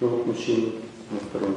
[0.00, 0.72] Вот мужчина
[1.10, 1.56] на втором.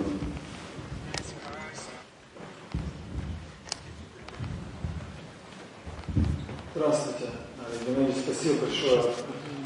[6.75, 7.29] Здравствуйте.
[7.87, 9.14] Геннадий, спасибо большое.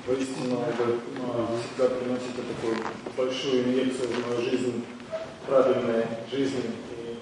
[0.05, 2.77] Воистину, вы всегда приносите такую
[3.17, 4.85] большую инъекцию в мою жизнь,
[5.47, 7.17] правильной жизни, и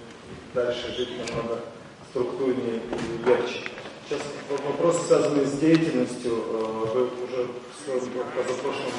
[0.54, 1.62] дальше жить намного
[2.10, 3.62] структурнее и ярче.
[4.10, 6.34] Сейчас вопрос, связанный с деятельностью.
[6.34, 8.02] Э, вы уже в своем
[8.36, 8.92] позапрошлом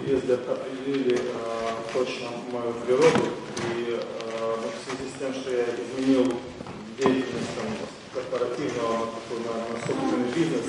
[0.00, 3.28] э, определили э, точно мою природу,
[3.76, 4.00] и
[4.58, 6.32] в связи с тем, что я изменил
[6.98, 7.66] деятельность там,
[8.14, 9.10] корпоративного
[9.44, 10.62] на, на собственный бизнес,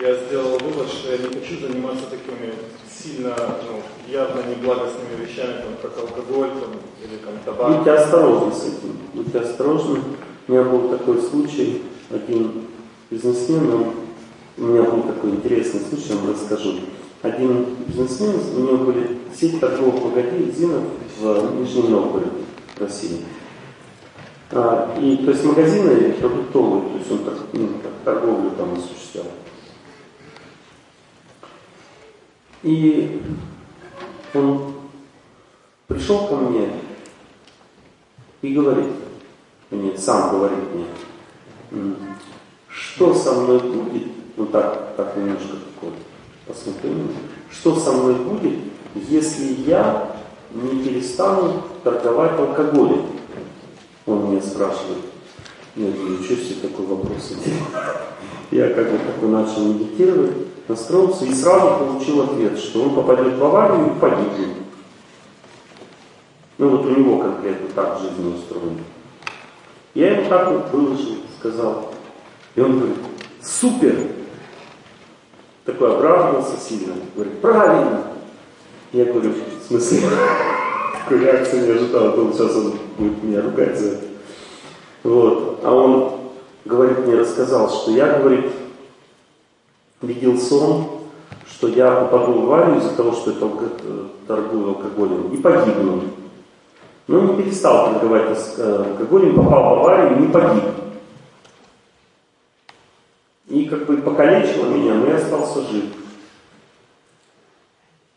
[0.00, 2.52] я сделал вывод, что я не хочу заниматься такими
[2.90, 7.78] сильно, ну, явно неблагостными вещами, там, как алкоголь там, или там, табак.
[7.78, 10.00] Будьте осторожны с этим, будьте осторожны.
[10.46, 12.66] У меня был такой случай, один
[13.10, 13.94] бизнесмен, он,
[14.58, 16.74] у меня был такой интересный случай, я вам расскажу.
[17.24, 20.82] Один бизнесмен, у него были сеть торговых магазинов
[21.18, 22.44] в Нижнем Новгороде,
[22.76, 23.24] в России.
[24.50, 29.24] А, и, то есть магазины продуктовые, то есть он так, ну, так, торговлю там осуществлял.
[32.62, 33.22] И
[34.34, 34.74] он
[35.86, 36.72] пришел ко мне
[38.42, 38.92] и говорит
[39.70, 41.94] мне, сам говорит мне,
[42.68, 45.94] что со мной будет, ну так, так немножко такое,
[46.46, 47.08] посмотрим,
[47.50, 48.58] что со мной будет,
[48.94, 50.16] если я
[50.52, 53.06] не перестану торговать алкоголем.
[54.06, 54.98] Он меня спрашивает.
[55.76, 57.32] Я говорю, что себе такой вопрос
[58.50, 60.36] Я как бы такой начал медитировать,
[60.68, 64.56] настроился и сразу получил ответ, что он попадет в аварию и погибнет.
[66.58, 68.78] Ну вот у него конкретно так жизнь устроена.
[69.94, 71.92] Я ему так вот выложил, сказал.
[72.54, 72.98] И он говорит,
[73.42, 73.96] супер!
[75.64, 76.94] Такой обрадовался сильно.
[77.14, 78.02] Говорит, правильно!
[78.92, 80.00] Я говорю, в смысле?
[81.00, 84.04] Такой реакции не ожидал, думал, сейчас он будет меня ругать за это.
[85.02, 85.60] Вот.
[85.62, 86.12] А он,
[86.64, 88.52] говорит, мне рассказал, что я, говорит,
[90.02, 90.86] видел сон,
[91.46, 93.50] что я попаду в аварию из-за того, что это
[94.26, 96.02] торгую алкоголем, и погибну.
[97.06, 100.62] Но не перестал торговать э, алкоголем, попал в аварию и не погиб.
[103.48, 105.84] И как бы покалечило меня, но я остался жив.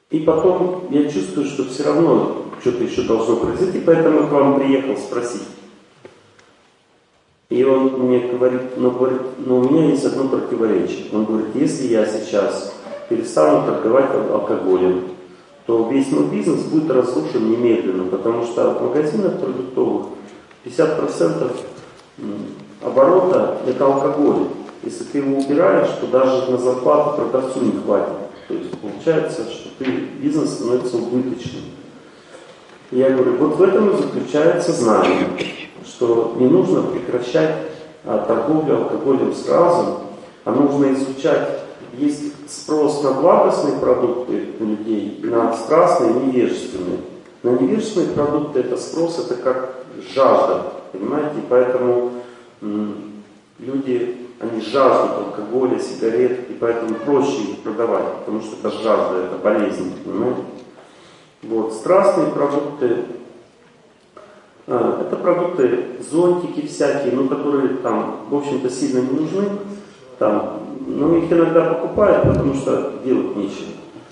[0.10, 4.96] И потом я чувствую, что все равно что-то еще должно произойти, поэтому к вам приехал
[4.96, 5.44] спросить.
[7.50, 11.06] И он мне говорит, ну, говорит, но у меня есть одно противоречие.
[11.14, 12.74] Он говорит, если я сейчас
[13.10, 15.10] перестану торговать алкоголем,
[15.66, 20.08] то весь мой бизнес будет разрушен немедленно, потому что в магазинах продуктовых
[20.66, 21.52] 50%
[22.82, 24.48] оборота это алкоголь.
[24.88, 28.14] Если ты его убираешь, то даже на зарплату продавцу не хватит.
[28.48, 29.86] То есть получается, что ты,
[30.22, 31.64] бизнес становится убыточным.
[32.92, 35.28] И я говорю, вот в этом и заключается знание,
[35.86, 37.54] что не нужно прекращать
[38.06, 40.00] а, торговлю алкоголем сразу,
[40.46, 41.50] а нужно изучать
[41.98, 47.00] есть спрос на благостные продукты у людей, на страстные и невежественные.
[47.44, 49.84] На невежественные продукты это спрос, это как
[50.16, 51.36] жажда, понимаете?
[51.50, 52.12] Поэтому
[53.60, 59.38] люди, они жаждут алкоголя, сигарет, и поэтому проще их продавать, потому что это жажда, это
[59.44, 60.42] болезнь, понимаете?
[61.44, 61.74] Вот.
[61.74, 63.06] Страстные продукты,
[64.68, 69.50] а, это продукты, зонтики всякие, ну, которые там, в общем-то, сильно не нужны.
[70.20, 73.68] Там но их иногда покупают, потому что делать нечего.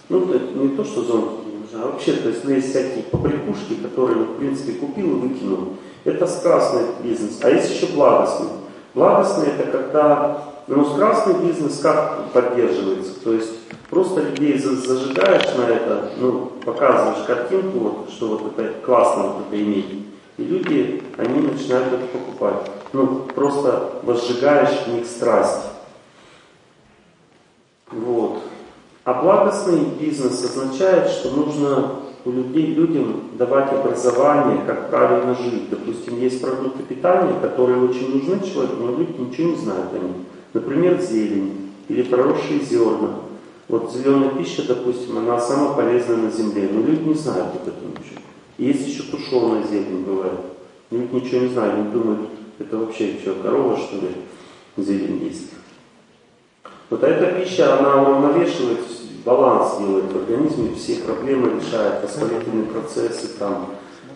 [0.09, 3.03] Ну, это не то, что зонтики не нужны, а вообще, то есть, ну, есть всякие
[3.03, 5.73] побрякушки, которые, в принципе, купил и выкинул.
[6.03, 7.39] Это страстный бизнес.
[7.41, 8.49] А есть еще благостный.
[8.95, 13.19] Благостный это когда, ну, страстный бизнес как поддерживается?
[13.22, 13.51] То есть,
[13.89, 19.61] просто людей зажигаешь на это, ну, показываешь картинку, вот, что вот это классно вот это
[19.61, 20.05] иметь.
[20.38, 22.72] И люди, они начинают это покупать.
[22.94, 25.66] Ну, просто возжигаешь в них страсть.
[27.91, 28.39] Вот.
[29.03, 31.91] А благостный бизнес означает, что нужно
[32.25, 35.69] у людей, людям давать образование, как правильно жить.
[35.69, 40.16] Допустим, есть продукты питания, которые очень нужны человеку, но люди ничего не знают о них.
[40.53, 43.09] Например, зелень или проросшие зерна.
[43.67, 47.89] Вот зеленая пища, допустим, она самая полезная на земле, но люди не знают об этом
[47.91, 48.22] ничего.
[48.57, 50.39] И есть еще тушеная зелень бывает.
[50.89, 54.09] Люди ничего не знают, они думают, это вообще что, корова что ли,
[54.78, 55.51] зелень есть.
[56.89, 58.79] Вот эта пища, она уравновешивает,
[59.25, 63.72] баланс делает в организме, все проблемы решает, воспалительные процессы, там,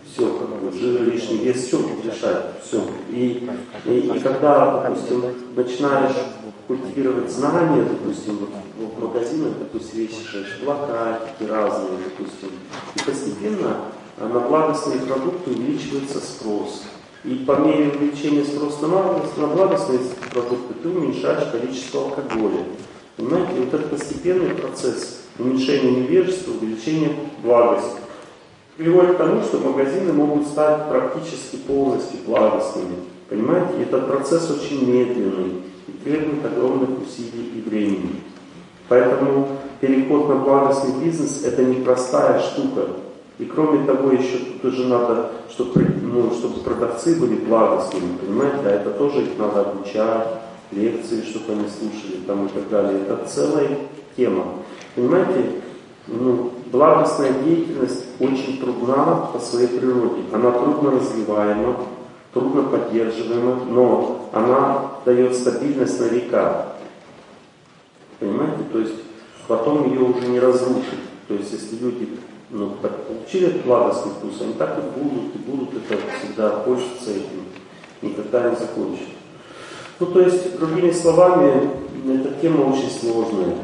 [0.06, 2.82] все, как бы, жир лишний вес, все решает, все.
[3.10, 3.50] И,
[3.86, 5.24] и, и когда, допустим,
[5.56, 6.16] начинаешь
[6.68, 8.48] культивировать знания, допустим,
[8.80, 12.50] вот, в магазинах, допустим, ищешь плакатики разные, допустим,
[12.96, 13.78] и постепенно
[14.20, 16.84] на благостные продукты увеличивается спрос.
[17.24, 20.00] И по мере увеличения спроса на благостные
[20.32, 22.64] продукты ты уменьшаешь количество алкоголя.
[23.20, 27.12] Понимаете, вот это постепенный процесс уменьшения невежества, увеличения
[27.44, 27.98] благости
[28.78, 32.96] приводит к тому, что магазины могут стать практически полностью благостными.
[33.28, 38.22] Понимаете, этот процесс очень медленный и требует огромных усилий и времени.
[38.88, 39.50] Поэтому
[39.82, 42.88] переход на благостный бизнес это непростая штука.
[43.38, 48.70] И кроме того, еще тут уже надо, чтобы, ну, чтобы продавцы были благостными, понимаете, а
[48.70, 50.28] это тоже их надо обучать,
[50.72, 53.02] лекции, чтобы они слушали там и так далее.
[53.02, 53.78] Это целая
[54.16, 54.46] тема.
[54.96, 55.52] Понимаете,
[56.08, 60.24] ну, благостная деятельность очень трудна по своей природе.
[60.34, 61.76] Она трудно развиваема,
[62.34, 66.66] трудно поддерживаема, но она дает стабильность на века.
[68.20, 68.64] Понимаете?
[68.72, 68.96] То есть
[69.48, 71.00] потом ее уже не разрушить.
[71.28, 72.10] То есть если люди
[72.50, 77.12] ну, так получили этот благостный вкус, они так и будут, и будут это всегда хочется
[77.12, 77.46] этим,
[78.02, 79.19] никогда не закончат.
[80.00, 81.72] Ну, то есть, другими словами,
[82.08, 83.56] эта тема очень сложная.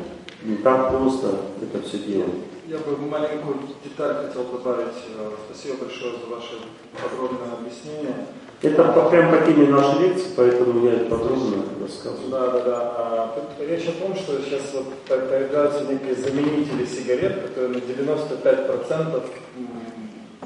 [0.44, 1.28] Не так просто
[1.62, 2.34] это все делать.
[2.68, 4.98] Я бы маленькую деталь хотел добавить.
[5.18, 6.60] Э, спасибо большое за ваше
[7.02, 8.28] подробное объяснение.
[8.62, 12.30] Это по, прям по теме нашей лекции, поэтому я подробно рассказываю.
[12.30, 12.94] Да, да, да.
[12.98, 19.24] А, тут речь о том, что сейчас вот появляются некие заменители сигарет, которые на 95%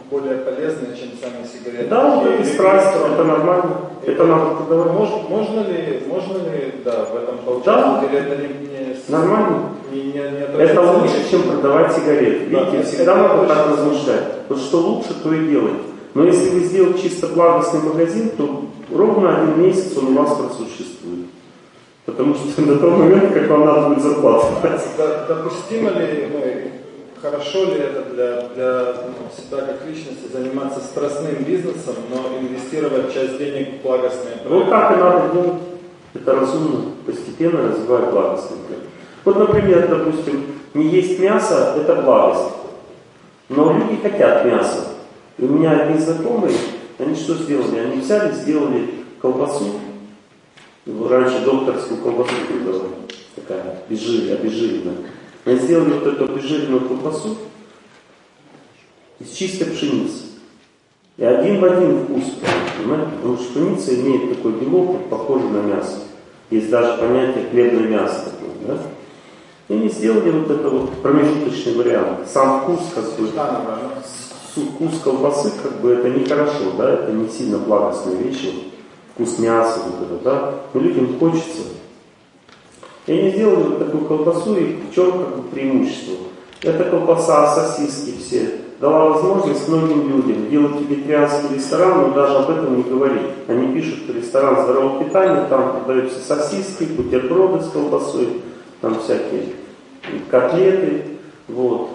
[0.10, 1.90] более полезные, чем сами сигареты.
[1.90, 3.78] Да, вот это страсть, это нормально.
[4.06, 4.92] И это надо продавать.
[4.94, 8.18] Можно, можно ли, можно ли, да, в этом поучаствовать, да.
[8.18, 9.70] или это не, не Нормально.
[9.92, 12.46] Не, не, не это лучше, чем продавать сигареты.
[12.46, 14.24] Видите, да, всегда надо так размышлять.
[14.48, 15.74] Вот что лучше, то и делать.
[16.14, 21.28] Но если вы сделаете чисто благостный магазин, то ровно один месяц он у вас просуществует.
[22.06, 24.48] Потому что до того момента, как вам надо будет зарплату
[25.28, 26.40] Допустимо ли, ну,
[27.22, 33.38] хорошо ли это для, для ну, себя как личности заниматься страстным бизнесом, но инвестировать часть
[33.38, 34.50] денег в благостные проекты?
[34.50, 35.62] Вот так и надо делать.
[36.14, 38.86] Это разумно, постепенно развивать благостный проект.
[39.26, 42.56] Вот, например, допустим, не есть мясо– это благость.
[43.50, 44.88] Но люди хотят мяса.
[45.38, 46.56] И у меня одни знакомые,
[46.98, 47.80] они что сделали?
[47.80, 48.90] Они взяли, сделали
[49.22, 49.80] колбасу.
[50.86, 52.94] Раньше докторскую колбасу продавали.
[53.36, 54.96] Такая обезжиренная,
[55.50, 57.36] Они сделали вот эту обезжиренную колбасу
[59.20, 60.26] из чистой пшеницы.
[61.18, 62.24] И один в один вкус,
[62.78, 63.12] понимаете?
[63.16, 66.02] Потому что пшеница имеет такой белок, похожий на мясо.
[66.52, 68.82] Есть даже понятие хлебное мясо такое, да?
[69.70, 72.30] И они сделали вот это вот промежуточный вариант.
[72.32, 73.32] Сам вкус, как бы,
[74.54, 78.54] вкус колбасы, как бы это нехорошо, да, это не сильно благостная вещь,
[79.16, 81.64] вкус мяса, вот это, да, но людям хочется.
[83.10, 86.14] И они сделали такую колбасу, и в чем как бы преимущество?
[86.62, 92.78] Эта колбаса, сосиски все, дала возможность многим людям делать вегетарианский ресторан, но даже об этом
[92.78, 93.24] не говорить.
[93.48, 98.44] Они пишут ресторан здорового питания, там продаются сосиски, бутерброды с колбасой,
[98.80, 99.54] там всякие
[100.30, 101.06] котлеты,
[101.48, 101.90] вот.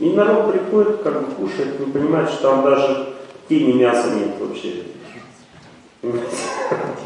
[0.00, 3.14] И народ приходит, как бы кушает, не понимает, что там даже
[3.48, 4.82] тени мяса нет вообще.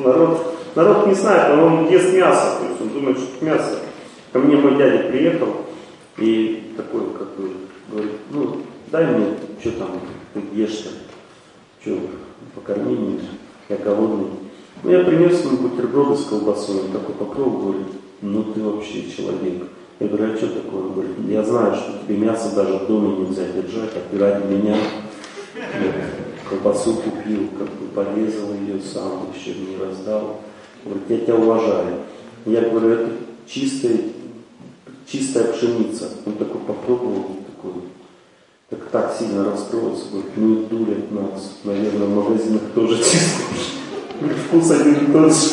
[0.00, 3.78] Народ, народ не знает, он ест мясо, то есть он думает, что мясо.
[4.32, 5.48] Ко мне мой дядя приехал
[6.18, 7.50] и такой, как бы,
[7.90, 8.62] говорит, ну,
[8.92, 9.26] дай мне,
[9.60, 9.88] что там,
[10.34, 10.90] ты ешь-то,
[11.80, 11.98] что,
[12.54, 13.20] покорми меня,
[13.68, 14.28] я голодный.
[14.82, 17.86] Ну, я принес ему бутерброды с колбасой, он такой попробовал, говорит,
[18.20, 19.64] ну ты вообще человек.
[19.98, 20.82] Я говорю, а что такое?
[20.82, 24.46] Он говорит, я знаю, что тебе мясо даже в доме нельзя держать, а ты ради
[24.52, 24.76] меня
[26.48, 30.40] колбасу купил, как бы порезал ее сам, еще не раздал.
[30.86, 31.94] Говорит, я тебя уважаю.
[32.46, 33.10] Я говорю, это
[33.46, 33.98] чистая,
[35.06, 36.08] чистая пшеница.
[36.24, 37.82] Он такой попробовал, такой,
[38.70, 41.58] так, так сильно расстроился, говорит, ну и дурят нас.
[41.64, 43.46] Наверное, в магазинах тоже чистая
[44.48, 45.50] Вкус один и тот же.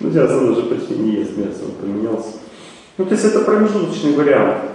[0.00, 2.32] Ну, сейчас он уже почти не ест мясо, он поменялся.
[2.98, 4.70] Ну, то есть это промежуточный вариант.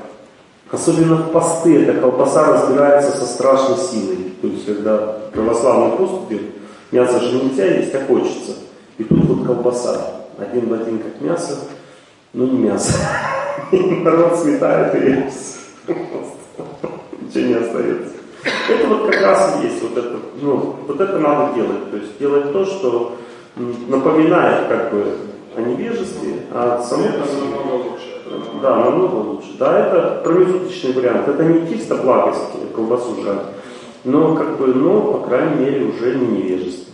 [0.72, 4.34] Особенно в посты эта колбаса разбирается со страшной силой.
[4.42, 4.98] То есть, когда
[5.34, 6.42] православный пост идет,
[6.92, 8.54] мясо же нельзя есть, а хочется.
[8.98, 10.26] И тут вот колбаса.
[10.38, 11.58] Один в один как мясо,
[12.34, 12.94] но не мясо.
[13.72, 15.94] народ сметает и
[17.22, 18.14] Ничего не остается.
[18.70, 21.92] Это вот как раз и есть вот это, ну, вот это надо делать.
[21.92, 23.18] То есть делать то, что
[23.56, 25.18] напоминает как бы
[25.56, 28.22] о невежестве, а само это намного лучше.
[28.62, 29.58] Да, намного лучше.
[29.58, 31.28] Да, это промежуточный вариант.
[31.28, 32.40] Это не чисто благость
[32.74, 33.42] колбасу жать,
[34.04, 36.94] но как бы, но, по крайней мере, уже не невежество.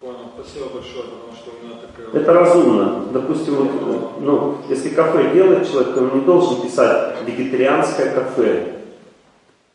[0.00, 0.16] Понял.
[0.36, 2.22] спасибо большое, потому что у меня такая...
[2.22, 3.04] Это разумно.
[3.12, 8.78] Допустим, вот, ну, если кафе делает человек, то он не должен писать «вегетарианское кафе».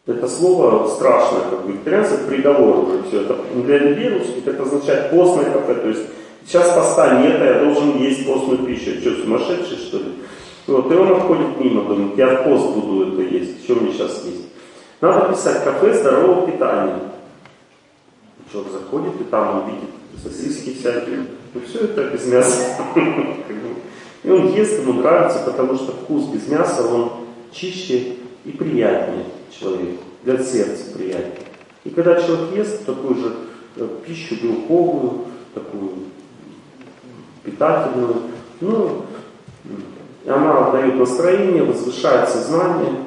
[0.05, 3.21] Это слово страшное, как вегетарианство, это приговор уже все.
[3.21, 5.75] Это для людей русских это означает постное кафе.
[5.75, 6.03] То есть
[6.45, 8.99] сейчас поста нет, а я должен есть постную пищу.
[9.01, 10.13] Что, сумасшедший что ли?
[10.67, 14.25] Вот, и он отходит мимо, думает, я в пост буду это есть, что мне сейчас
[14.25, 14.46] есть.
[14.99, 16.99] Надо писать кафе здорового питания.
[18.51, 19.89] Человек заходит, и там он видит
[20.23, 21.25] сосиски всякие.
[21.53, 22.77] Ну все это без мяса.
[24.23, 27.11] И он ест, ему нравится, потому что вкус без мяса, он
[27.51, 29.25] чище и приятнее
[29.57, 31.47] человеку, для сердца приятнее.
[31.85, 33.35] И когда человек ест такую же
[33.77, 35.91] э, пищу белковую, такую
[37.43, 38.23] питательную,
[38.59, 39.05] ну,
[40.25, 43.05] она дает настроение, возвышает сознание.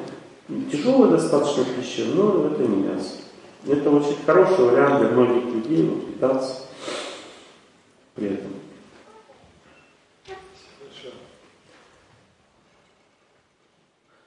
[0.69, 3.19] Тяжелая достаточно пища, но это не мясо.
[3.65, 6.63] Это очень хороший вариант для многих людей вот, питаться
[8.15, 8.51] при этом.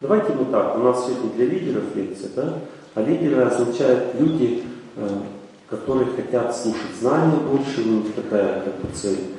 [0.00, 2.59] Давайте мы так, у нас сегодня для лидеров лекция, да?
[2.95, 4.62] А лидеры означают люди,
[4.97, 5.09] э,
[5.69, 9.34] которые хотят слушать знания больше, у них такая как цель,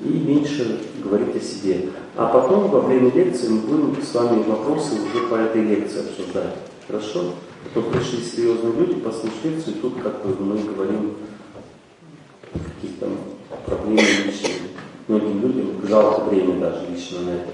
[0.00, 1.90] и меньше говорить о себе.
[2.16, 6.54] А потом во время лекции мы будем с вами вопросы уже по этой лекции обсуждать.
[6.86, 7.34] Хорошо?
[7.64, 11.16] А то пришли серьезные люди послушать лекцию, и тут как бы мы говорим
[12.52, 13.08] какие-то
[13.66, 14.54] проблемы личные.
[15.08, 17.48] Многим людям жалко время даже лично на это.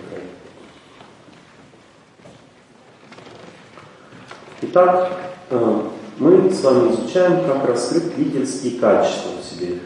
[4.62, 5.12] Итак,
[5.50, 5.80] э,
[6.18, 9.78] мы с вами изучаем, как раскрыть лидерские качества в себе.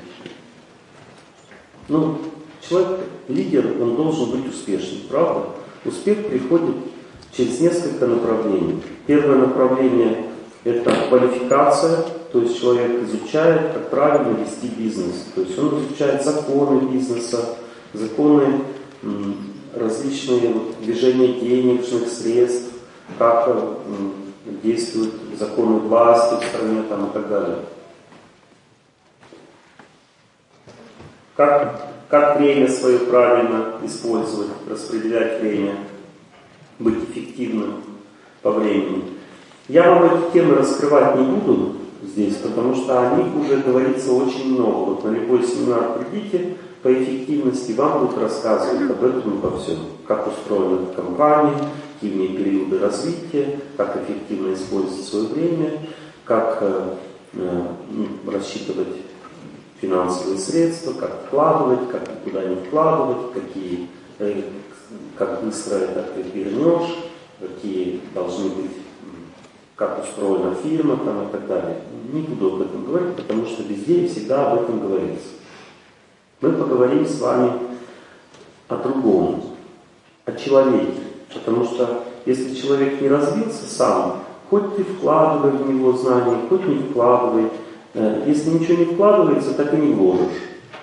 [1.88, 2.18] Ну,
[2.68, 5.46] человек, лидер, он должен быть успешным, правда?
[5.84, 6.76] Успех приходит
[7.32, 8.82] через несколько направлений.
[9.06, 10.25] Первое направление–
[10.64, 15.26] это квалификация, то есть человек изучает, как правильно вести бизнес.
[15.34, 17.56] То есть он изучает законы бизнеса,
[17.94, 18.62] законы
[19.75, 22.72] различные движения денежных средств,
[23.18, 23.56] как
[24.62, 27.56] действуют законы власти в стране там, и так далее.
[31.37, 35.76] Как, как время свое правильно использовать, распределять время,
[36.78, 37.82] быть эффективным
[38.42, 39.04] по времени.
[39.68, 44.54] Я вам эти темы раскрывать не буду здесь, потому что о них уже говорится очень
[44.54, 44.90] много.
[44.90, 49.78] Вот на любой семинар придите по эффективности, вам будут рассказывать об этом обо всем.
[50.06, 51.68] Как устроена компания,
[52.00, 55.72] эффективнее периоды развития, как эффективно использовать свое время,
[56.24, 56.94] как э,
[57.34, 58.88] э, ну, рассчитывать
[59.80, 64.42] финансовые средства, как вкладывать, как куда не вкладывать, какие, э,
[65.16, 66.97] как быстро это ты вернешь,
[67.40, 68.73] какие должны быть,
[69.76, 71.78] как устроена фирма там, и так далее.
[72.12, 75.28] Не буду об этом говорить, потому что везде и всегда об этом говорится.
[76.40, 77.52] Мы поговорим с вами
[78.68, 79.42] о другом,
[80.25, 81.02] о человеке.
[81.32, 86.78] Потому что если человек не развился сам, хоть ты вкладывай в него знания, хоть не
[86.78, 87.50] вкладывай,
[88.26, 90.28] если ничего не вкладывается, так и не вложишь.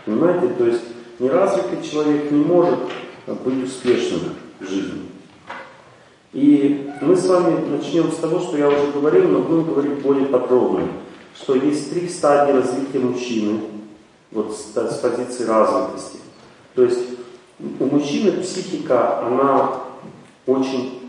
[0.06, 0.48] Понимаете?
[0.58, 0.82] То есть
[1.20, 2.80] неразвитый человек не может
[3.28, 4.22] быть успешным
[4.60, 5.02] в жизни.
[6.34, 10.26] И мы с вами начнем с того, что я уже говорил, но будем говорить более
[10.26, 10.88] подробно,
[11.34, 13.62] что есть три стадии развития мужчины,
[14.32, 16.20] вот с, с позиции развитости.
[16.76, 17.00] То есть
[17.80, 19.72] у мужчины психика, она
[20.46, 21.05] очень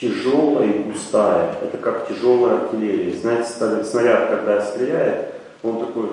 [0.00, 1.56] тяжелая и густая.
[1.62, 3.18] Это как тяжелая артиллерия.
[3.18, 3.48] Знаете,
[3.84, 6.10] снаряд, когда стреляет, он такой,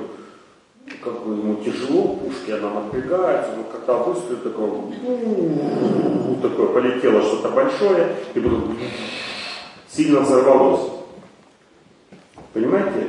[1.04, 7.50] как бы ему тяжело, пушки она напрягается, но когда выстрелит, такой, вот такое полетело что-то
[7.50, 8.78] большое, и потом
[9.90, 10.92] сильно взорвалось.
[12.54, 13.08] Понимаете?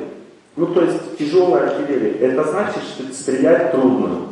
[0.56, 2.18] Ну, то есть тяжелая артиллерия.
[2.18, 4.26] Это значит, что стрелять трудно.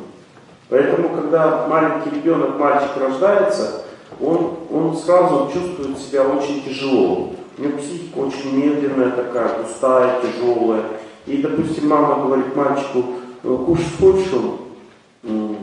[0.69, 3.85] Поэтому, когда маленький ребенок, мальчик рождается,
[4.21, 7.31] он, он сразу чувствует себя очень тяжело.
[7.57, 10.83] У него психика очень медленная такая, пустая, тяжелая.
[11.27, 13.05] И, допустим, мама говорит мальчику,
[13.43, 15.57] «Ну, кушать хочешь он?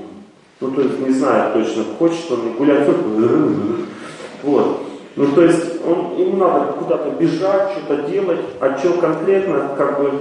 [0.60, 2.88] Ну, то есть не знает точно, хочет он и гулять
[4.44, 4.82] Вот.
[5.16, 10.12] Ну, то есть он, ему надо куда-то бежать, что-то делать, а что конкретно, как бы,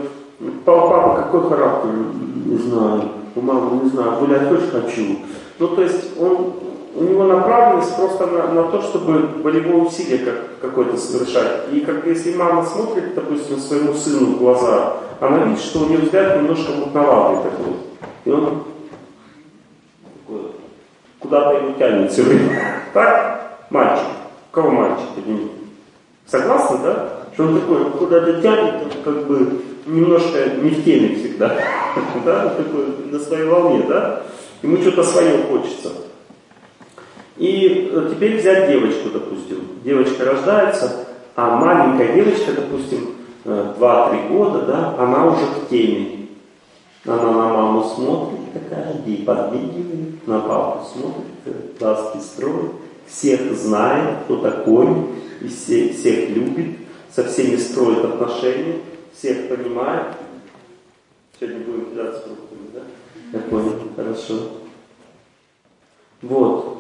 [0.65, 1.91] папа какой характер?
[2.47, 3.03] Не знаю.
[3.37, 5.19] У мамы не знаю, гулять хочешь хочу.
[5.59, 6.55] Ну, то есть он
[6.95, 11.73] у него направленность просто на, на то, чтобы волевое усилие как, какое-то совершать.
[11.73, 16.03] И как если мама смотрит, допустим, своему сыну в глаза, она видит, что у него
[16.03, 17.75] взгляд немножко мутноватый такой.
[18.25, 18.65] И он
[21.21, 22.51] куда-то его тянет все время.
[22.93, 23.67] Так?
[23.71, 24.07] Мальчик.
[24.51, 25.07] Кого мальчик?
[26.27, 27.09] Согласны, да?
[27.35, 31.57] Что он такой куда-то тянет, как бы немножко не в теме всегда,
[32.25, 34.23] да, такой на своей волне, да,
[34.63, 35.91] ему что-то свое хочется.
[37.41, 39.65] И э, теперь взять девочку, допустим.
[39.83, 43.15] Девочка рождается, а маленькая девочка, допустим,
[43.47, 46.27] 2-3 э, года, да, она уже в теме.
[47.07, 52.73] Она на маму смотрит такая, ей подмигивает, на папу смотрит, глазки строит,
[53.07, 54.89] всех знает, кто такой,
[55.41, 56.77] и все, всех любит,
[57.11, 58.81] со всеми строит отношения,
[59.17, 60.09] всех понимает.
[61.39, 62.81] Сегодня будем кидаться фруктами, да?
[63.33, 64.35] Я понял, хорошо.
[66.21, 66.80] Вот.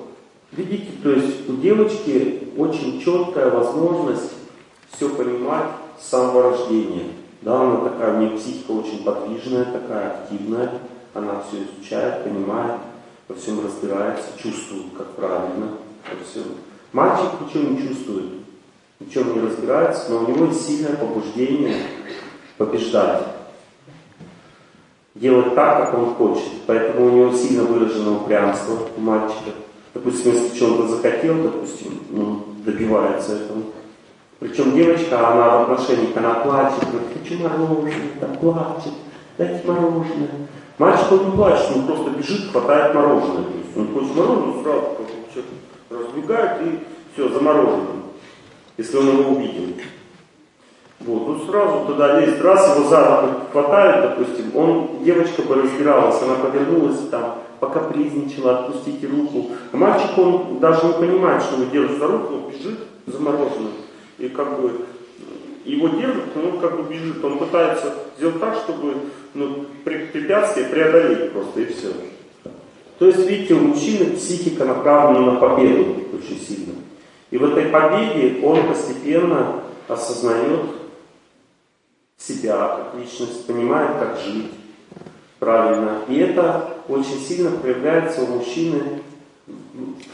[0.52, 4.33] Видите, то есть у девочки очень четкая возможность
[4.92, 5.66] все понимать
[6.00, 7.07] с самого рождения.
[7.42, 10.73] Да, она такая, у нее психика очень подвижная, такая активная,
[11.14, 12.80] она все изучает, понимает,
[13.28, 15.69] во всем разбирается, чувствует, как правильно,
[16.04, 16.45] во всем.
[16.92, 18.26] Мальчик ничего не чувствует,
[18.99, 21.76] ничем не разбирается, но у него есть сильное побуждение
[22.59, 23.23] побеждать.
[25.14, 26.50] Делать так, как он хочет.
[26.66, 29.50] Поэтому у него сильно выражено упрямство у мальчика.
[29.95, 33.63] Допустим, если что-то захотел, допустим, ну, добивается этого.
[34.39, 38.93] Причем девочка, она в отношениях, она плачет, говорит, хочу мороженое, там плачет,
[39.37, 40.49] дайте мороженое.
[40.79, 43.45] Мальчик, он не плачет, он просто бежит, хватает мороженое.
[43.45, 45.11] То есть он хочет мороженое, сразу как
[45.91, 46.79] разбегает и
[47.13, 48.05] все, замороженным,
[48.77, 49.75] если он его увидел.
[51.01, 56.35] Вот, ну сразу туда лезет, раз его за хватает, допустим, он, девочка бы разбиралась, она
[56.35, 59.50] повернулась там, пока призничала, отпустите руку.
[59.71, 63.73] А мальчик, он даже не понимает, что его держит за руку, он бежит замороженным.
[64.19, 64.87] И как бы
[65.64, 68.95] его держит, он как бы бежит, он пытается сделать так, чтобы
[69.35, 71.93] ну, препятствие преодолеть просто и все.
[72.99, 76.75] То есть, видите, у мужчины психика направлена на победу очень сильно.
[77.31, 80.61] И в этой победе он постепенно осознает
[82.19, 84.50] себя как личность, понимает, как жить
[85.41, 86.03] правильно.
[86.07, 88.83] И это очень сильно проявляется у мужчины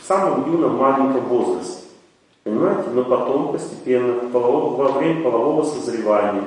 [0.01, 1.83] в самом юном маленьком возрасте.
[2.45, 2.85] Понимаете?
[2.95, 6.45] Но потом постепенно, во время полового созревания,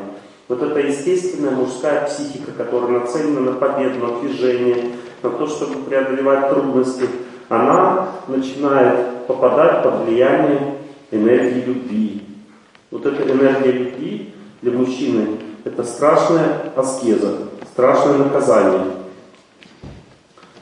[0.47, 6.49] вот эта естественная мужская психика, которая нацелена на победу, на движение, на то, чтобы преодолевать
[6.49, 7.07] трудности,
[7.49, 10.77] она начинает попадать под влияние
[11.11, 12.21] энергии любви.
[12.91, 18.81] Вот эта энергия любви для мужчины– это страшная аскеза, страшное наказание.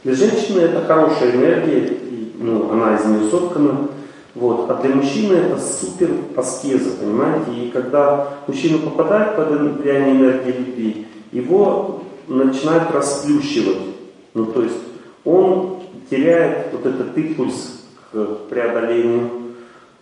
[0.03, 1.97] Для женщины это хорошая энергия,
[2.37, 3.87] ну, она из нее соткана,
[4.35, 4.69] вот.
[4.69, 7.51] А для мужчины это супер аскеза, понимаете?
[7.59, 13.95] И когда мужчина попадает под влияние энергии любви, его начинает расплющивать.
[14.35, 14.77] Ну, то есть
[15.25, 15.79] он
[16.11, 19.31] теряет вот этот импульс к преодолению.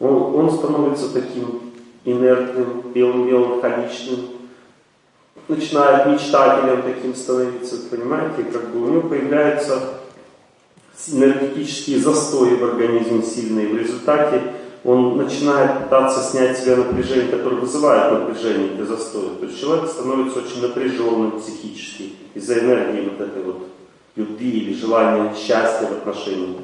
[0.01, 1.61] Он, он становится таким
[2.03, 4.34] инертным, белым, меланхоличным,
[5.47, 8.43] начинает мечтателем таким становиться, понимаете?
[8.51, 9.99] Как бы у него появляется
[11.11, 13.67] энергетические застои в организме сильные.
[13.67, 14.41] В результате
[14.83, 19.29] он начинает пытаться снять с себя напряжение, которое вызывает напряжение, это застой.
[19.39, 23.67] То есть человек становится очень напряженным психически из-за энергии вот этой вот
[24.15, 26.61] любви или желания счастья в отношениях.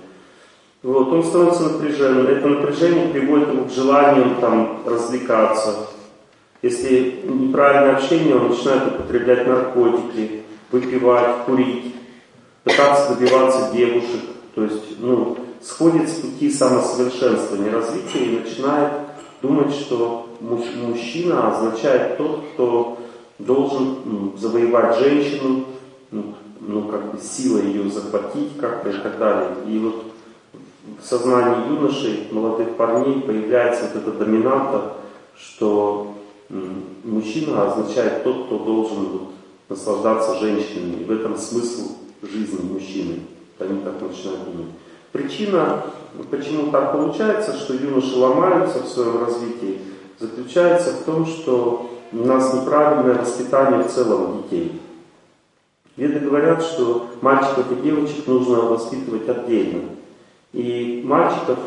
[0.84, 2.28] Вот, он становится напряженным.
[2.28, 5.88] Это напряжение приводит его к желанию там, развлекаться.
[6.62, 11.96] Если неправильное общение, он начинает употреблять наркотики, выпивать, курить
[12.64, 14.22] пытаться добиваться девушек,
[14.54, 18.92] то есть, ну, сходит с пути самосовершенствования, развития и начинает
[19.42, 22.98] думать, что мужчина означает тот, кто
[23.40, 25.66] должен ну, завоевать женщину,
[26.12, 29.50] ну, ну, как бы силой ее захватить как-то и так далее.
[29.68, 30.04] И вот
[31.02, 34.94] в сознании юношей, молодых парней появляется вот эта доминанта,
[35.36, 36.14] что
[37.04, 39.22] мужчина означает тот, кто должен вот,
[39.70, 41.02] наслаждаться женщинами.
[41.02, 43.20] И в этом смысл жизни мужчины.
[43.60, 44.72] Они так начинают думать.
[45.12, 45.84] Причина,
[46.30, 49.80] почему так получается, что юноши ломаются в своем развитии,
[50.20, 54.82] заключается в том, что у нас неправильное воспитание в целом детей.
[55.98, 59.82] Веды говорят, что мальчиков и девочек нужно воспитывать отдельно.
[60.54, 61.60] И мальчиков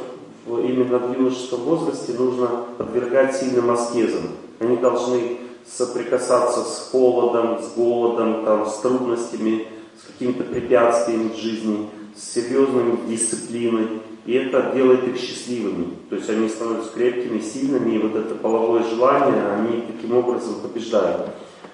[0.46, 4.22] именно в юношеском возрасте нужно подвергать сильным аскезам.
[4.64, 9.66] Они должны соприкасаться с холодом, с голодом, там, с трудностями,
[9.98, 13.88] с какими-то препятствиями в жизни, с серьезной дисциплиной.
[14.26, 15.88] И это делает их счастливыми.
[16.08, 21.28] То есть они становятся крепкими, сильными, и вот это половое желание, они таким образом побеждают.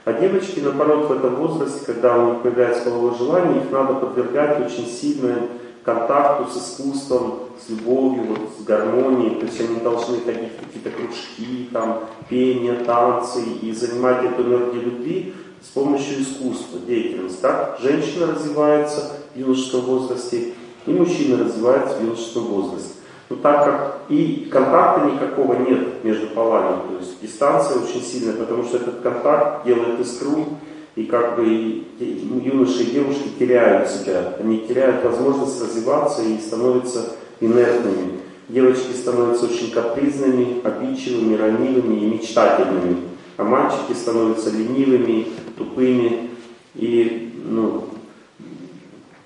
[0.04, 4.66] А девочки, наоборот, в этом возрасте, когда у них появляется половое желание, их надо подвергать
[4.66, 5.36] очень сильно
[5.84, 9.36] контакту с искусством, с любовью, вот, с гармонией.
[9.40, 14.82] То есть они должны ходить в какие-то кружки, там, пение, танцы и занимать эту энергию
[14.82, 17.40] любви с помощью искусства, деятельности.
[17.42, 20.54] Так женщина развивается в юношеском возрасте,
[20.86, 22.94] и мужчина развивается в юношеском возрасте.
[23.28, 28.64] Но так как и контакта никакого нет между полами, то есть дистанция очень сильная, потому
[28.64, 30.46] что этот контакт делает искру,
[30.96, 38.20] и как бы юноши и девушки теряют себя, они теряют возможность развиваться и становятся инертными.
[38.48, 42.96] Девочки становятся очень капризными, обидчивыми, ранивыми и мечтательными,
[43.36, 46.30] а мальчики становятся ленивыми, тупыми
[46.74, 47.84] и ну,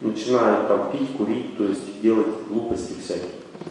[0.00, 3.30] начинают там пить, курить, то есть делать глупости всякие.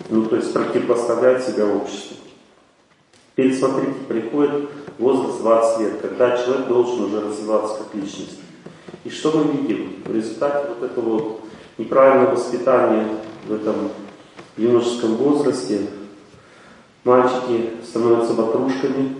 [0.10, 2.18] Ну, то есть противопоставлять себя обществу.
[3.36, 4.70] Теперь смотрите, приходит
[5.00, 8.40] возраст 20 лет, когда человек должен уже развиваться как личность.
[9.04, 10.04] И что мы видим?
[10.06, 11.42] В результате вот этого вот
[11.78, 13.08] неправильного воспитания
[13.48, 13.90] в этом
[14.56, 15.88] юношеском возрасте
[17.04, 19.16] мальчики становятся ватрушками,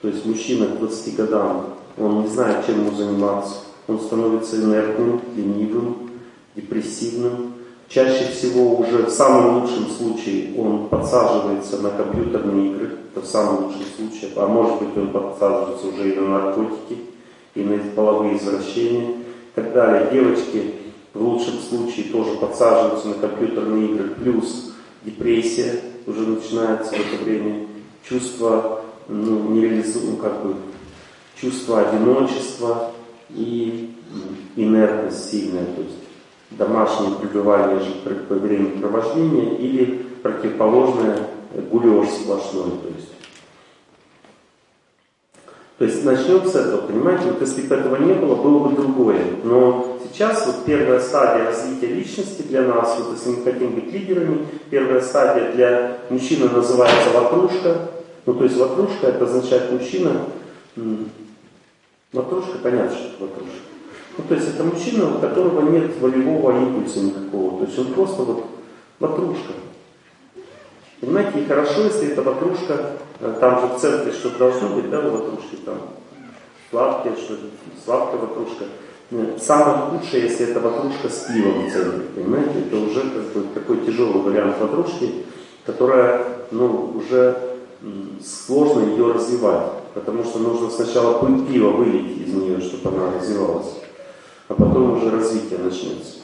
[0.00, 3.56] то есть мужчина к 20 годам, он не знает, чем ему заниматься.
[3.86, 6.10] Он становится инертным, ленивым,
[6.54, 7.54] депрессивным.
[7.88, 13.64] Чаще всего уже в самом лучшем случае он подсаживается на компьютерные игры, это в самом
[13.64, 16.98] лучшем случае, а может быть он подсаживается уже и на наркотики,
[17.54, 19.14] и на половые извращения и
[19.54, 20.10] так далее.
[20.12, 20.74] Девочки
[21.14, 27.68] в лучшем случае тоже подсаживаются на компьютерные игры, плюс депрессия уже начинается в это время,
[28.06, 30.56] чувство ну, нереализуем, как бы,
[31.40, 32.90] чувство одиночества
[33.30, 33.94] и
[34.56, 35.94] инертность сильная, то есть
[36.50, 37.80] домашнее пребывание
[38.28, 41.28] по времяпровождения или противоположное
[41.70, 43.08] гулеж сплошной, то есть
[45.78, 49.22] то есть начнем с этого, понимаете, вот если бы этого не было, было бы другое.
[49.44, 54.44] Но сейчас вот первая стадия развития личности для нас, вот если мы хотим быть лидерами,
[54.70, 57.90] первая стадия для мужчины называется ватрушка.
[58.26, 60.24] Ну то есть ватрушка это означает мужчина,
[62.12, 63.77] ватрушка, понятно, что это ватрушка.
[64.18, 68.22] Ну то есть это мужчина, у которого нет волевого импульса никакого, то есть он просто
[68.22, 68.44] вот
[68.98, 69.52] ватрушка.
[71.00, 75.00] Понимаете, и хорошо, если эта ватрушка Э, там же в центре что-то должно быть, да,
[75.00, 75.78] в ватрушке, там?
[76.70, 77.34] Сладкие, что
[77.84, 78.64] сладкая ватрушка.
[79.40, 83.78] Самое худшее, если это ватрушка с пивом в центре, понимаете, это уже как бы такой
[83.78, 85.24] тяжелый вариант ватрушки,
[85.64, 87.38] которая, ну, уже
[88.22, 93.80] сложно ее развивать, потому что нужно сначала пиво вылить из нее, чтобы она развивалась,
[94.48, 96.18] а потом уже развитие начнется.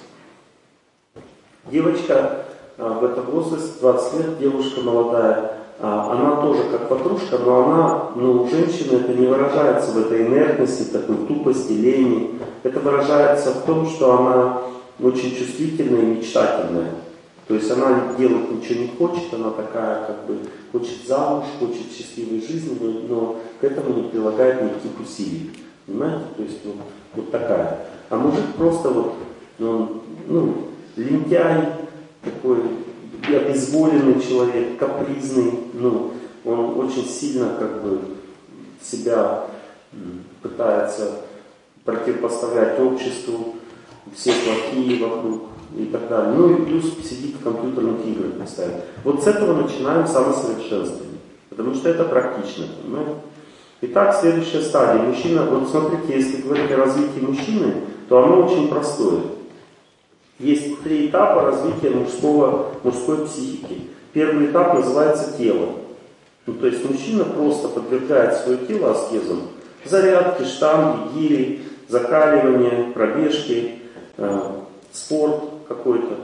[1.70, 2.44] Девочка
[2.78, 8.10] а, в этом возрасте, 20 лет, девушка молодая, а, она тоже как ватрушка, но она,
[8.16, 12.38] ну, у женщины это не выражается в этой инертности, такой тупости, лени.
[12.62, 14.62] Это выражается в том, что она
[15.02, 16.90] очень чувствительная и мечтательная.
[17.46, 20.38] То есть она делать ничего не хочет, она такая, как бы,
[20.72, 25.50] хочет замуж, хочет счастливой жизни, но к этому не прилагает никаких усилий.
[25.86, 26.24] Понимаете?
[26.36, 26.76] То есть вот,
[27.14, 27.86] вот такая.
[28.10, 29.14] А мужик просто вот,
[29.58, 30.54] ну, ну
[30.96, 31.72] лентяй,
[32.22, 32.58] такой
[33.26, 36.12] обезволенный человек, капризный, ну,
[36.44, 38.00] он очень сильно как бы
[38.82, 39.46] себя
[40.42, 41.20] пытается
[41.84, 43.56] противопоставлять обществу,
[44.14, 45.42] все плохие вокруг
[45.76, 46.34] и так далее.
[46.34, 48.80] Ну и плюс сидит в компьютерных играх постоянно.
[49.02, 51.18] Вот с этого начинаем самосовершенствование,
[51.48, 53.12] потому что это практично, понимаете?
[53.86, 55.02] Итак, следующая стадия.
[55.02, 57.74] Мужчина, вот смотрите, если говорить о развитии мужчины,
[58.08, 59.20] то оно очень простое.
[60.38, 63.82] Есть три этапа развития мужского, мужской психики.
[64.14, 65.72] Первый этап называется тело.
[66.46, 69.42] Ну, то есть мужчина просто подвергает свое тело аскезам.
[69.84, 73.80] Зарядки, штанги, гири, закаливание, пробежки,
[74.16, 74.40] э,
[74.92, 76.14] спорт какой-то.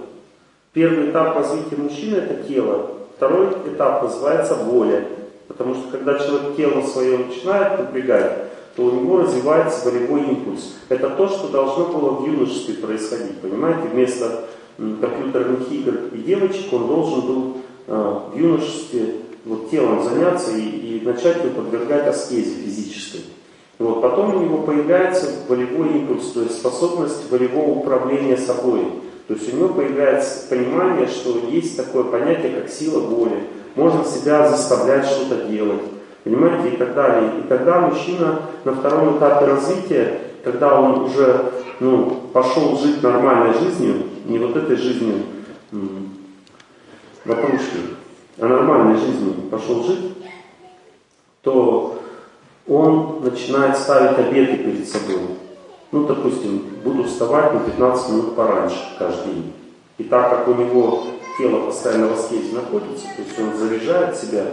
[0.73, 2.90] Первый этап развития мужчины это тело.
[3.16, 5.05] Второй этап называется воля.
[5.51, 8.45] Потому что когда человек тело свое начинает напрягать,
[8.77, 10.77] то у него развивается волевой импульс.
[10.89, 13.39] Это то, что должно было в юношестве происходить.
[13.39, 14.45] Понимаете, вместо
[14.77, 17.57] компьютерных игр и девочек он должен был
[17.89, 23.23] э, в юношестве вот, телом заняться и, и начать его подвергать аскезе физической.
[23.81, 28.83] Вот, потом у него появляется волевой импульс, то есть способность волевого управления собой.
[29.27, 33.49] То есть у него появляется понимание, что есть такое понятие, как сила воли.
[33.81, 35.81] Можно себя заставлять что-то делать
[36.23, 37.31] понимаете, и так далее.
[37.38, 41.47] И тогда мужчина на втором этапе развития, когда он уже
[41.81, 45.23] ну, пошел жить нормальной жизнью, не вот этой жизнью
[47.25, 47.79] ватрушки,
[48.38, 50.14] а нормальной жизнью пошел жить,
[51.40, 52.03] то
[52.69, 55.23] он начинает ставить обеты перед собой.
[55.90, 59.53] Ну, допустим, буду вставать на 15 минут пораньше каждый день.
[59.97, 61.05] И так как у него
[61.40, 64.44] тело постоянно в аскезе находится, то есть он заряжает себя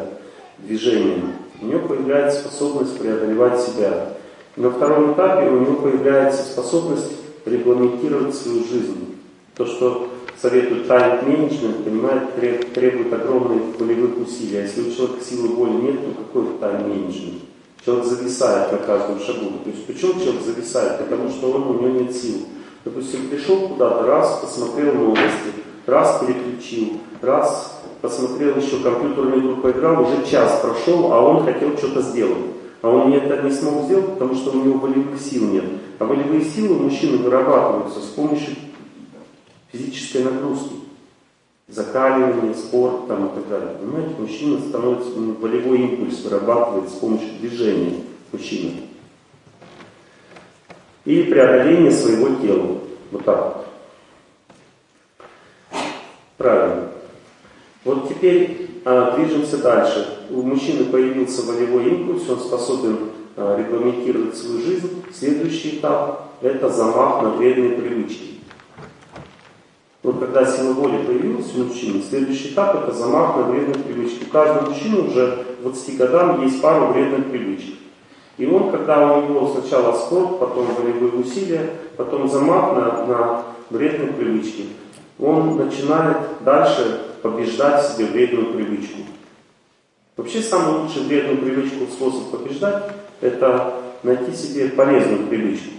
[0.60, 4.14] движением, у нее появляется способность преодолевать себя.
[4.56, 7.12] На втором этапе у него появляется способность
[7.46, 9.18] регламентировать свою жизнь.
[9.56, 10.10] То, что
[10.42, 14.58] советует тайм-менеджмент, понимает, требует огромных волевых усилий.
[14.58, 17.42] А если у человека силы воли нет, то какой тайм-менеджмент?
[17.84, 19.52] Человек зависает на каждом шагу.
[19.64, 21.00] То есть почему человек зависает?
[21.00, 22.48] Потому что он, у него нет сил.
[22.84, 25.54] Допустим, пришел куда-то, раз посмотрел новости,
[25.88, 32.02] раз переключил, раз посмотрел еще компьютерную игру, поиграл, уже час прошел, а он хотел что-то
[32.02, 32.38] сделать.
[32.82, 35.64] А он это не смог сделать, потому что у него волевых сил нет.
[35.98, 38.54] А волевые силы мужчины вырабатываются с помощью
[39.72, 40.76] физической нагрузки.
[41.68, 43.76] Закаливание, спорт там, и так далее.
[43.80, 48.74] Понимаете, мужчина становится, волевой импульс вырабатывает с помощью движения мужчины.
[51.04, 52.78] И преодоление своего тела.
[53.12, 53.67] Вот так вот.
[56.38, 56.90] Правильно.
[57.84, 60.20] Вот теперь а, движемся дальше.
[60.30, 62.98] У мужчины появился волевой импульс, он способен
[63.36, 65.04] а, регламентировать свою жизнь.
[65.14, 68.36] Следующий этап– это замах на вредные привычки.
[70.04, 74.26] Вот когда сила воли появилась у мужчины, следующий этап– это замах на вредные привычки.
[74.26, 77.76] У каждого мужчины уже 20 годам есть пару вредных привычек.
[78.38, 84.14] И он, когда у него сначала спорт, потом волевые усилия, потом замах на, на вредные
[84.14, 84.68] привычки,
[85.20, 89.00] он начинает дальше побеждать в себе вредную привычку.
[90.16, 95.72] Вообще самый лучший вредную привычку способ побеждать– это найти себе полезную привычку.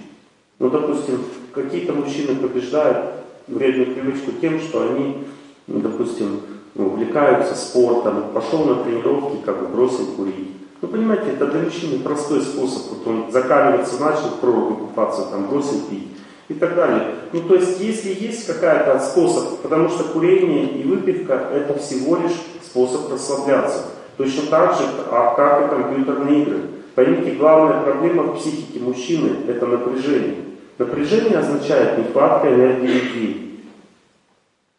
[0.58, 3.14] Ну, допустим, какие-то мужчины побеждают
[3.46, 5.24] вредную привычку тем, что они,
[5.66, 6.40] ну, допустим,
[6.74, 10.52] увлекаются спортом, пошел на тренировки, как бы бросил курить.
[10.80, 12.90] Ну, понимаете, это для мужчины простой способ.
[12.90, 16.17] Вот он закаливается, начал в проруби купаться, там, бросил пить
[16.48, 17.14] и так далее.
[17.32, 22.36] Ну, то есть, если есть какая-то способ, потому что курение и выпивка– это всего лишь
[22.64, 23.86] способ расслабляться.
[24.16, 26.60] Точно так же, а как и компьютерные игры.
[26.94, 30.36] Поймите, главная проблема в психике мужчины– это напряжение.
[30.78, 33.60] Напряжение означает нехватка энергии любви.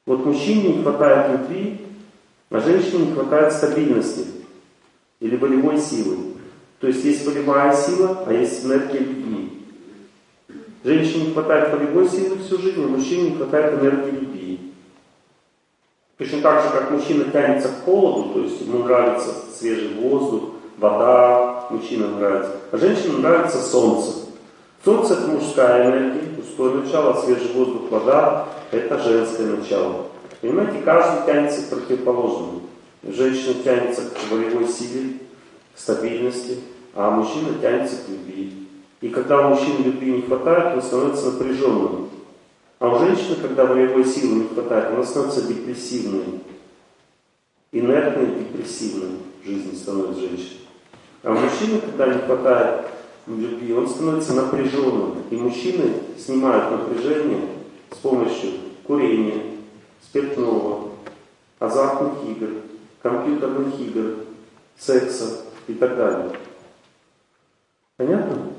[0.06, 1.82] Вот мужчине не хватает любви,
[2.50, 4.26] а женщине не хватает стабильности
[5.20, 6.18] или волевой силы.
[6.80, 9.29] То есть есть волевая сила, а есть энергия любви.
[10.84, 14.60] Женщине не хватает волевой силы всю жизнь, а мужчине не хватает энергии любви.
[16.18, 21.68] Точно так же, как мужчина тянется к холоду, то есть ему нравится свежий воздух, вода,
[21.70, 24.30] мужчинам нравится, а женщинам нравится солнце.
[24.84, 30.06] Солнце это мужская энергия, пустое начало, свежий воздух, вода это женское начало.
[30.42, 32.62] Понимаете, каждый тянется к противоположному.
[33.04, 35.20] Женщина тянется к волевой силе,
[35.76, 36.60] к стабильности,
[36.96, 38.59] а мужчина тянется к любви.
[39.02, 42.10] И когда у мужчины любви не хватает, он становится напряженным.
[42.80, 46.42] А у женщины, когда волевой силы не хватает, она становится депрессивной.
[47.72, 50.60] Инертной, депрессивной в жизни становится женщина.
[51.24, 52.88] А у мужчины, когда не хватает
[53.28, 55.24] любви, он становится напряженным.
[55.30, 57.42] И мужчины снимают напряжение
[57.92, 58.52] с помощью
[58.86, 59.44] курения,
[60.02, 60.90] спиртного,
[61.60, 62.50] азартных игр,
[63.02, 64.26] компьютерных игр,
[64.78, 66.32] секса и так далее.
[67.98, 68.54] Понятно?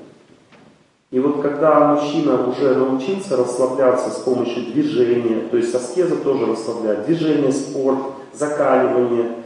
[1.10, 7.06] И вот когда мужчина уже научился расслабляться с помощью движения, то есть аскеза тоже расслабляет,
[7.06, 7.98] движение, спорт,
[8.32, 9.38] закаливание,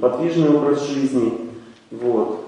[0.00, 1.50] подвижный образ жизни,
[1.90, 2.44] вот.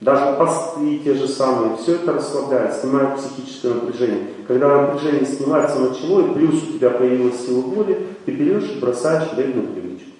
[0.00, 4.28] Даже посты те же самые, все это расслабляет, снимает психическое напряжение.
[4.46, 9.32] Когда напряжение снимается начало, и плюс у тебя появилась сила воли, ты берешь и бросаешь
[9.32, 10.10] вредную привычку.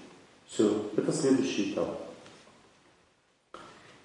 [0.49, 2.08] Все, это следующий этап.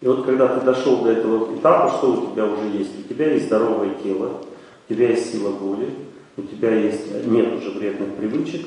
[0.03, 2.91] И вот когда ты дошел до этого этапа, что у тебя уже есть?
[2.99, 4.41] У тебя есть здоровое тело,
[4.89, 5.91] у тебя есть сила воли,
[6.35, 8.65] у тебя есть, нет уже вредных привычек,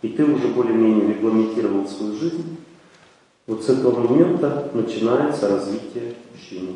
[0.00, 2.56] и ты уже более-менее регламентировал свою жизнь.
[3.46, 6.70] Вот с этого момента начинается развитие мужчины.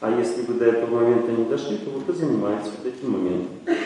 [0.00, 3.76] А если вы до этого момента не дошли, то вот и занимаетесь вот этим моментом.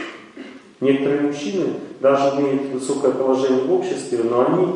[0.81, 1.67] Некоторые мужчины
[2.01, 4.73] даже имеют высокое положение в обществе, но они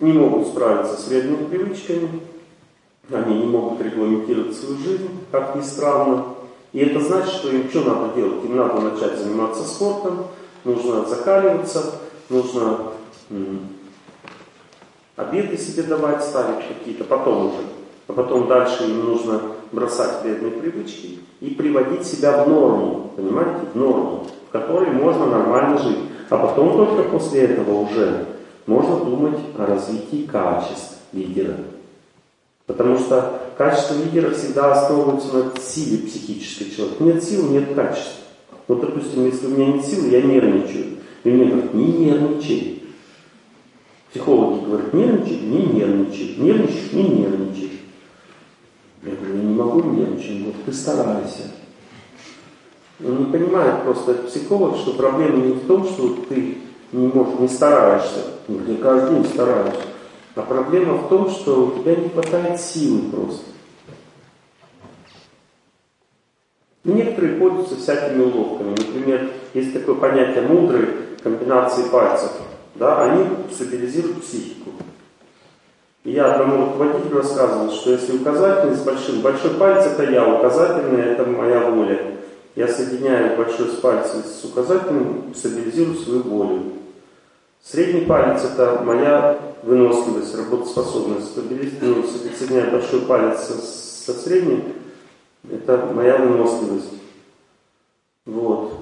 [0.00, 2.10] не могут справиться с вредными привычками,
[3.10, 6.24] они не могут регламентировать свою жизнь, как ни странно.
[6.72, 8.44] И это значит, что им что надо делать?
[8.44, 10.26] Им надо начать заниматься спортом,
[10.64, 11.94] нужно закаливаться,
[12.28, 12.78] нужно
[15.16, 17.62] обеды себе давать, ставить какие-то, потом уже.
[18.06, 19.40] А потом дальше им нужно
[19.72, 25.78] бросать вредные привычки и приводить себя в норму, понимаете, в норму, в которой можно нормально
[25.78, 25.98] жить.
[26.30, 28.26] А потом только после этого уже
[28.66, 31.56] можно думать о развитии качеств лидера.
[32.68, 37.02] Потому что качество лидера всегда основывается на силе психической человека.
[37.02, 38.24] Нет силы, нет качества.
[38.68, 40.98] Вот, допустим, если у меня нет силы, я нервничаю.
[41.24, 42.82] И мне говорят, не нервничай.
[44.10, 46.34] Психологи говорят, нервничай, не нервничай.
[46.36, 47.72] Нервничаешь, не нервничай.
[49.02, 50.44] Я говорю, я не могу нервничать.
[50.44, 51.44] вот ты старайся.
[53.02, 56.58] Он не понимает просто психолог, что проблема не в том, что ты
[56.92, 58.24] не можешь, не стараешься.
[58.46, 59.74] Ну, я каждый день стараюсь.
[60.38, 63.42] А проблема в том, что у тебя не хватает силы просто.
[66.84, 68.70] Некоторые пользуются всякими уловками.
[68.70, 70.90] Например, есть такое понятие мудрой
[71.24, 72.30] комбинации пальцев.
[72.76, 74.70] Да, они стабилизируют психику.
[76.04, 81.02] И я одному руководителю рассказывал, что если указательный с большим, большой палец это я, указательный
[81.02, 82.14] это моя воля.
[82.54, 86.62] Я соединяю большой с пальцем с указательным, стабилизирую свою волю.
[87.62, 91.36] Средний палец это моя выносливость, работоспособность.
[91.80, 92.04] Ну,
[92.38, 94.64] соединяю большой палец со, со средним,
[95.50, 96.92] это моя выносливость.
[98.24, 98.74] Вот.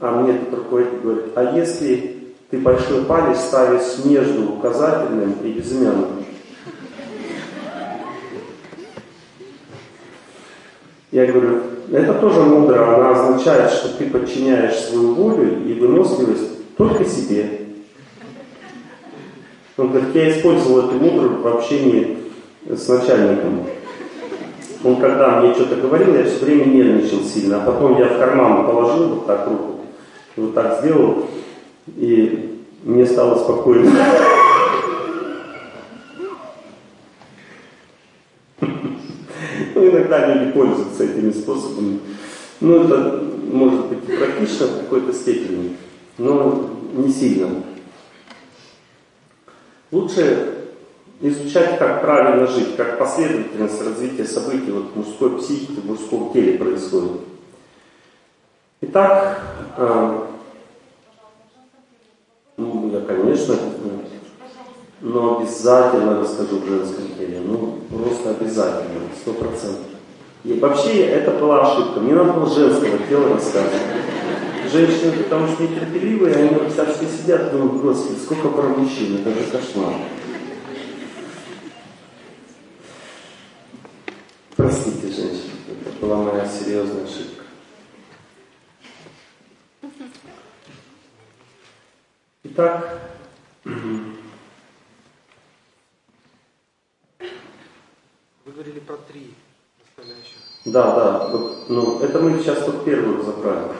[0.00, 6.24] А мне этот руководитель говорит, а если ты большой палец ставишь между указательным и безымянным?
[11.12, 17.04] Я говорю, это тоже мудро, она означает, что ты подчиняешь свою волю и выносливость только
[17.04, 17.60] себе.
[19.76, 22.18] Он говорит, я использовал эту мудру в общении
[22.68, 23.66] с начальником.
[24.84, 28.66] Он когда мне что-то говорил, я все время нервничал сильно, а потом я в карман
[28.66, 29.80] положил вот так руку,
[30.36, 31.26] вот так сделал,
[31.96, 33.90] и мне стало спокойно.
[39.74, 41.98] Ну, иногда люди пользуются этими способами.
[42.60, 45.76] Ну, это может быть практично в какой-то степени,
[46.18, 47.62] но не сильно.
[49.92, 50.56] Лучше
[51.20, 56.58] изучать, как правильно жить, как последовательность развития событий вот, в мужской психике, в мужском теле
[56.58, 57.20] происходит.
[58.82, 59.40] Итак,
[59.76, 60.20] э,
[62.56, 63.56] ну, я, конечно,
[65.00, 67.40] но обязательно расскажу в женском теле.
[67.44, 69.84] Ну, просто обязательно, сто процентов.
[70.44, 72.00] И вообще это была ошибка.
[72.00, 73.82] Мне надо было женского тела рассказывать.
[74.70, 79.50] Женщины, потому что нетерпеливые, они вот все сидят, думают, господи, сколько про мужчин, это же
[79.50, 79.94] кошмар.
[84.56, 85.52] Простите, женщины,
[85.84, 87.44] это была моя серьезная ошибка.
[92.44, 93.00] Итак,
[93.64, 93.72] вы
[98.46, 99.34] говорили про три
[99.78, 100.38] настоящих.
[100.64, 103.72] Да, да, вот, ну, это мы сейчас вот первую разобрали.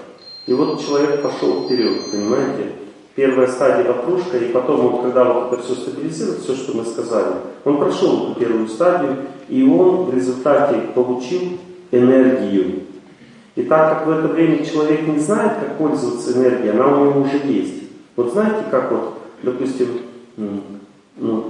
[0.47, 2.73] И вот человек пошел вперед, понимаете?
[3.15, 7.37] Первая стадия ватрушка, и потом, вот, когда вот это все стабилизирует, все, что мы сказали,
[7.65, 9.17] он прошел эту первую стадию,
[9.49, 11.59] и он в результате получил
[11.91, 12.83] энергию.
[13.57, 17.21] И так как в это время человек не знает, как пользоваться энергией, она у него
[17.23, 17.85] уже есть.
[18.15, 19.89] Вот знаете, как вот, допустим,
[21.17, 21.45] ну,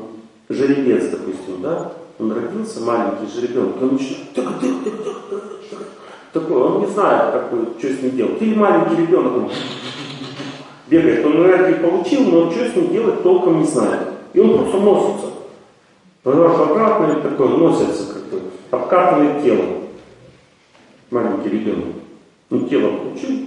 [0.48, 4.28] жеребец, допустим, да, он родился, маленький жеребенок, он начинает
[6.40, 8.42] такой, он не знает, как, что с ним делать.
[8.42, 9.50] Или маленький ребенок, он
[10.88, 14.08] бегает, он энергию получил, но что с ним делать толком не знает.
[14.32, 15.26] И он просто носится.
[16.24, 19.64] Раз обратно такой носится, как бы, обкатывает тело.
[21.10, 21.94] Маленький ребенок.
[22.50, 23.46] Ну, тело получил,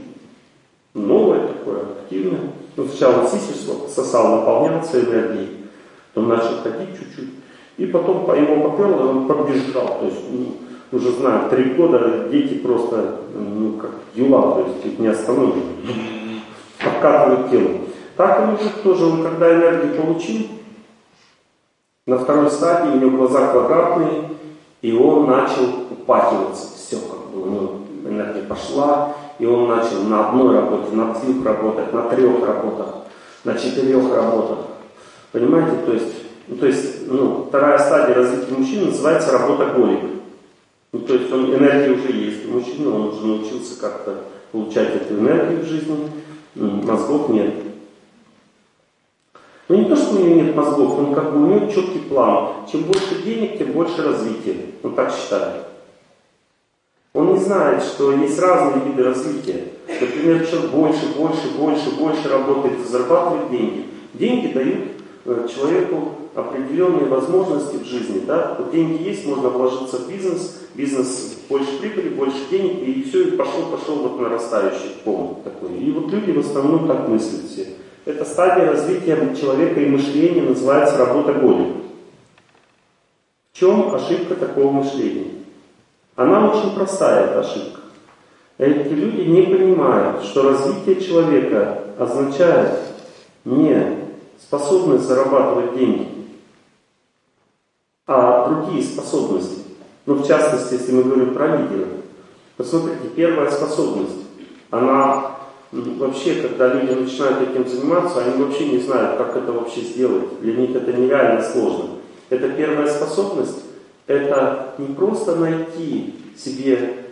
[0.94, 2.52] новое такое, активное.
[2.76, 5.50] Ну, сначала сисю сосал, наполнялся энергией,
[6.14, 7.30] потом начал ходить чуть-чуть.
[7.78, 10.00] И потом по его поперло, он побежал.
[10.00, 10.54] То есть, ну,
[10.92, 15.56] уже знаю, три года дети просто, ну, как юла, то есть их не остановят.
[16.84, 17.70] Обкатывают тело.
[18.16, 20.48] Так и мужик тоже, он когда энергию получил,
[22.06, 24.30] на второй стадии у него глаза квадратные,
[24.82, 26.68] и он начал упахиваться.
[26.76, 27.72] Все, как бы у него
[28.06, 32.88] энергия пошла, и он начал на одной работе, на двух работать, на трех работах,
[33.44, 34.60] на четырех работах.
[35.32, 36.16] Понимаете, то есть,
[36.48, 40.19] ну, то есть ну, вторая стадия развития мужчины называется работа голик.
[40.92, 45.16] Ну, то есть он, энергия уже есть у мужчины, он уже научился как-то получать эту
[45.16, 46.10] энергию в жизни,
[46.56, 47.54] мозгов нет.
[49.68, 52.54] Ну не то, что у него нет мозгов, но как бы у него четкий план.
[52.72, 54.56] Чем больше денег, тем больше развития.
[54.82, 55.66] Он так считает.
[57.14, 59.66] Он не знает, что есть разные виды развития.
[59.88, 63.86] Например, человек больше, больше, больше, больше работает, зарабатывает деньги.
[64.14, 64.86] Деньги дают
[65.26, 68.24] э, человеку определенные возможности в жизни.
[68.26, 68.56] Да?
[68.58, 73.32] Вот деньги есть, можно вложиться в бизнес, бизнес больше прибыли, больше денег, и все, и
[73.32, 75.78] пошел, пошел вот нарастающий пом такой.
[75.78, 77.68] И вот люди в основном так мыслят все.
[78.06, 81.84] Эта стадия развития человека и мышления называется работа голем.
[83.52, 85.32] В чем ошибка такого мышления?
[86.16, 87.80] Она очень простая, эта ошибка.
[88.58, 92.80] Эти люди не понимают, что развитие человека означает
[93.46, 94.00] не
[94.42, 96.08] способность зарабатывать деньги,
[98.12, 99.60] а другие способности.
[100.08, 101.90] Ну, в частности, если мы говорим про лидеров.
[102.58, 104.16] Посмотрите, первая способность,
[104.72, 105.36] она
[105.72, 110.42] вообще, когда люди начинают этим заниматься, они вообще не знают, как это вообще сделать.
[110.42, 111.86] Для них это нереально сложно.
[112.32, 113.64] Это первая способность,
[114.08, 117.06] это не просто найти себе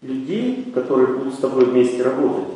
[0.00, 2.48] людей, которые будут с тобой вместе работать,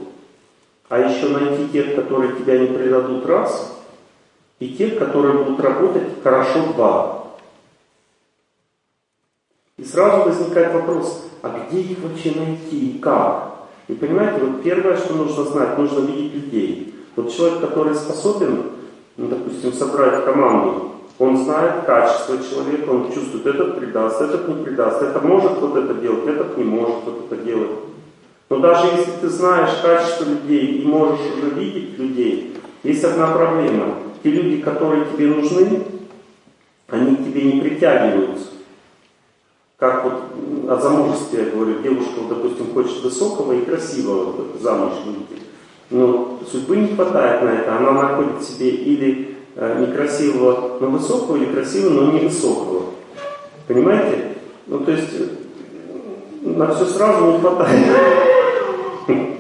[0.89, 3.77] а еще найти тех, которые тебя не предадут раз,
[4.59, 7.26] и тех, которые будут работать хорошо два.
[9.91, 13.53] Сразу возникает вопрос, а где их вообще найти и как?
[13.89, 16.95] И понимаете, вот первое, что нужно знать, нужно видеть людей.
[17.15, 18.65] Вот человек, который способен,
[19.17, 25.03] ну, допустим, собрать команду, он знает качество человека, он чувствует, этот предаст, этот не предаст,
[25.03, 27.71] это может вот это делать, этот не может вот это делать.
[28.51, 33.95] Но даже если ты знаешь качество людей и можешь уже видеть людей, есть одна проблема.
[34.23, 35.85] Те люди, которые тебе нужны,
[36.89, 38.56] они к тебе не притягиваются.
[39.79, 40.15] Как вот
[40.71, 45.43] о замужестве я говорю, девушка, вот, допустим, хочет высокого и красивого замуж выйти.
[45.91, 47.77] Но судьбы не хватает на это.
[47.77, 52.85] Она находит себе или э, некрасивого, но высокого, или красивого, но не высокого.
[53.69, 54.37] Понимаете?
[54.67, 55.29] Ну, то есть, э,
[56.41, 57.87] на все сразу не хватает.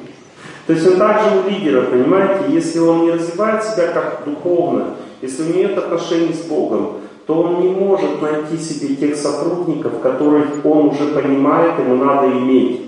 [0.66, 5.44] То есть он также у лидера, понимаете, если он не развивает себя как духовно, если
[5.44, 10.64] у него нет отношений с Богом, то он не может найти себе тех сотрудников, которых
[10.64, 12.82] он уже понимает, ему надо иметь.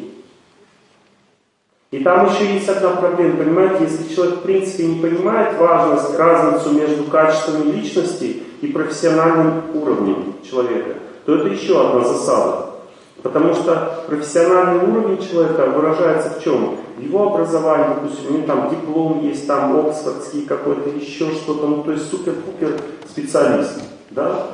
[1.91, 6.73] И там еще есть одна проблема, понимаете, если человек в принципе не понимает важность, разницу
[6.73, 12.67] между качествами личности и профессиональным уровнем человека, то это еще одна засада.
[13.23, 16.77] Потому что профессиональный уровень человека выражается в чем?
[16.99, 21.93] Его образовании, допустим, у него там диплом есть, там оксфордский какой-то, еще что-то, ну то
[21.93, 22.77] есть супер-пупер
[23.09, 23.81] специалист
[24.11, 24.47] да,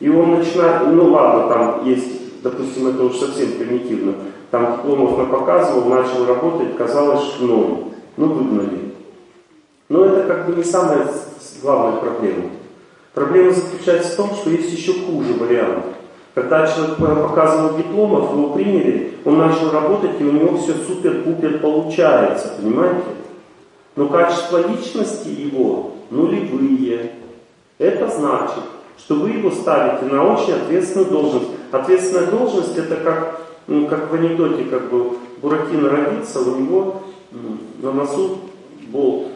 [0.00, 4.14] и он начинает, ну ладно, там есть, допустим, это уж совсем примитивно,
[4.50, 7.84] там дипломов напоказывал, начал работать, казалось, что ноль,
[8.16, 8.94] ну выгнали.
[9.88, 11.08] Но это как бы не самая
[11.62, 12.50] главная проблема.
[13.14, 15.84] Проблема заключается в том, что есть еще хуже вариант.
[16.34, 22.52] Когда человек показывал дипломов, его приняли, он начал работать, и у него все супер-пупер получается,
[22.60, 23.02] понимаете?
[23.96, 27.12] Но качество личности его нулевые.
[27.78, 28.62] Это значит,
[28.98, 31.48] что вы его ставите на очень ответственную должность.
[31.70, 37.02] Ответственная должность это как, ну, как в анекдоте, как бы Буратино родится, у него
[37.80, 38.38] на носу
[38.88, 39.28] болт.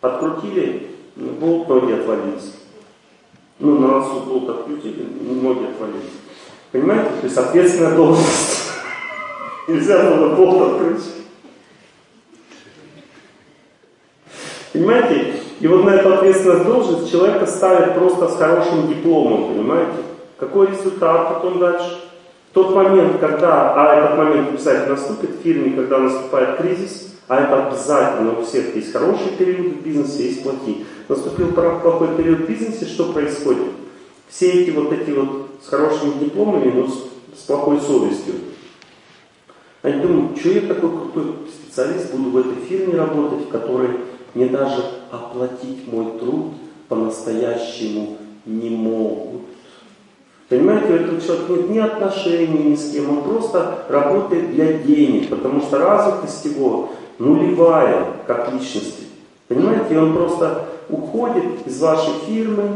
[0.00, 2.54] Открутили, болт, ноги отвалились.
[3.58, 6.10] Ну, на носу болт открутили, ноги отвалились.
[6.70, 7.10] Понимаете?
[7.20, 8.72] То есть ответственная должность.
[9.68, 11.04] Нельзя было болт открыть.
[14.72, 15.41] Понимаете?
[15.62, 19.92] И вот на эту ответственность должность человека ставят просто с хорошим дипломом, понимаете?
[20.36, 22.00] Какой результат потом дальше?
[22.52, 27.68] Тот момент, когда, а этот момент обязательно наступит в фирме, когда наступает кризис, а это
[27.68, 30.84] обязательно у всех есть хорошие периоды в бизнесе, есть плохие.
[31.08, 33.68] Наступил плохой период в бизнесе, что происходит?
[34.28, 38.34] Все эти вот эти вот с хорошими дипломами, но с, с плохой совестью.
[39.82, 43.90] Они думают, что я такой крутой специалист, буду в этой фирме работать, в которой
[44.34, 46.54] мне даже оплатить мой труд
[46.88, 49.42] по-настоящему не могут.
[50.48, 55.28] Понимаете, у этого человека нет ни отношений ни с кем, он просто работает для денег,
[55.28, 59.04] потому что развитость его нулевая как личности.
[59.48, 62.70] Понимаете, он просто уходит из вашей фирмы,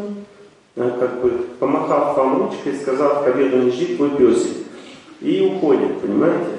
[0.76, 4.56] э, как бы помахав вам ручкой, сказав, не жди твой песик.
[5.20, 6.50] И уходит, понимаете?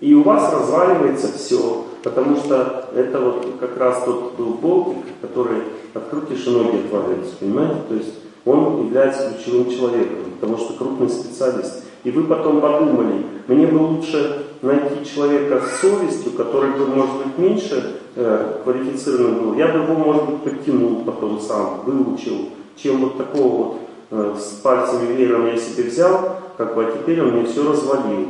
[0.00, 1.87] И у вас разваливается все.
[2.02, 5.58] Потому что это вот как раз тот был болтик, который
[5.94, 7.76] и ноги отваливаются, понимаете?
[7.88, 11.84] То есть он является ключевым человеком, потому что крупный специалист.
[12.04, 17.38] И вы потом подумали, мне бы лучше найти человека с совестью, который бы, может быть,
[17.38, 19.54] меньше э, квалифицированным был.
[19.54, 23.76] Я бы его, может быть, подтянул потом сам, выучил, чем вот такого вот
[24.10, 28.28] э, с пальцами веером я себе взял, как бы, а теперь он мне все развалил.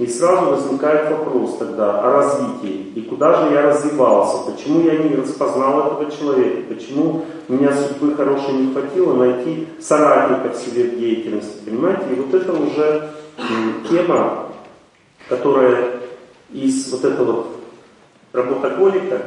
[0.00, 2.90] И сразу возникает вопрос тогда о развитии.
[2.94, 4.50] И куда же я развивался?
[4.50, 6.74] Почему я не распознал этого человека?
[6.74, 11.58] Почему у меня судьбы хорошей не хватило найти соратника в себе в деятельности?
[11.66, 12.04] Понимаете?
[12.12, 13.10] И вот это уже
[13.90, 14.46] тема,
[15.28, 16.00] которая
[16.50, 17.46] из вот этого
[18.32, 19.20] работоголика,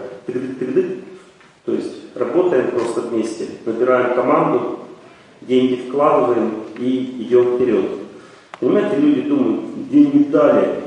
[1.66, 4.80] то есть работаем просто вместе, набираем команду,
[5.42, 7.86] деньги вкладываем и идем вперед.
[8.64, 10.84] Понимаете, люди думают, деньги дали,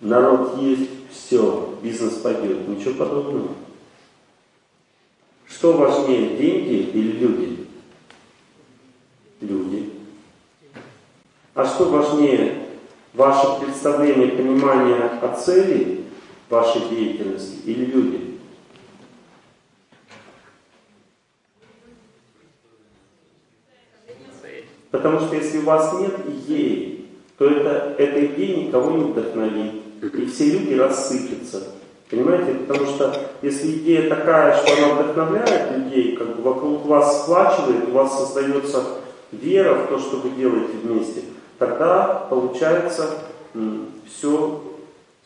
[0.00, 2.66] народ есть, все, бизнес пойдет.
[2.66, 3.50] Ничего подобного.
[5.46, 7.66] Что важнее, деньги или люди?
[9.40, 9.90] Люди.
[11.54, 12.70] А что важнее,
[13.14, 16.00] ваше представление, понимание о цели
[16.50, 18.25] вашей деятельности или люди?
[24.96, 27.04] Потому что если у вас нет идеи,
[27.36, 29.72] то это, эта идея никого не вдохновит.
[30.00, 31.64] И все люди рассыпятся.
[32.08, 32.54] Понимаете?
[32.66, 37.92] Потому что если идея такая, что она вдохновляет людей, как бы вокруг вас сплачивает, у
[37.92, 38.84] вас создается
[39.32, 41.20] вера в то, что вы делаете вместе,
[41.58, 43.10] тогда получается
[44.08, 44.62] все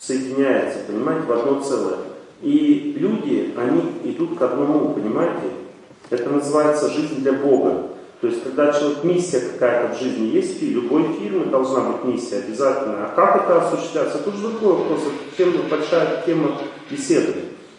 [0.01, 1.99] соединяется, понимаете, в одно целое.
[2.43, 5.47] И люди, они идут к одному, понимаете?
[6.09, 7.90] Это называется жизнь для Бога.
[8.21, 12.39] То есть, когда человек, миссия какая-то в жизни есть, в любой фирмы должна быть миссия
[12.39, 13.07] обязательно.
[13.07, 14.19] А как это осуществляется?
[14.19, 16.59] Это уже другой вопрос, это тема, большая тема
[16.91, 17.35] беседы.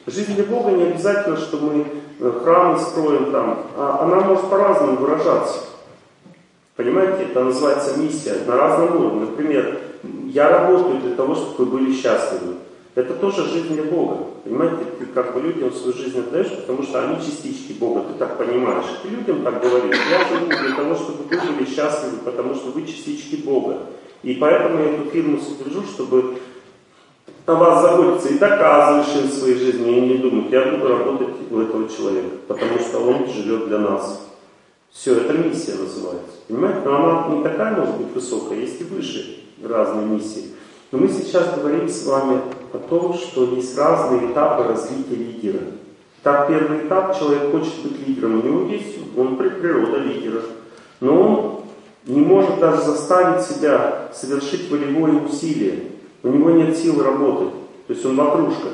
[0.08, 1.86] Жизнь для Бога не обязательно, что мы
[2.20, 5.60] э, храмы строим там, а она может по-разному выражаться.
[6.76, 9.28] Понимаете, это называется миссия на разном уровне.
[9.30, 9.80] Например,
[10.26, 12.56] я работаю для того, чтобы вы были счастливы.
[12.96, 14.31] Это тоже жизнь для Бога.
[14.44, 18.38] Понимаете, ты как бы людям свою жизнь отдаешь, потому что они частички Бога, ты так
[18.40, 18.86] понимаешь.
[19.04, 22.88] Ты людям так говоришь, я живу для того, чтобы вы были счастливы, потому что вы
[22.88, 23.78] частички Бога.
[24.24, 26.38] И поэтому я эту фирму содержу, чтобы
[27.46, 31.60] на вас заботиться и доказываешь им своей жизни, и не думать, я буду работать у
[31.60, 34.28] этого человека, потому что он живет для нас.
[34.92, 36.38] Все, это миссия называется.
[36.48, 36.82] Понимаете?
[36.86, 40.52] Но она не такая может быть высокая, есть и выше разные миссии.
[40.92, 42.42] Но мы сейчас говорим с вами
[42.74, 45.62] о том, что есть разные этапы развития лидера.
[46.22, 50.42] Так, первый этап, человек хочет быть лидером, у него есть, он природа лидера,
[51.00, 51.62] но он
[52.06, 55.84] не может даже заставить себя совершить волевое усилие.
[56.24, 57.54] У него нет сил работать,
[57.88, 58.70] то есть он ватрушка.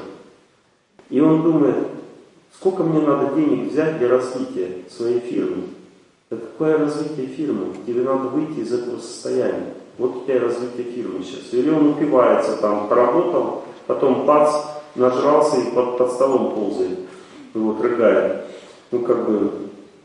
[1.09, 1.87] И он думает,
[2.53, 5.63] сколько мне надо денег взять для развития своей фирмы.
[6.29, 7.67] Это какое развитие фирмы?
[7.85, 9.73] Тебе надо выйти из этого состояния.
[9.97, 11.53] Вот у тебя развитие фирмы сейчас.
[11.53, 14.53] Или он упивается там, поработал, потом пац,
[14.95, 16.99] нажрался и под, под столом ползает,
[17.53, 18.45] вот, рыгает.
[18.91, 19.51] Ну, как бы,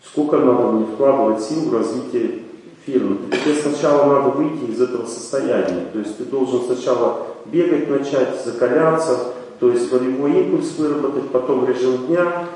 [0.04, 2.42] сколько надо мне вкладывать сил в развитие
[2.86, 3.18] фирмы.
[3.30, 5.86] Тебе сначала надо выйти из этого состояния.
[5.92, 12.08] То есть ты должен сначала бегать начать, закаляться, то есть волевой импульс выработать, потом режим
[12.08, 12.48] дня,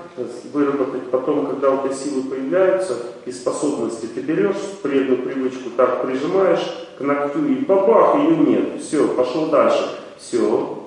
[0.53, 6.67] выработать, потом, когда у тебя силы появляются и способности, ты берешь вредную привычку, так прижимаешь
[6.99, 9.89] к ногтю и бабах, ее нет, все, пошел дальше.
[10.19, 10.83] Все,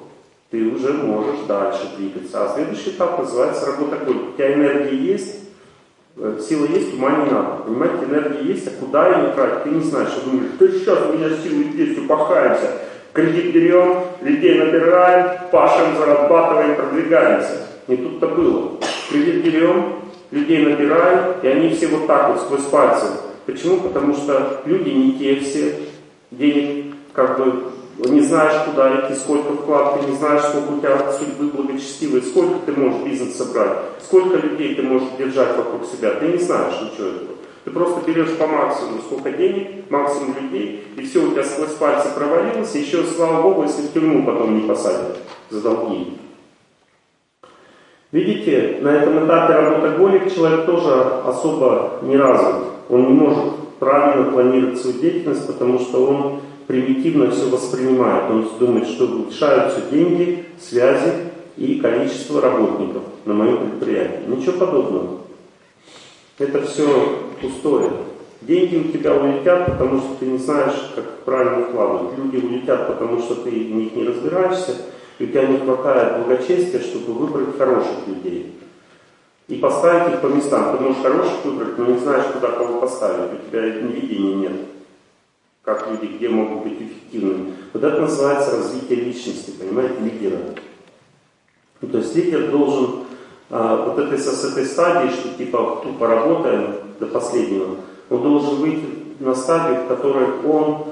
[0.52, 2.44] ты уже можешь дальше двигаться.
[2.44, 4.18] А следующий этап называется работа голь.
[4.18, 5.36] У тебя энергия есть,
[6.18, 7.64] э, сила есть, ума не надо.
[7.64, 10.10] Понимаете, энергия есть, а куда ее тратить, ты не знаешь.
[10.10, 12.90] Ты думаешь, да сейчас у меня силы есть, упахаемся.
[13.14, 17.68] Кредит берем, людей набираем, пашем, зарабатываем, продвигаемся.
[17.88, 18.72] Не тут-то было.
[19.10, 19.96] Кредит берем,
[20.32, 23.08] людей набираем, и они все вот так вот сквозь пальцы.
[23.46, 23.78] Почему?
[23.78, 25.76] Потому что люди не те все,
[26.32, 27.64] денег как бы
[28.08, 32.72] не знаешь, куда идти, сколько вклад, не знаешь, сколько у тебя судьбы благочестивой, сколько ты
[32.72, 37.39] можешь бизнес собрать, сколько людей ты можешь держать вокруг себя, ты не знаешь ничего этого.
[37.66, 42.10] Ты просто берешь по максимуму сколько денег, максимум людей, и все у тебя сквозь пальцы
[42.16, 45.18] провалилось, и еще, слава Богу, если в тюрьму потом не посадят
[45.50, 46.18] за долги.
[48.12, 50.94] Видите, на этом этапе работоголик человек тоже
[51.26, 52.64] особо не развит.
[52.90, 58.32] Он не может правильно планировать свою деятельность, потому что он примитивно все воспринимает.
[58.32, 61.14] Он думает, что решаются деньги, связи
[61.56, 64.28] и количество работников на моем предприятии.
[64.28, 65.20] Ничего подобного.
[66.40, 67.92] Это все пустое.
[68.42, 72.18] Деньги у тебя улетят, потому что ты не знаешь, как правильно вкладывать.
[72.18, 74.76] Люди улетят, потому что ты в них не разбираешься,
[75.18, 78.56] и у тебя не хватает благочестия, чтобы выбрать хороших людей.
[79.50, 80.78] И поставить их по местам.
[80.78, 83.34] Ты можешь хороших выбрать, но не знаешь, куда кого поставить.
[83.34, 84.54] У тебя видения нет.
[85.64, 87.54] Как люди, где могут быть эффективными.
[87.74, 90.38] Вот это называется развитие личности, понимаете, лидера.
[91.82, 93.06] Ну, то есть лидер должен
[93.50, 97.78] а, вот этой, с этой стадии, что типа тупо работаем до последнего,
[98.10, 98.86] он должен выйти
[99.20, 100.86] на стадию, в которой он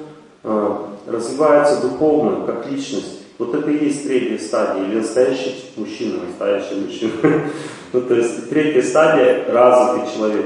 [0.43, 3.21] а, развивается духовно, как личность.
[3.37, 7.11] Вот это и есть третья стадия, или настоящий мужчина, настоящий мужчина.
[7.93, 10.45] ну, то есть третья стадия– развитый человек.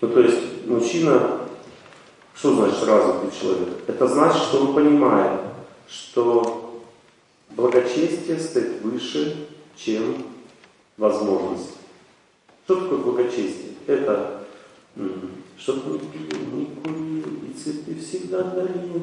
[0.00, 1.20] Ну, то есть мужчина,
[2.34, 3.68] что значит развитый человек?
[3.88, 5.40] Это значит, что он понимает,
[5.88, 6.80] что
[7.50, 9.34] благочестие стоит выше,
[9.76, 10.24] чем
[10.96, 11.74] возможность.
[12.64, 13.72] Что такое благочестие?
[13.86, 14.37] Это
[15.58, 16.00] чтобы
[16.52, 19.02] не курил, и цветы всегда дарил,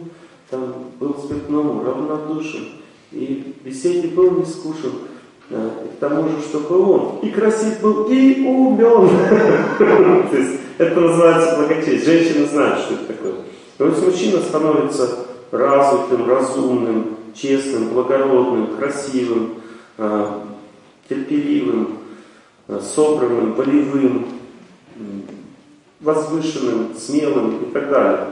[0.50, 2.68] там был спиртному равнодушен,
[3.12, 4.92] и беседе был не скушен,
[5.50, 9.10] а, и к тому же, чтобы он и красив был, и умен.
[9.78, 12.00] То есть это называется благочестие.
[12.00, 13.34] Женщины знают, что это такое.
[13.78, 19.56] То есть мужчина становится развитым, разумным, честным, благородным, красивым,
[19.98, 20.32] э,
[21.10, 22.00] терпеливым,
[22.68, 24.26] э, собранным, волевым,
[26.00, 28.28] возвышенным, смелым и так далее.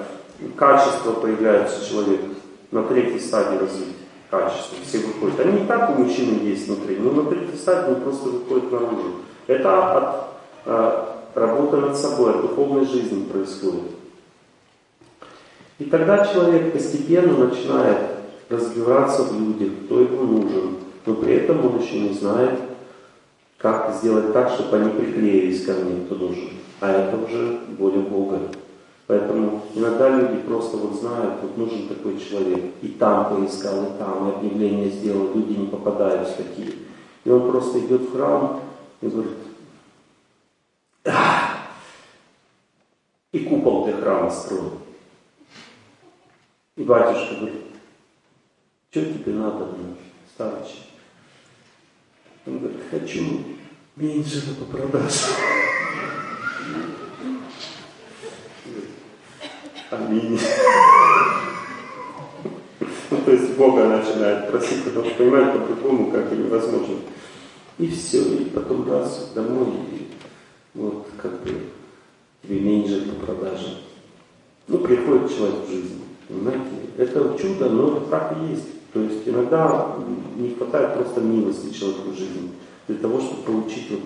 [0.56, 2.26] Качества появляются у человека
[2.72, 3.94] на третьей стадии развития.
[4.30, 5.40] Качества все выходят.
[5.40, 9.16] Они и так у мужчины есть внутри, но на третьей стадии они просто выходят наружу.
[9.48, 10.28] Это от
[10.66, 11.06] э,
[11.36, 13.92] работы над собой, от духовной жизни происходит.
[15.80, 17.98] И тогда человек постепенно начинает
[18.50, 22.60] разбираться в людях, кто ему нужен, но при этом он еще не знает,
[23.58, 26.50] как сделать так, чтобы они приклеились ко мне, кто нужен.
[26.84, 28.52] А это уже воля Бога.
[29.08, 32.74] Поэтому иногда люди просто вот знают, вот нужен такой человек.
[32.82, 36.74] И там поискал, и там, и объявление сделал, люди не попадаются такие.
[37.24, 38.60] И он просто идет в храм
[39.00, 39.38] и говорит,
[43.32, 44.74] и купол для храма строил.
[46.76, 47.62] И батюшка говорит,
[48.92, 49.70] что тебе надо,
[50.36, 50.80] старче?
[52.46, 53.24] Он говорит, хочу
[53.96, 55.30] меньше по продаже.
[59.90, 60.40] Аминь.
[63.12, 66.96] Ну, то есть Бога начинает просить, потому что понимает по-другому, как и невозможно.
[67.78, 70.08] И все, и потом раз домой, и
[70.74, 71.62] вот как бы
[72.42, 73.80] тебе меньше по продаже.
[74.68, 76.62] Ну, приходит человек в жизнь, понимаете?
[76.98, 78.68] Это чудо, но это так и есть.
[78.94, 79.96] То есть иногда
[80.38, 82.52] не хватает просто милости человеку в жизни.
[82.88, 84.02] Для того, чтобы получить вот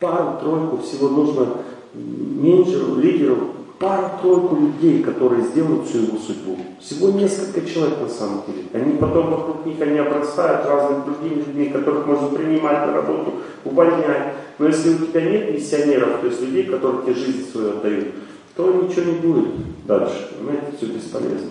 [0.00, 1.46] пару-тройку, всего нужно
[1.94, 3.36] менеджеру, лидеру,
[3.78, 6.58] пару-тройку людей, которые сделают всю его судьбу.
[6.80, 8.64] Всего несколько человек на самом деле.
[8.72, 13.34] Они потом вокруг них они обрастают разными другими людьми, которых можно принимать на работу,
[13.64, 14.34] увольнять.
[14.58, 18.08] Но если у тебя нет миссионеров, то есть людей, которые тебе жизнь свою отдают,
[18.54, 20.28] то ничего не будет дальше.
[20.36, 21.50] Понимаете, все бесполезно.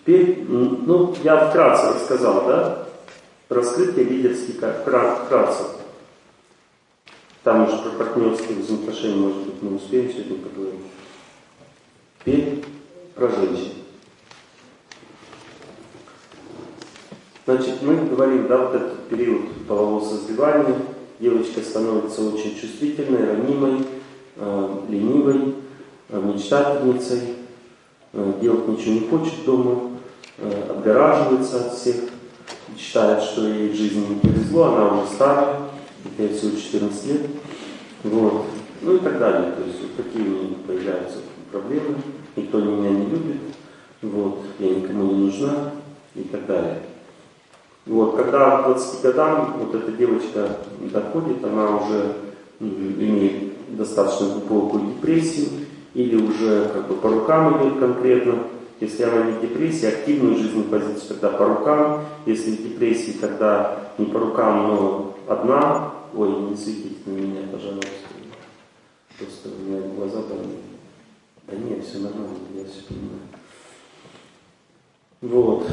[0.00, 2.86] Теперь, ну, я вкратце рассказал, да,
[3.48, 5.75] раскрытие лидерских вкратце.
[7.46, 10.80] Там уже про партнерские взаимоотношения, может быть, мы успеем сегодня поговорить.
[12.18, 12.64] Теперь
[13.14, 13.72] про женщин.
[17.44, 20.74] Значит, мы говорим, да, вот этот период полового созревания,
[21.20, 23.86] девочка становится очень чувствительной, ранимой,
[24.34, 25.54] э, ленивой,
[26.08, 27.36] э, мечтательницей,
[28.12, 29.92] э, делать ничего не хочет дома,
[30.38, 31.94] э, отгораживается от всех,
[32.76, 35.65] считает, что ей в жизни не повезло, она уже старая,
[36.18, 37.20] ей всего 14 лет,
[38.04, 38.46] вот,
[38.82, 39.52] ну и так далее.
[39.52, 41.18] То есть вот такие у нее появляются
[41.50, 41.96] проблемы,
[42.36, 43.40] никто меня не любит,
[44.02, 45.72] вот, я никому не нужна
[46.14, 46.82] и так далее.
[47.86, 50.48] Вот, когда к 20 годам вот эта девочка
[50.92, 52.12] доходит, она уже
[52.60, 55.48] имеет достаточно глубокую депрессию,
[55.94, 58.34] или уже как бы по рукам идет конкретно,
[58.80, 62.04] если она не в депрессии, активную жизненную позицию, тогда по рукам.
[62.26, 65.92] Если в депрессии, тогда не по рукам, но одна.
[66.16, 67.90] Ой, не светите на меня, пожалуйста.
[69.18, 70.46] Просто у меня глаза болят.
[71.46, 73.20] Да нет, все нормально, я все понимаю.
[75.20, 75.68] Вот.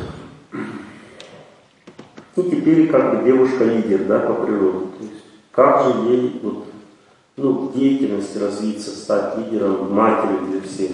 [2.35, 4.87] Ну, теперь как бы девушка-лидер, да, по природе.
[4.97, 6.65] То есть, как же ей вот,
[7.37, 10.91] ну, деятельность развиться, стать лидером, матерью для всех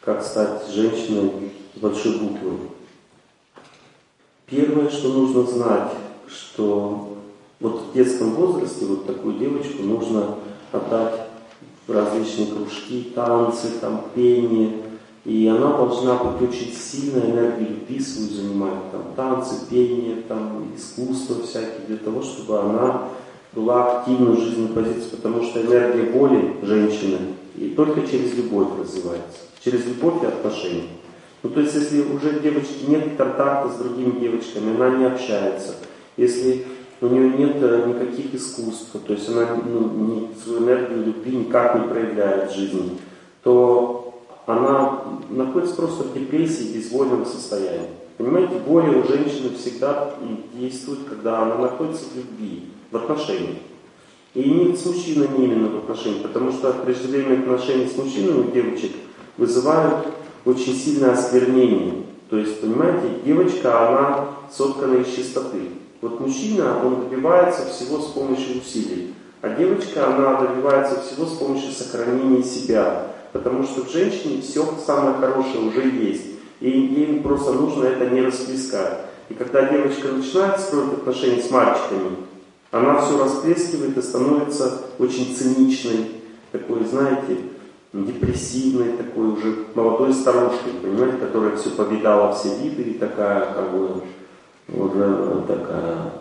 [0.00, 2.58] как стать женщиной с большой буквы.
[4.46, 5.92] Первое, что нужно знать,
[6.26, 7.19] что
[7.60, 10.36] вот в детском возрасте вот такую девочку нужно
[10.72, 11.28] отдать
[11.86, 14.82] в различные кружки, танцы, там, пение.
[15.24, 21.42] И она должна быть очень сильной энергией любви свою занимать, там, танцы, пение, там, искусство
[21.42, 23.08] всякие, для того, чтобы она
[23.52, 27.18] была активной в жизненной позиции, потому что энергия боли женщины
[27.56, 30.88] и только через любовь развивается через любовь и отношения.
[31.42, 35.74] Ну, то есть, если уже девочки нет контакта с другими девочками, она не общается,
[36.16, 36.66] если
[37.00, 41.74] у нее нет э, никаких искусств, то есть она ну, не, свою энергию любви никак
[41.76, 42.98] не проявляет в жизни,
[43.42, 47.88] то она находится просто в депрессии, безвольном состоянии.
[48.18, 50.14] Понимаете, более у женщины всегда
[50.54, 53.56] действует, когда она находится в любви, в отношениях.
[54.34, 58.92] И не с мужчинами именно в отношениях, потому что преждевременные отношения с мужчинами у девочек–
[59.40, 60.06] вызывают
[60.44, 62.04] очень сильное осквернение.
[62.28, 65.70] То есть, понимаете, девочка, она соткана из чистоты.
[66.00, 69.14] Вот мужчина, он добивается всего с помощью усилий.
[69.42, 73.06] А девочка, она добивается всего с помощью сохранения себя.
[73.32, 76.24] Потому что в женщине все самое хорошее уже есть.
[76.60, 78.98] И ей просто нужно это не расплескать.
[79.28, 82.16] И когда девочка начинает строить отношения с мальчиками,
[82.70, 86.10] она все расплескивает и становится очень циничной,
[86.52, 87.38] такой, знаете,
[87.92, 94.02] депрессивной такой уже молодой старушкой, понимаете, которая все повидала все виды и такая, как бы,
[94.72, 96.12] уже такая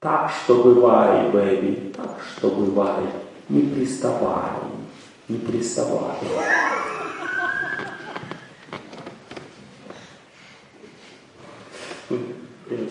[0.00, 3.04] так что бывай, бэби, так что бывай,
[3.48, 4.52] не приставай,
[5.28, 6.14] не приставай.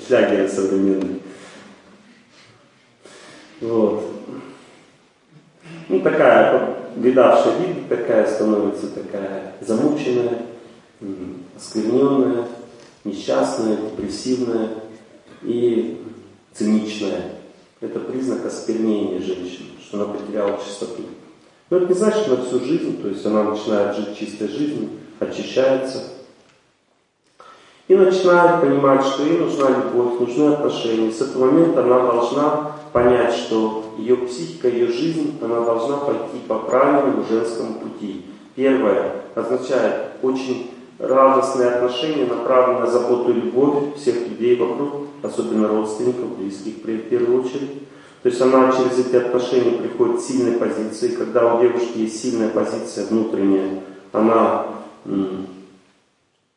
[0.05, 1.19] Шлягеры современные.
[3.61, 4.03] Вот.
[5.87, 10.41] Ну, такая видавшая вид, такая становится такая замученная,
[11.55, 12.47] оскверненная,
[13.07, 14.69] несчастная, депрессивная
[15.41, 16.01] и
[16.53, 17.33] циничная.
[17.79, 21.03] Это признак осквернения женщины, что она потеряла чистоту.
[21.69, 24.89] Но это не значит, что на всю жизнь, то есть она начинает жить чистой жизнью,
[25.19, 26.03] очищается,
[27.87, 31.11] и начинает понимать, что ей нужна любовь, нужны отношения.
[31.11, 36.59] С этого момента она должна понять, что ее психика, ее жизнь, она должна пойти по
[36.59, 38.25] правильному женскому пути.
[38.55, 46.37] Первое означает очень радостные отношения, направленные на заботу и любовь всех людей вокруг, особенно родственников,
[46.37, 47.83] близких в первую очередь.
[48.23, 51.09] То есть она через эти отношения приходит к сильной позиции.
[51.09, 54.65] Когда у девушки есть сильная позиция внутренняя, она,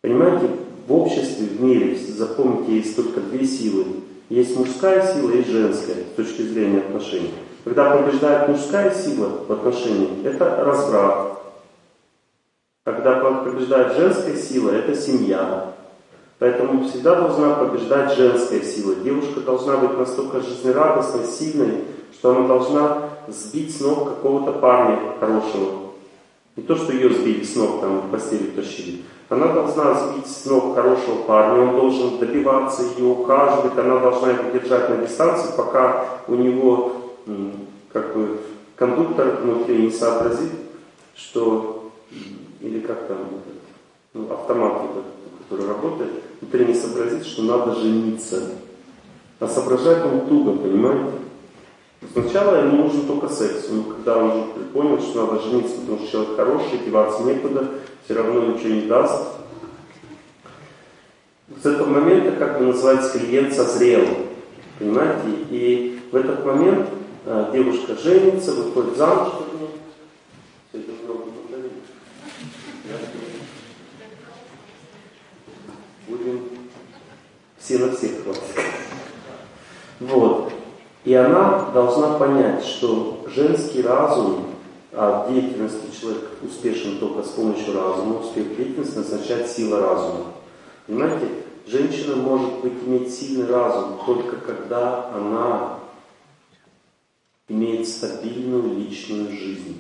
[0.01, 0.49] понимаете,
[0.89, 3.85] в обществе, в мире, запомните, есть только две силы.
[4.31, 7.31] Есть мужская сила и женская с точки зрения отношений.
[7.65, 11.40] Когда побеждает мужская сила в отношениях, это разврат.
[12.85, 15.75] Когда побеждает женская сила, это семья.
[16.39, 18.95] Поэтому всегда должна побеждать женская сила.
[18.97, 25.91] Девушка должна быть настолько жизнерадостной, сильной, что она должна сбить с ног какого-то парня хорошего.
[26.57, 29.03] Не то, что ее сбили с ног, там в постели тащили.
[29.29, 34.51] Она должна сбить с ног хорошего парня, он должен добиваться ее, ухаживать, она должна его
[34.51, 36.93] держать на дистанции, пока у него
[37.93, 38.39] как бы
[38.75, 40.51] кондуктор внутри не сообразит,
[41.15, 41.93] что,
[42.61, 43.19] или как там,
[44.15, 44.83] ну, автомат,
[45.49, 48.43] который работает, внутри не сообразит, что надо жениться.
[49.39, 51.13] А соображать он туго, понимаете?
[52.13, 56.11] Сначала ему нужен только секс, но когда он уже понял, что надо жениться, потому что
[56.11, 57.71] человек хороший, деваться некуда,
[58.05, 59.29] все равно ничего не даст.
[61.63, 64.07] С этого момента, как бы называется, клиент созрел.
[64.79, 65.29] Понимаете?
[65.51, 66.89] И в этот момент
[67.27, 69.29] а, девушка женится, выходит замуж.
[70.71, 71.25] Все это много
[76.09, 76.41] Будем
[77.79, 78.43] на всех хватит.
[80.01, 80.53] Вот.
[81.05, 84.47] И она должна понять, что женский разум,
[84.93, 90.25] а в деятельности человек успешен только с помощью разума, успех деятельности означает сила разума.
[90.87, 91.29] Понимаете,
[91.67, 95.79] женщина может быть иметь сильный разум только когда она
[97.49, 99.79] имеет стабильную личную жизнь.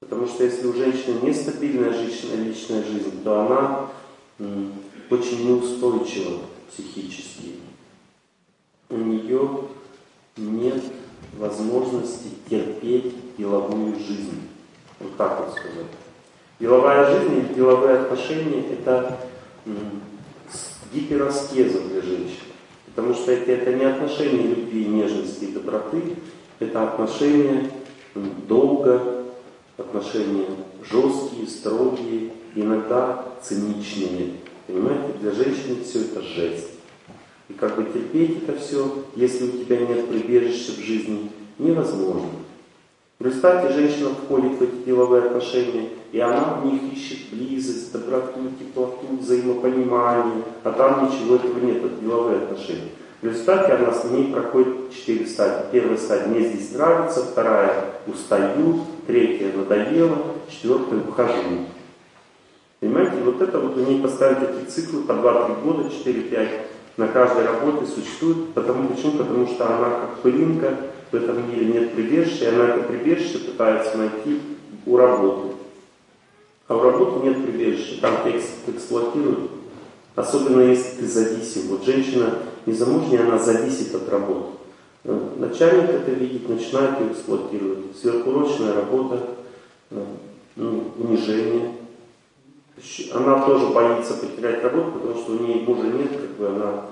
[0.00, 3.88] Потому что если у женщины нестабильная личная, жизнь, то она
[5.10, 6.40] очень неустойчива
[6.70, 7.58] психически
[8.90, 9.64] у нее
[10.36, 10.82] нет
[11.36, 14.48] возможности терпеть деловую жизнь.
[14.98, 15.86] Вот так вот сказать.
[16.58, 19.18] Деловая жизнь или деловые отношения– это
[20.92, 22.44] гипераскеза для женщин.
[22.86, 26.16] Потому что это, это не отношения любви, нежности и доброты,
[26.58, 27.70] это отношения
[28.48, 29.26] долго,
[29.76, 30.46] отношения
[30.90, 34.32] жесткие, строгие, иногда циничные.
[34.68, 36.68] Понимаете, для женщины все это жесть.
[37.48, 42.28] И как бы терпеть это все, если у тебя нет прибежища в жизни, невозможно.
[43.18, 48.40] В результате женщина входит в эти деловые отношения, и она в них ищет близость, доброту,
[48.60, 52.90] теплоту, взаимопонимание, а там ничего этого нет, это деловые отношения.
[53.22, 55.64] В результате она с ней проходит четыре стадии.
[55.72, 60.18] Первая стадия «мне здесь нравится», вторая «устаю», третья «надоело»,
[60.50, 61.66] четвертая «ухожу».
[62.80, 66.48] Понимаете, вот это вот у ней поставить такие циклы по 2-3 года, 4-5
[66.96, 68.54] на каждой работе существует.
[68.54, 69.12] Потому, почему?
[69.12, 70.76] Потому что она как пылинка,
[71.10, 74.40] в этом мире нет прибежища, и она это прибежище пытается найти
[74.86, 75.54] у работы.
[76.68, 79.50] А у работы нет прибежища, там тебя эксплуатируют.
[80.14, 81.68] Особенно если ты зависим.
[81.68, 82.34] Вот женщина
[82.66, 84.48] незамужняя, она зависит от работы.
[85.04, 87.96] Э, начальник это видит, начинает ее эксплуатировать.
[88.00, 89.20] Сверхурочная работа,
[89.90, 90.04] э,
[90.56, 91.72] ну, унижение,
[93.12, 96.84] она тоже боится потерять работу, потому что у нее мужа нет, как бы она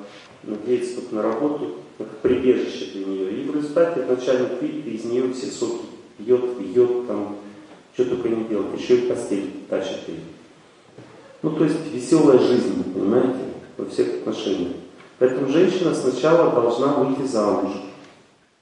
[0.43, 3.31] надеется только на работу, как прибежище для нее.
[3.33, 5.85] И в результате начальник видит, из нее все соки
[6.19, 7.37] пьет, пьет, там,
[7.95, 10.21] что только не делает, еще и постель тащит ее.
[11.43, 13.39] Ну, то есть веселая жизнь, понимаете,
[13.77, 14.73] во всех отношениях.
[15.19, 17.73] Поэтому женщина сначала должна выйти замуж.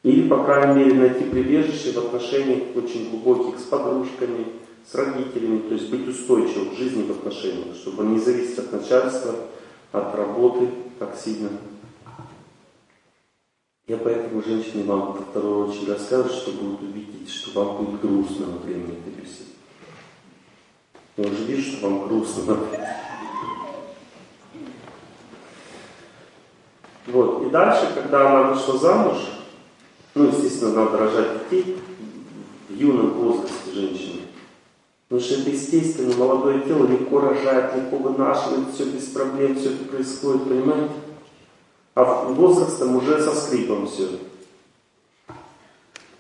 [0.02, 4.46] Или, по крайней мере, найти прибежище в отношениях очень глубоких с подружками,
[4.86, 9.34] с родителями, то есть быть устойчивым в жизни в отношениях, чтобы не зависеть от начальства,
[9.92, 10.68] от работы
[10.98, 11.50] так сильно.
[13.86, 18.46] Я поэтому женщине вам во вторую очередь рассказываю, чтобы вы увидеть, что вам будет грустно
[18.46, 19.50] во время этой беседы.
[21.16, 22.58] Я уже вижу, что вам грустно.
[27.06, 27.46] Вот.
[27.46, 29.18] И дальше, когда она вышла замуж,
[30.14, 31.78] ну, естественно, надо рожать детей
[32.68, 34.13] в юном возрасте женщины.
[35.14, 39.84] Потому что это естественно, молодое тело легко рожает, легко вынашивает, все без проблем, все это
[39.84, 40.90] происходит, понимаете?
[41.94, 44.08] А возрастом уже со скрипом все.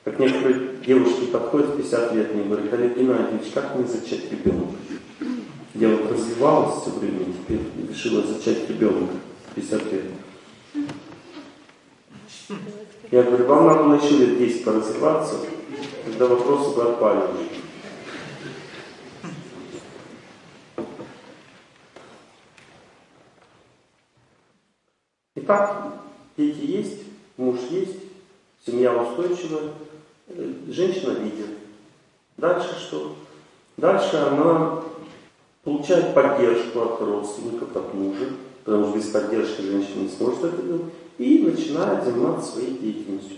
[0.04, 4.76] Как некоторые девушки подходят в 50 лет и говорят, Олег Геннадьевич, как мне зачать ребенка?
[5.74, 9.14] Я вот развивалась все время, теперь решила зачать ребенка
[9.50, 10.04] в 50 лет.
[13.10, 15.34] Я говорю, вам надо еще лет 10 поразвиваться,
[16.04, 17.63] когда вопросы бы отпали уже.
[25.46, 25.92] Итак,
[26.38, 27.00] дети есть,
[27.36, 27.98] муж есть,
[28.64, 29.72] семья устойчивая,
[30.68, 31.58] женщина видит.
[32.38, 33.14] Дальше что?
[33.76, 34.80] Дальше она
[35.62, 38.30] получает поддержку от родственников, от мужа,
[38.64, 40.84] потому что без поддержки женщина не сможет это делать,
[41.18, 43.36] и начинает заниматься своей деятельностью.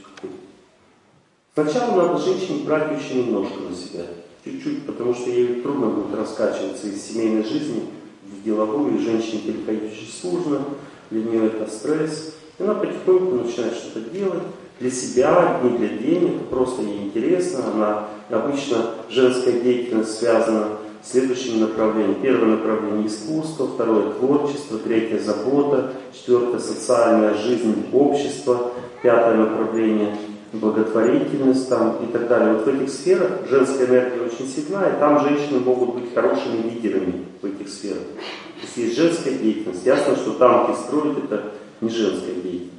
[1.55, 4.05] Сначала надо женщине брать очень немножко на себя,
[4.45, 7.87] чуть-чуть, потому что ей трудно будет раскачиваться из семейной жизни
[8.23, 10.63] в деловую, и женщине переходить очень сложно,
[11.11, 12.35] это стресс.
[12.59, 14.43] И она потихоньку начинает что-то делать
[14.81, 17.61] для себя, не для денег, просто ей интересно.
[17.73, 22.23] Она обычно женская деятельность связана следующими направлениями.
[22.23, 30.17] Первое направление искусство, второе творчество, третье забота, четвертое социальная жизнь общества, пятое направление
[30.59, 32.55] благотворительность там и так далее.
[32.55, 37.25] Вот в этих сферах женская энергия очень сильна, и там женщины могут быть хорошими лидерами
[37.41, 38.03] в этих сферах.
[38.03, 39.85] То есть есть женская деятельность.
[39.85, 42.73] Ясно, что где строят, это не женская деятельность.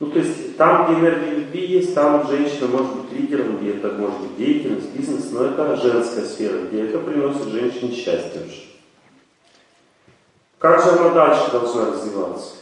[0.00, 3.88] Ну, то есть там, где энергия любви есть, там женщина может быть лидером, где это
[3.92, 8.62] может быть деятельность, бизнес, но это женская сфера, где это приносит женщине счастье уже.
[10.58, 12.54] Как же она дальше должна развиваться?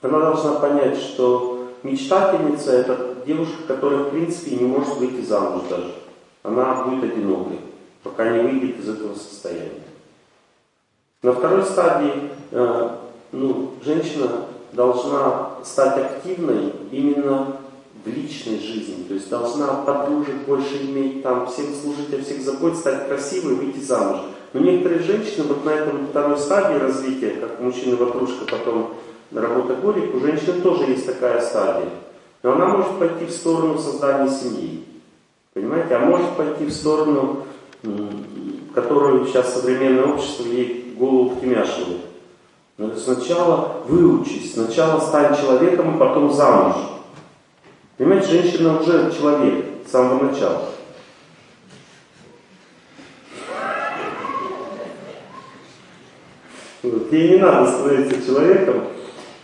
[0.00, 1.53] Она должна понять, что
[1.84, 5.92] мечтательница это девушка, которая в принципе не может выйти замуж даже.
[6.42, 7.60] Она будет одинокой,
[8.02, 9.82] пока не выйдет из этого состояния.
[11.22, 12.88] На второй стадии э,
[13.32, 17.56] ну, женщина должна стать активной именно
[18.04, 22.80] в личной жизни, то есть должна подружек больше иметь, там, всем служить, о всех заботиться,
[22.82, 24.20] стать красивой, выйти замуж.
[24.52, 28.94] Но некоторые женщины вот на этом второй стадии развития, как мужчина ватрушка, потом
[29.34, 31.90] работоголик, у женщины тоже есть такая стадия.
[32.42, 34.84] Но она может пойти в сторону создания семьи.
[35.54, 35.94] Понимаете?
[35.96, 37.44] А может пойти в сторону,
[38.74, 42.00] которую сейчас современное общество ей голову втемяшивает.
[42.76, 46.76] Надо сначала выучись, сначала стань человеком, и потом замуж.
[47.96, 50.70] Понимаете, женщина уже человек с самого начала.
[56.82, 57.12] Вот.
[57.12, 58.82] Ей не надо становиться человеком.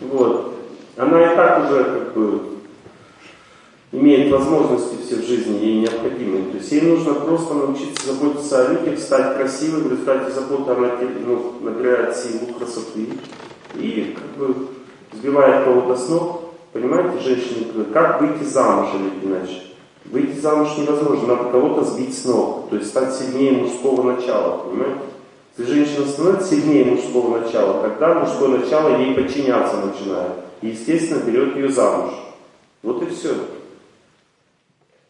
[0.01, 0.53] Вот.
[0.97, 2.41] Она и так уже как бы
[3.91, 6.45] имеет возможности все в жизни, ей необходимые.
[6.45, 10.91] То есть ей нужно просто научиться заботиться о людях, стать красивой, в результате заботы она
[11.25, 13.09] ну, набирает силу, красоты
[13.75, 14.67] и как бы
[15.13, 16.41] сбивает кого-то с ног.
[16.73, 19.61] Понимаете, женщины, как выйти замуж или иначе?
[20.05, 24.99] Выйти замуж невозможно, надо кого-то сбить с ног, то есть стать сильнее мужского начала, понимаете?
[25.57, 30.31] Женщина становится сильнее мужского начала, тогда мужское начало ей подчиняться начинает.
[30.61, 32.13] И, естественно, берет ее замуж.
[32.83, 33.35] Вот и все.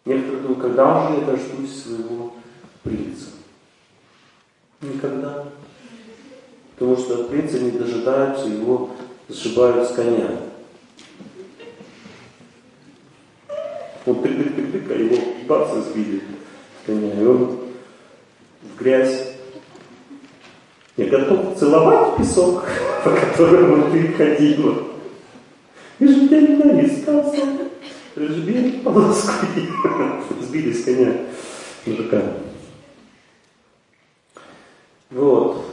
[0.03, 2.33] Некоторые думают, когда же я дождусь своего
[2.83, 3.27] принца?
[4.81, 5.45] Никогда.
[6.73, 8.89] Потому что принца не дожидаются, его
[9.29, 10.31] сшибают с коня.
[14.07, 15.17] Он тык-тык-тык-тык, а его
[15.47, 16.23] бац сбили
[16.81, 17.21] с коня.
[17.21, 17.59] И он
[18.63, 19.30] в грязь.
[20.97, 22.63] Я готов целовать песок,
[23.03, 24.75] по которому ты ходила.
[25.99, 27.41] И же тебя не искался.
[28.15, 29.45] Разбили полоску
[30.41, 31.13] сбили с коня
[31.85, 32.21] мужика.
[35.11, 35.65] Вот.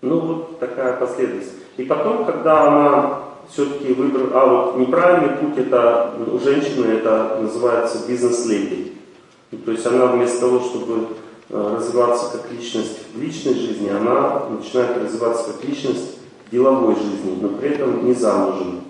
[0.00, 1.52] Ну вот такая последовательность.
[1.76, 3.18] И потом, когда она
[3.48, 8.92] все-таки выбрала, а вот неправильный путь это у женщины это называется бизнес-леди.
[9.64, 11.08] То есть она вместо того, чтобы
[11.50, 17.48] развиваться как личность в личной жизни, она начинает развиваться как личность в деловой жизни, но
[17.48, 18.80] при этом не замужем.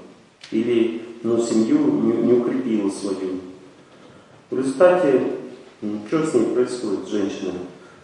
[0.51, 3.41] Или ну, семью не, не укрепила свою.
[4.51, 5.33] В результате,
[6.07, 7.53] что с ней происходит, женщина?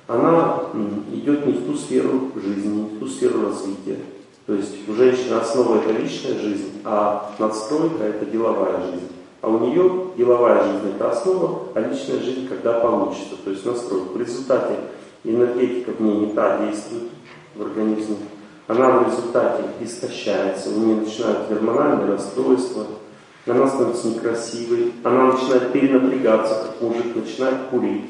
[0.09, 0.64] Она
[1.12, 3.98] идет не в ту сферу жизни, не в ту сферу развития.
[4.46, 9.07] То есть у женщины основа это личная жизнь, а надстройка это деловая жизнь.
[9.43, 14.12] А у нее деловая жизнь это основа, а личная жизнь когда получится, то есть настройка.
[14.12, 14.76] В результате
[15.24, 17.11] энергетика в ней не та действует
[17.55, 18.16] в организме,
[18.66, 22.84] она в результате истощается, у нее начинают гормональные расстройства,
[23.47, 28.05] она становится некрасивой, она начинает перенапрягаться, как мужик, начинает курить.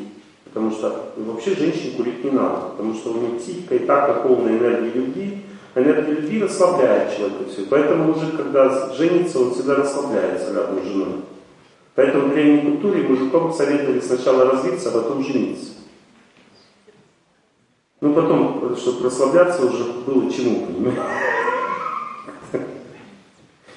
[0.44, 4.58] Потому что вообще женщине курить не надо, потому что у нее психика и так наполнена
[4.58, 5.44] энергией любви,
[5.74, 7.62] энергия любви расслабляет человека все.
[7.68, 11.22] Поэтому мужик, когда женится, он всегда расслабляется рядом с женой.
[11.94, 15.72] Поэтому в древней культуре мужикам советовали сначала развиться, а потом жениться.
[18.00, 21.02] Ну потом, чтобы расслабляться, уже было чему, понимаете?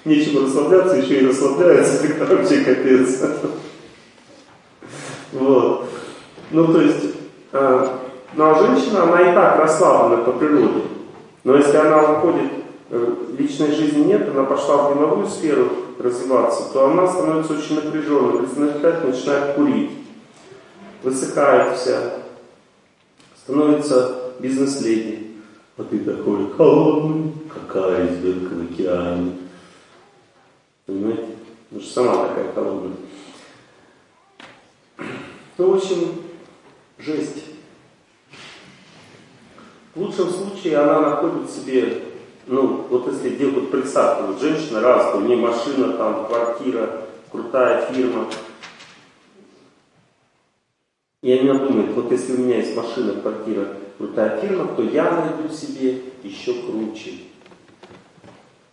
[0.05, 3.21] Нечего расслабляться, еще и расслабляется, это вообще капец.
[5.33, 5.89] Вот.
[6.51, 7.15] Ну то есть,
[7.51, 7.99] а,
[8.35, 10.83] ну а женщина, она и так расслаблена по природе.
[11.43, 12.51] Но если она уходит,
[12.89, 15.69] э, личной жизни нет, она пошла в деловую сферу
[15.99, 19.91] развиваться, то она становится очень напряженной, в результате начинает курить,
[21.03, 22.13] высыхает вся,
[23.35, 25.33] становится бизнес-леди.
[25.75, 29.31] А ты такой холодный, какая издырка в океане.
[30.85, 31.25] Понимаете?
[31.71, 32.95] Что сама такая холодная.
[35.57, 36.21] Ну, в общем,
[36.99, 37.52] жесть.
[39.95, 42.01] В лучшем случае она находит себе,
[42.47, 47.85] ну, вот если где вот представьте, вот женщина раз, у нее машина, там, квартира, крутая
[47.85, 48.27] фирма.
[51.21, 53.67] И она думает, вот если у меня есть машина, квартира,
[53.99, 57.11] крутая фирма, то я найду себе еще круче.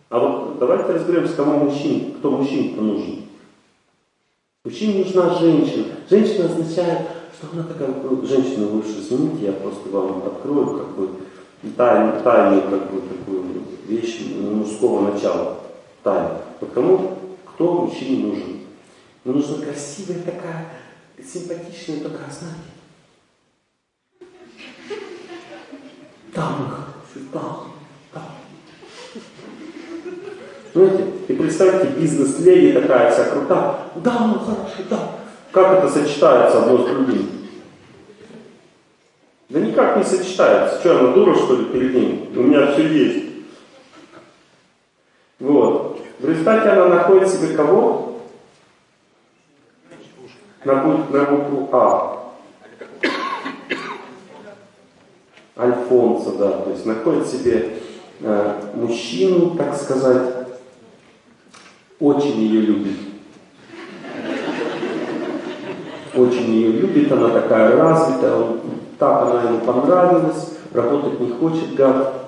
[0.09, 3.25] А вот давайте разберемся, кому мужчин, кто мужчине-то нужен.
[4.65, 5.85] Мужчине нужна женщина.
[6.09, 7.07] Женщина означает
[7.53, 11.09] она такая, ну, женщина, вы уж извините, я просто вам открою как бы
[11.75, 13.45] тайну, тайну как бы такую
[13.87, 15.57] вещь мужского начала.
[16.03, 16.37] Тайну.
[16.59, 18.59] Вот кому, кто мужчине нужен?
[19.25, 20.69] Ему нужна красивая такая,
[21.17, 22.71] симпатичная такая, знаете,
[26.33, 27.67] дама хорошая, дама,
[28.13, 28.25] дама.
[30.73, 35.20] Знаете, и представьте, бизнес-леди такая вся крутая, дама хорошая, да.
[35.51, 37.29] Как это сочетается одно с другим?
[39.49, 40.79] Да никак не сочетается.
[40.79, 42.29] Что, она дура, что ли, перед ним?
[42.37, 43.25] У меня все есть.
[45.39, 45.99] Вот.
[46.19, 48.21] В результате она находит себе кого?
[50.63, 52.33] На, букву, на букву А.
[55.57, 56.51] Альфонса, да.
[56.51, 57.77] То есть находит себе
[58.21, 60.47] э, мужчину, так сказать,
[61.99, 63.10] очень ее любит
[66.13, 68.59] очень ее любит, она такая развитая, он,
[68.97, 72.27] так она ему понравилась, работать не хочет, гад.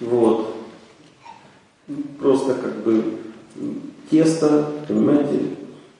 [0.00, 0.54] Вот.
[2.20, 3.02] Просто как бы
[4.10, 5.40] тесто, понимаете,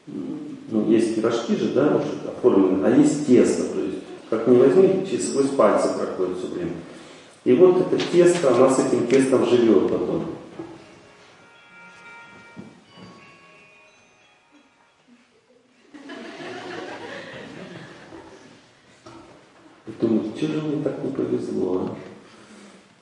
[0.06, 3.98] ну, есть пирожки же, да, уже оформлены, а есть тесто, то есть,
[4.28, 6.72] как не возьми, через сквозь пальцы проходит все время.
[7.44, 10.24] И вот это тесто, она с этим тестом живет потом.
[20.40, 21.94] Что же мне так не повезло, а?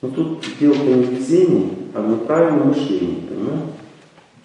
[0.01, 3.67] Но тут дело-то не в везении, а в неправильном мышлении, понимаете?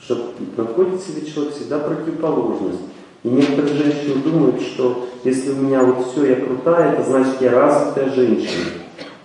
[0.00, 2.80] Что находит себе человек всегда противоположность.
[3.24, 7.50] И некоторые женщины думают, что если у меня вот все, я крутая, это значит я
[7.52, 8.64] развитая женщина.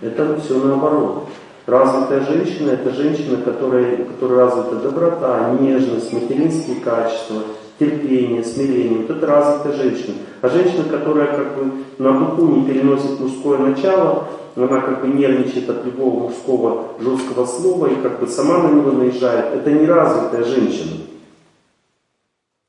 [0.02, 1.28] Это все наоборот.
[1.66, 7.44] Развитая женщина– это женщина, которая, которая развита доброта, нежность, материнские качества,
[7.80, 9.00] терпение, смирение.
[9.00, 10.16] Вот это развитая женщина.
[10.42, 15.70] А женщина, которая как бы на духу не переносит мужское начало, она как бы нервничает
[15.70, 20.44] от любого мужского жесткого слова и как бы сама на него наезжает, это не развитая
[20.44, 20.98] женщина.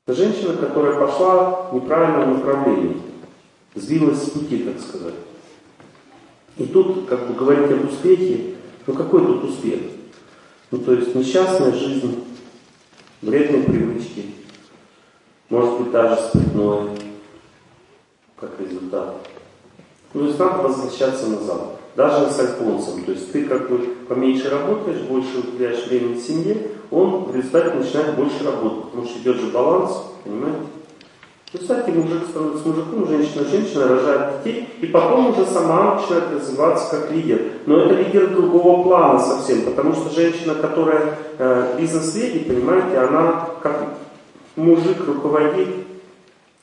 [0.07, 2.97] Это женщина, которая пошла в неправильном направлении,
[3.75, 5.15] сбилась с пути, так сказать.
[6.57, 8.55] И тут, как бы говорить об успехе,
[8.87, 9.79] ну какой тут успех?
[10.71, 12.23] Ну то есть несчастная жизнь,
[13.21, 14.25] вредные привычки,
[15.51, 16.87] может быть даже спиртное,
[18.39, 19.15] как результат.
[20.13, 21.61] Ну, то есть надо возвращаться назад.
[21.95, 23.03] Даже с альфонсом.
[23.03, 23.77] То есть ты как бы
[24.07, 28.85] поменьше работаешь, больше уделяешь времени семье, он в результате начинает больше работать.
[28.85, 29.91] Потому что идет же баланс,
[30.23, 30.59] понимаете?
[31.51, 37.11] Представьте, мужик становится мужиком, женщина, женщина рожает детей, и потом уже сама начинает развиваться как
[37.11, 37.41] лидер.
[37.65, 43.85] Но это лидер другого плана совсем, потому что женщина, которая э, бизнес-леди, понимаете, она как
[44.55, 45.67] мужик руководит,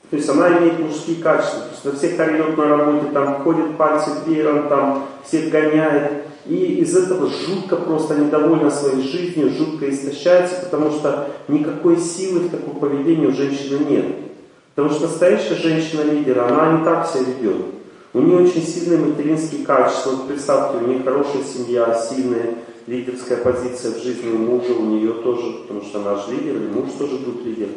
[0.09, 1.61] то есть она имеет мужские качества.
[1.61, 6.23] То есть на всех орет на работе, там ходит пальцы веером, там всех гоняет.
[6.47, 12.49] И из этого жутко просто недовольна своей жизнью, жутко истощается, потому что никакой силы в
[12.49, 14.05] таком поведении у женщины нет.
[14.73, 17.65] Потому что настоящая женщина-лидер, она не так себя ведет.
[18.13, 20.11] У нее очень сильные материнские качества.
[20.11, 22.55] Вот представьте, у нее хорошая семья, сильная
[22.89, 26.89] лидерская позиция в жизни мужа, у нее тоже, потому что она же лидер, и муж
[26.97, 27.69] тоже будет лидер.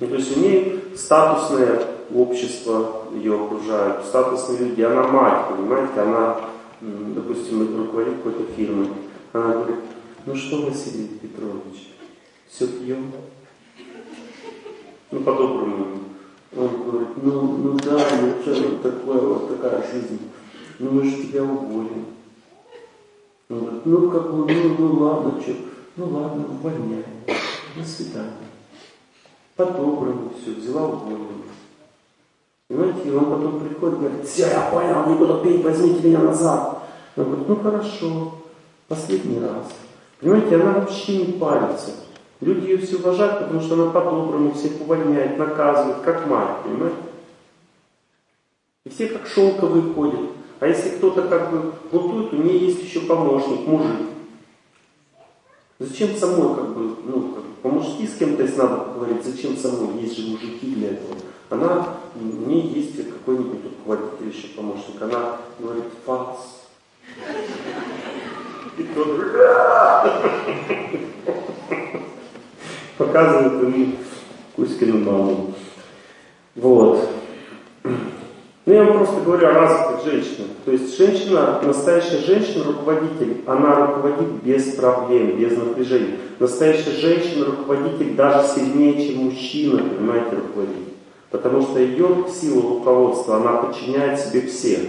[0.00, 1.82] Ну, то есть у нее статусное
[2.14, 4.82] общество ее окружает, статусные люди.
[4.82, 6.40] Она мать, понимаете, она,
[6.80, 8.88] допустим, руководит какой-то фирмой.
[9.32, 9.76] Она говорит,
[10.26, 11.94] ну что, Василий Петрович,
[12.48, 13.10] все пьем?
[15.10, 15.86] Ну, по-доброму.
[16.56, 20.20] Он говорит, ну, ну да, ну что вот такое, вот такая жизнь.
[20.78, 22.17] Ну мы же тебя уволим.
[23.50, 25.52] Он говорит, ну как бы, ну, ну ладно, что,
[25.96, 27.04] ну ладно, увольняй.
[27.76, 28.32] До свидания.
[29.56, 31.28] По-доброму все, взяла уволила.
[32.68, 36.82] Понимаете, и он потом приходит, говорит, все, я понял, не буду пить, возьмите меня назад.
[37.16, 38.34] Он говорит, ну хорошо,
[38.86, 39.66] последний раз.
[40.20, 41.92] Понимаете, она вообще не парится.
[42.40, 46.96] Люди ее все уважают, потому что она по-доброму всех увольняет, наказывает, как мать, понимаете?
[48.84, 50.37] И все как шелковые ходят.
[50.60, 54.08] А если кто-то как бы плутует, у нее есть еще помощник, мужик.
[55.78, 60.16] Зачем самой как бы, ну, как, по-мужски с кем-то если надо поговорить, зачем самой, есть
[60.16, 61.14] же мужики для этого.
[61.50, 66.66] Она, у нее есть какой-нибудь руководитель еще помощник, она говорит, фас.
[68.76, 69.08] И тот
[72.98, 73.92] показывает ему
[74.56, 75.54] Кузькину маму.
[76.56, 77.08] Вот.
[78.68, 80.48] Ну, я вам просто говорю о развитых женщинах.
[80.66, 86.18] То есть женщина, настоящая женщина, руководитель, она руководит без проблем, без напряжения.
[86.38, 90.92] Настоящая женщина, руководитель даже сильнее, чем мужчина, понимаете, руководитель.
[91.30, 94.80] Потому что ее сила руководства, она подчиняет себе всех.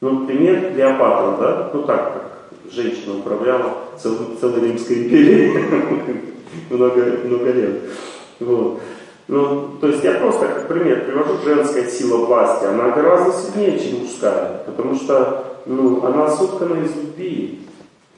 [0.00, 1.70] Ну, например, Клеопатра, да?
[1.74, 5.52] Ну так, как женщина управляла целой, целой Римской империей.
[6.70, 7.82] много, много лет.
[8.40, 8.80] Вот.
[9.28, 14.00] Ну, то есть я просто как пример привожу женская сила власти, она гораздо сильнее, чем
[14.00, 17.66] мужская, потому что ну, она соткана из любви,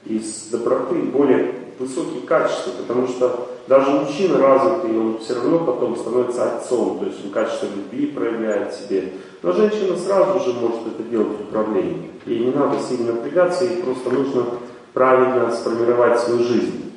[0.04, 6.56] из доброты, более высокие качества, потому что даже мужчина развитый, он все равно потом становится
[6.56, 9.12] отцом, то есть он качество любви проявляет в себе.
[9.42, 12.10] Но женщина сразу же может это делать в управлении.
[12.26, 14.44] Ей не надо сильно напрягаться, ей просто нужно
[14.92, 16.92] правильно сформировать свою жизнь.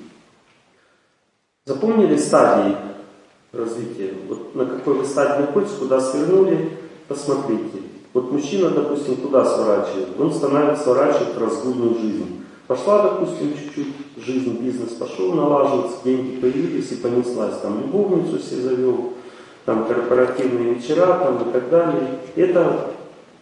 [1.65, 2.75] Запомнили стадии
[3.51, 4.13] развития?
[4.27, 6.69] Вот на какой вы стадии находитесь, куда свернули,
[7.07, 7.79] посмотрите.
[8.13, 12.43] Вот мужчина, допустим, туда сворачивает, он становится, сворачивает разгульную жизнь.
[12.67, 17.57] Пошла, допустим, чуть-чуть жизнь, бизнес пошел налаживаться, деньги появились и понеслась.
[17.61, 19.13] Там любовницу себе завел,
[19.65, 22.19] там корпоративные вечера там, и так далее.
[22.35, 22.91] Это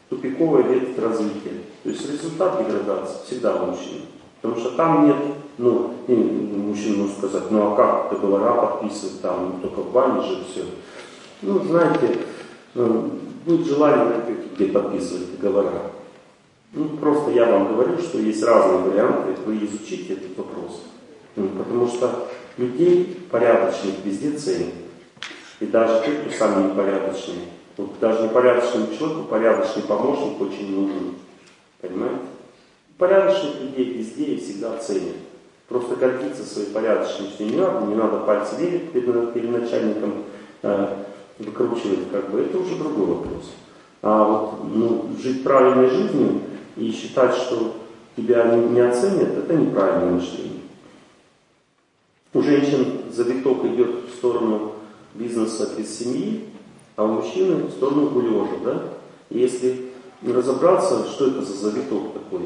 [0.10, 1.62] тупиковая ветвь развития.
[1.84, 4.01] То есть результат деградации всегда у мужчин.
[4.41, 5.18] Потому что там нет
[5.60, 10.22] ну, и мужчина может сказать, ну а как договора подписывать там, ну, только в бане
[10.22, 10.64] же все.
[11.41, 12.20] Ну, знаете,
[12.74, 13.12] ну,
[13.45, 14.24] будет желание
[14.55, 15.91] где подписывать договора.
[16.72, 20.84] Ну, просто я вам говорю, что есть разные варианты, вы изучите этот вопрос.
[21.36, 24.74] Ну, потому что людей порядочных везде ценят.
[25.60, 27.39] И даже те, кто сами непорядочные.
[27.76, 31.15] Вот даже непорядочному человеку порядочный помощник очень нужен.
[31.81, 32.19] Понимаете?
[32.98, 35.15] Порядочных людей везде и всегда ценят.
[35.70, 40.24] Просто гордиться своей порядочностью не надо, не надо пальцы верить перед, перед начальником
[40.64, 40.96] э,
[41.38, 43.54] выкручивать, как бы, это уже другой вопрос.
[44.02, 46.41] А вот ну, жить правильной жизнью
[46.76, 47.76] и считать, что
[48.18, 50.60] тебя не, не оценят, это неправильное мышление.
[52.34, 54.74] У женщин завиток идет в сторону
[55.14, 56.46] бизнеса без семьи,
[56.96, 58.84] а у мужчины в сторону гулежа, да?
[59.30, 59.91] И если
[60.26, 62.41] разобраться, что это за завиток такой,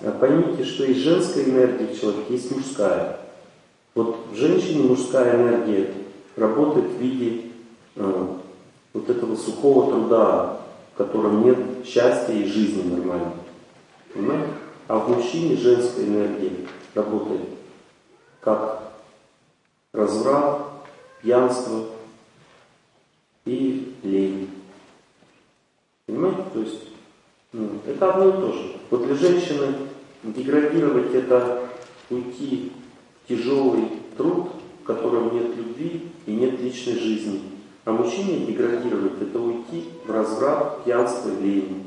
[0.00, 3.18] поймите, что есть женская энергия в человеке, есть мужская.
[3.94, 5.92] Вот в женщине мужская энергия
[6.36, 7.50] работает в виде
[7.96, 8.26] э,
[8.92, 10.60] вот этого сухого труда,
[10.94, 13.32] в котором нет счастья и жизни нормальной.
[14.14, 14.48] Понимаете?
[14.86, 16.52] А в мужчине женская энергия
[16.94, 17.42] работает
[18.40, 18.82] как
[19.92, 20.62] разврат,
[21.22, 21.86] пьянство
[23.44, 24.50] и лень.
[26.06, 26.42] Понимаете?
[26.54, 26.82] То есть
[27.52, 28.76] ну, это одно и то же.
[28.90, 29.74] Вот для женщины
[30.22, 31.68] деградировать это
[32.10, 32.72] уйти
[33.24, 34.48] в тяжелый труд,
[34.82, 37.40] в котором нет любви и нет личной жизни.
[37.84, 41.86] А мужчине деградировать– это уйти в разврат, пьянство, лень.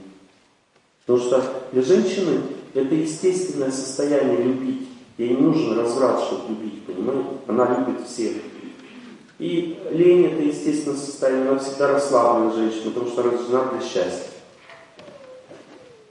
[1.05, 2.39] Потому что для женщины
[2.73, 4.87] это естественное состояние любить.
[5.17, 7.29] Ей нужен разврат, чтобы любить, понимаете?
[7.47, 8.33] Она любит всех.
[9.37, 14.30] И лень это естественное состояние, она всегда расслабленная женщина, потому что она рождена для счастья.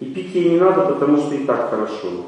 [0.00, 2.26] И пить ей не надо, потому что и так хорошо.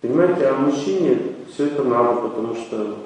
[0.00, 1.18] Понимаете, а мужчине
[1.52, 2.96] все это надо, потому что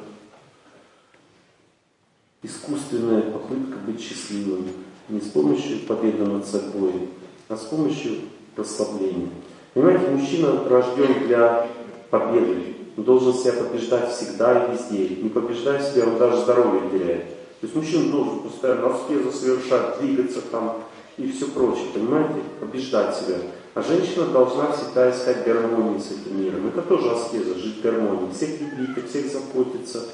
[2.42, 4.68] искусственная попытка быть счастливым.
[5.10, 7.08] Не с помощью победы над собой,
[7.48, 8.16] а с помощью
[8.56, 9.28] расслабления.
[9.74, 11.66] Понимаете, мужчина рожден для
[12.10, 12.76] победы.
[12.96, 15.16] Он должен себя побеждать всегда и везде.
[15.22, 17.24] Не побеждая себя, он даже здоровье теряет.
[17.60, 20.84] То есть мужчина должен постоянно аскезу совершать, двигаться там
[21.20, 22.40] и все прочее, понимаете?
[22.58, 23.36] Побеждать себя.
[23.74, 26.68] А женщина должна всегда искать гармонии с этим миром.
[26.68, 28.32] Это тоже аскеза, жить в гармонии.
[28.32, 30.08] Всех любить, о всех заботиться,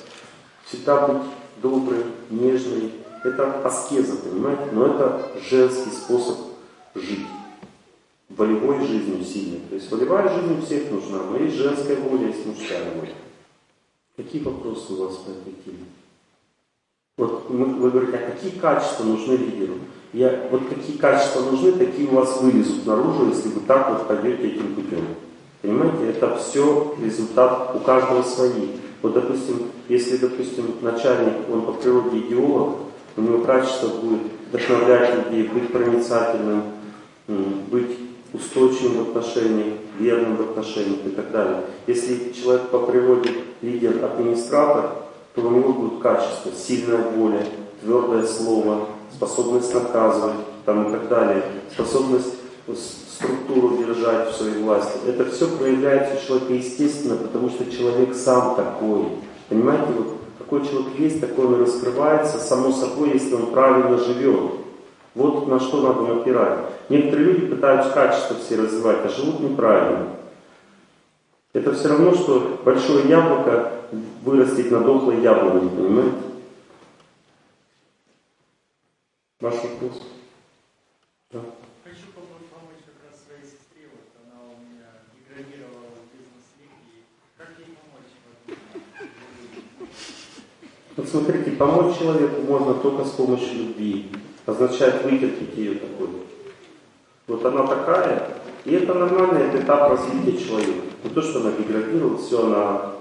[0.65, 1.23] всегда быть
[1.63, 2.93] добрый, нежный.
[3.25, 4.71] Это аскеза, понимаете?
[4.73, 6.39] Но это женский способ
[6.95, 7.27] жить.
[8.29, 9.61] Волевой жизнью сильной.
[9.71, 13.15] То есть волевая жизнь у всех нужна, но есть женская воля, есть мужская воля.
[14.17, 15.87] Какие вопросы у вас по этой теме?
[17.17, 19.75] Вот вы говорите, а какие качества нужны лидеру?
[20.17, 24.49] Я, вот какие качества нужны, такие у вас вылезут наружу, если вы так вот пойдете
[24.49, 25.05] этим путем.
[25.61, 28.69] Понимаете, это все результат у каждого свои.
[29.03, 32.77] Вот, допустим, если, допустим, начальник, он по природе идеолог,
[33.19, 36.63] у него качество будет вдохновлять людей, быть проницательным,
[37.71, 37.99] быть
[38.33, 41.61] устойчивым в отношениях, верным в отношениях и так далее.
[41.87, 44.93] Если человек по природе лидер-администратор,
[45.35, 47.45] то у него будут качества, сильная воля,
[47.83, 48.87] твердое слово,
[49.17, 52.35] способность наказывать там, и так далее, способность
[52.77, 54.99] структуру держать в своей власти.
[55.07, 59.05] Это все проявляется у человека естественно, потому что человек сам такой.
[59.49, 64.53] Понимаете, вот какой человек есть, такой он раскрывается, само собой, если он правильно живет.
[65.15, 66.59] Вот на что надо напирать.
[66.91, 70.09] Некоторые люди пытаются качество все развивать, а живут неправильно.
[71.55, 73.73] Это все равно, что большое яблоко
[74.25, 76.17] вырастить на дохлой яблоне, понимаете?
[79.39, 80.01] Ваш вопрос?
[81.31, 81.41] Да.
[81.85, 87.05] Хочу помочь как раз своей сестре, вот она у меня деградировала в бизнес-лиге.
[87.37, 88.17] Как ей помочь?
[90.97, 94.11] Вот смотрите, помочь человеку можно только с помощью любви.
[94.47, 96.09] Означает вытерпеть ее такой.
[97.27, 100.87] Вот она такая, и это нормальный это этап развития человека.
[101.05, 102.93] Не то, что она деградирует, все, она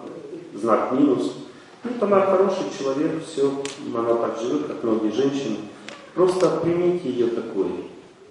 [0.54, 1.46] знак минус.
[1.86, 3.64] Вот она хороший человек, все,
[3.96, 5.60] она так живет, как многие женщины.
[6.16, 7.68] Просто примите ее такой.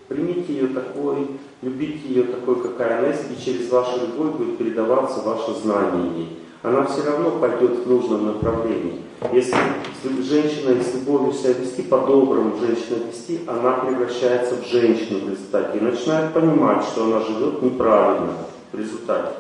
[0.09, 1.29] Примите ее такой,
[1.63, 6.39] любите ее такой, какая она есть, и через вашу любовь будет передаваться ваше знание ей.
[6.63, 9.03] Она все равно пойдет в нужном направлении.
[9.33, 9.57] Если
[10.23, 15.83] женщина с любовью себя вести, по-доброму женщина вести, она превращается в женщину в результате и
[15.83, 18.33] начинает понимать, что она живет неправильно
[18.73, 19.35] в результате.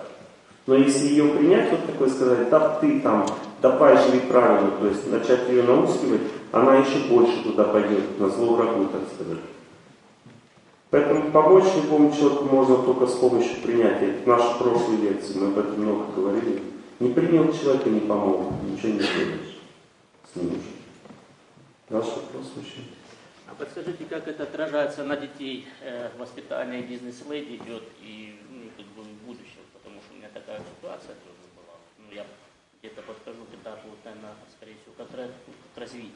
[0.66, 3.27] Но если ее принять, вот такой сказать, да ты там,
[3.70, 6.20] живи правильно, то есть начать ее наускивать,
[6.53, 9.43] она еще больше туда пойдет, на зло врагу, так сказать.
[10.91, 14.12] Поэтому помочь любому человеку можно только с помощью принятия.
[14.24, 16.62] В нашей прошлой лекции мы об этом много говорили.
[17.01, 19.59] Не принял человека, не помог, ничего не сделаешь
[20.32, 20.62] с ним.
[21.89, 22.86] Ваш вопрос, мужчина.
[23.49, 25.66] А подскажите, как это отражается на детей?
[25.82, 30.61] Э, воспитание бизнес-леди идет и ну, как бы в будущем, потому что у меня такая
[30.61, 31.74] ситуация тоже была.
[31.99, 32.24] Ну, я
[32.81, 33.47] где-то подскажу,
[34.05, 35.31] наверное, скорее всего, как, как
[35.77, 36.13] развитие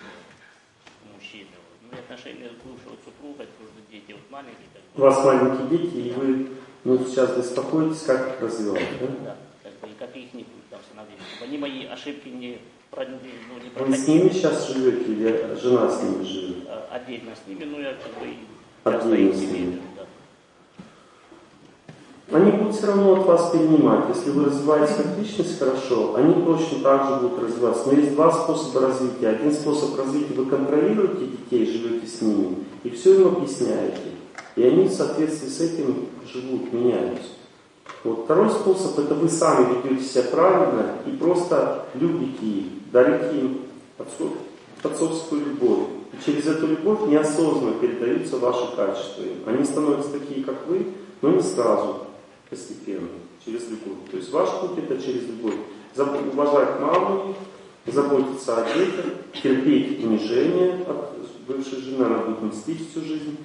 [1.15, 1.51] мужчины.
[1.82, 4.69] Ну и отношения с бывшего супруга, тоже дети вот маленькие.
[4.73, 5.01] Как бы.
[5.01, 6.48] У вас маленькие дети, и вы
[6.85, 9.06] ну, сейчас беспокоитесь, как их развивать, да?
[9.24, 11.24] Да, как бы, и как их не будет там становиться.
[11.43, 12.59] Они мои ошибки не,
[12.94, 13.85] ну, не.
[13.85, 16.69] Вы с ними сейчас живете или жена с ними живет?
[16.69, 18.35] А, отдельно с ними, но я как бы
[18.85, 19.81] Отдельно с ними.
[22.30, 24.05] Они будут все равно от вас перенимать.
[24.14, 27.84] Если вы развиваетесь как личность хорошо, они точно так же будут развиваться.
[27.86, 29.28] Но есть два способа развития.
[29.28, 34.00] Один способ развития вы контролируете детей, живете с ними, и все им объясняете.
[34.56, 37.28] И они в соответствии с этим живут, меняются.
[38.05, 43.60] Вот второй способ, это вы сами ведете себя правильно и просто любите их, дарите им
[44.82, 45.86] отцовскую любовь.
[46.12, 49.24] И через эту любовь неосознанно передаются ваши качества.
[49.46, 50.88] Они становятся такие, как вы,
[51.22, 52.07] но не сразу
[52.48, 53.08] постепенно,
[53.44, 54.10] через любовь.
[54.10, 55.54] То есть ваш путь это через любовь.
[56.32, 57.34] Уважать маму,
[57.86, 59.06] заботиться о детях,
[59.42, 61.14] терпеть унижение от
[61.46, 63.36] бывшей жены, она будет мстить всю жизнь.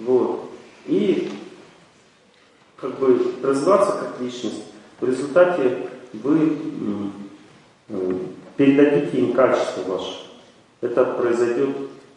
[0.00, 0.50] Вот.
[0.86, 1.30] И
[2.76, 4.64] как бы развиваться как личность.
[5.00, 6.58] В результате вы
[8.56, 10.26] передадите им качество ваше.
[10.80, 11.70] это произойдет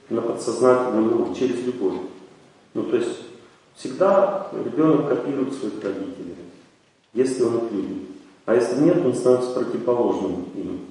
[0.10, 1.99] на подсознательном уровне, через любовь.
[2.74, 3.22] Ну, то есть
[3.76, 6.36] всегда ребенок копирует своих родителей,
[7.14, 8.10] если он их любит.
[8.46, 10.82] А если нет, он становится противоположным им.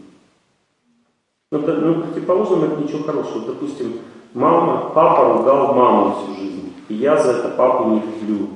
[1.50, 3.46] Ну, это, ну противоположным это ничего хорошего.
[3.46, 4.00] Допустим,
[4.32, 8.48] мама, папа ругал маму всю жизнь, и я за это папу не люблю.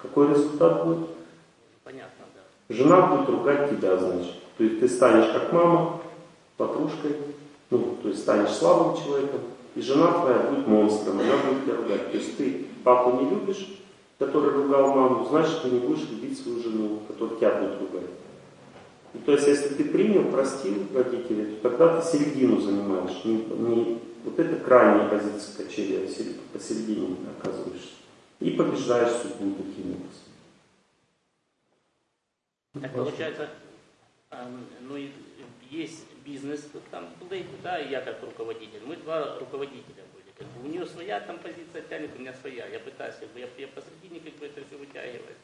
[0.00, 1.08] Какой результат будет?
[1.82, 2.74] Понятно, да.
[2.74, 4.34] Жена будет ругать тебя, значит.
[4.58, 6.00] То есть ты станешь как мама,
[6.56, 7.16] подружкой,
[7.70, 9.40] ну, то есть станешь слабым человеком,
[9.74, 12.12] и жена твоя будет монстром, она будет тебя ругать.
[12.12, 13.66] То есть ты папу не любишь,
[14.18, 18.10] который ругал маму, значит ты не будешь любить свою жену, которая тебя будет ругать.
[19.14, 23.24] И то есть если ты принял, простил родителей, то тогда ты середину занимаешь.
[23.24, 27.88] Не, не вот это крайняя позиция качели, а посередине оказываешься.
[28.40, 30.24] И побеждаешь судьбу таким образом.
[32.80, 33.48] Так получается,
[34.80, 34.96] ну,
[35.70, 37.08] есть бизнес, там,
[37.62, 38.80] да, и я как руководитель.
[38.84, 40.03] Мы два руководителя.
[40.36, 42.66] Как бы у нее своя там позиция тянет, у меня своя.
[42.66, 45.34] Я пытаюсь, как бы, я, я посредине как бы это все вытягиваю.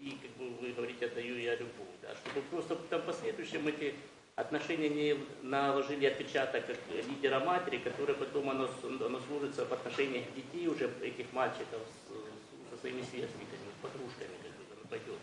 [0.00, 1.94] И как бы вы говорите, отдаю я любовь.
[2.00, 3.94] Да, чтобы просто там последующем эти
[4.36, 6.76] отношения не наложили отпечаток как
[7.08, 12.80] лидера матери, который потом оно, оно служится в отношениях детей уже этих мальчиков с, со
[12.80, 15.18] своими сверстниками, с подружками, как бы оно пойдет.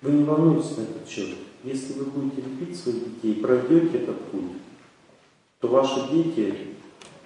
[0.00, 1.36] Вы не волнуйтесь на этот счет.
[1.64, 4.58] Если вы будете любить своих детей, пройдете этот путь,
[5.60, 6.76] то ваши дети,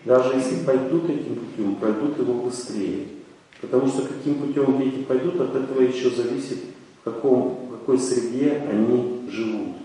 [0.04, 3.06] даже если пойдут этим путем, пройдут его быстрее.
[3.60, 6.58] Потому что каким путем дети пойдут, от этого еще зависит,
[7.00, 9.76] в, каком, в какой среде они живут.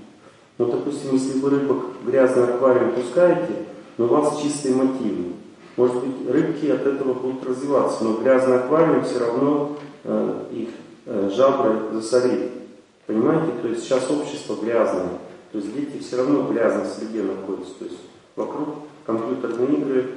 [0.57, 3.53] Ну, допустим, если вы рыбок в грязный аквариум пускаете,
[3.98, 5.34] но у вас чистые мотивы.
[5.76, 10.69] Может быть, рыбки от этого будут развиваться, но грязный аквариум все равно э, их
[11.06, 12.52] э, жабры засорит.
[13.06, 13.52] Понимаете?
[13.61, 15.10] То есть сейчас общество грязное.
[15.52, 17.73] То есть дети все равно в грязной среде находятся.
[17.77, 17.99] То есть
[18.35, 18.69] вокруг
[19.07, 20.09] компьютерные игры.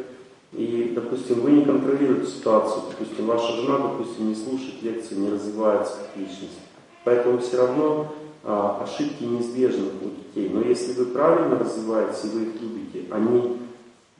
[0.53, 2.83] И, допустим, вы не контролируете ситуацию.
[2.91, 6.59] Допустим, ваша жена, допустим, не слушает лекции, не развивается как личность.
[7.05, 8.13] Поэтому все равно
[8.43, 10.51] а, ошибки неизбежны у детей.
[10.53, 13.59] Но если вы правильно развиваетесь и вы их любите, они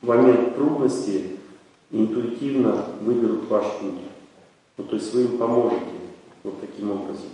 [0.01, 1.37] в момент трудности
[1.91, 3.99] интуитивно выберут ваш путь.
[4.77, 5.85] Ну, то есть вы им поможете
[6.43, 7.27] вот таким образом.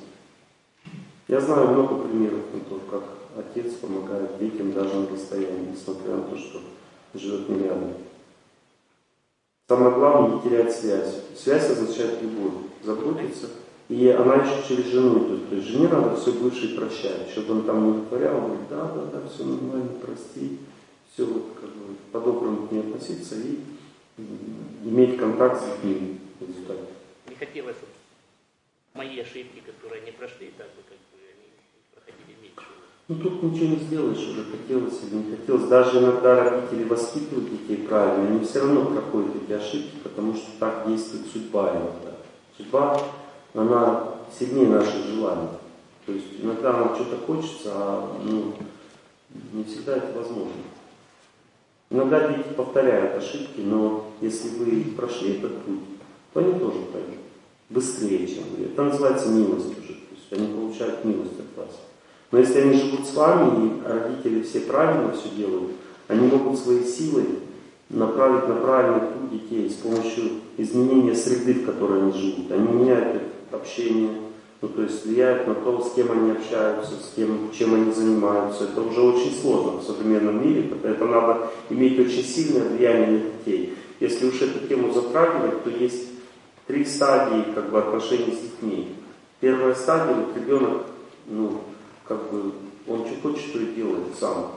[1.27, 3.03] Я знаю много примеров на то, как
[3.37, 6.61] отец помогает детям даже на расстоянии, несмотря на то, что
[7.13, 7.93] живет рядом.
[9.67, 11.15] Самое главное не терять связь.
[11.35, 12.53] Связь означает любовь,
[12.83, 13.49] заботиться.
[13.89, 15.49] И она еще через жену идет.
[15.49, 17.29] То есть жене надо все бывшее прощать.
[17.31, 20.59] Чтобы он там не вытворял, говорит, да, да, да, все нормально, прости.
[21.13, 23.59] Все вот как бы по-доброму к ней относиться и
[24.83, 26.19] иметь контакт с ним.
[26.39, 27.91] Не хотелось, чтобы
[28.93, 30.97] мои ошибки, которые не прошли, так бы как
[33.07, 35.67] ну тут ничего не сделаешь уже, хотелось или не хотелось.
[35.67, 40.87] Даже иногда родители воспитывают детей правильно, они все равно проходят эти ошибки, потому что так
[40.87, 42.17] действует судьба иногда.
[42.57, 43.01] Судьба,
[43.53, 44.03] она
[44.37, 45.49] сильнее наших желаний.
[46.05, 48.53] То есть иногда нам что-то хочется, а ну,
[49.53, 50.51] не всегда это возможно.
[51.89, 55.79] Иногда дети повторяют ошибки, но если вы прошли этот путь,
[56.33, 57.15] то они тоже пройдут.
[57.69, 58.65] Быстрее, чем вы.
[58.65, 59.93] Это называется милость уже.
[59.93, 61.86] То есть они получают милость от вас.
[62.31, 65.71] Но если они живут с вами, и родители все правильно все делают,
[66.07, 67.25] они могут своей силой
[67.89, 72.51] направить на правильный путь детей с помощью изменения среды, в которой они живут.
[72.51, 73.21] Они меняют их
[73.51, 74.09] общение,
[74.61, 78.65] ну, то есть влияют на то, с кем они общаются, с кем, чем они занимаются.
[78.65, 83.75] Это уже очень сложно в современном мире, это надо иметь очень сильное влияние на детей.
[83.99, 86.09] Если уж эту тему затрагивать, то есть
[86.65, 88.95] три стадии как бы, отношений с детьми.
[89.39, 90.83] Первая стадия, вот ребенок
[91.27, 91.61] ну,
[92.07, 92.53] как бы
[92.87, 94.53] он что хочет, то и делает сам.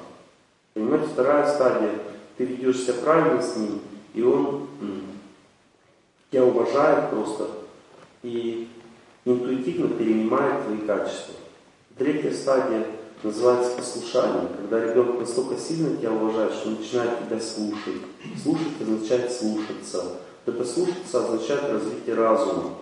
[0.74, 1.94] Понимаете, вторая стадия,
[2.36, 3.80] ты ведешь себя правильно с ним,
[4.14, 4.68] и он
[6.30, 7.48] тебя уважает просто
[8.22, 8.68] и
[9.24, 11.34] интуитивно перенимает твои качества.
[11.98, 12.86] Третья стадия
[13.22, 18.02] называется послушание, когда ребенок настолько сильно тебя уважает, что он начинает тебя слушать.
[18.42, 20.04] Слушать означает слушаться.
[20.46, 22.74] Вот это слушаться означает развитие разума.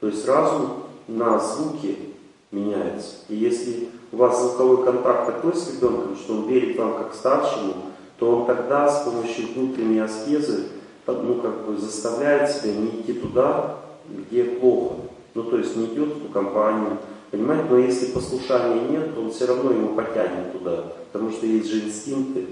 [0.00, 2.14] То есть разум на звуки
[2.50, 3.16] меняется.
[3.28, 7.74] И если у вас звуковой контакт такой с ребенком, что он верит вам как старшему,
[8.18, 10.66] то он тогда с помощью внутренней аскезы
[11.06, 13.76] ну, как бы заставляет себя не идти туда,
[14.08, 14.94] где плохо.
[15.34, 16.98] Ну, то есть не идет в ту компанию,
[17.32, 17.64] понимаете?
[17.68, 21.80] Но если послушания нет, то он все равно его потянет туда, потому что есть же
[21.80, 22.46] инстинкты.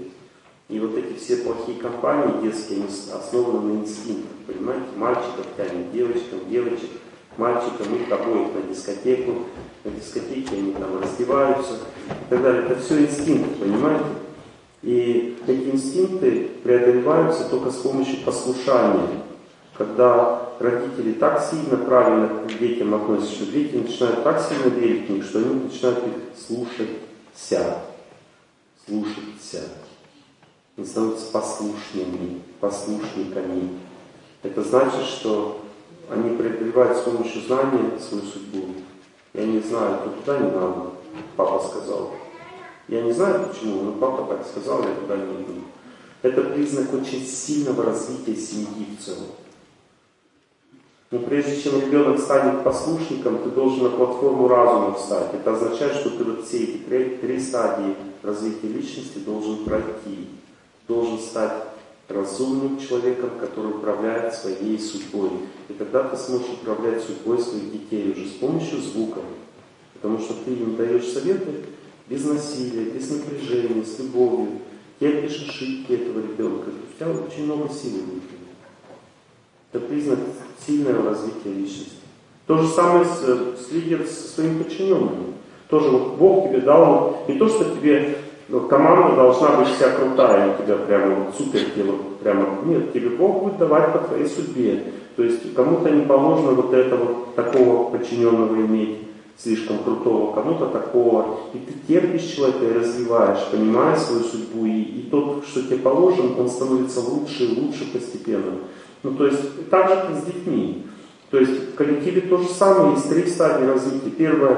[0.67, 2.83] И вот эти все плохие компании детские,
[3.13, 4.85] основаны на инстинктах, понимаете?
[4.97, 6.89] Мальчиков тянет девочкам, девочек,
[7.37, 9.43] мальчикам, их обоих на дискотеку,
[9.83, 12.63] на дискотеке они там раздеваются и так далее.
[12.63, 14.05] Это все инстинкт, понимаете?
[14.81, 19.07] И эти инстинкты преодолеваются только с помощью послушания.
[19.77, 25.11] Когда родители так сильно правильно к детям относятся, что дети начинают так сильно верить в
[25.11, 27.77] них, что они начинают их слушаться.
[28.85, 29.69] Слушаться.
[30.77, 33.69] Они становятся послушными, послушниками.
[34.43, 35.62] Это значит, что
[36.13, 38.65] они преодолевают с помощью знания свою судьбу.
[39.33, 40.91] Я не знаю, то туда не надо,
[41.35, 42.11] папа сказал.
[42.87, 45.61] Я не знаю почему, но папа так сказал, я туда не иду.
[46.21, 49.27] Это признак очень сильного развития семьи в целом.
[51.11, 55.33] Но прежде чем ребенок станет послушником, ты должен на платформу разума встать.
[55.33, 60.29] Это означает, что ты вот все эти три, три стадии развития личности должен пройти.
[60.87, 61.72] Должен стать
[62.09, 65.29] разумным человеком, который управляет своей судьбой.
[65.69, 69.23] И тогда ты сможешь управлять судьбой своих детей уже с помощью звуков.
[69.93, 71.65] Потому что ты им даешь советы
[72.07, 74.59] без насилия, без напряжения, с любовью.
[74.99, 76.69] Терпишь ошибки этого ребенка.
[76.69, 78.23] У тебя очень много силы будет.
[79.71, 80.19] Это признак
[80.65, 81.93] сильного развития личности.
[82.45, 85.33] То же самое с, с лидером, со своими подчиненными.
[85.69, 88.17] Тоже вот Бог тебе дал, не то, что тебе
[88.49, 91.61] но команда должна быть вся крутая, у тебя прямо вот супер
[92.21, 94.83] прямо, нет, тебе Бог будет давать по твоей судьбе.
[95.15, 98.97] То есть кому-то не положено вот этого такого подчиненного иметь,
[99.37, 101.39] слишком крутого, кому-то такого.
[101.53, 104.65] И ты терпишь человека и развиваешь, понимая свою судьбу.
[104.65, 108.53] И, и тот, что тебе положен, он становится лучше и лучше постепенно.
[109.03, 110.85] Ну, то есть так же, как с детьми.
[111.29, 114.11] То есть в коллективе то же самое, есть три стадии развития.
[114.11, 114.57] Первое,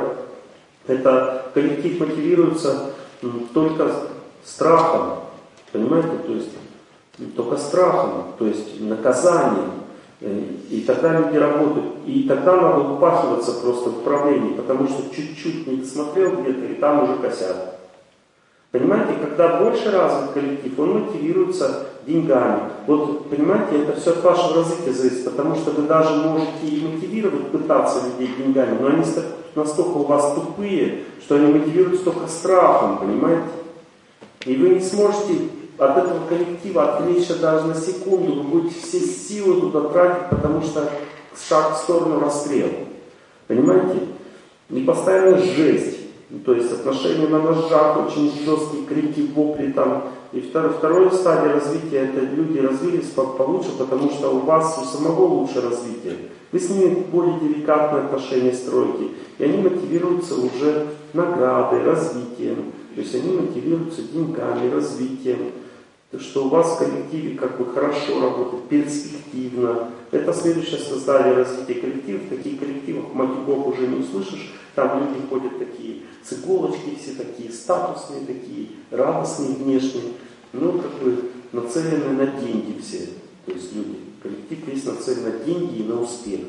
[0.87, 2.91] это коллектив мотивируется
[3.53, 3.91] только
[4.43, 5.19] страхом,
[5.71, 6.49] понимаете, то есть
[7.35, 9.71] только страхом, то есть наказанием.
[10.21, 11.85] Э, и тогда люди работают.
[12.05, 17.03] И тогда надо упахиваться просто в управлении, потому что чуть-чуть не досмотрел где-то, и там
[17.03, 17.75] уже косят.
[18.71, 22.71] Понимаете, когда больше развит коллектив, он мотивируется деньгами.
[22.87, 27.51] Вот, понимаете, это все от вашего развития зависит, потому что вы даже можете и мотивировать,
[27.51, 29.05] пытаться людей деньгами, но они
[29.55, 33.47] настолько у вас тупые, что они мотивируются только страхом, понимаете?
[34.45, 39.61] И вы не сможете от этого коллектива отвлечься даже на секунду, вы будете все силы
[39.61, 40.89] туда тратить, потому что
[41.49, 42.71] шаг в сторону расстрела.
[43.47, 43.99] Понимаете?
[44.69, 45.97] И постоянно жесть.
[46.45, 50.09] То есть отношения на ножах, очень жесткие крики, вопли там.
[50.35, 55.27] И второй, второй стадия развития, это люди развились получше, потому что у вас у самого
[55.27, 56.17] лучше развитие.
[56.51, 59.11] Вы с ними более деликатные отношения строите.
[59.37, 62.73] И они мотивируются уже наградой, развитием.
[62.95, 65.53] То есть они мотивируются деньгами, развитием.
[66.11, 69.89] То, что у вас в коллективе как бы хорошо работает, перспективно.
[70.11, 72.23] Это следующее создание развития коллективов.
[72.29, 74.53] Такие коллективы матюгов уже не услышишь.
[74.75, 80.11] Там люди ходят такие с иголочки, все такие статусные, такие радостные внешние.
[80.59, 83.09] Ну, как бы нацелены на деньги все.
[83.45, 83.99] То есть люди.
[84.21, 86.41] Коллектив весь нацелен на деньги и на успех.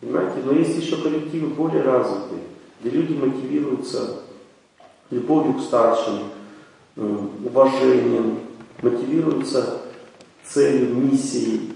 [0.00, 0.42] Понимаете?
[0.44, 2.42] Но есть еще коллективы более развитые,
[2.80, 4.20] где люди мотивируются
[5.10, 6.18] любовью к старшим,
[6.96, 8.40] э, уважением,
[8.82, 9.82] мотивируются
[10.44, 11.72] целью, миссией.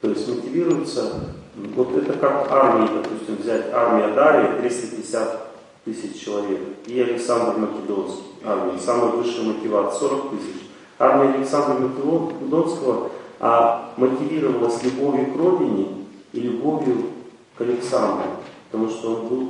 [0.00, 1.34] То есть мотивируются,
[1.74, 5.54] вот это как армия, допустим, взять армия Дарья, 350
[5.84, 10.64] тысяч человек, и Александр Македонский, армия, самая высшая мотивация, 40 тысяч.
[10.98, 13.10] Армия Александра Македонского
[13.40, 15.88] а мотивировалась любовью к родине
[16.32, 17.10] и любовью
[17.58, 18.24] к Александру,
[18.70, 19.48] потому что он был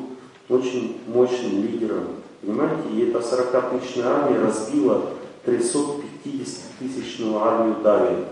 [0.48, 2.06] очень мощным лидером.
[2.40, 5.02] Понимаете, и эта 40-тысячная армия разбила
[5.46, 8.24] 350-тысячную армию Давия.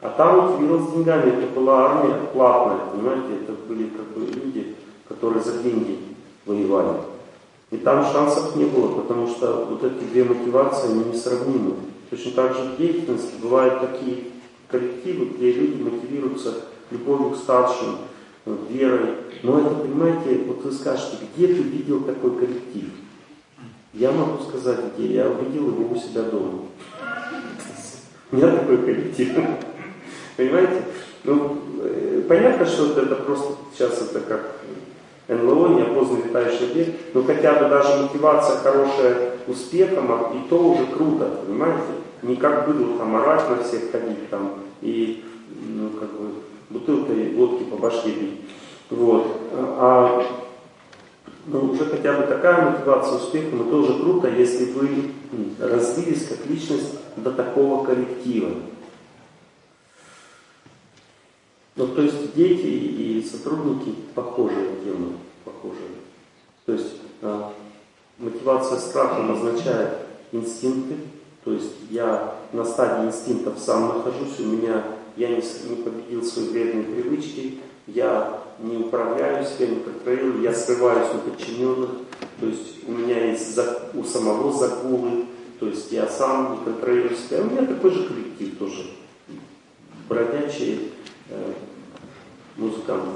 [0.00, 4.76] А там мотивировалась деньгами, это была армия платная, понимаете, это были как бы люди,
[5.08, 5.98] которые за деньги
[6.46, 6.98] воевали.
[7.70, 11.74] И там шансов не было, потому что вот эти две мотивации, они несравнимы.
[12.10, 14.24] Точно так же в деятельности бывают такие
[14.68, 16.54] коллективы, где люди мотивируются
[16.90, 17.98] любовью к старшим,
[18.70, 19.14] верой.
[19.42, 22.84] Но это, понимаете, вот вы скажете, где ты видел такой коллектив?
[23.92, 25.14] Я могу сказать, где.
[25.14, 26.62] Я увидел его у себя дома.
[28.30, 29.28] У меня такой коллектив.
[30.36, 30.84] Понимаете?
[31.24, 34.56] Ну, э, понятно, что это просто сейчас это как
[35.28, 40.86] НЛО, неопознанный летающий объект, но хотя бы даже мотивация хорошая успехом, а и то уже
[40.86, 41.82] круто, понимаете?
[42.22, 45.24] Не как было там орать на всех ходить там и
[45.66, 46.30] ну, как бы
[46.70, 48.40] бутылкой водки по башке бить.
[48.90, 49.26] Вот.
[49.52, 50.24] А
[51.46, 55.12] ну, уже хотя бы такая мотивация успеха, но тоже круто, если вы
[55.60, 58.50] развились как личность до такого коллектива.
[61.78, 65.12] Ну, то есть дети и сотрудники похожие темы,
[65.44, 65.90] похожие.
[66.66, 67.52] То есть а,
[68.18, 69.90] мотивация страхом означает
[70.32, 70.96] инстинкты,
[71.44, 74.82] То есть я на стадии инстинктов сам нахожусь, у меня
[75.16, 81.14] я не, не победил свои вредные привычки, я не управляюсь, я не контролирую, я скрываюсь
[81.14, 81.90] у подчиненных,
[82.40, 85.26] то есть у меня есть за, у самого загулы,
[85.60, 87.40] то есть я сам не контролирую себя.
[87.42, 88.84] У меня такой же коллектив тоже,
[90.08, 90.78] бродячие
[91.30, 91.52] э,
[92.58, 93.08] музыканты.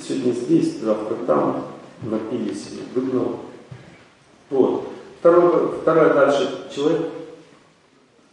[0.00, 1.64] Сегодня здесь, завтра там,
[2.02, 3.40] напились, выгнал.
[4.50, 4.88] Вот.
[5.18, 6.66] Второе, второе дальше.
[6.74, 7.02] Человек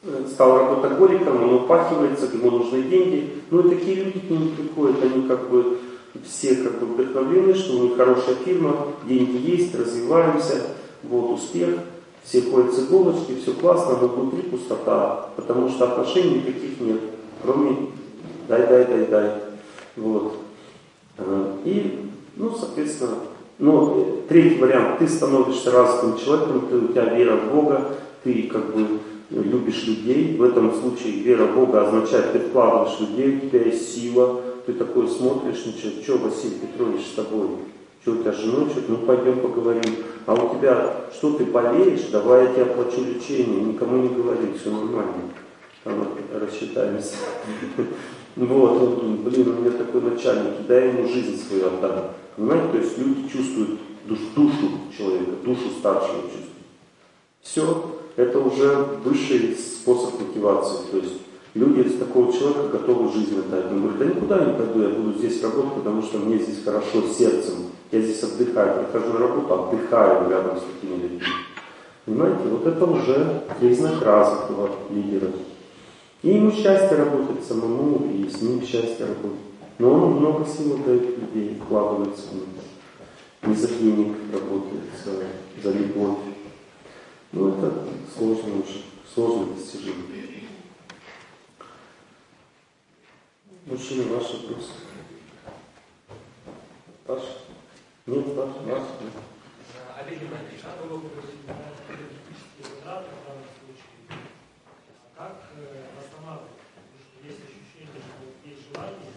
[0.03, 3.41] э, стал работоголиком, он упахивается, ему нужны деньги.
[3.49, 5.79] Ну и такие люди к нему приходят, они как бы
[6.25, 10.67] все как бы вдохновлены, что у них хорошая фирма, деньги есть, развиваемся,
[11.03, 11.79] вот успех,
[12.23, 17.01] все ходят с иголочки, все классно, но внутри пустота, потому что отношений никаких нет,
[17.41, 17.89] кроме
[18.47, 19.31] дай, дай, дай, дай.
[19.95, 20.37] Вот.
[21.17, 23.15] Э, и, ну, соответственно,
[23.59, 28.75] ну, третий вариант, ты становишься развитым человеком, ты, у тебя вера в Бога, ты как
[28.75, 28.99] бы
[29.29, 30.37] любишь людей.
[30.37, 34.73] В этом случае вера в Бога означает, ты вкладываешь людей, у тебя есть сила, ты
[34.73, 37.47] такой смотришь, ну что, что Василий Петрович с тобой?
[38.01, 39.95] Что у тебя женой, что ну пойдем поговорим.
[40.25, 44.71] А у тебя, что ты болеешь, давай я тебе оплачу лечение, никому не говори, все
[44.71, 45.13] нормально.
[45.83, 47.15] Там рассчитаемся.
[48.37, 52.11] Вот, блин, у меня такой начальник, дай ему жизнь свою отдам.
[52.35, 56.45] Понимаете, то есть люди чувствуют душ, душу человека, душу старшего чувствуют.
[57.41, 60.91] Все, это уже высший способ мотивации.
[60.91, 61.15] То есть
[61.55, 63.71] люди с такого человека готовы жизнь отдать.
[63.71, 67.01] Он говорит, да никуда не пойду, я буду здесь работать, потому что мне здесь хорошо
[67.11, 67.55] сердцем.
[67.91, 71.21] Я здесь отдыхаю, прихожу на работу, отдыхаю рядом с такими людьми.
[72.05, 75.29] Понимаете, вот это уже признак развитого лидера.
[76.23, 79.39] И ему счастье работать самому, и с ним счастье работать.
[79.77, 82.43] Но он много сил дает людей, вкладывается в них.
[83.43, 85.23] Не за денег работает, за,
[85.63, 86.17] за любовь.
[87.31, 87.71] Ну, это
[88.17, 88.81] сложно уже,
[89.13, 90.17] сложное достижение.
[93.67, 94.71] Мужчина, ваш вопрос.
[97.05, 97.21] Ваш?
[98.05, 98.83] Нет, ваш, ваш.
[99.99, 101.37] Олег Иванович, а вы случае.
[102.85, 103.03] А
[105.17, 106.63] как э, восстанавливать?
[106.75, 109.13] Потому что есть ощущение, что есть желание,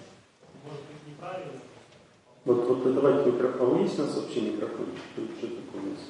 [0.64, 1.60] может быть неправильно.
[2.44, 3.82] Вот, вот давайте микрофон.
[3.82, 5.04] Есть у нас вообще микрофончик?
[5.12, 6.00] Что такое у нас?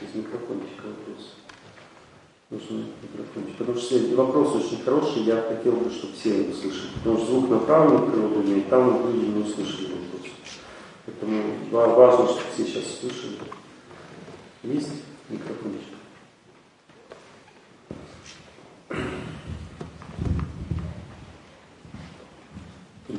[0.00, 1.34] Из микрофончика вопрос.
[2.50, 3.56] Нужен микрофончик.
[3.58, 6.90] Потому что вопрос очень хороший, я хотел бы, чтобы все его услышали.
[6.94, 10.32] Потому что звук к природу, и там люди не услышали вопрос.
[11.06, 13.38] Поэтому важно, чтобы все сейчас слышали.
[14.62, 14.90] Есть
[15.28, 15.94] микрофончик?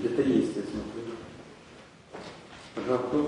[0.06, 1.02] Где-то есть, я смотрю.
[2.76, 3.28] Ага, ну.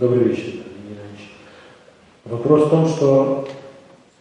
[0.00, 1.34] Добрый вечер, Ильич.
[2.24, 3.46] Вопрос в том, что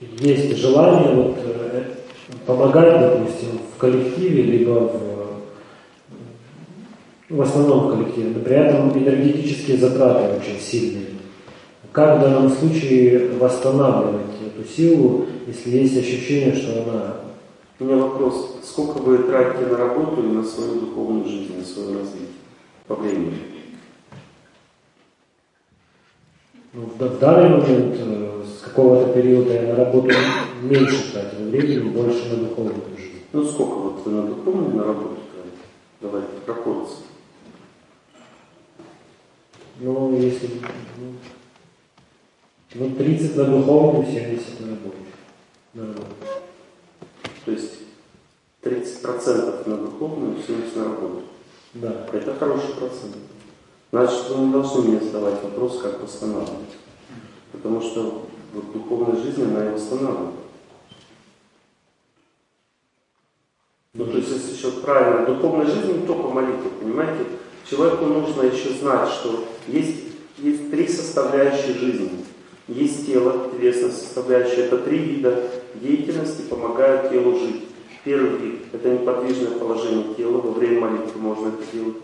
[0.02, 1.96] есть желание вот, э,
[2.46, 5.42] помогать, допустим, в коллективе, либо в,
[7.30, 11.17] в основном в коллективе, но при этом энергетические затраты очень сильные.
[11.98, 17.16] Как в данном случае восстанавливать эту силу, если есть ощущение, что она...
[17.80, 18.58] У меня вопрос.
[18.64, 22.28] Сколько вы тратите на работу и на свою духовную жизнь, на свое развитие
[22.86, 23.40] по времени?
[26.74, 30.12] Ну, в данный момент, э, с какого-то периода я на работу
[30.62, 33.24] меньше тратил времени, больше на духовную жизнь.
[33.34, 35.64] Ну сколько вот вы на духовную на работу тратите?
[36.00, 37.06] Давайте пропорции.
[39.80, 40.48] Ну, если...
[41.00, 41.14] Ну,
[42.80, 44.98] ну, 30 на духовную, 70 на работу.
[45.74, 46.16] На работу.
[47.46, 47.74] То есть
[48.62, 51.22] 30% на духовную, 70 на работу.
[51.74, 52.08] Да.
[52.14, 53.16] Это хороший процент.
[53.92, 56.76] Значит, вы не должны мне задавать вопрос, как восстанавливать.
[57.52, 60.36] Потому что вот духовная жизнь, она и восстанавливает.
[63.94, 67.26] Ну, то есть, если еще правильно, духовная жизнь не только молитва, понимаете?
[67.68, 70.04] Человеку нужно еще знать, что есть,
[70.38, 72.26] есть три составляющие жизни.
[72.68, 75.42] Есть тело, телесная составляющая, это три вида
[75.76, 77.64] деятельности помогают телу жить.
[78.04, 81.98] Первый вид– это неподвижное положение тела, во время молитвы можно это делать.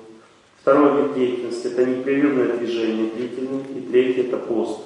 [0.62, 3.62] Второй вид деятельности– это непрерывное движение длительное.
[3.76, 4.80] И третий– это пост.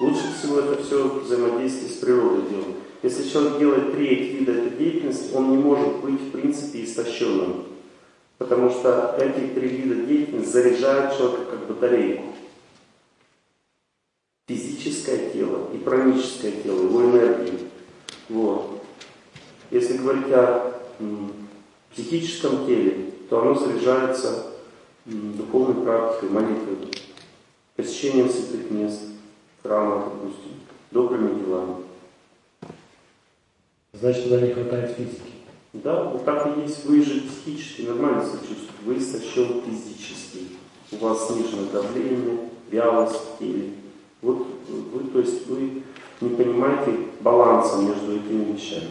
[0.00, 2.76] Лучше всего это все взаимодействие с природой делать.
[3.04, 7.64] Если человек делает треть вида этой деятельности, он не может быть в принципе истощенным.
[8.38, 12.24] Потому что эти три вида деятельности заряжают человека как батарейку
[14.46, 17.58] физическое тело и праническое тело, его энергию.
[18.28, 18.82] Вот.
[19.70, 20.80] Если говорить о
[21.92, 24.46] психическом теле, то оно заряжается
[25.04, 26.90] духовной практикой, молитвой,
[27.74, 29.00] посещением святых мест,
[29.62, 30.52] храма, допустим,
[30.90, 31.76] добрыми делами.
[33.92, 35.32] Значит, туда не хватает физики.
[35.72, 36.84] Да, вот так и есть.
[36.84, 38.72] Вы же психически нормально себя чувствуете.
[38.84, 40.48] Вы истощен физически.
[40.92, 43.72] У вас снижено давление, вялость в теле.
[44.22, 45.82] Вот вы, то есть вы
[46.20, 48.88] не понимаете баланса между этими вещами.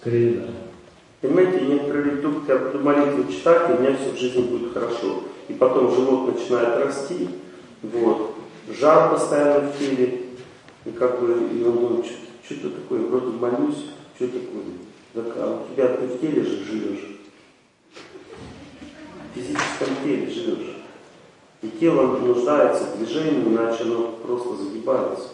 [0.00, 0.48] Скорее, да.
[1.20, 5.22] Понимаете, люди думают, я буду молитву читать, и у меня все в жизни будет хорошо.
[5.48, 7.28] И потом живот начинает расти,
[7.82, 8.34] вот,
[8.68, 10.22] жар постоянно в теле,
[10.84, 12.06] и как бы, и он думает,
[12.44, 13.84] что-то такое, вроде молюсь,
[14.16, 14.64] что такое?
[15.14, 17.20] Так, а у тебя ты в теле же живешь.
[19.30, 20.71] В физическом теле живешь.
[21.62, 25.28] И тело нуждается в движении, иначе оно просто загибается.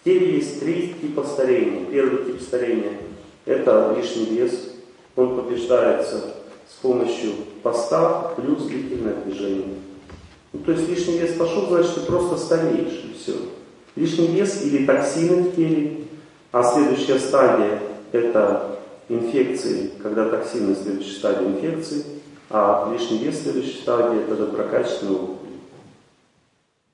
[0.00, 1.84] В теле есть три типа старения.
[1.86, 2.92] Первый тип старения–
[3.44, 4.52] это лишний вес.
[5.16, 6.34] Он побеждается
[6.68, 7.32] с помощью
[7.64, 9.74] поста плюс длительное движение.
[10.52, 13.32] Ну, то есть лишний вес пошел, значит, ты просто стареешь, и все.
[13.96, 16.04] Лишний вес или токсины в теле,
[16.52, 17.80] а следующая стадия–
[18.12, 18.78] это
[19.08, 22.04] инфекции, когда токсины– следующая стадия инфекции,
[22.50, 25.45] а лишний вес– следующая стадия– это доброкачественный опыт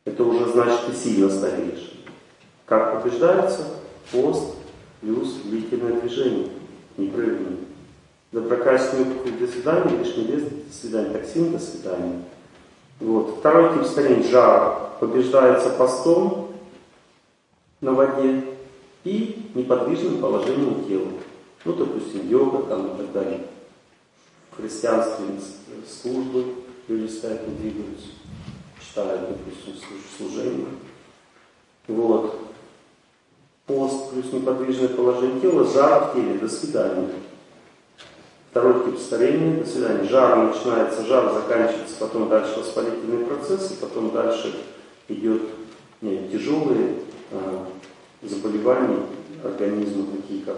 [0.05, 1.93] это уже значит ты сильно стареешь.
[2.67, 3.67] Как побеждается?
[4.11, 4.57] Пост
[5.01, 6.49] плюс длительное движение,
[6.97, 7.59] непрерывное.
[8.33, 12.23] Доброкачественный опыт до свидания, лишний вес до свидания, токсин до свидания.
[12.99, 13.39] Вот.
[13.39, 16.53] Второй тип старения, жар, побеждается постом
[17.81, 18.45] на воде
[19.05, 21.09] и неподвижным положением тела.
[21.65, 23.41] Ну, допустим, йога там и так далее.
[24.51, 25.27] В христианстве
[25.89, 26.45] службы
[26.89, 28.09] люди стоят и двигаются
[28.95, 29.75] допустим,
[30.17, 30.67] служение.
[31.89, 32.39] Вот.
[33.67, 37.09] Пост плюс неподвижное положение тела, жар в теле, до свидания.
[38.51, 40.05] Второй тип старения, до свидания.
[40.09, 44.55] Жар начинается, жар заканчивается, потом дальше воспалительный процесс, и потом дальше
[45.09, 45.43] идет
[46.03, 46.97] нет, тяжелые
[47.31, 47.67] а,
[48.23, 49.07] заболевания
[49.43, 50.57] организма, такие как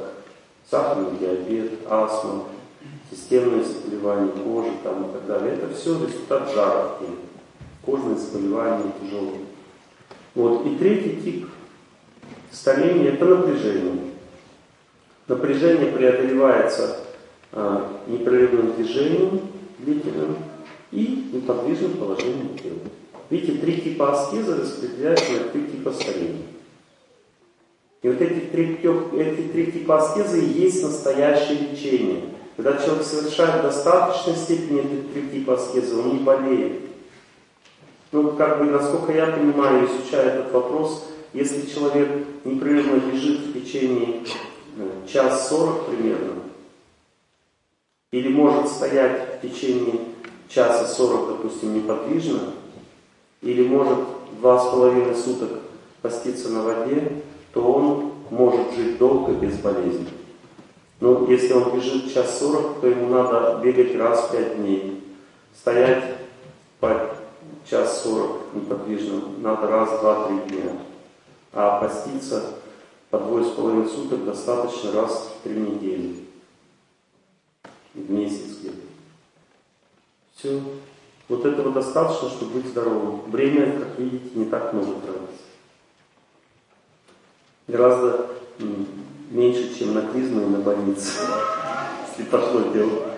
[0.69, 2.45] сахарный диабет, астма,
[3.11, 5.55] системные заболевания кожи там, и так далее.
[5.55, 7.17] Это все результат жара в теле
[7.85, 9.41] кожные заболевания тяжелые.
[10.35, 10.67] Вот.
[10.67, 11.49] И третий тип
[12.51, 13.99] старения– это напряжение.
[15.27, 16.99] Напряжение преодолевается
[17.53, 19.41] а, непрерывным движением
[19.79, 20.37] длительным
[20.91, 22.79] и неподвижным положением тела.
[23.31, 26.43] Видите, три типа аскезы распределяются на три типа старения.
[28.03, 32.21] И вот эти три, эти три типа аскезы и есть настоящее лечение.
[32.57, 36.81] Когда человек совершает в достаточной степени эти три типа аскезы, он не болеет.
[38.15, 42.09] Ну, как бы, насколько я понимаю, изучая этот вопрос, если человек
[42.45, 44.21] непрерывно лежит в течение
[44.77, 46.35] ну, час сорок примерно,
[48.13, 49.99] или может стоять в течение
[50.49, 52.53] часа сорок, допустим, неподвижно,
[53.43, 53.99] или может
[54.39, 55.51] два с половиной суток
[56.01, 57.21] поститься на воде,
[57.53, 60.07] то он может жить долго без болезни.
[61.01, 65.03] Но если он бежит час сорок, то ему надо бегать раз в пять дней,
[65.53, 66.05] стоять
[66.79, 67.24] по
[67.69, 70.73] час сорок неподвижным надо раз, два, три дня.
[71.53, 72.43] А поститься
[73.11, 76.25] по двое с половиной суток достаточно раз в три недели.
[77.95, 78.77] В месяц где-то.
[80.35, 80.61] Все.
[81.29, 83.23] Вот этого достаточно, чтобы быть здоровым.
[83.31, 85.45] Время, как видите, не так много тратится.
[87.67, 88.27] Гораздо
[89.31, 91.23] меньше, чем на клизму и на больницу,
[92.11, 93.14] если пошло дело.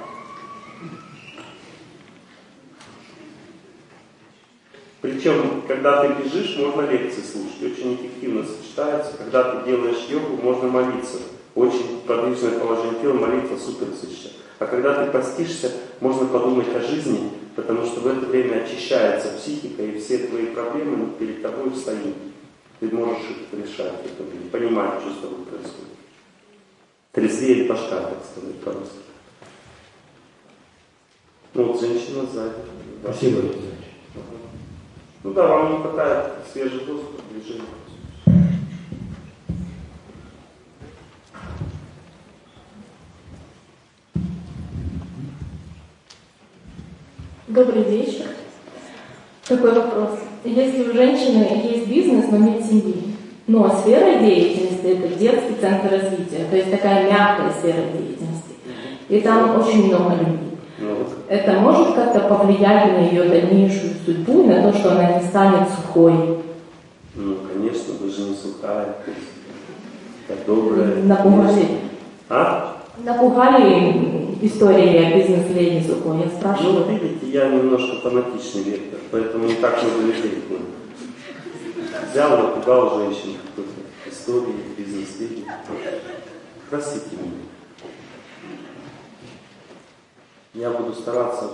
[5.07, 9.13] Причем, когда ты бежишь, можно лекции слушать, очень эффективно сочетается.
[9.17, 11.19] Когда ты делаешь йогу, можно молиться.
[11.55, 14.41] Очень подвижное положение тела, молитва супер сочетается.
[14.59, 15.71] А когда ты постишься,
[16.01, 21.13] можно подумать о жизни, потому что в это время очищается психика, и все твои проблемы
[21.21, 22.17] перед тобой встают.
[22.81, 25.95] Ты можешь их решать это понимать, что с тобой происходит.
[27.13, 28.97] Трезвее башка, так сказать, по-русски.
[31.55, 32.55] Ну вот женщина сзади.
[33.05, 33.43] Спасибо.
[35.27, 37.65] Ну да, вам не хватает свежий доступ к движению.
[47.49, 48.27] Добрый вечер.
[49.49, 50.11] Такой вопрос.
[50.45, 53.17] Если у женщины есть бизнес, но нет семьи,
[53.49, 58.55] ну а сфера деятельности это детский центр развития, то есть такая мягкая сфера деятельности.
[59.09, 60.25] И там очень много
[61.29, 66.39] Это может как-то повлиять на ее дальнейшую судьбу, на то, что она не станет сухой?
[67.15, 68.97] Ну, конечно, вы же не сухая.
[70.29, 71.03] Это добрая.
[71.03, 71.67] На бумаге.
[72.29, 72.73] А?
[73.05, 76.19] напугали истории о бизнес-леди сухой.
[76.19, 76.85] Я Ну, спрашиваю.
[76.89, 80.43] видите, я немножко фанатичный вектор, поэтому не так много людей.
[82.13, 85.45] Взял, напугал женщин какой-то истории, бизнес-леди.
[86.71, 87.33] Простите меня.
[90.57, 91.51] Я буду стараться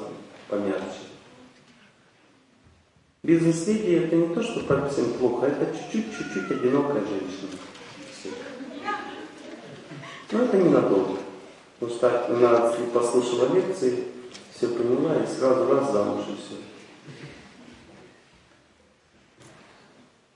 [0.49, 1.01] помягче.
[3.24, 7.51] Бизнес-леди это не то, что так всем плохо, это чуть-чуть, чуть-чуть одинокая женщина.
[10.31, 11.19] Но это ненадолго.
[11.81, 14.05] Потому что она послушала лекции,
[14.55, 16.55] все поняла и сразу раз замуж и все.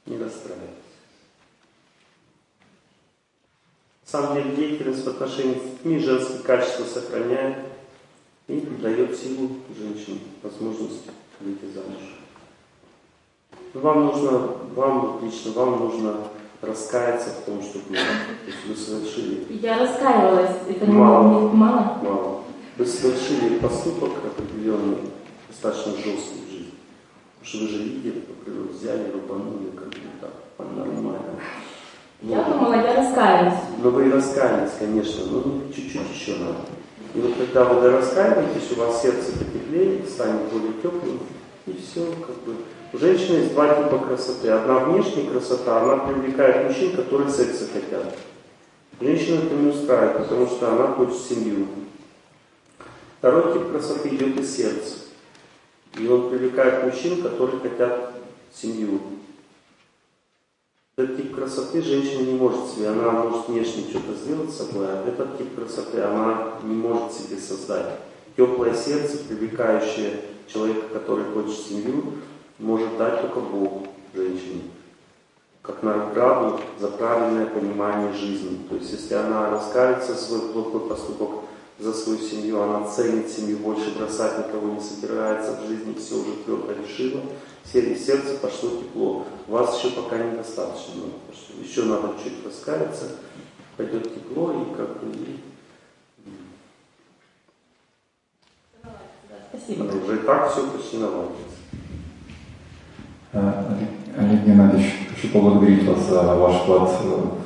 [0.06, 0.74] Не расстраивайтесь.
[4.02, 7.75] На самом деле деятельность в отношении с детьми женские качества сохраняет
[8.48, 11.02] и дает силу женщине возможность
[11.40, 12.16] выйти замуж.
[13.74, 14.38] Вам нужно,
[14.74, 16.16] вам лично, вам нужно
[16.62, 17.96] раскаяться в том, что вы,
[18.68, 20.56] вы совершили Я раскаивалась.
[20.68, 21.48] Это не Мало.
[21.48, 21.98] мало.
[22.02, 22.42] мало.
[22.78, 24.98] Вы совершили поступок определенный,
[25.48, 26.74] достаточно жесткий в жизни.
[27.38, 31.40] Потому что вы же лидер, например, взяли, рубанули, как бы так, нормально.
[32.22, 33.60] Я думала, я раскаялась.
[33.82, 36.60] Но вы и раскаялись, конечно, но ну, чуть-чуть еще надо.
[37.16, 41.20] И вот когда вы дораскаиваетесь, у вас сердце потеплеет, станет более теплым,
[41.66, 42.56] и все, как бы.
[42.92, 44.50] У женщины есть два типа красоты.
[44.50, 48.14] Одна внешняя красота, она привлекает мужчин, которые секса хотят.
[49.00, 51.68] Женщину это не устраивает, потому что она хочет семью.
[53.18, 54.96] Второй тип красоты идет из сердца.
[55.98, 58.12] И он привлекает мужчин, которые хотят
[58.52, 59.00] семью.
[60.98, 65.06] Этот тип красоты женщина не может себе, она может внешне что-то сделать с собой, а
[65.06, 67.98] этот тип красоты она не может себе создать.
[68.34, 72.14] Теплое сердце, привлекающее человека, который хочет семью,
[72.58, 73.82] может дать только Бог
[74.14, 74.62] женщине.
[75.60, 78.66] Как награду за правильное понимание жизни.
[78.70, 81.44] То есть, если она раскается свой плохой поступок
[81.78, 86.32] за свою семью, она ценит семью, больше бросать никого не собирается в жизни, все уже
[86.44, 87.20] твердо решила,
[87.64, 89.26] все из сердца пошло тепло.
[89.46, 93.16] Вас еще пока недостаточно, ну, еще надо чуть раскаяться,
[93.76, 95.40] пойдет тепло и как бы и,
[99.50, 99.84] Спасибо.
[99.84, 101.36] уже и так все почти наладилось.
[103.32, 103.64] Э,
[104.16, 107.36] Олег Геннадьевич, хочу поблагодарить вас за ваш вклад в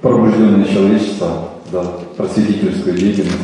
[0.00, 1.84] пробужденное человечество, за
[2.16, 3.38] просветительскую деятельность.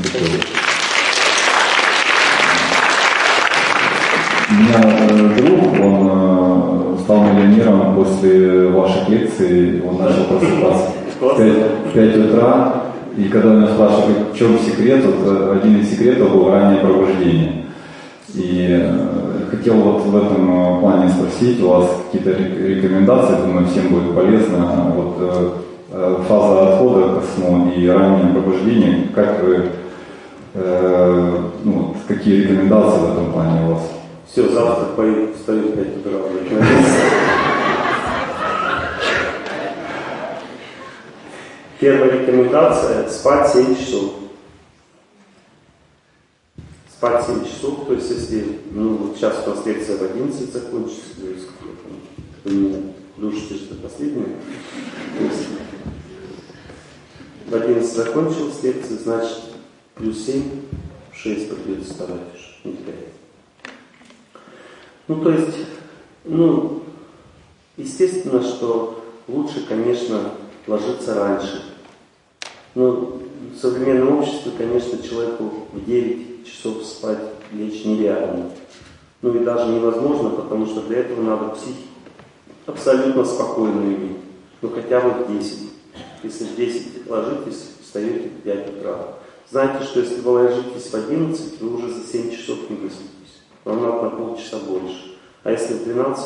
[4.49, 11.37] У меня э, друг, он э, стал миллионером после ваших лекций, он начал просыпаться в
[11.37, 12.83] 5, в 5 утра,
[13.17, 17.67] и когда меня спрашивали, в чем секрет, вот э, один из секретов был раннее пробуждение.
[18.35, 18.93] И
[19.51, 24.93] хотел вот в этом плане спросить у вас какие-то рек- рекомендации, думаю, всем будет полезно.
[24.95, 25.63] Вот
[26.29, 29.71] фаза отхода ко сну и раннее пробуждение, как вы,
[30.55, 33.83] э, ну, какие рекомендации в этом плане у вас?
[34.31, 36.13] Все, завтра пою, встаю в 5 утра.
[41.79, 44.13] Первая рекомендация– спать 7 часов.
[46.91, 51.21] Спать 7 часов, то есть если, ну, вот сейчас у нас лекция в 11 закончится,
[51.21, 51.47] то есть
[52.45, 52.79] меня
[53.17, 54.25] душите же до последнего.
[55.19, 55.49] То есть
[57.47, 59.39] в 11 закончилась лекция, значит,
[59.95, 60.43] плюс 7,
[61.13, 62.21] в 6 придется вставать
[62.65, 62.95] не в 5.
[65.09, 65.57] Ну, то есть,
[66.25, 66.83] ну,
[67.77, 70.33] естественно, что лучше, конечно,
[70.67, 71.63] ложиться раньше.
[72.75, 73.21] Но
[73.55, 77.21] в современном обществе, конечно, человеку в 9 часов спать
[77.53, 78.51] лечь нереально.
[79.23, 81.89] Ну и даже невозможно, потому что для этого надо психику
[82.67, 84.19] абсолютно спокойно иметь.
[84.61, 85.76] Ну хотя бы в 10.
[86.23, 88.99] Если в 10 ложитесь, встаете в 5 утра.
[89.51, 93.43] Знаете, что если вы ложитесь в 11, вы уже за 7 часов не выспитесь.
[93.65, 95.17] Вам надо на полчаса больше.
[95.45, 96.25] А если в 12,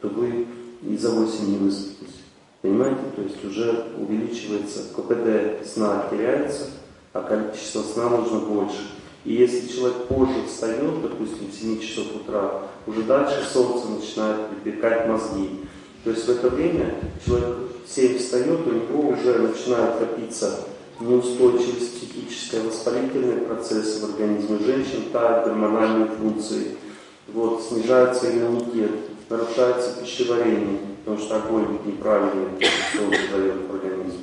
[0.00, 0.46] то вы
[0.82, 2.14] и за 8 не выспитесь.
[2.62, 3.00] Понимаете?
[3.16, 6.66] То есть уже увеличивается, КПД сна теряется,
[7.12, 8.90] а количество сна нужно больше.
[9.24, 15.08] И если человек позже встает, допустим, в 7 часов утра, уже дальше солнце начинает припекать
[15.08, 15.60] мозги.
[16.04, 16.94] То есть в это время
[17.24, 17.56] человек
[17.94, 20.60] 7 встает, у него уже начинают копиться
[21.00, 26.76] неустойчивость психическая, воспалительные процессы в организме женщин, тают гормональные функции,
[27.32, 28.90] вот, снижается иммунитет,
[29.28, 32.48] нарушается пищеварение, потому что огонь неправильный
[32.92, 34.18] создает в организм.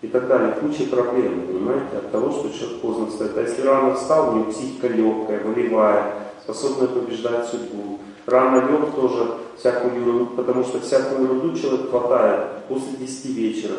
[0.00, 0.56] И так далее.
[0.58, 3.36] Куча проблем, понимаете, от того, что человек поздно встает.
[3.36, 7.98] А если рано встал, у него психика легкая, волевая, способная побеждать судьбу.
[8.26, 13.76] Рано лег тоже всякую ерунду, потому что всякую ерунду человек хватает после 10 вечера.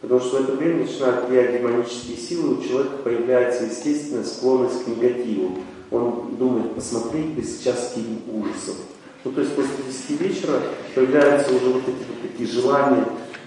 [0.00, 4.88] Потому что в это время начинают влиять демонические силы, у человека появляется естественная склонность к
[4.88, 5.58] негативу.
[5.90, 8.76] Он думает, посмотреть бы сейчас фильм ужасов.
[9.24, 10.60] Ну, то есть после 10 вечера
[10.94, 13.06] появляются уже вот эти вот такие желания,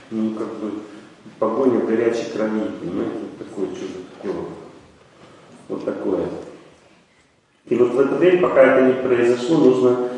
[0.10, 0.72] ну, как бы,
[1.38, 4.46] погоня в горячей крови, понимаете, такое чудо, такое.
[5.70, 6.26] Вот такое.
[7.68, 10.10] И вот в это время, пока это не произошло, нужно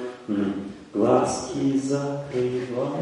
[0.93, 2.93] глазки закрывать,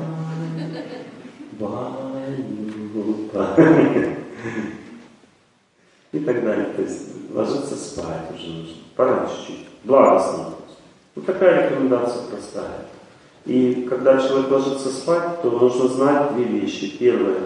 [6.12, 6.66] и так далее.
[6.76, 7.02] То есть
[7.34, 8.76] ложиться спать уже нужно.
[8.96, 9.68] Пора чуть-чуть.
[9.84, 10.50] Благостно.
[11.16, 12.86] Вот такая рекомендация простая.
[13.46, 16.98] И когда человек ложится спать, то нужно знать две вещи.
[16.98, 17.38] Первое.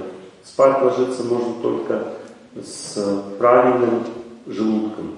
[0.44, 2.14] Спать ложиться можно только
[2.56, 4.04] с правильным
[4.48, 5.16] желудком.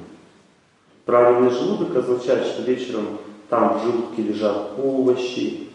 [1.06, 3.19] Правильный желудок означает, что вечером
[3.54, 5.68] там в желудке лежат овощи,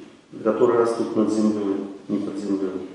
[0.43, 1.77] которые растут над землей,
[2.09, 2.89] не под землей.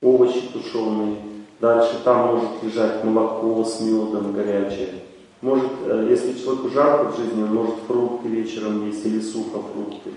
[0.00, 1.16] Овощи тушеные.
[1.60, 4.94] Дальше там может лежать молоко с медом горячее.
[5.42, 10.12] Может, э, если человеку жарко в жизни, он может фрукты вечером есть или сухофрукты.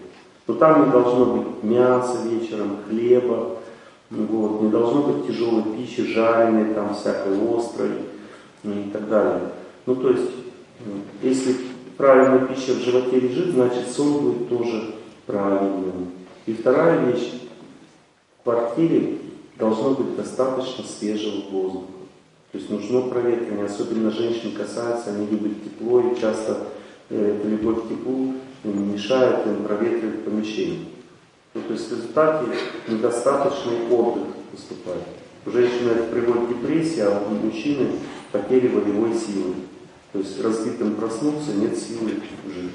[0.47, 3.57] Но там не должно быть мяса вечером, хлеба,
[4.09, 7.91] вот, не должно быть тяжелой пищи, жареной, там всякой острой
[8.63, 9.49] и так далее.
[9.85, 10.31] Ну то есть
[11.21, 11.55] если
[11.97, 14.95] правильная пища в животе лежит, значит сон будет тоже
[15.25, 16.11] правильным.
[16.45, 17.33] И вторая вещь.
[18.39, 19.17] В квартире
[19.57, 21.87] должно быть достаточно свежего воздуха.
[22.51, 26.67] То есть нужно проветривание, особенно женщин касается, они любят тепло и часто
[27.09, 30.85] э, любовь к теплу мешает им проветривать помещение.
[31.53, 32.45] Ну, то есть в результате
[32.87, 35.03] недостаточный отдых выступает.
[35.45, 37.87] У женщины это приводит к депрессии, а у мужчины
[38.31, 39.55] потери волевой силы.
[40.17, 42.09] То есть разбитым проснуться, нет силы
[42.47, 42.71] жить.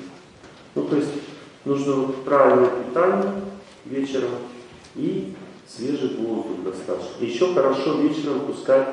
[0.76, 1.08] Ну, то есть
[1.64, 3.32] нужно правильное питание
[3.84, 4.30] вечером
[4.94, 5.34] и
[5.66, 7.24] свежий воздух достаточно.
[7.24, 8.86] Еще хорошо вечером пускать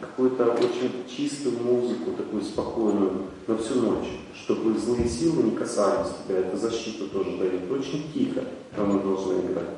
[0.00, 6.38] какую-то очень чистую музыку, такую спокойную, на всю ночь, чтобы злые силы не касались тебя.
[6.38, 7.70] Это защиту тоже дает.
[7.70, 8.42] Очень тихо
[8.76, 9.68] она должна играть.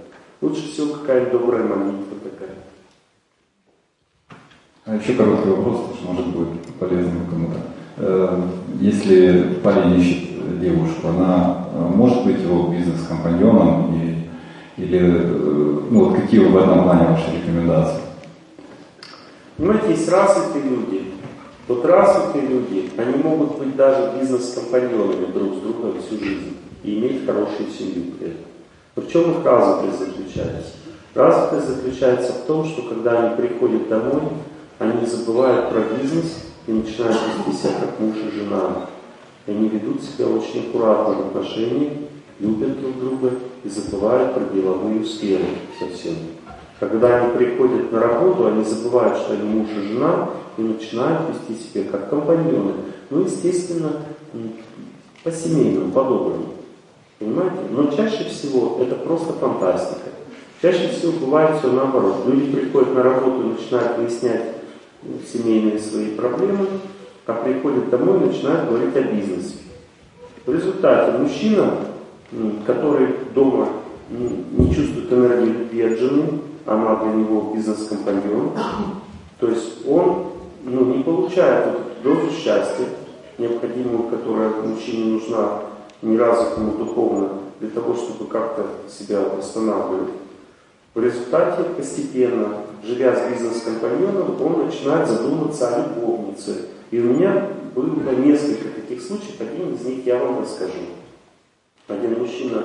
[0.40, 2.56] Лучше всего какая-то добрая молитва такая.
[4.86, 7.75] А еще короткий вопрос, может быть полезным кому-то.
[7.98, 8.42] Э,
[8.80, 13.86] если парень ищет девушку, она э, может быть его бизнес-компаньоном
[14.76, 18.00] или э, ну, вот какие в этом плане ваши рекомендации?
[19.56, 21.02] Понимаете, есть развитые люди.
[21.68, 27.24] Вот развитые люди, они могут быть даже бизнес-компаньонами друг с другом всю жизнь и иметь
[27.24, 28.44] хорошую семью при этом.
[28.94, 30.72] Но в чем их развитость заключается?
[31.14, 34.22] Развитость заключается в том, что когда они приходят домой,
[34.78, 37.16] они забывают про бизнес, и начинают
[37.46, 38.86] вести себя как муж и жена.
[39.46, 41.92] И они ведут себя очень аккуратно в отношениях,
[42.40, 43.30] любят друг друга
[43.64, 45.44] и забывают про деловую сферу
[45.78, 46.14] совсем.
[46.80, 50.28] Когда они приходят на работу, они забывают, что они муж и жена,
[50.58, 52.72] и начинают вести себя как компаньоны.
[53.08, 53.92] Ну, естественно,
[55.22, 56.46] по-семейному, по-доброму.
[57.18, 57.56] Понимаете?
[57.70, 60.10] Но чаще всего это просто фантастика.
[60.60, 62.24] Чаще всего бывает все наоборот.
[62.26, 64.55] Люди приходят на работу и начинают выяснять
[65.32, 66.66] семейные свои проблемы,
[67.26, 69.54] а приходит домой и начинает говорить о бизнесе.
[70.44, 71.70] В результате мужчина,
[72.66, 73.68] который дома
[74.10, 76.24] не чувствует энергии любви от жены,
[76.64, 78.52] она для него бизнес-компаньон,
[79.38, 80.26] то есть он
[80.64, 82.86] ну, не получает эту дозу счастья,
[83.38, 85.60] необходимую, которая мужчине нужна
[86.02, 87.28] неразвитому духовно,
[87.60, 90.10] для того, чтобы как-то себя восстанавливать.
[90.96, 96.68] В результате постепенно, живя с бизнес-компаньоном, он начинает задуматься о любовнице.
[96.90, 100.72] И у меня было несколько таких случаев, один из них я вам расскажу.
[101.86, 102.64] Один мужчина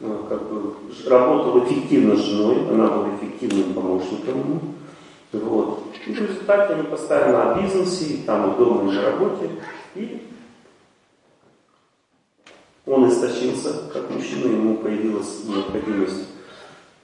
[0.00, 0.74] ну, как бы,
[1.06, 4.60] работал эффективно с женой, она была эффективным помощником ему.
[5.32, 5.84] Вот.
[6.06, 9.50] И в результате они постоянно о бизнесе, там и дома, и на работе.
[9.94, 10.22] И
[12.84, 16.35] он истощился, как мужчина, ему появилась необходимость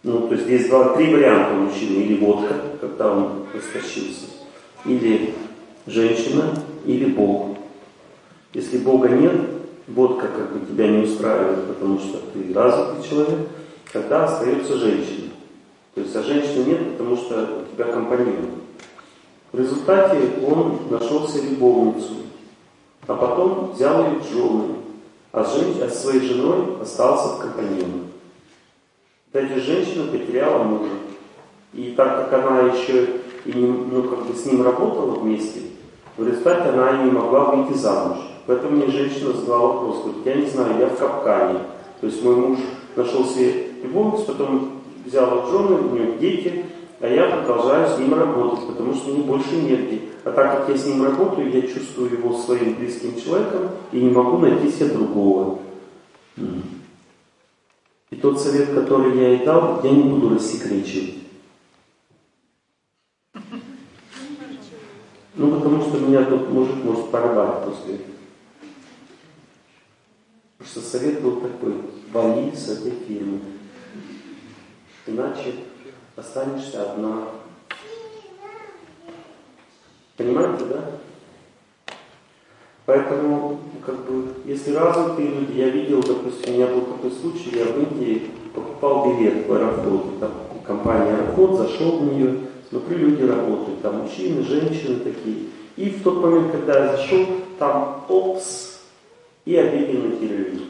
[0.02, 2.02] ну, то есть есть два, три варианта мужчины.
[2.02, 4.26] Или водка, когда он растащился,
[4.84, 5.34] или
[5.86, 7.56] женщина, или Бог.
[8.52, 9.34] Если Бога нет,
[9.86, 13.48] водка как бы тебя не устраивает, потому что ты развитый человек,
[13.92, 15.30] тогда остается женщина.
[15.94, 18.62] То есть, а женщины нет, потому что у тебя компаньон.
[19.52, 22.14] В результате он нашел себе любовницу,
[23.06, 24.74] а потом взял ее в жены,
[25.32, 25.76] а, женщ...
[25.82, 28.11] а своей женой остался компаньоном.
[29.32, 30.90] Эта женщина потеряла мужа.
[31.72, 33.06] И так как она еще
[33.46, 35.60] и не, ну, как бы с ним работала вместе,
[36.18, 38.18] в результате она и не могла выйти замуж.
[38.46, 41.60] Поэтому мне женщина задала вопрос, говорит, я не знаю, я в капкане.
[42.02, 42.58] То есть мой муж
[42.94, 44.70] нашел себе любовницу, потом
[45.06, 46.66] взял в жены, у него дети,
[47.00, 50.10] а я продолжаю с ним работать, потому что мне больше энергии.
[50.24, 54.10] А так как я с ним работаю, я чувствую его своим близким человеком и не
[54.10, 55.58] могу найти себе другого.
[58.12, 61.14] И тот совет, который я ей дал, я не буду рассекречивать.
[65.34, 68.14] Ну, потому что меня тут мужик может порвать после этого.
[70.58, 71.74] Потому что совет был такой,
[72.12, 73.40] вали с этой фирмы.
[75.06, 75.54] Иначе
[76.14, 77.28] останешься одна.
[80.18, 80.98] Понимаете, да?
[82.84, 87.66] Поэтому, как бы, если развитые люди, я видел, допустим, у меня был такой случай, я
[87.66, 90.30] в Индии покупал билет в аэрофлот, там
[90.66, 95.46] компания Аэрофлот, зашел в нее, смотрю, люди работают, там мужчины, женщины такие.
[95.76, 97.24] И в тот момент, когда я зашел,
[97.58, 98.80] там опс,
[99.44, 100.60] и на перерыв.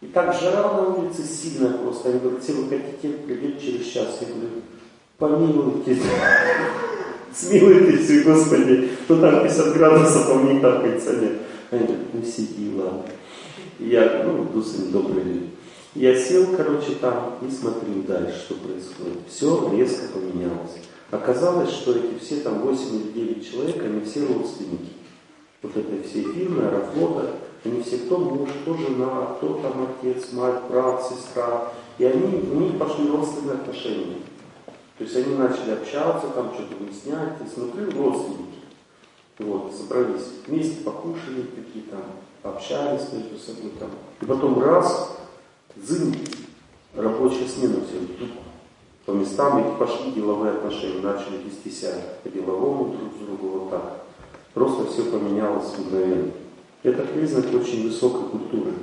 [0.00, 2.08] И так жара на улице сильная просто.
[2.08, 4.18] Они говорят, все вы хотите придет через час.
[4.20, 4.48] Я говорю,
[7.40, 11.32] помилуйтесь, смилуйтесь, Господи, ну там 50 градусов, а мне капается нет.
[11.70, 13.04] Они говорят, ну сиди, ладно.
[13.78, 15.50] Я, ну, дусы добрые.
[15.94, 19.18] Я сел, короче, там и смотрю дальше, что происходит.
[19.28, 20.78] Все резко поменялось.
[21.10, 24.92] Оказалось, что эти все там 8 или 9 человек, они все родственники.
[25.62, 27.30] Вот этой всей фирмы, Аэрофлота,
[27.64, 31.72] они все кто муж, кто жена, кто там отец, мать, брат, сестра.
[31.98, 34.16] И они, у них пошли родственные отношения.
[35.02, 37.32] То есть они начали общаться, там что-то выяснять.
[37.44, 38.60] И смотрю, родственники.
[39.40, 42.04] Вот, собрались вместе, покушали какие там,
[42.44, 43.90] общались между собой там.
[44.20, 45.16] И потом раз,
[45.74, 46.14] зым,
[46.94, 48.28] рабочая смена все,
[49.04, 54.04] по местам и пошли деловые отношения, начали вести себя по-деловому друг с другом вот так.
[54.54, 56.30] Просто все поменялось мгновенно.
[56.84, 58.74] Это признак очень высокой культуры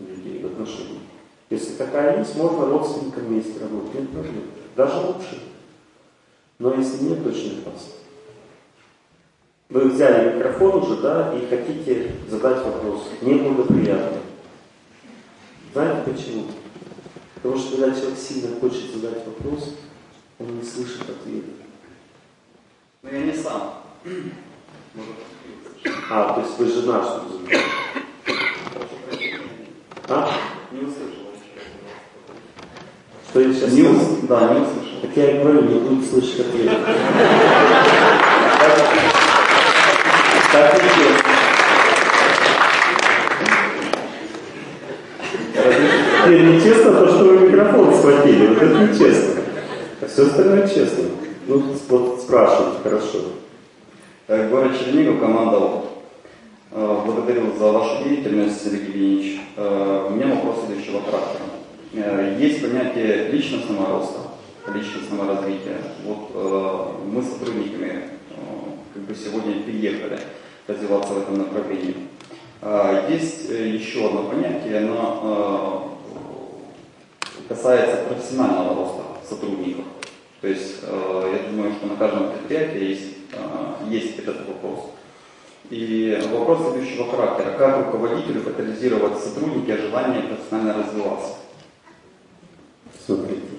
[0.00, 1.02] людей в отношениях.
[1.50, 4.44] Если такая есть, можно родственникам вместе работать, нет проблем.
[4.74, 5.42] Даже лучше.
[6.58, 7.92] Но если нет, очень опасно.
[9.68, 13.08] Вы взяли микрофон уже, да, и хотите задать вопрос.
[13.20, 14.20] Неблагоприятный.
[15.72, 16.46] Знаете почему?
[17.34, 19.74] Потому что когда человек сильно хочет задать вопрос,
[20.38, 21.48] он не слышит ответа.
[23.02, 23.74] Но я не сам.
[26.10, 27.58] А, то есть вы жена, что ли?
[30.08, 30.30] А?
[30.70, 31.26] Не услышал.
[33.28, 34.02] Что я сейчас Не сказал?
[34.02, 34.85] ус- Да, не услышал.
[35.16, 36.70] Я говорю, не будет слышать ответ.
[40.52, 41.30] Так нечестно.
[46.24, 48.46] Теперь нечестно то, что вы микрофон схватили.
[48.48, 49.40] Вот это нечестно.
[50.02, 51.04] А все остальное честно.
[51.46, 53.18] Ну, вот спрашивайте, хорошо.
[54.28, 55.84] Э, Город Чернигов, команда ОП.
[56.72, 59.40] Э, Благодарю за вашу деятельность, Сергей Ильич.
[59.56, 61.44] Э, У меня вопрос следующего характера.
[61.94, 64.18] Э, Есть понятие личностного роста,
[64.74, 65.78] личностного развития.
[66.04, 68.34] Вот э, мы с сотрудниками э,
[68.94, 70.18] как бы сегодня переехали
[70.66, 72.08] развиваться в этом направлении.
[72.62, 75.98] А Есть э, еще одно понятие, оно
[77.38, 79.84] э, касается профессионального роста сотрудников.
[80.40, 84.90] То есть э, я думаю, что на каждом предприятии есть, э, есть этот вопрос.
[85.70, 87.56] И вопрос следующего характера.
[87.58, 91.34] Как руководителю катализировать сотрудники о желании профессионально развиваться?
[93.04, 93.55] Смотрите.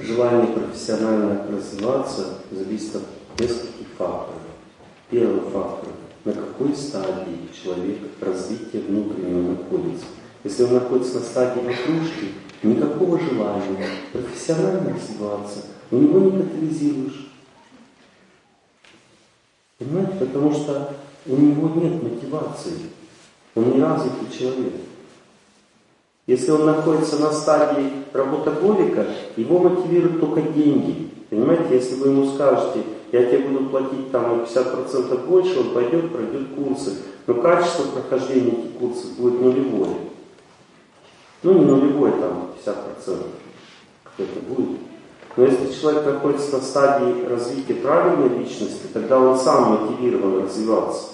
[0.00, 4.40] Желание профессионально развиваться зависит от нескольких факторов.
[5.10, 5.90] Первый фактор–
[6.24, 10.06] на какой стадии человек развития внутреннего находится.
[10.42, 15.60] Если он находится на стадии вокружки, никакого желания профессионально развиваться
[15.90, 17.30] у него не катализируешь.
[19.78, 20.12] Понимаете?
[20.18, 20.96] Потому что
[21.26, 22.90] у него нет мотивации.
[23.54, 24.72] Он не развитый человек.
[26.26, 29.06] Если он находится на стадии работоголика,
[29.36, 31.10] его мотивируют только деньги.
[31.28, 32.80] Понимаете, если вы ему скажете,
[33.12, 36.94] я тебе буду платить там на 50% больше, он пойдет, пройдет курсы.
[37.26, 39.96] Но качество прохождения этих курсов будет нулевое.
[41.42, 43.26] Ну, не нулевое, там 50%
[44.04, 44.78] какое-то будет.
[45.36, 51.08] Но если человек находится на стадии развития правильной личности, тогда он сам мотивирован развиваться.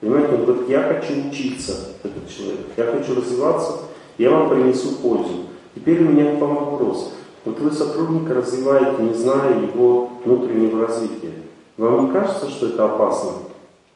[0.00, 1.72] Понимаете, он говорит, я хочу учиться,
[2.02, 3.80] этот человек, я хочу развиваться,
[4.18, 5.46] я вам принесу пользу.
[5.74, 7.12] Теперь у меня к вам вопрос.
[7.44, 11.32] Вот вы сотрудника развиваете, не зная его внутреннего развития.
[11.76, 13.32] Вам не кажется, что это опасно?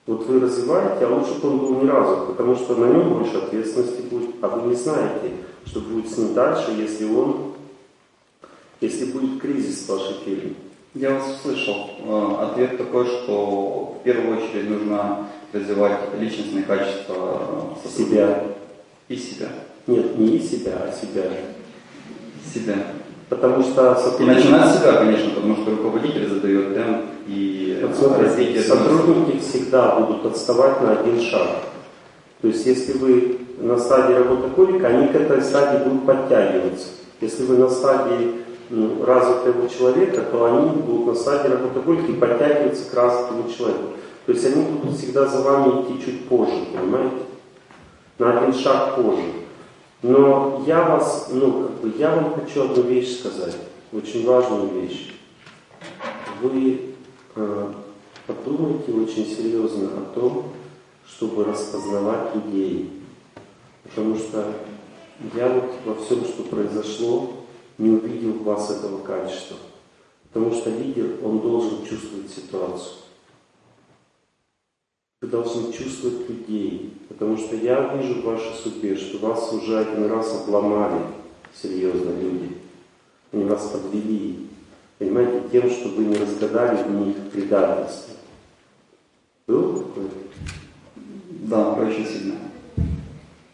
[0.06, 3.36] Вот вы развиваете, а лучше бы он был не развит, потому что на нем больше
[3.38, 5.32] ответственности будет, а вы не знаете,
[5.66, 7.52] что будет с ним дальше, если он,
[8.80, 10.54] если будет кризис в вашей фирме.
[10.94, 11.90] Я вас услышал.
[12.00, 17.76] Э, Ответ такой, что в первую очередь нужно развивать личностные качества.
[17.96, 18.44] Себя.
[19.08, 19.48] И себя.
[19.90, 21.24] Нет, не и себя, а себя.
[22.54, 22.74] Себя.
[23.28, 23.98] Потому что.
[24.20, 28.60] И начинать с себя, конечно, потому что руководитель задает темп и вот смотрите.
[28.60, 31.48] Сотрудники всегда будут отставать на один шаг.
[32.40, 36.88] То есть если вы на стадии работоголика, они к этой стадии будут подтягиваться.
[37.20, 38.36] Если вы на стадии
[38.70, 43.82] ну, развитого человека, то они будут на стадии работоголика и подтягиваться к развитому человеку.
[44.26, 47.16] То есть они будут всегда за вами идти чуть позже, понимаете?
[48.18, 49.39] На один шаг позже.
[50.02, 53.56] Но я вас, ну, как бы, я вам хочу одну вещь сказать,
[53.92, 55.12] очень важную вещь.
[56.40, 56.94] Вы
[57.36, 57.72] э,
[58.26, 60.52] подумайте очень серьезно о том,
[61.06, 63.02] чтобы распознавать людей.
[63.84, 64.54] Потому что
[65.34, 67.32] я вот во всем, что произошло,
[67.76, 69.56] не увидел в вас этого качества.
[70.32, 72.94] Потому что лидер, он должен чувствовать ситуацию.
[75.20, 76.94] Вы должны чувствовать людей.
[77.20, 81.02] Потому что я вижу в вашей судьбе, что вас уже один раз обломали
[81.54, 82.56] серьезно люди.
[83.30, 84.48] Они вас подвели.
[84.98, 88.14] Понимаете, тем, что вы не разгадали в них предательство.
[89.46, 90.06] Было такое?
[91.42, 92.36] Да, очень сильно.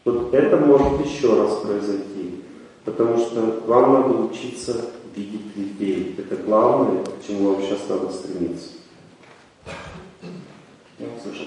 [0.04, 2.44] Вот это может еще раз произойти.
[2.84, 6.14] Потому что вам надо учиться видеть людей.
[6.16, 8.68] Это главное, к чему вам сейчас надо стремиться.
[11.00, 11.46] Я услышал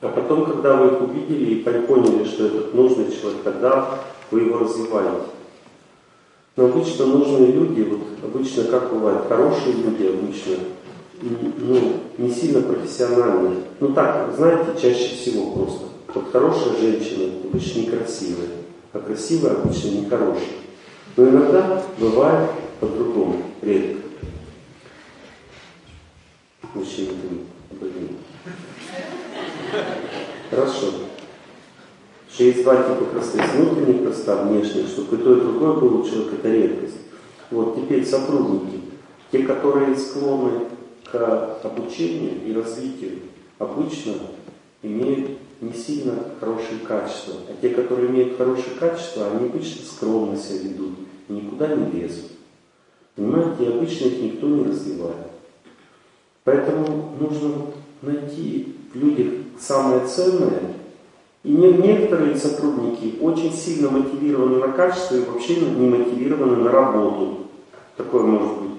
[0.00, 3.98] А потом, когда вы их увидели и поняли, что этот нужный человек, тогда
[4.30, 5.26] вы его развиваете.
[6.56, 10.54] Но обычно нужные люди, вот обычно как бывает, хорошие люди обычно,
[11.20, 13.62] ну, не сильно профессиональные.
[13.80, 15.86] Ну так, знаете, чаще всего просто.
[16.14, 18.48] Вот хорошая женщина обычно некрасивая,
[18.92, 20.44] а красивая обычно нехорошая.
[21.16, 22.50] Но иногда бывает
[22.80, 23.96] по-другому, редко.
[26.74, 27.10] Думает,
[27.80, 28.16] блин.
[30.50, 30.86] Хорошо.
[32.32, 33.42] Что есть два типа красоты.
[33.54, 36.96] Внутренняя красота, внешняя, чтобы и то, и другое было у человека, это редкость.
[37.50, 38.80] Вот теперь сотрудники,
[39.30, 40.66] те, которые склонны
[41.10, 43.20] к обучению и развитию,
[43.58, 44.14] обычно
[44.82, 45.30] имеют
[45.60, 47.34] не сильно хорошие качества.
[47.48, 50.98] А те, которые имеют хорошие качества, они обычно скромно себя ведут,
[51.28, 52.32] никуда не лезут.
[53.14, 55.16] Понимаете, и обычно их никто не развивает.
[56.44, 57.66] Поэтому нужно
[58.02, 60.60] найти в людях самое ценное.
[61.44, 67.46] И некоторые сотрудники очень сильно мотивированы на качество и вообще не мотивированы на работу.
[67.96, 68.70] Такое может быть.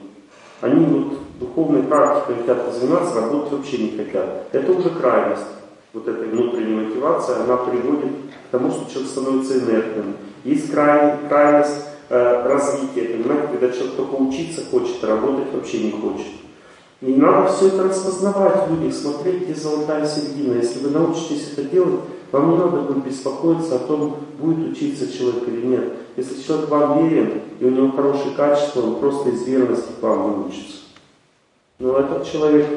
[0.60, 4.48] Они вот духовной практикой хотят заниматься, работать вообще не хотят.
[4.52, 5.44] Это уже крайность.
[5.94, 8.12] Вот этой внутренней мотивации, она приводит
[8.50, 10.16] к тому, что человек становится инертным.
[10.44, 15.92] Есть край, крайность э, развития, понимаете, когда человек только учиться хочет, а работать вообще не
[15.92, 16.28] хочет.
[17.02, 20.56] И надо все это распознавать в людях, смотреть, где золотая середина.
[20.56, 22.02] Если вы научитесь это делать,
[22.32, 25.94] вам не надо будет беспокоиться о том, будет учиться человек или нет.
[26.16, 30.34] Если человек вам верен, и у него хорошие качества, он просто из верности к вам
[30.34, 30.78] выучится.
[31.78, 32.68] Но этот человек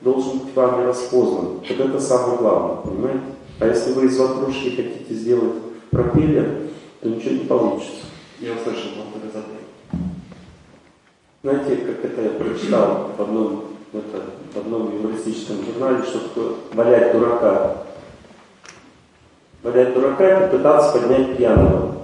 [0.00, 1.60] должен быть вами распознан.
[1.68, 3.20] Вот это самое главное, понимаете?
[3.58, 5.54] А если вы из ватрушки хотите сделать
[5.90, 6.68] пропеллер,
[7.00, 8.04] то ничего не получится.
[8.38, 9.32] Я услышал вам это
[11.42, 14.22] знаете, как это я прочитал в одном, это,
[14.54, 17.76] в одном юмористическом журнале, что такое валять дурака.
[19.62, 21.96] Валять дурака– это пытаться поднять пьяного.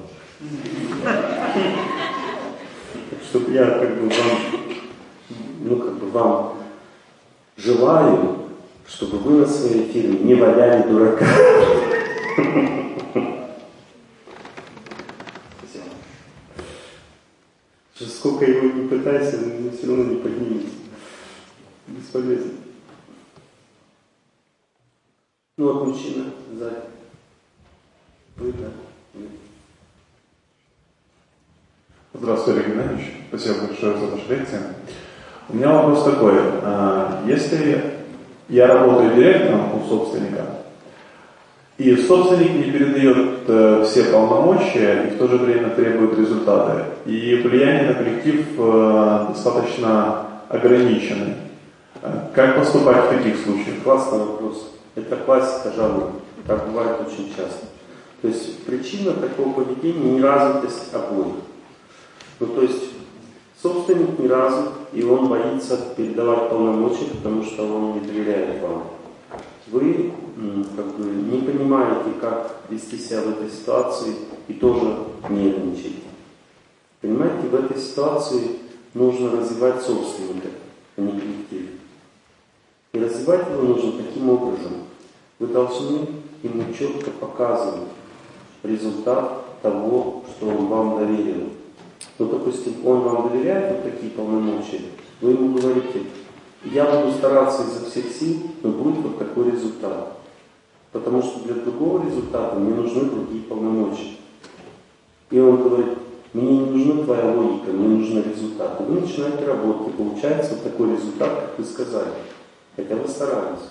[3.28, 4.38] Чтобы я как бы вам,
[5.60, 6.54] ну как бы вам
[7.56, 8.36] желаю,
[8.86, 11.26] чтобы вы на своей фирме не валяли дурака.
[18.08, 20.68] Сколько его не пытайся, но все равно не поднимется.
[21.86, 22.52] Бесполезно.
[25.58, 26.76] Ну вот мужчина сзади.
[28.36, 28.68] Вы, да?
[32.14, 33.12] Здравствуйте, Олег Геннадьевич.
[33.28, 34.60] Спасибо большое за вашу лекцию.
[35.48, 36.38] У меня вопрос такой.
[36.62, 37.82] А, если
[38.48, 40.61] я работаю директором у собственника,
[41.82, 46.84] и собственник не передает э, все полномочия и в то же время требует результаты.
[47.06, 51.34] И влияние на коллектив э, достаточно ограничено.
[52.02, 53.82] Э, как поступать в таких случаях?
[53.82, 54.70] Классный вопрос.
[54.94, 56.10] Это классика жанра.
[56.46, 57.66] Так бывает очень часто.
[58.20, 61.34] То есть причина такого поведения– неразвитость обоих.
[62.38, 62.84] Ну то есть
[63.60, 68.84] собственник не развит, и он боится передавать полномочия, потому что он не доверяет вам
[69.72, 70.12] вы
[70.76, 74.14] как бы, не понимаете, как вести себя в этой ситуации
[74.48, 76.02] и тоже нервничаете.
[77.00, 78.58] Понимаете, в этой ситуации
[78.94, 80.48] нужно развивать собственника,
[80.96, 81.70] а не коллектив.
[82.92, 84.72] И развивать его нужно таким образом.
[85.38, 86.06] Вы должны
[86.42, 87.88] ему четко показывать
[88.62, 91.48] результат того, что он вам доверил.
[92.18, 94.80] Ну, допустим, он вам доверяет вот такие полномочия,
[95.20, 96.02] вы ему говорите,
[96.64, 100.16] я буду стараться изо всех сил, но будет вот такой результат.
[100.92, 104.16] Потому что для другого результата мне нужны другие полномочия.
[105.30, 105.98] И он говорит,
[106.34, 108.84] мне не нужна твоя логика, мне нужны результаты.
[108.84, 112.12] Вы начинаете работать, и получается вот такой результат, как вы сказали.
[112.76, 113.68] Хотя вы старались.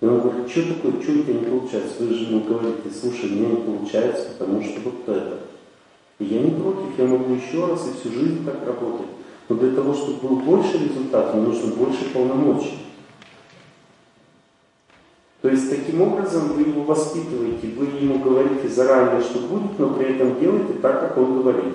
[0.00, 1.94] И он говорит, что такое, что у тебя не получается?
[2.00, 5.38] Вы же ему говорите, слушай, мне не получается, потому что вот это.
[6.18, 9.06] И я не против, я могу еще раз и всю жизнь так работать.
[9.48, 12.78] Но для того, чтобы был больше результат, мне нужно больше полномочий.
[15.42, 20.14] То есть таким образом вы его воспитываете, вы ему говорите заранее, что будет, но при
[20.14, 21.74] этом делаете так, как он говорит.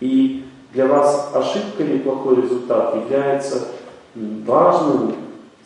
[0.00, 3.68] И для вас ошибка или плохой результат является
[4.14, 5.14] важным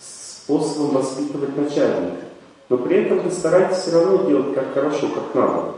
[0.01, 2.25] способом воспитывать начальника.
[2.69, 5.75] Но при этом вы стараетесь все равно делать как хорошо, как надо.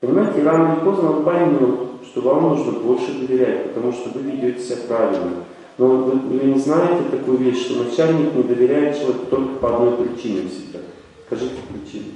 [0.00, 4.60] Понимаете, рано или поздно он поймет, что вам нужно больше доверять, потому что вы ведете
[4.60, 5.44] себя правильно.
[5.78, 9.96] Но вы, вы не знаете такую вещь, что начальник не доверяет человеку только по одной
[10.06, 10.80] причине всегда.
[11.26, 12.12] Скажите причину.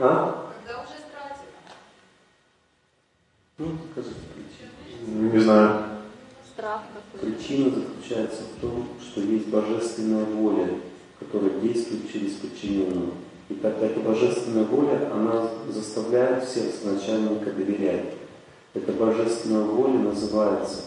[0.00, 0.52] А?
[0.64, 1.50] Когда уже стратит.
[3.58, 5.32] Ну, скажите причину.
[5.32, 5.84] Не знаю.
[6.48, 10.68] Страх какой Причина заключается в том, что есть божественная воля,
[11.18, 13.12] которая действует через подчиненного.
[13.48, 18.14] И тогда эта божественная воля, она заставляет всех начальника доверять.
[18.74, 20.82] Эта божественная воля называется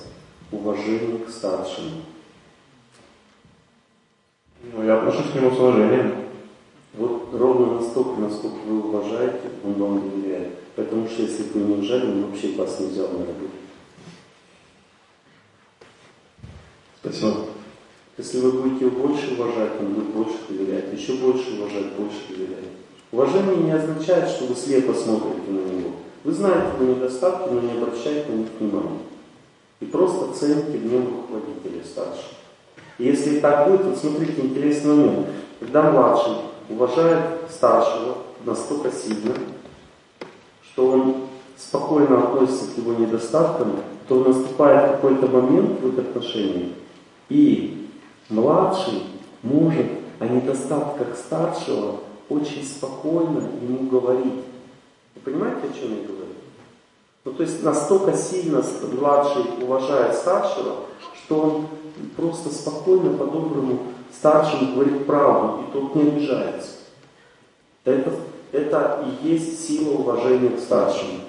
[0.52, 2.04] уважение к старшему.
[4.74, 6.16] Ну, я отношусь к нему с уважением.
[6.94, 10.60] Вот ровно настолько, насколько вы уважаете, он вам доверяет.
[10.76, 13.50] Потому что если бы вы не уважали, он вообще вас не взял на работу.
[17.02, 17.46] Спасибо.
[18.22, 20.94] Если вы будете его больше уважать, он будет больше доверять.
[20.94, 22.70] Еще больше уважать, больше доверять.
[23.12, 25.90] Уважение не означает, что вы слепо смотрите на него.
[26.24, 29.00] Вы знаете его недостатки, но не обращаете на них внимания.
[29.80, 32.36] И просто цените в нем руководителя старшего.
[33.00, 35.28] И если так будет, вот смотрите, интересный момент.
[35.60, 36.34] Когда младший
[36.70, 39.34] уважает старшего настолько сильно,
[40.72, 41.16] что он
[41.58, 43.78] спокойно относится к его недостаткам,
[44.08, 46.74] то наступает какой-то момент в их отношениях,
[47.28, 47.81] и
[48.32, 49.04] младший
[49.44, 49.88] может
[50.20, 51.98] о недостатках старшего
[52.30, 54.44] очень спокойно ему говорить.
[55.16, 56.22] Вы понимаете, о чем я говорю?
[57.24, 58.64] Ну, то есть настолько сильно
[58.94, 60.78] младший уважает старшего,
[61.16, 61.68] что он
[62.16, 63.80] просто спокойно, по-доброму
[64.18, 66.70] старшему говорит правду, и тот не обижается.
[67.84, 68.12] Это,
[68.52, 71.20] это и есть сила уважения к старшему.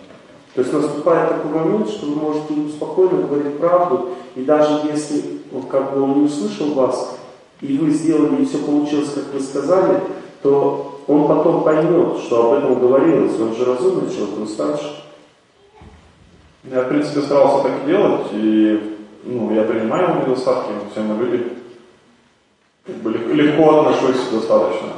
[0.55, 5.41] То есть наступает такой момент, что вы можете ему спокойно говорить правду, и даже если
[5.53, 7.16] вот, как бы он не услышал вас,
[7.61, 10.01] и вы сделали, и все получилось, как вы сказали,
[10.43, 13.39] то он потом поймет, что об этом говорилось.
[13.39, 15.05] Он же разумный человек, он старше.
[16.65, 21.53] Я, в принципе, старался так делать, и ну, я принимаю его недостатки, все мы люди.
[22.85, 24.89] Как бы легко отношусь достаточно.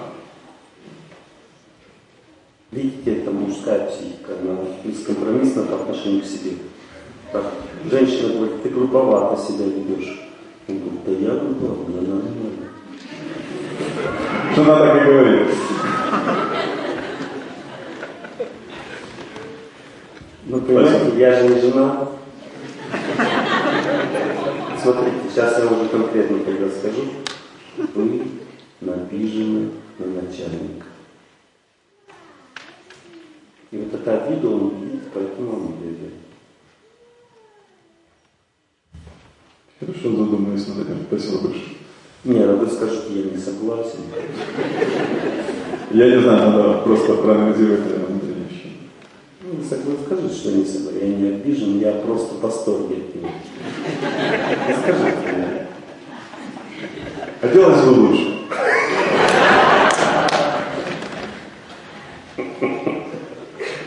[2.70, 6.52] Видите, это мужская психика, она бескомпромиссна по отношению к себе.
[7.32, 7.44] Так,
[7.90, 10.23] женщина говорит, ты грубовато себя ведешь.
[10.66, 12.68] Он говорит, да я грубовато, мне нормально.
[14.54, 15.48] Жена так и говорит.
[20.46, 22.08] Ну, понимаете, я же не жена.
[24.80, 27.04] Смотрите, сейчас я уже конкретно тогда скажу.
[27.94, 28.22] Вы
[28.80, 30.86] набижены на начальника.
[33.70, 35.96] И вот это обида он видит, поэтому он не
[39.86, 41.06] Хорошо, задумаюсь над этим.
[41.08, 41.62] Спасибо большое.
[42.24, 43.98] Не, ну вы скажете, я не согласен.
[45.90, 48.88] Я не знаю, надо просто проанализировать внутреннее ощущение.
[49.42, 51.00] Ну, вы скажите, что не согласен.
[51.02, 53.28] Я не обижен, я просто в восторге от него.
[54.80, 55.66] Скажите мне.
[57.42, 58.34] Хотелось бы лучше.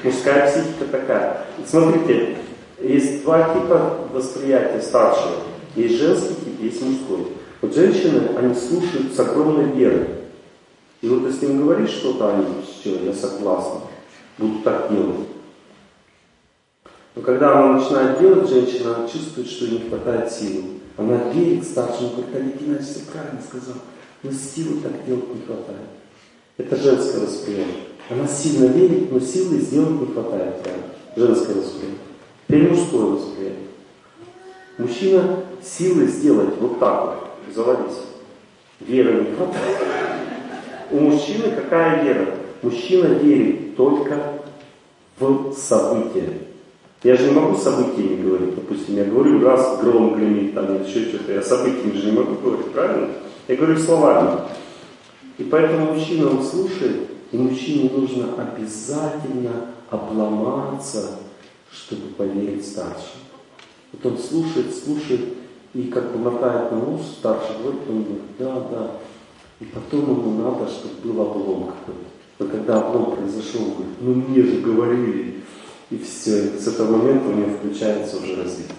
[0.03, 1.37] Мужская психика такая.
[1.65, 2.37] Смотрите,
[2.83, 5.56] есть два типа восприятия старшего.
[5.77, 7.27] Есть женский тип, есть мужской.
[7.61, 10.07] Вот женщины, они слушают с огромной верой.
[11.01, 13.81] И вот если им говоришь что-то, они, все, я согласна,
[14.39, 15.27] будут так делать.
[17.15, 20.63] Но когда она начинает делать, женщина чувствует, что ей не хватает силы.
[20.97, 23.75] Она верит старшему, говорит, Олег Геннадьевич все правильно сказал,
[24.23, 25.89] но силы так делать не хватает.
[26.57, 27.83] Это женское восприятие.
[28.09, 30.55] Она сильно верит, но силы сделать не хватает.
[31.15, 31.99] Женское восприятие.
[32.47, 33.67] Теперь мужское восприятие.
[34.79, 37.97] Мужчина силы сделать вот так вот, заводись.
[38.79, 39.77] Веры не хватает.
[40.91, 42.35] У мужчины какая вера?
[42.61, 44.41] Мужчина верит только
[45.19, 46.39] в событие.
[47.03, 51.05] Я же не могу событиями говорить, допустим, я говорю, раз гром гремит, там, или еще
[51.09, 53.09] что-то, я событиями же не могу говорить, правильно?
[53.47, 54.41] Я говорю словами.
[55.37, 61.19] И поэтому мужчина, он слушает, и мужчине нужно обязательно обломаться,
[61.71, 63.21] чтобы поверить старшим.
[63.93, 65.33] Вот он слушает, слушает,
[65.77, 68.91] и как бы мотает на ус, старший говорит, он говорит, да, да.
[69.59, 72.09] И потом ему надо, чтобы был облом какой-то.
[72.39, 75.43] Но когда облом произошел, он говорит, ну мне же говорили.
[75.91, 78.75] И все, и с этого момента у него включается уже развитие.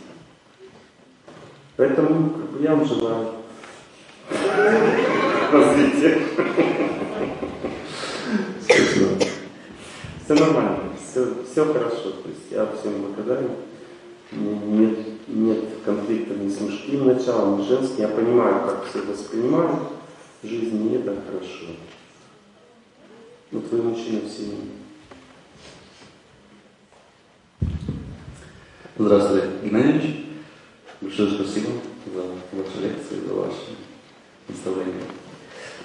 [1.76, 3.28] Поэтому как бы, я вам желаю
[5.52, 6.18] развития.
[10.24, 12.10] Все нормально, все, все хорошо.
[12.10, 13.50] То есть я всем благодарен.
[14.30, 14.98] Нет,
[15.28, 18.00] нет конфликта ни с мужским началом, ни женским.
[18.00, 19.80] Я понимаю, как все воспринимают.
[20.42, 21.66] В жизни не так хорошо.
[23.50, 24.56] Но твой мужчина в семье.
[28.98, 30.26] Здравствуйте, Геннадьевич.
[31.00, 31.68] Большое спасибо
[32.12, 33.76] за ваши лекции, за ваши
[34.48, 35.04] наставления.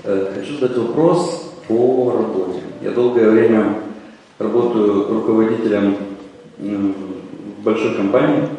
[0.03, 2.61] Э, хочу задать вопрос по работе.
[2.81, 3.83] Я долгое время
[4.39, 5.95] работаю руководителем
[7.64, 8.49] большой компании,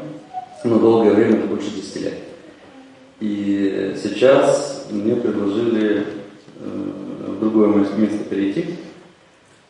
[0.65, 2.15] но долгое время, это больше 10 лет.
[3.21, 6.05] И сейчас мне предложили
[6.61, 6.95] э,
[7.29, 8.77] в другое место перейти.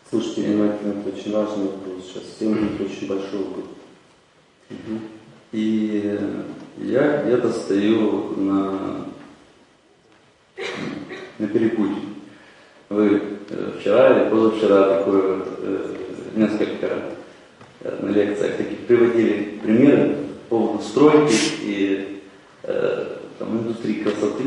[0.08, 2.04] Слушайте, это очень важный вопрос.
[2.06, 3.64] Сейчас всем будет очень большой опыт.
[4.70, 5.00] Угу.
[5.52, 6.18] И
[6.78, 9.06] я где-то стою на,
[11.38, 11.96] на перепутье.
[12.88, 15.94] Вы э, вчера или позавчера такое э,
[16.36, 17.13] несколько э,
[18.00, 20.16] на лекциях таких приводили примеры
[20.48, 22.22] по поводу стройки и
[22.62, 23.06] э,
[23.38, 24.44] там, индустрии красоты.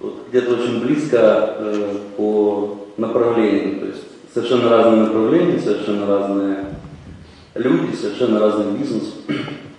[0.00, 6.64] Вот, где-то очень близко э, по направлениям, то есть совершенно разные направления, совершенно разные
[7.54, 9.14] люди, совершенно разный бизнес.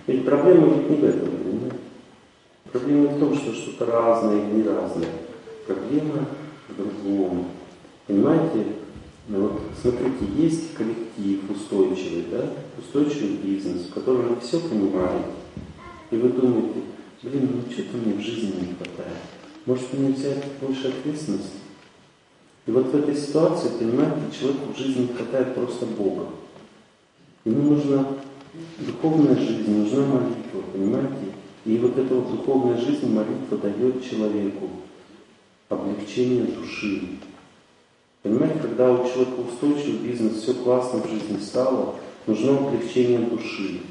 [0.06, 1.28] Ведь проблема ведь не в этом?
[2.72, 5.08] Проблема в том, что что-то разное или не разное.
[5.66, 6.26] Проблема
[6.68, 7.46] в другом.
[8.06, 8.64] Понимаете?
[9.28, 12.48] Ну вот, смотрите, есть коллектив устойчивый, да?
[12.78, 15.30] Устойчивый бизнес, в котором все понимаете.
[16.12, 16.82] И вы думаете,
[17.22, 19.18] блин, ну что-то мне в жизни не хватает.
[19.64, 21.58] Может мне взять больше ответственности?
[22.66, 26.26] И вот в этой ситуации, понимаете, человеку в жизни не хватает просто Бога.
[27.44, 28.06] Ему нужна
[28.78, 31.32] духовная жизнь, нужна молитва, понимаете?
[31.64, 34.70] И вот эта вот духовная жизнь, молитва дает человеку
[35.68, 37.18] облегчение души.
[38.26, 41.94] Понимаете, когда у человека устойчивый бизнес, все классно в жизни стало,
[42.26, 43.82] нужно облегчение души.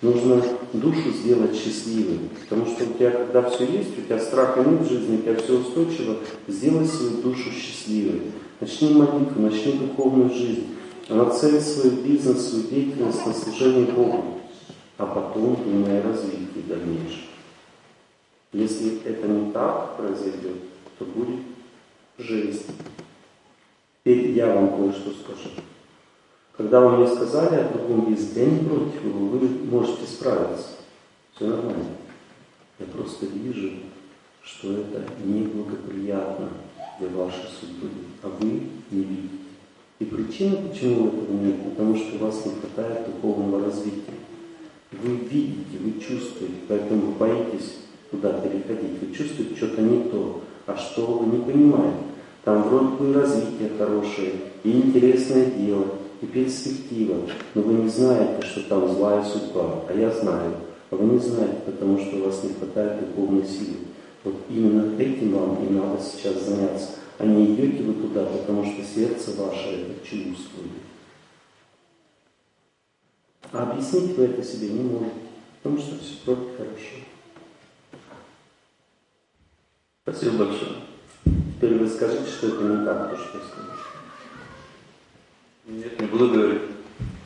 [0.00, 0.40] Нужно
[0.72, 2.20] душу сделать счастливой.
[2.48, 5.34] Потому что у тебя, когда все есть, у тебя страха нет в жизни, у тебя
[5.34, 8.22] все устойчиво, сделай свою душу счастливой.
[8.60, 10.68] Начни молитву, начни духовную жизнь.
[11.08, 14.38] Нацель свой бизнес, свою деятельность на служение Богу,
[14.98, 17.24] а потом думай о развитии дальнейшем.
[18.52, 20.58] Если это не так произойдет,
[20.96, 21.40] то будет
[22.18, 22.66] жесть.
[24.02, 25.50] Теперь я вам кое-что скажу.
[26.56, 30.68] Когда вы мне сказали о другом языке, я не против его, вы можете справиться.
[31.34, 31.84] Все нормально.
[32.78, 33.72] Я просто вижу,
[34.42, 36.48] что это неблагоприятно
[36.98, 37.88] для вашей судьбы,
[38.22, 38.48] а вы
[38.90, 39.34] не видите.
[39.98, 44.14] И причина, почему этого нет, потому что у вас не хватает духовного развития.
[44.92, 47.76] Вы видите, вы чувствуете, поэтому боитесь
[48.10, 48.98] туда переходить.
[49.02, 52.09] Вы чувствуете что-то не то, а что вы не понимаете.
[52.44, 54.32] Там вроде бы и развитие хорошее,
[54.64, 55.86] и интересное дело,
[56.20, 57.16] и перспектива,
[57.54, 60.54] но вы не знаете, что там злая судьба, а я знаю.
[60.90, 63.76] А вы не знаете, потому что у вас не хватает духовной силы.
[64.24, 66.88] Вот именно этим вам и надо сейчас заняться
[67.20, 70.70] а не идете вы туда, потому что сердце ваше это чувствует.
[73.52, 75.12] А объяснить вы это себе не можете,
[75.62, 76.96] потому что все только хорошо.
[80.02, 80.89] Спасибо большое.
[81.24, 83.76] Теперь вы скажите, что это не так, то, что я сказал.
[85.66, 86.62] Нет, не буду говорить.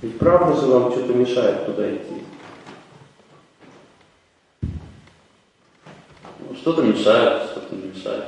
[0.03, 2.23] Ведь правда же вам что-то мешает туда идти?
[6.41, 8.25] Ну, что-то мешает, что-то мешает.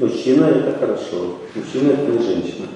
[0.00, 2.68] Мужчина это хорошо, мужчина это не женщина.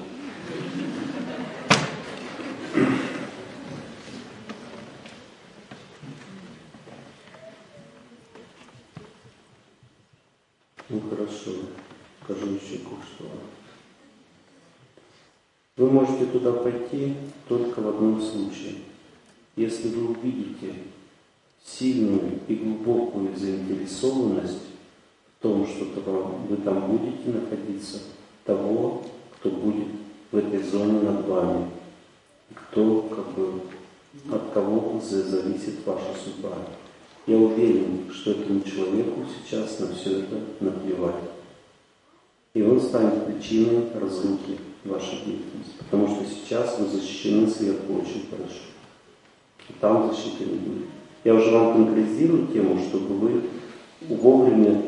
[12.23, 13.25] Скажу еще кое-что.
[15.77, 17.15] Вы можете туда пойти
[17.47, 18.75] только в одном случае.
[19.55, 20.73] Если вы увидите
[21.65, 24.75] сильную и глубокую заинтересованность
[25.45, 25.85] том, что
[26.49, 27.99] вы там будете находиться,
[28.45, 29.03] того,
[29.35, 29.89] кто будет
[30.31, 31.69] в этой зоне над вами,
[32.55, 33.61] кто как бы
[34.31, 36.57] от кого зависит ваша судьба.
[37.27, 41.34] Я уверен, что этому человеку сейчас на все это наплевать.
[42.55, 45.75] И он станет причиной разрухи вашей деятельности.
[45.77, 48.63] Потому что сейчас вы защищены сверху очень хорошо.
[49.69, 50.85] И там защиты не будет.
[51.25, 53.41] Я уже вам конкретизирую тему, чтобы вы
[54.07, 54.81] вовремя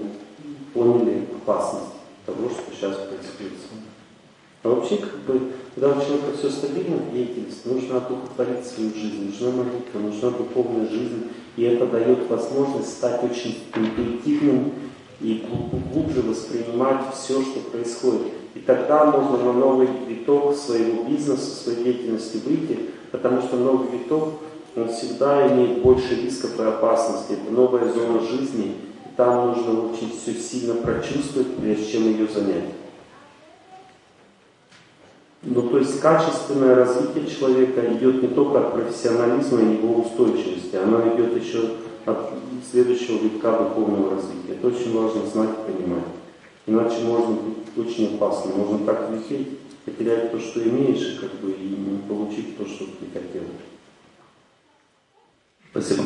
[0.74, 1.92] поняли опасность
[2.26, 3.88] того, что сейчас происходит с вами.
[4.64, 9.26] А вообще, как бы, когда у человека все стабильно в деятельности, нужно одухотворить свою жизнь,
[9.26, 11.28] нужна молитва, нужна духовная жизнь,
[11.58, 14.72] и это дает возможность стать очень интуитивным
[15.22, 15.44] и
[15.92, 18.34] глубже воспринимать все, что происходит.
[18.56, 22.80] И тогда можно на новый виток своего бизнеса, своей деятельности выйти,
[23.12, 24.34] потому что новый виток,
[24.76, 27.36] он всегда имеет больше рисков и опасностей.
[27.36, 28.76] Это новая зона жизни,
[29.06, 32.74] и там нужно очень все сильно прочувствовать, прежде чем ее занять.
[35.44, 41.16] Ну, то есть качественное развитие человека идет не только от профессионализма и его устойчивости, оно
[41.16, 41.70] идет еще
[42.08, 42.34] от
[42.72, 44.54] следующего витка духовного развития.
[44.54, 46.04] Это очень важно знать и понимать.
[46.66, 48.52] Иначе можно быть очень опасно.
[48.56, 53.06] Можно так лететь, потерять то, что имеешь, как бы, и не получить то, что ты
[53.14, 53.44] хотел.
[55.72, 56.04] Спасибо.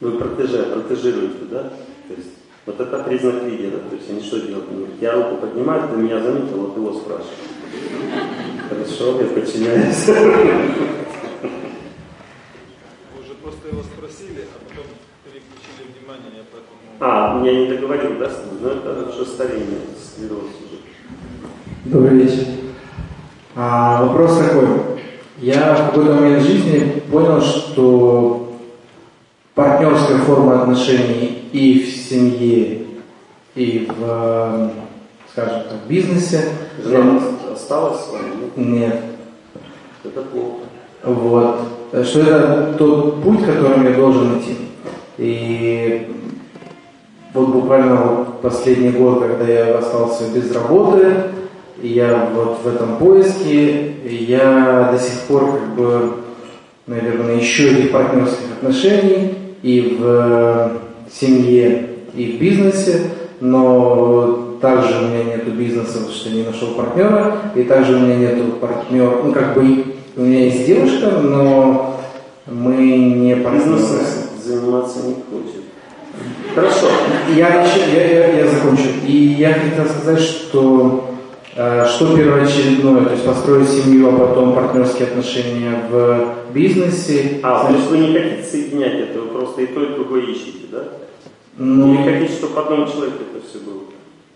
[0.00, 1.62] Вы протеже, протежируете, да?
[2.08, 2.28] То есть
[2.66, 3.78] вот это признак лидера.
[3.78, 4.66] То есть они что делают?
[5.00, 7.36] Я руку поднимаю, ты меня заметил, вот его спрашиваю.
[8.68, 10.06] Хорошо, я подчиняюсь.
[13.14, 13.82] Вы уже просто его
[14.26, 14.84] спросили, а потом
[15.24, 16.78] переключили внимание, я поэтому...
[17.00, 18.30] А, я не договорил, да?
[18.60, 20.80] Ну это уже старение, склероз уже.
[21.84, 22.46] Добрый вечер.
[23.54, 24.68] А, вопрос такой.
[25.38, 28.58] Я в какой-то момент жизни понял, что
[29.54, 32.86] партнерская форма отношений и в семье,
[33.54, 34.70] и в,
[35.30, 36.48] скажем так, бизнесе.
[36.82, 37.20] Жена
[37.52, 38.50] осталась с вами?
[38.56, 39.02] Нет.
[40.04, 40.60] Это плохо.
[41.04, 41.75] Вот.
[41.90, 44.56] Что это тот путь, которым я должен идти.
[45.18, 46.08] И
[47.32, 51.14] вот буквально вот последний год, когда я остался без работы,
[51.82, 56.12] я вот в этом поиске, я до сих пор как бы,
[56.86, 60.72] наверное, ищу этих партнерских отношений и в
[61.10, 63.10] семье, и в бизнесе,
[63.40, 68.16] но также у меня нет бизнеса, потому что не нашел партнера, и также у меня
[68.16, 72.00] нет партнера, ну как бы у меня есть девушка, но
[72.46, 73.78] мы не партнеры.
[74.42, 75.64] заниматься не хочет.
[76.54, 76.86] Хорошо.
[77.34, 78.88] Я, еще, я, я, я закончу.
[79.06, 81.10] И я хотел сказать, что
[81.54, 87.40] э, что первоочередное, то есть построить семью, а потом партнерские отношения в бизнесе.
[87.42, 90.22] А, значит, то есть вы не хотите соединять это, вы просто и то, и другое
[90.22, 90.84] ищете, да?
[91.58, 93.82] Ну, Или хотите, чтобы одном человеке это все было?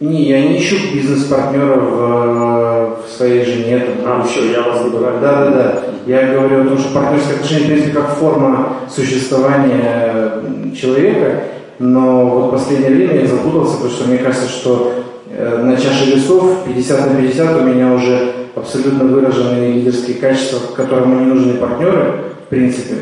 [0.01, 3.81] Не, я не ищу бизнес-партнера в, в своей жене.
[4.03, 5.83] Там, а, все, я вас Да, да, да.
[6.07, 10.43] Я говорю о том, что партнерские отношения, в принципе, как форма существования
[10.75, 11.45] человека,
[11.79, 14.95] но вот в последнее время я запутался, потому что мне кажется, что
[15.31, 21.19] э, на чаше весов 50 на 50 у меня уже абсолютно выраженные лидерские качества, которым
[21.19, 22.15] не нужны партнеры,
[22.47, 22.95] в принципе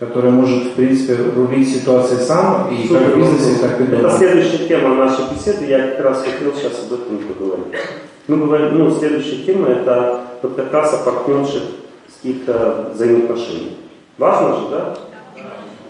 [0.00, 4.08] который может, в принципе, рулить ситуацией сам, и Супер, как в бизнесе, так и дома.
[4.08, 7.74] Это следующая тема нашей беседы, я как раз хотел сейчас об этом поговорить.
[8.26, 11.64] Мы говорим, ну, следующая тема это вот как раз о партнерских
[12.94, 13.74] взаимоотношениях.
[14.16, 14.96] Важно же, да?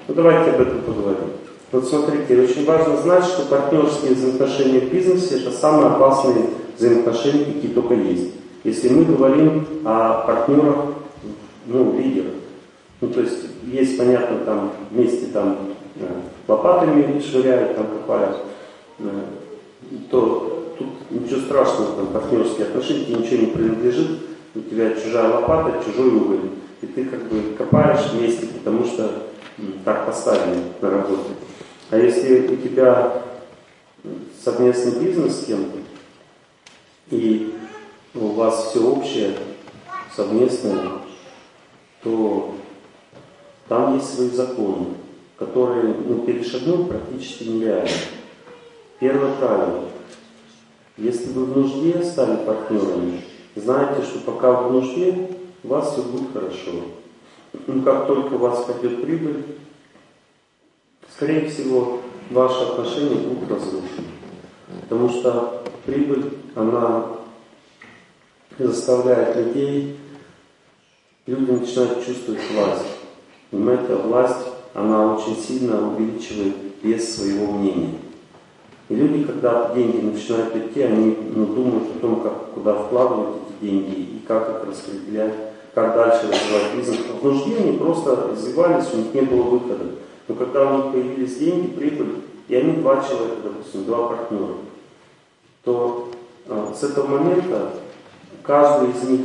[0.09, 1.31] Ну, давайте об этом поговорим.
[1.70, 6.47] Вот смотрите, очень важно знать, что партнерские взаимоотношения в бизнесе это самые опасные
[6.77, 8.32] взаимоотношения, какие только есть.
[8.65, 10.77] Если мы говорим о партнерах,
[11.66, 12.39] ну, лидерах.
[13.01, 15.56] Ну, то есть есть, понятно, там вместе там
[15.97, 16.06] э,
[16.47, 18.36] лопатами швыряют, там копают,
[18.98, 19.05] э,
[20.10, 24.20] то тут ничего страшного, там партнерские отношения, ничего не принадлежит,
[24.55, 26.51] у тебя чужая лопата, чужой уголь.
[26.82, 29.10] И ты как бы копаешь вместе, потому что
[29.85, 31.31] так поставили на работе.
[31.90, 33.22] А если у тебя
[34.43, 35.78] совместный бизнес с кем-то,
[37.10, 37.55] и
[38.14, 39.35] у вас все общее,
[40.14, 40.81] совместное,
[42.02, 42.55] то
[43.70, 44.86] там есть свои законы,
[45.36, 47.88] которые ну, перешагнуть практически нереально.
[48.98, 49.84] Первое правило.
[50.97, 53.22] Если вы в нужде стали партнерами,
[53.55, 55.30] знайте, что пока вы в нужде,
[55.62, 56.72] у вас все будет хорошо.
[57.68, 59.44] Но как только у вас пойдет прибыль,
[61.14, 64.09] скорее всего, ваши отношения будут разрушены.
[64.80, 67.06] Потому что прибыль, она
[68.59, 69.97] заставляет людей,
[71.28, 72.89] люди начинают чувствовать власть.
[73.51, 77.94] Понимаете, власть, она очень сильно увеличивает вес своего мнения.
[78.89, 83.70] И люди, когда деньги начинают идти, они ну, думают о том, как, куда вкладывать эти
[83.70, 85.35] деньги и как их распределять,
[85.74, 86.98] как дальше развивать бизнес.
[87.20, 89.85] В нужде они просто развивались, у них не было выхода.
[90.27, 92.16] Но когда у них появились деньги, прибыль,
[92.48, 94.55] и они два человека, допустим, два партнера,
[95.62, 96.09] то
[96.47, 97.70] э, с этого момента
[98.43, 99.20] каждый из них,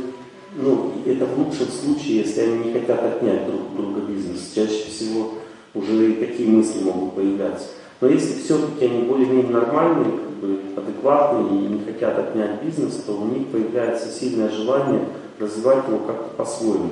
[0.56, 4.52] ну, это в лучшем случае, если они не хотят отнять друг друга бизнес.
[4.54, 5.34] Чаще всего
[5.74, 7.68] уже и такие мысли могут появляться.
[8.00, 13.12] Но если все-таки они более-менее нормальные, как бы адекватные и не хотят отнять бизнес, то
[13.12, 15.04] у них появляется сильное желание
[15.38, 16.90] развивать его как-то по-своему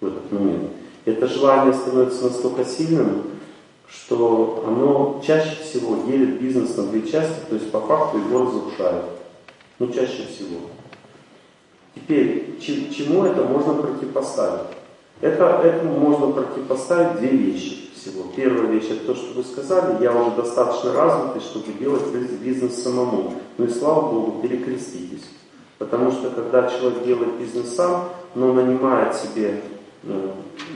[0.00, 0.70] в этот момент.
[1.04, 3.24] Это желание становится настолько сильным,
[3.88, 9.04] что оно чаще всего делит бизнес на две части, то есть по факту его разрушает.
[9.78, 10.60] Ну, чаще всего.
[11.94, 14.68] Теперь, чему это можно противопоставить?
[15.20, 18.24] Это, этому можно противопоставить две вещи всего.
[18.36, 22.02] Первая вещь, это то, что вы сказали, я уже достаточно развитый, чтобы делать
[22.42, 23.34] бизнес самому.
[23.56, 25.24] Ну и слава Богу, перекреститесь.
[25.78, 29.62] Потому что когда человек делает бизнес сам, но нанимает себе
[30.02, 30.32] ну,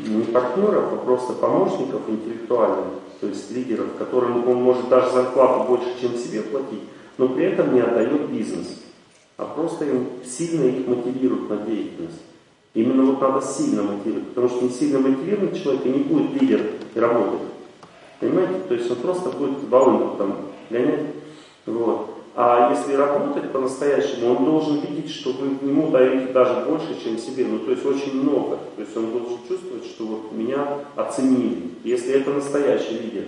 [0.07, 2.87] не партнеров, а просто помощников интеллектуальных,
[3.21, 6.83] то есть лидеров, которым он может даже зарплату больше, чем себе платить,
[7.17, 8.69] но при этом не отдает бизнес,
[9.39, 12.23] а просто им сильно их мотивирует на деятельность.
[12.75, 16.61] Именно вот надо сильно мотивировать, потому что не сильно мотивированный человек и не будет лидер
[16.95, 17.41] и работать.
[18.21, 18.55] Понимаете?
[18.69, 20.37] То есть он просто будет волынку там
[20.69, 21.07] гонять.
[21.67, 22.11] Вот.
[22.35, 27.47] А если работать по-настоящему, он должен видеть, что вы ему даете даже больше, чем себе.
[27.47, 28.59] Ну, то есть очень много.
[28.77, 31.71] То есть он должен чувствовать, что вот меня оценили.
[31.85, 33.25] Если это настоящий лидер,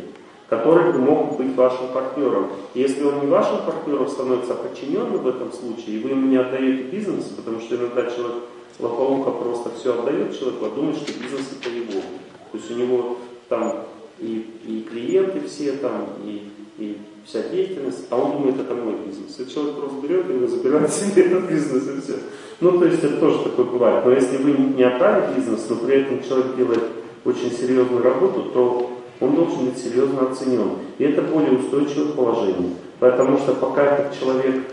[0.50, 2.48] который мог быть вашим партнером.
[2.74, 6.36] Если он не вашим партнером становится, а подчиненным в этом случае, и вы ему не
[6.36, 8.42] отдаете бизнес, потому что иногда человек
[8.80, 12.02] лопоуха просто все отдает человеку, а думает, что бизнес это его.
[12.50, 13.16] То есть у него
[13.48, 13.84] там
[14.18, 19.38] и, и клиенты все там, и, и вся деятельность, а он думает, это мой бизнес.
[19.38, 22.18] И человек просто берет и забирает себе этот бизнес и все.
[22.60, 24.04] Ну, то есть это тоже такое бывает.
[24.04, 26.82] Но если вы не отдали бизнес, но при этом человек делает
[27.24, 30.78] очень серьезную работу, то он должен быть серьезно оценен.
[30.98, 32.72] И это более устойчивое положение.
[32.98, 34.64] Потому что пока этот человек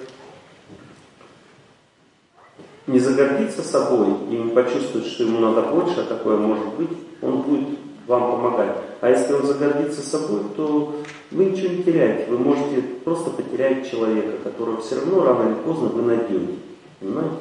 [2.87, 6.89] не загордится собой и не почувствует, что ему надо больше, а такое может быть,
[7.21, 7.67] он будет
[8.07, 8.77] вам помогать.
[9.01, 10.95] А если он загордится собой, то
[11.31, 12.31] вы ничего не теряете.
[12.31, 16.53] Вы можете просто потерять человека, которого все равно рано или поздно вы найдете.
[16.99, 17.35] Понимаете?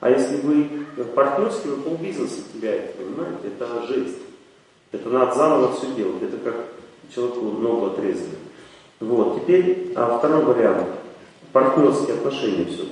[0.00, 0.68] А если вы
[1.14, 3.38] партнерский, вы полбизнеса теряете, понимаете?
[3.44, 4.18] Это жесть.
[4.92, 6.22] Это надо заново все делать.
[6.22, 6.54] Это как
[7.14, 8.38] человеку ногу отрезали.
[9.00, 9.42] Вот.
[9.42, 10.86] Теперь а второй вариант.
[11.52, 12.84] Партнерские отношения все.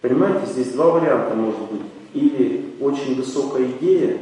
[0.00, 1.82] Понимаете, здесь два варианта может быть.
[2.14, 4.18] Или очень высокая идея,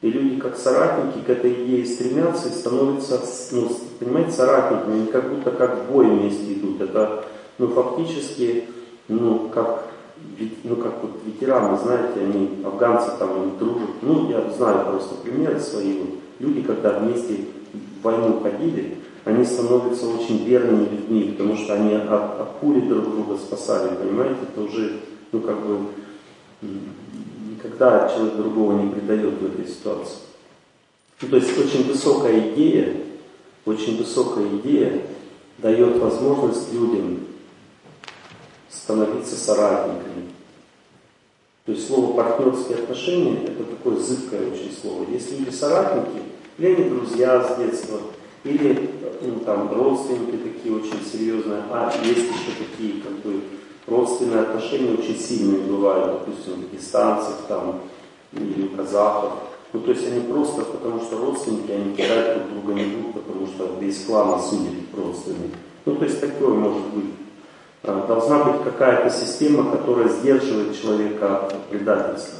[0.00, 3.20] и люди как соратники к этой идее стремятся и становятся,
[3.50, 6.80] ну, понимаете, соратниками, они как будто как в бой вместе идут.
[6.80, 7.24] Это,
[7.58, 8.64] ну, фактически,
[9.08, 9.86] ну, как,
[10.62, 13.90] ну, как вот ветераны, знаете, они, афганцы там, они дружат.
[14.02, 15.98] Ну, я знаю просто примеры свои.
[15.98, 16.10] Вот.
[16.38, 22.40] Люди, когда вместе в войну ходили, они становятся очень верными людьми, потому что они от,
[22.40, 25.00] от пули друг друга спасали, понимаете, это уже,
[25.32, 25.78] ну, как бы,
[27.50, 30.18] никогда человек другого не предает в этой ситуации.
[31.20, 32.94] Ну, то есть очень высокая идея,
[33.66, 35.02] очень высокая идея
[35.58, 37.18] дает возможность людям
[38.70, 40.30] становиться соратниками.
[41.68, 45.04] То есть слово партнерские отношения это такое зыбкое очень слово.
[45.12, 46.22] Если люди соратники,
[46.56, 47.98] или они друзья с детства,
[48.42, 48.88] или
[49.20, 53.42] ну, там родственники такие очень серьезные, а есть еще такие как бы
[53.86, 57.82] родственные отношения очень сильные бывают, допустим, дагестанцев там,
[58.32, 59.32] или казахов.
[59.74, 63.46] Ну, то есть они просто, потому что родственники, они кидать друг друга не будут, потому
[63.46, 65.52] что весь клан осудит родственник.
[65.84, 67.27] Ну, то есть такое может быть.
[67.82, 72.38] Должна быть какая-то система, которая сдерживает человека от предательства.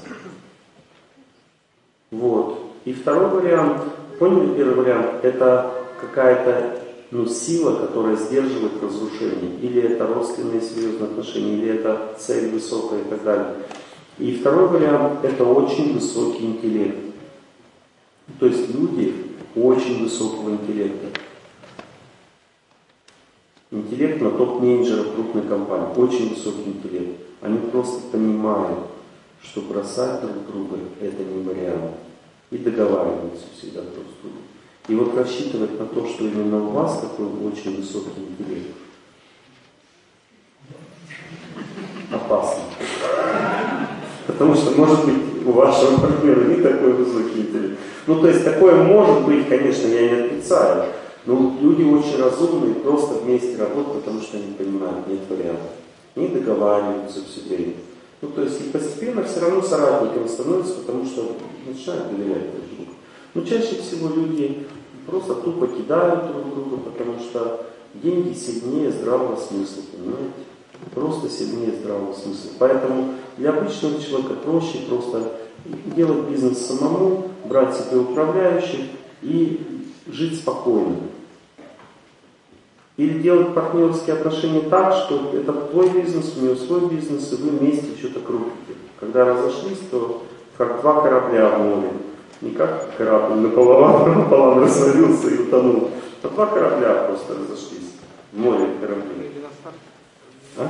[2.11, 2.61] Вот.
[2.85, 3.83] И второй вариант,
[4.19, 5.71] поняли первый вариант, это
[6.01, 9.59] какая-то ну, сила, которая сдерживает разрушение.
[9.63, 13.55] Или это родственные серьезные отношения, или это цель высокая и так далее.
[14.19, 16.99] И второй вариант– это очень высокий интеллект.
[18.41, 19.15] То есть люди
[19.55, 21.07] очень высокого интеллекта.
[23.71, 25.89] Интеллект на топ-менеджеров крупной компании.
[25.97, 27.21] Очень высокий интеллект.
[27.43, 28.79] Они просто понимают,
[29.43, 31.93] что бросать друг друга– это не вариант.
[32.51, 34.41] И договариваются всегда друг с другом.
[34.89, 38.75] И вот рассчитывать на то, что именно у вас такой очень высокий интеллект,
[42.11, 42.63] опасно.
[44.27, 47.79] Потому что, может быть, у вашего партнера не такой высокий интеллект.
[48.07, 50.87] Ну, то есть, такое может быть, конечно, я не отрицаю.
[51.29, 55.73] Но люди очень разумные, просто вместе работают, потому что они понимают, нет вариантов.
[56.17, 57.75] Они договариваются все время.
[58.23, 61.37] Ну, то есть и постепенно все равно соратниками становятся, потому что
[61.67, 62.93] начинают доверять друг другу.
[63.35, 64.67] Но чаще всего люди
[65.07, 70.33] просто тупо кидают друг друга, потому что деньги сильнее здравого смысла, понимаете?
[70.95, 72.53] Просто сильнее здравого смысла.
[72.59, 75.31] Поэтому для обычного человека проще просто
[75.95, 78.81] делать бизнес самому, брать себе управляющих
[79.21, 79.61] и
[80.07, 80.97] жить спокойно.
[82.99, 87.51] Или делать партнерские отношения так, что это твой бизнес, у него свой бизнес, и вы
[87.51, 88.75] вместе что-то крутите.
[88.99, 90.25] Когда разошлись, то
[90.57, 91.93] как два корабля в море.
[92.41, 95.91] Не как корабль наполовину, наполовину развалился и утонул.
[96.25, 97.93] А два корабля просто разошлись
[98.33, 99.31] в море корабли.
[100.57, 100.67] А?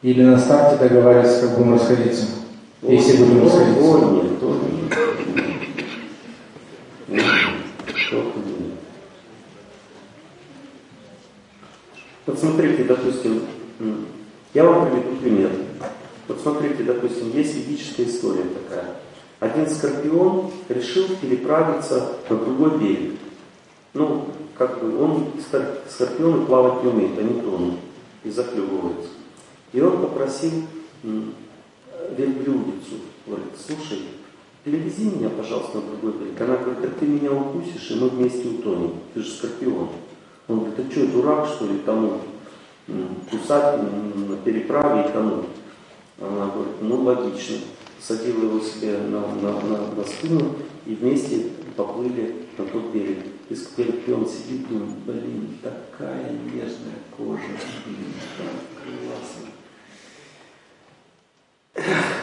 [0.00, 2.24] Или на старте договаривались, как будем расходиться.
[2.80, 3.82] Вот, если будем расходиться.
[3.82, 4.72] Вот, нет, то нет.
[12.24, 13.42] Вот смотрите, допустим,
[14.54, 15.50] я вам приведу пример.
[16.28, 18.96] Вот смотрите, допустим, есть ведическая история такая.
[19.40, 23.18] Один скорпион решил переправиться на другой берег.
[23.94, 25.32] Ну, как бы он,
[25.90, 27.74] скорпионы плавать не умеют, они тонут
[28.22, 29.08] и заклевываются.
[29.72, 30.52] И он попросил
[31.02, 34.02] верблюдицу, говорит, слушай,
[34.62, 36.40] перевези меня, пожалуйста, на другой берег.
[36.40, 38.92] Она говорит, так ты меня укусишь, и мы вместе утонем.
[39.12, 39.88] Ты же скорпион.
[40.52, 42.20] Он говорит, ты что, дурак, что ли, тому
[43.30, 45.44] кусать на переправе и тому?
[46.20, 47.56] Она говорит, ну логично.
[47.98, 50.56] Садила его себе на, на, на, на спину
[50.86, 51.46] и вместе
[51.76, 53.18] поплыли на тот берег.
[53.48, 57.40] И скорпион сидит, думает, блин, такая нежная кожа,
[57.86, 58.48] блин, так
[58.82, 59.48] классно.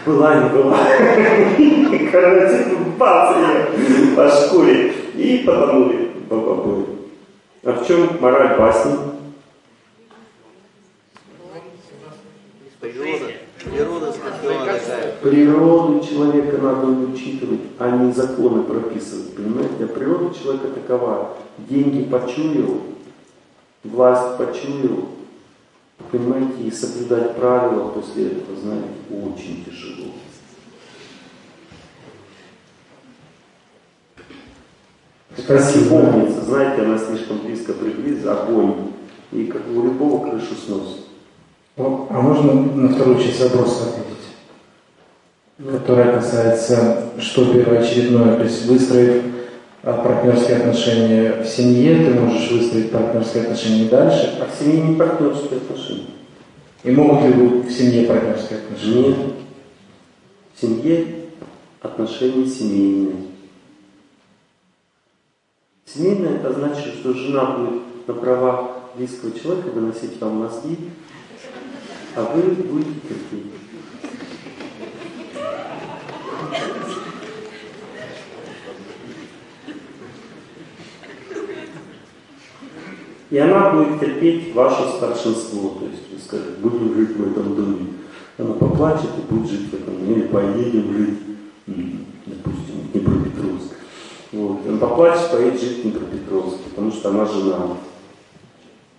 [0.05, 0.77] Была не была.
[2.11, 3.35] Короче, бац
[4.15, 4.93] по шкуре.
[5.15, 6.98] И потонули в обои.
[7.63, 8.95] А в чем мораль басни?
[12.79, 13.33] Природа.
[13.61, 14.13] Природа.
[15.21, 19.35] Природу человека надо учитывать, а не законы прописывать.
[19.35, 19.83] Понимаете?
[19.83, 21.37] А природа человека такова.
[21.57, 22.81] Деньги почуял,
[23.83, 25.09] власть почуял,
[26.09, 30.13] понимаете, и соблюдать правила после этого, знаете, очень тяжело.
[35.37, 35.93] Спасибо.
[35.93, 38.75] Умница, знаете, она слишком близко приблизится, огонь.
[39.31, 41.05] И как у любого крышу снос.
[41.77, 45.79] А можно на вторую часть вопроса ответить?
[45.79, 49.23] Которая касается, что первоочередное, то есть выстроив
[49.83, 54.39] а, партнерские отношения в семье, ты можешь выстроить партнерские отношения дальше.
[54.41, 56.07] А в семье не партнерские отношения.
[56.83, 59.07] И могут ли быть в семье партнерские отношения?
[59.07, 59.17] Нет.
[60.55, 61.07] В семье
[61.81, 63.28] отношения семейные.
[65.91, 70.77] Семейное это значит, что жена будет на правах близкого человека выносить вам мозги,
[72.15, 73.53] а вы будете терпеть.
[83.31, 85.69] И она будет терпеть ваше старшинство.
[85.79, 87.87] То есть вы скажете, будем жить в этом доме.
[88.37, 90.05] Она поплачет и будет жить в этом.
[90.05, 91.19] Или поедем жить,
[92.27, 92.68] допустим.
[94.79, 94.83] Вот.
[94.83, 97.77] Он поплачет, поедет жить в Днепропетровск, потому что она жена.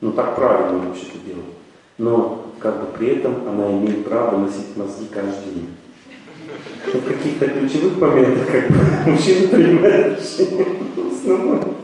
[0.01, 1.45] Ну так правильно вообще-то делать.
[1.99, 5.69] Но как бы при этом она имеет право носить мозги каждый день.
[6.93, 8.77] Но в каких-то ключевых моментах как бы
[9.11, 10.67] мужчина принимает решение.
[11.25, 11.77] Вот.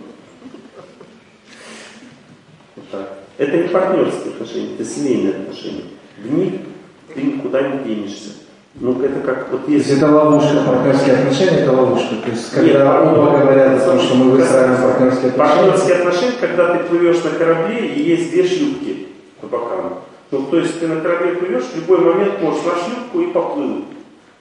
[3.39, 5.85] Это не партнерские отношения, это семейные отношения.
[6.17, 6.55] В них
[7.15, 8.31] ты никуда не денешься.
[8.79, 9.97] Ну, это как вот если...
[9.97, 12.15] это ловушка, партнерские отношения, это ловушка.
[12.23, 15.63] То есть, когда Нет, оба говорят о том, что мы выстраиваем партнерские отношения.
[15.63, 19.09] Партнерские отношения, когда ты плывешь на корабле и есть две шлюпки
[19.41, 20.01] по бокам.
[20.31, 23.85] Ну, то есть ты на корабле плывешь, в любой момент можешь на шлюпку и поплыл.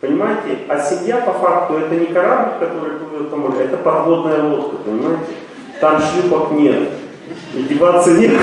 [0.01, 0.57] Понимаете?
[0.67, 5.31] А семья по факту это не корабль, который плывет по морю, это подводная лодка, понимаете?
[5.79, 6.89] Там шлюпок нет.
[7.55, 8.39] И деваться некуда.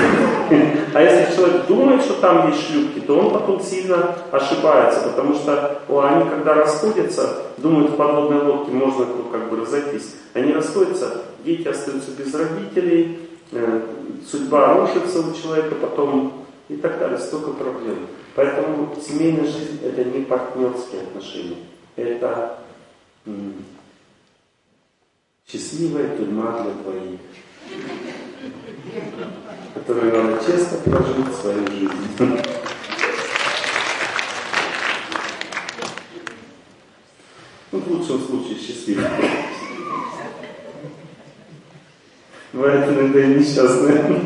[0.93, 5.81] А если человек думает, что там есть шлюпки, то он потом сильно ошибается, потому что
[5.87, 10.15] о, они, когда расходятся, думают, в подводной лодке можно ну, как бы разойтись.
[10.33, 13.19] Они расходятся, дети остаются без родителей,
[13.51, 13.81] э,
[14.29, 18.07] судьба рушится у человека, потом и так далее, столько проблем.
[18.35, 21.57] Поэтому семейная жизнь это не партнерские отношения,
[21.95, 22.59] это
[23.25, 23.53] м-
[25.47, 27.19] счастливая тюрьма для двоих,
[29.73, 31.91] которую надо честно прожить свою жизнь.
[37.71, 39.05] Ну, в лучшем случае счастливый.
[42.53, 44.21] Бывает иногда и несчастные.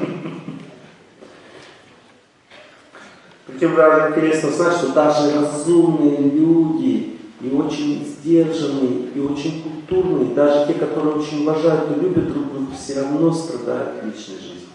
[3.47, 10.67] Причем даже интересно знать, что даже разумные люди, и очень сдержанные, и очень культурные, даже
[10.67, 14.67] те, которые очень уважают и любят друг друга, все равно страдают в личной жизни.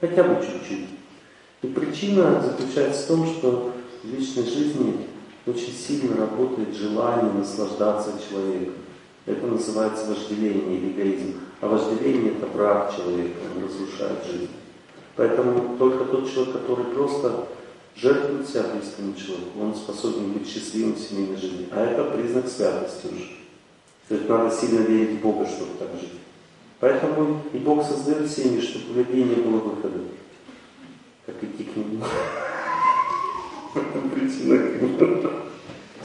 [0.00, 0.88] Хотя бы чуть-чуть.
[1.62, 3.72] И причина заключается в том, что
[4.04, 5.08] в личной жизни
[5.46, 8.74] очень сильно работает желание наслаждаться человеком.
[9.26, 11.34] Это называется вожделение или эгоизм.
[11.60, 14.50] А вожделение это враг человека, он разрушает жизнь.
[15.16, 17.48] Поэтому только тот человек, который просто
[17.96, 21.68] жертвует себя близкому человеку, он способен быть счастливым в семейной жизни.
[21.70, 23.28] А это признак святости уже.
[24.08, 26.12] То есть надо сильно верить в Бога, чтобы так жить.
[26.80, 29.98] Поэтому и Бог создает семьи, чтобы у людей не было выхода.
[31.26, 32.04] Как идти к Нему.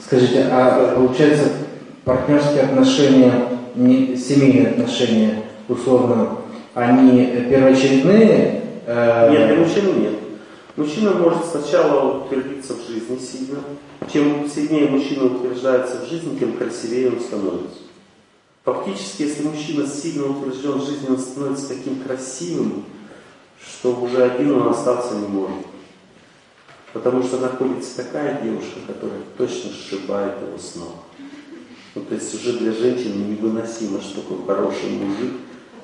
[0.00, 1.50] Скажите, а получается
[2.04, 3.32] партнерские отношения,
[3.74, 6.38] не, семейные отношения, условно,
[6.74, 8.62] они первоочередные?
[8.86, 9.30] Э...
[9.30, 10.12] Нет, для мужчины нет.
[10.76, 13.60] Мужчина может сначала утвердиться в жизни сильно.
[14.12, 17.78] Чем сильнее мужчина утверждается в жизни, тем красивее он становится.
[18.64, 22.84] Фактически, если мужчина сильно утвержден в жизни, он становится таким красивым,
[23.64, 25.66] что уже один он остаться не может.
[26.92, 30.94] Потому что находится такая девушка, которая точно сшибает его с ног.
[31.94, 35.32] Ну, то есть уже для женщины невыносимо, что такой хороший мужик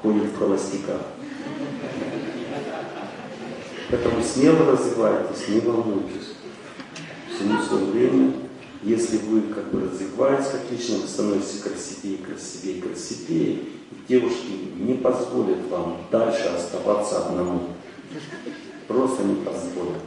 [0.02, 1.02] ходит в холостяках.
[3.90, 6.34] Поэтому смело развивайтесь, не волнуйтесь.
[7.28, 8.32] Всему свое время,
[8.82, 13.58] если вы как бы развиваетесь как личность, вы становитесь красивее, красивее, красивее,
[14.08, 17.62] девушки не позволят вам дальше оставаться одному.
[18.86, 20.02] Просто не позволят.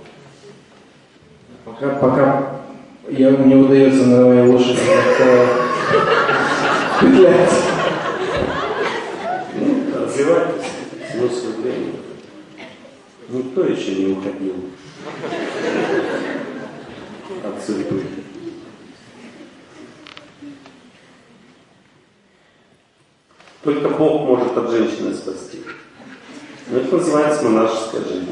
[1.65, 2.59] Пока, пока
[3.09, 5.47] я, мне удается на моей лошади как-то
[7.01, 7.53] петлять.
[9.55, 10.63] Ну, развивайтесь,
[11.09, 11.93] всему свое время.
[13.33, 14.53] Никто еще не уходил
[17.43, 18.03] от судьбы.
[23.63, 25.63] Только Бог может от женщины спасти.
[26.67, 28.27] Но это называется монашеская жизнь.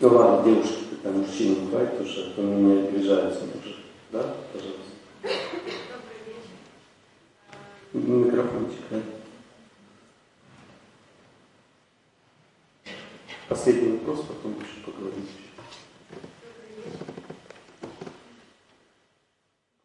[0.00, 3.76] Ну ладно, девушки, когда мужчина бывает уже, то меня обижаются уже.
[4.10, 4.84] Да, пожалуйста.
[7.92, 9.00] Микрофончик, да?
[13.54, 15.26] Последний вопрос, потом еще поговорим.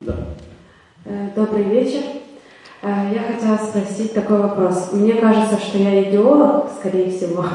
[0.01, 0.15] Да.
[1.05, 2.01] Э, добрый вечер.
[2.81, 4.91] Э, я хотела спросить такой вопрос.
[4.93, 7.45] Мне кажется, что я идеолог, скорее всего.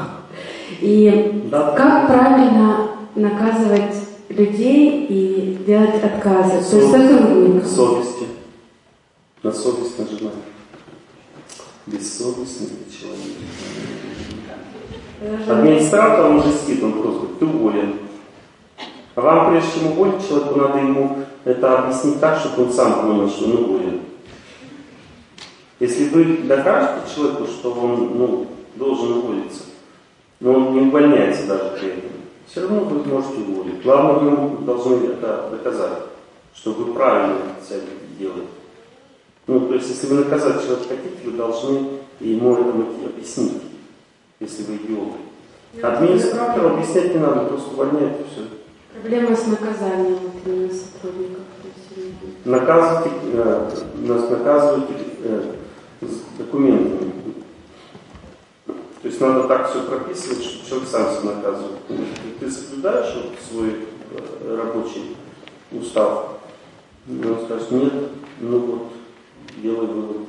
[0.79, 1.73] И да.
[1.75, 3.95] как правильно наказывать
[4.29, 6.61] людей и делать отказы?
[6.61, 6.71] Со...
[6.71, 7.67] То есть сотрудникам?
[7.67, 8.25] Совести.
[9.43, 10.33] На совесть нажимать.
[11.87, 13.35] Бессовестный человек.
[15.21, 16.49] Администратор, он же
[16.83, 17.93] он просто, ты уволен.
[19.15, 23.45] Вам, прежде чем уволить человеку, надо ему это объяснить так, чтобы он сам понял, что
[23.45, 24.01] он уволен.
[25.79, 29.63] Если вы докажете человеку, что он ну, должен уволиться,
[30.41, 32.11] но он не увольняется даже при этом,
[32.47, 33.81] все равно вы можете уволить.
[33.83, 35.99] Главное, вы ему должны это доказать,
[36.53, 37.79] что вы правильно себя
[38.19, 38.47] делаете.
[39.47, 41.87] Ну, то есть, если вы наказать человека хотите, вы должны
[42.19, 43.61] ему это объяснить
[44.39, 45.17] если вы идиоты.
[45.81, 48.47] Администратору объяснять не надо, просто увольняйте все.
[49.01, 51.43] Проблема с наказанием именно сотрудников.
[52.45, 53.69] Наказывайте, э,
[54.01, 54.89] нас наказывают
[55.23, 55.55] э,
[56.01, 57.13] с документами.
[59.01, 61.71] То есть надо так все прописывать, чтобы человек сам себя наказывал.
[61.87, 61.95] Ты,
[62.39, 65.15] ты соблюдаешь вот свой э, рабочий
[65.71, 66.37] устав?
[67.07, 67.93] И он скажет, нет,
[68.39, 68.93] ну вот,
[69.57, 70.27] делай вывод.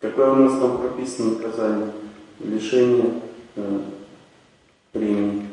[0.00, 1.92] Какое у нас там прописано наказание?
[2.40, 3.20] Лишение
[3.56, 3.90] э,
[4.92, 5.48] премии.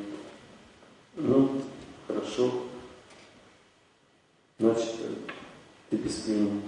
[1.15, 1.61] Ну,
[2.07, 2.63] хорошо.
[4.59, 5.13] Значит, э,
[5.89, 6.61] ты без премии.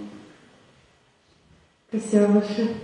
[1.88, 2.76] Спасибо большое.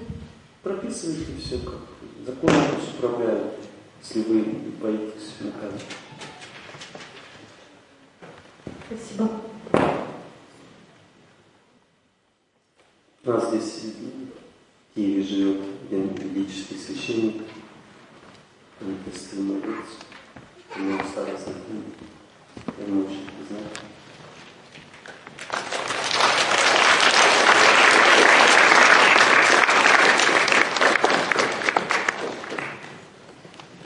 [0.62, 1.80] Прописывайте все, как
[2.24, 3.54] закон пусть управляет,
[4.02, 4.42] если вы
[4.80, 5.84] боитесь наказать.
[8.86, 9.30] Спасибо.
[13.22, 13.94] У нас здесь
[15.00, 17.42] в Киеве живет один ведический священник,
[18.80, 19.86] Анастасий Молец,
[20.76, 21.84] у него старый знакомый,
[22.86, 23.86] ему очень признателен.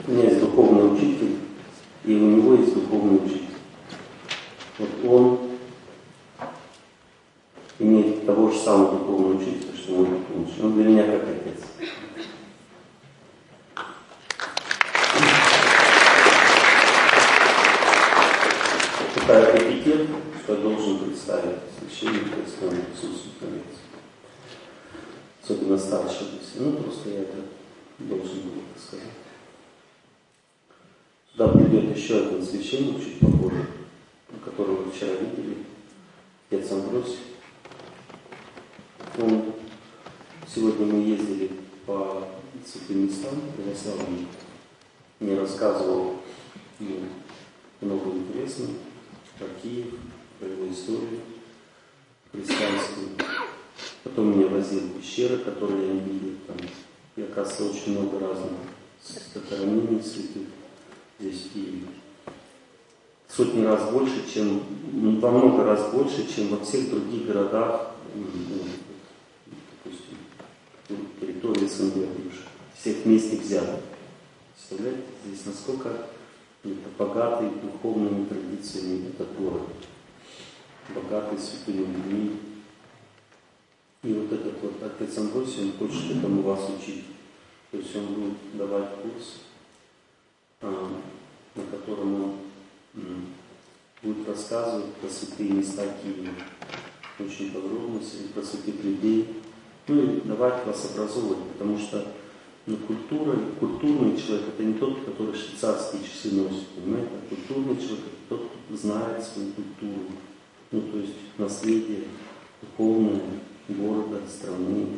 [0.05, 1.37] У меня есть духовный учитель,
[2.03, 3.55] и у него есть духовный учитель.
[4.79, 5.39] Вот он
[7.79, 10.65] имеет того же же самого духовного учителя, что мой духовный учитель.
[10.65, 11.63] Он для меня как отец.
[19.15, 20.07] Такая этикет,
[20.43, 23.85] что я должен представить священника, если он присутствует на лекции.
[25.43, 26.29] Особенно старшего.
[26.57, 27.37] Ну, просто я это
[27.99, 29.07] должен был это сказать.
[31.31, 33.67] Сюда придет еще один священник, чуть попозже,
[34.43, 35.57] которого вы вчера видели,
[36.49, 37.17] отец Амбросий.
[39.17, 39.53] Он,
[40.47, 41.51] сегодня мы ездили
[41.85, 42.27] по
[42.65, 44.27] святым местам, православным,
[45.19, 46.17] мне рассказывал
[46.79, 46.87] ну,
[47.81, 48.71] много интересного
[49.37, 49.93] про Киев,
[50.39, 51.21] про его историю
[52.31, 53.09] христианскую.
[54.03, 56.35] Потом меня возил в пещеры, которые я видел.
[56.47, 56.57] Там,
[57.15, 58.51] и оказывается очень много разных
[59.33, 60.47] захоронений святых
[61.19, 61.87] здесь в Киеве.
[63.35, 68.23] Сотни раз больше, чем, ну, во много раз больше, чем во всех других городах, ну,
[69.83, 70.17] допустим,
[71.19, 72.07] территории СНГ.
[72.79, 73.81] Всех вместе взятых.
[74.55, 75.89] Представляете, здесь насколько
[76.63, 79.63] это богатый духовными традициями этот город.
[80.95, 82.39] Богатый святыми людьми.
[84.03, 87.03] И вот этот вот отец Амбросий, он хочет этому вас учить.
[87.71, 89.41] То есть он будет давать курс,
[90.61, 91.01] а,
[91.55, 92.44] на котором он
[94.01, 96.33] будет рассказывать про святые места Киева.
[97.19, 97.99] Очень подробно,
[98.33, 99.41] про святых людей.
[99.87, 102.05] Ну и давать вас образовывать, потому что
[102.67, 107.09] но культура, культурный человек это не тот, который швейцарские часы носит, понимаете?
[107.13, 110.07] А культурный человек это тот, кто знает свою культуру.
[110.71, 112.05] Ну, то есть наследие
[112.61, 113.21] духовное
[113.69, 114.97] города, страны и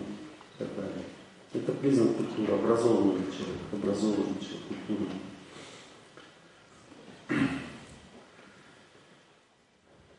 [0.58, 1.04] так далее.
[1.54, 5.20] Это признак культуры, образованный человек, образованный человек, культурный.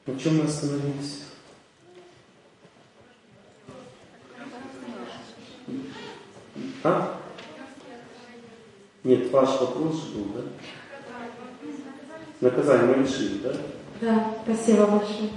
[0.08, 1.24] На чем мы остановились?
[6.82, 7.20] А?
[9.04, 10.42] Нет, ваш вопрос был, да?
[12.40, 13.54] Наказание мы решили, да?
[14.00, 15.28] Да, спасибо большое.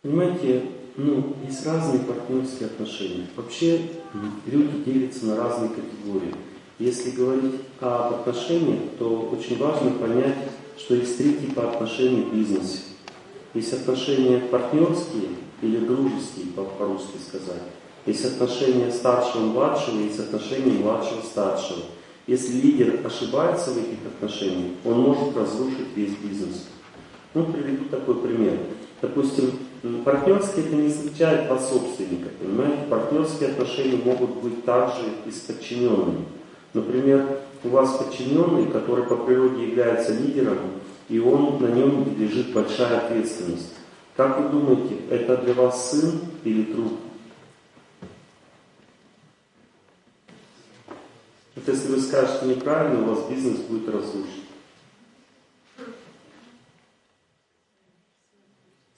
[0.00, 3.26] Понимаете, ну, есть разные партнерские отношения.
[3.36, 3.90] Вообще
[4.46, 6.34] люди делятся на разные категории.
[6.78, 10.36] Если говорить об отношениях, то очень важно понять,
[10.78, 12.78] что есть три типа отношений в бизнесе.
[13.52, 17.62] Есть отношения партнерские или дружеские, по-русски сказать.
[18.06, 21.80] Есть отношения старшего-младшего, есть отношения младшего-старшего.
[22.28, 26.66] Если лидер ошибается в этих отношениях, он может разрушить весь бизнес.
[27.34, 28.56] Ну, приведу такой пример.
[29.02, 29.52] Допустим,
[30.04, 32.84] партнерские это не означает по собственника, понимаете?
[32.88, 36.24] Партнерские отношения могут быть также и с подчиненными.
[36.74, 40.58] Например, у вас подчиненный, который по природе является лидером,
[41.08, 43.74] и он, на нем лежит большая ответственность.
[44.16, 46.92] Как вы думаете, это для вас сын или друг?
[51.54, 54.44] Вот если вы скажете неправильно, у вас бизнес будет разрушен.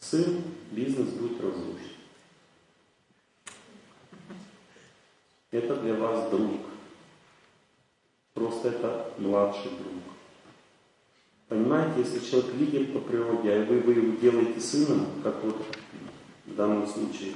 [0.01, 0.43] Сын,
[0.73, 1.71] бизнес будет разрушен.
[5.53, 6.70] Это для вас друг.
[8.41, 10.03] Просто это младший друг.
[11.51, 15.57] Понимаете, если человек лидер по природе, а вы, вы его делаете сыном, как вот
[16.47, 17.35] в данном случае,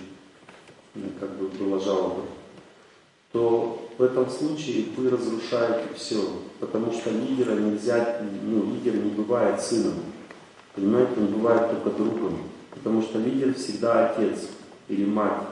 [0.95, 2.23] ну, как бы была жалоба,
[3.33, 6.27] то в этом случае вы разрушаете все,
[6.59, 9.97] потому что лидера нельзя, ну, лидер не бывает сыном,
[10.75, 12.39] понимаете, он бывает только другом,
[12.71, 14.49] потому что лидер всегда отец
[14.89, 15.43] или мать.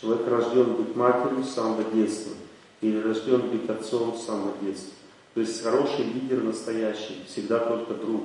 [0.00, 2.32] Человек рожден быть матерью с самого детства,
[2.80, 4.94] или рожден быть отцом с самого детства.
[5.34, 8.22] То есть хороший лидер настоящий, всегда только друг,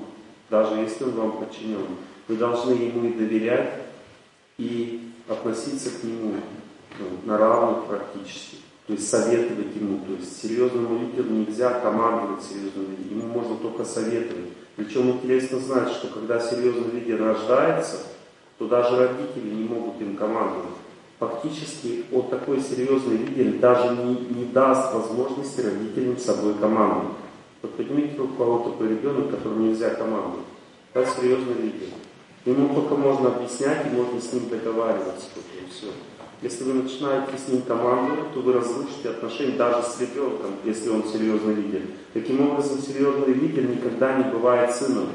[0.50, 1.86] даже если он вам подчинен.
[2.28, 3.74] Вы должны ему и доверять,
[4.58, 6.36] и относиться к нему
[7.00, 8.58] ну, на равных практически.
[8.88, 10.06] То есть советовать ему.
[10.06, 14.50] То есть серьезному лидеру нельзя командовать серьезному лидеру, ему можно только советовать.
[14.76, 17.98] Причем интересно знать, что когда серьезный лидер рождается,
[18.58, 20.81] то даже родители не могут им командовать
[21.22, 27.16] фактически вот такой серьезный лидер даже не, не даст возможности родителям с собой командовать.
[27.62, 30.48] Вот поднимите руку, у кого такой ребенок, которому нельзя командовать.
[30.96, 31.90] Это серьезный лидер.
[32.44, 35.28] Ему только можно объяснять и можно с ним договариваться.
[35.38, 35.92] И все.
[36.42, 41.04] Если вы начинаете с ним командовать, то вы разрушите отношения даже с ребенком, если он
[41.04, 41.82] серьезный лидер.
[42.14, 45.10] Таким образом, серьезный лидер никогда не бывает сыном.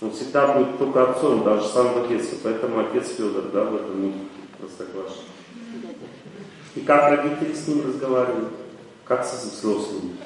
[0.00, 2.38] Он всегда будет только отцом, даже с самого детства.
[2.42, 4.12] Поэтому отец Федор, да, в этом мы
[4.62, 5.24] Простоквашино.
[6.76, 8.52] И как родители с ним разговаривают?
[9.04, 10.16] Как со взрослыми?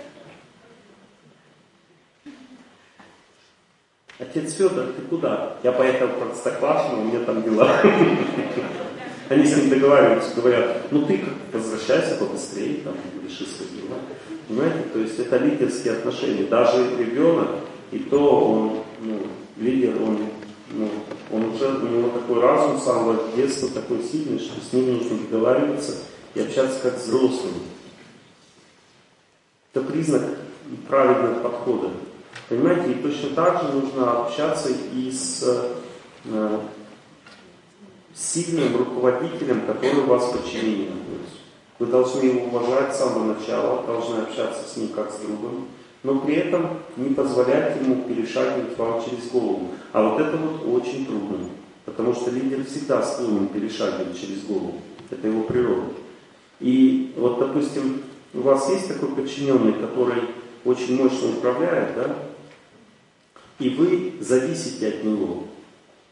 [4.18, 5.56] Отец Федор, ты куда?
[5.62, 7.80] Я поехал в Простоквашино, у меня там дела.
[9.30, 13.98] Они с ним договариваются, говорят, ну ты возвращайся побыстрее, там, реши свои дела.
[14.46, 16.44] Понимаете, то есть это лидерские отношения.
[16.44, 17.48] Даже ребенок,
[17.90, 20.28] и то он, ну, лидер, он,
[20.70, 20.88] ну,
[21.32, 25.18] он уже, у него такой разум с самого детства такой сильный, что с ним нужно
[25.18, 25.98] договариваться
[26.34, 27.54] и общаться как с взрослым.
[29.72, 30.22] Это признак
[30.88, 31.90] правильного подхода.
[32.48, 35.42] Понимаете, и точно так же нужно общаться и с
[36.24, 36.60] э,
[38.14, 41.36] сильным руководителем, который у вас в подчинении находится.
[41.78, 45.68] Вы должны его уважать с самого начала, должны общаться с ним как с другом,
[46.06, 49.72] но при этом не позволять ему перешагивать вам через голову.
[49.92, 51.48] А вот это вот очень трудно,
[51.84, 54.74] потому что лидер всегда склонен перешагивать через голову.
[55.10, 55.88] Это его природа.
[56.60, 58.02] И вот, допустим,
[58.34, 60.22] у вас есть такой подчиненный, который
[60.64, 62.16] очень мощно управляет, да?
[63.58, 65.44] И вы зависите от него.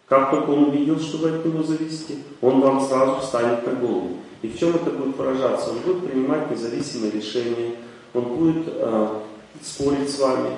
[0.09, 4.17] Как только он увидел, что вы от него зависите, он вам сразу встанет на голову.
[4.43, 5.71] И в чем это будет выражаться?
[5.71, 7.77] Он будет принимать независимые решения,
[8.13, 9.21] он будет э,
[9.65, 10.51] спорить с вами,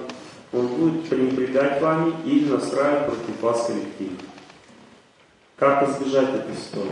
[0.52, 4.10] он будет пренебрегать вами или настраивать против вас коллектив.
[5.56, 6.90] Как избежать этой ситуации?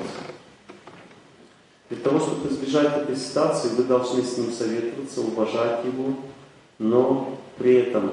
[1.90, 6.16] Для того, чтобы избежать этой ситуации, вы должны с ним советоваться, уважать его,
[6.78, 8.10] но при этом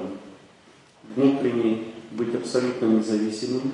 [1.16, 3.72] внутренне быть абсолютно независимым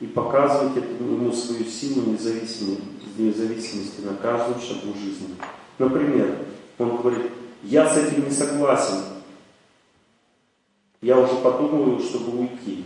[0.00, 5.34] и показывать ему свою силу независимости на каждом шагу жизни.
[5.78, 6.36] Например,
[6.78, 8.98] он говорит, я с этим не согласен,
[11.00, 12.84] я уже подумываю, чтобы уйти.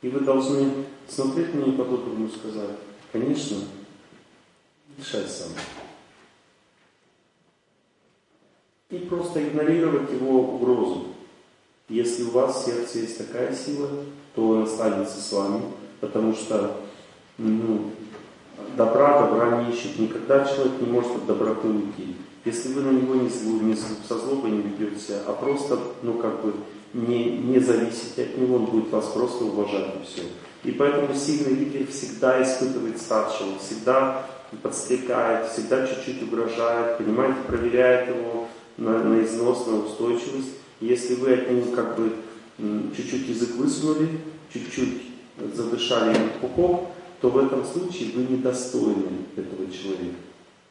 [0.00, 0.70] И вы должны
[1.08, 2.76] смотреть на него по-доброму и сказать,
[3.12, 3.58] конечно,
[4.98, 5.52] решай сам.
[8.90, 11.06] И просто игнорировать его угрозу.
[11.88, 13.88] Если у вас в сердце есть такая сила,
[14.34, 15.62] то он останется с вами,
[16.00, 16.76] потому что
[17.38, 17.90] ну,
[18.76, 19.98] добра добра не ищет.
[19.98, 22.16] Никогда человек не может от доброты уйти.
[22.44, 23.28] Если вы на него не,
[23.64, 26.54] не со злобой не ведете, а просто, ну как бы,
[26.94, 30.22] не, не зависите от него, он будет вас просто уважать и все.
[30.64, 34.26] И поэтому сильный лидер всегда испытывает старшего, всегда
[34.62, 40.50] подстрекает, всегда чуть-чуть угрожает, понимаете, проверяет его на, на износ, на устойчивость.
[40.80, 42.12] Если вы от него как бы
[42.96, 44.08] чуть-чуть язык высунули,
[44.52, 45.02] чуть-чуть
[45.54, 46.90] задышали ему пупок,
[47.20, 50.16] то в этом случае вы недостойны этого человека.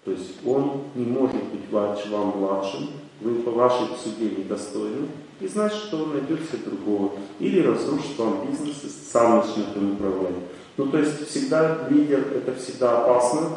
[0.03, 2.89] То есть он не может быть вам младшим,
[3.21, 5.07] вы по вашей суде недостойны,
[5.41, 7.13] и значит, что он найдет себе другого.
[7.39, 8.77] Или разрушит вам бизнес
[9.11, 10.35] сам начнет им управлять.
[10.77, 13.49] Ну, то есть всегда лидер, это всегда опасно,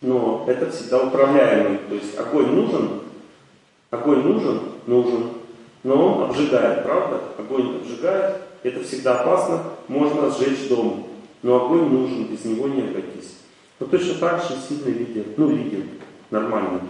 [0.00, 1.78] но это всегда управляемый.
[1.88, 3.00] То есть огонь нужен,
[3.90, 5.24] огонь нужен, нужен,
[5.82, 7.20] но он обжигает, правда?
[7.38, 11.08] Огонь обжигает, это всегда опасно, можно сжечь дом,
[11.42, 13.36] но огонь нужен, без него не обойтись.
[13.80, 15.84] Но точно так же сильный лидер, ну лидер,
[16.30, 16.80] нормальный.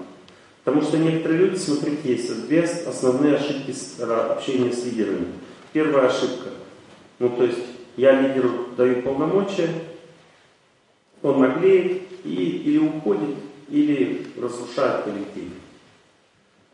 [0.65, 5.27] Потому что некоторые люди, смотрите, есть две основные ошибки общения с лидерами.
[5.73, 6.51] Первая ошибка,
[7.19, 7.59] ну то есть
[7.97, 9.69] я лидеру даю полномочия,
[11.23, 13.37] он наглеет и или уходит,
[13.69, 15.53] или разрушает коллектив.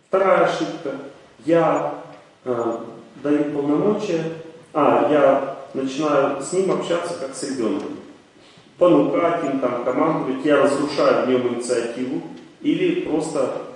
[0.08, 0.94] Вторая ошибка,
[1.44, 2.02] я
[2.44, 2.78] э,
[3.22, 4.24] даю полномочия,
[4.72, 7.96] а, я начинаю с ним общаться как с ребенком.
[8.78, 12.22] Понукать им, там, командовать, я разрушаю в нем инициативу,
[12.60, 13.67] или просто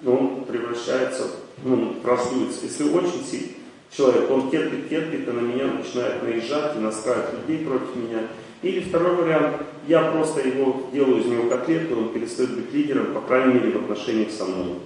[0.00, 1.24] ну, он превращается,
[1.64, 2.66] ну, трансуется.
[2.66, 3.56] Если очень сильный
[3.90, 8.20] человек, он терпит, терпит, и на меня начинает наезжать и настраивать людей против меня.
[8.62, 13.20] Или второй вариант, я просто его делаю из него котлету, он перестает быть лидером, по
[13.20, 14.76] крайней мере, в отношениях со мной.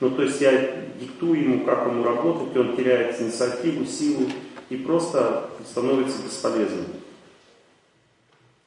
[0.00, 0.52] Ну, то есть я
[1.00, 4.26] диктую ему, как ему работать, он теряет инициативу, силу,
[4.68, 6.86] и просто становится бесполезным.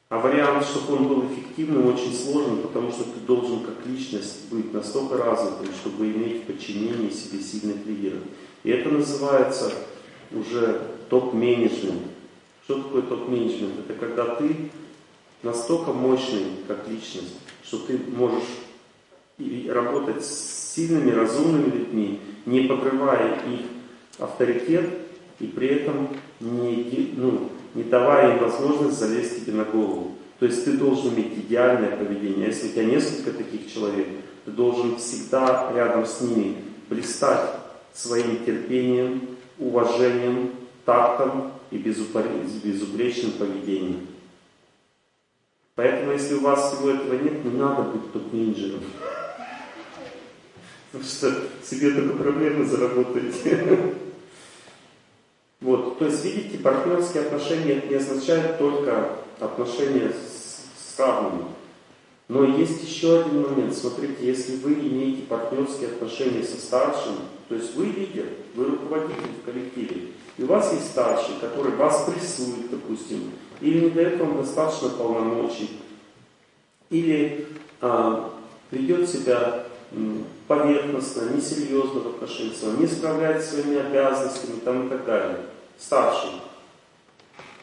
[0.10, 4.72] А вариант, чтобы он был эффективным, очень сложен, потому что ты должен как личность быть
[4.72, 8.20] настолько развитым, чтобы иметь в подчинении себе сильных лидеров.
[8.64, 9.72] И это называется
[10.32, 12.04] уже топ-менеджмент.
[12.66, 13.80] Что такое топ-менеджмент?
[13.80, 14.70] Это когда ты
[15.42, 18.44] настолько мощный как личность, что ты можешь
[19.68, 23.62] работать с сильными, разумными людьми, не подрывая их
[24.20, 24.88] авторитет,
[25.40, 26.10] и при этом
[26.40, 30.16] не, ну, не давая им возможность залезть тебе на голову.
[30.40, 32.48] То есть ты должен иметь идеальное поведение.
[32.48, 34.08] А если у тебя несколько таких человек,
[34.46, 36.58] ты должен всегда рядом с ними
[36.90, 37.52] блистать
[37.94, 40.52] своим терпением, уважением,
[40.86, 44.08] тактом и безупречным поведением.
[45.76, 48.82] Поэтому, если у вас всего этого нет, не надо быть топ-менеджером.
[50.92, 53.96] Потому что себе только проблемы заработаете.
[55.62, 56.00] Вот.
[56.00, 59.10] То есть, видите, партнерские отношения не означают только
[59.40, 61.46] отношения с, с равными.
[62.28, 63.76] Но есть еще один момент.
[63.76, 67.16] Смотрите, если вы имеете партнерские отношения со старшим,
[67.50, 68.26] то есть вы лидер,
[68.56, 73.90] вы руководитель в коллективе, и у вас есть старший, который вас прессует, допустим, или не
[73.92, 75.70] дает вам достаточно полномочий,
[76.90, 77.48] или
[77.80, 78.34] а,
[78.72, 79.65] ведет себя
[80.48, 85.38] поверхностно, несерьезно в отношении своего, не справляется своими обязанностями там, и так далее.
[85.78, 86.32] Старший.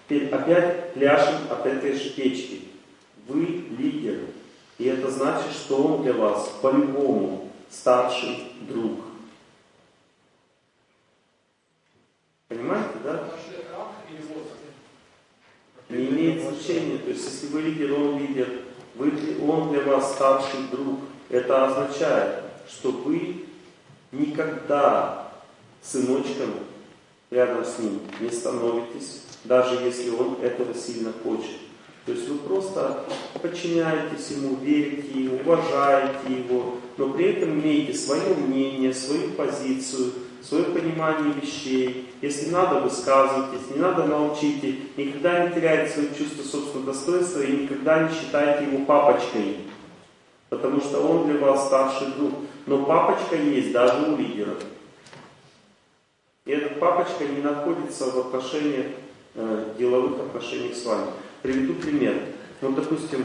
[0.08, 2.62] Теперь опять пляшем от этой же печки.
[3.28, 4.20] Вы лидер.
[4.78, 9.00] И это значит, что он для вас по-любому старший друг.
[12.48, 13.30] Понимаете, да?
[15.88, 16.98] Не имеет значения.
[16.98, 18.48] То есть, если вы лидер, он лидер,
[18.94, 21.00] вы, он для вас старший друг.
[21.32, 23.46] Это означает, что вы
[24.12, 25.32] никогда
[25.82, 26.50] сыночком
[27.30, 31.56] рядом с ним не становитесь, даже если он этого сильно хочет.
[32.04, 33.04] То есть вы просто
[33.40, 40.12] подчиняетесь ему, верите ему, уважаете его, но при этом имеете свое мнение, свою позицию,
[40.42, 42.12] свое понимание вещей.
[42.20, 44.74] Если надо, высказывайтесь, не надо, молчите.
[44.98, 49.56] Никогда не теряйте свое чувство собственного достоинства и никогда не считайте его папочкой.
[50.52, 52.32] Потому что он для вас старший друг.
[52.66, 54.58] Но папочка есть даже у лидеров.
[56.44, 58.88] И этот папочка не находится в отношениях,
[59.34, 61.06] э, деловых отношениях с вами.
[61.40, 62.16] Приведу пример.
[62.60, 63.24] Вот, допустим,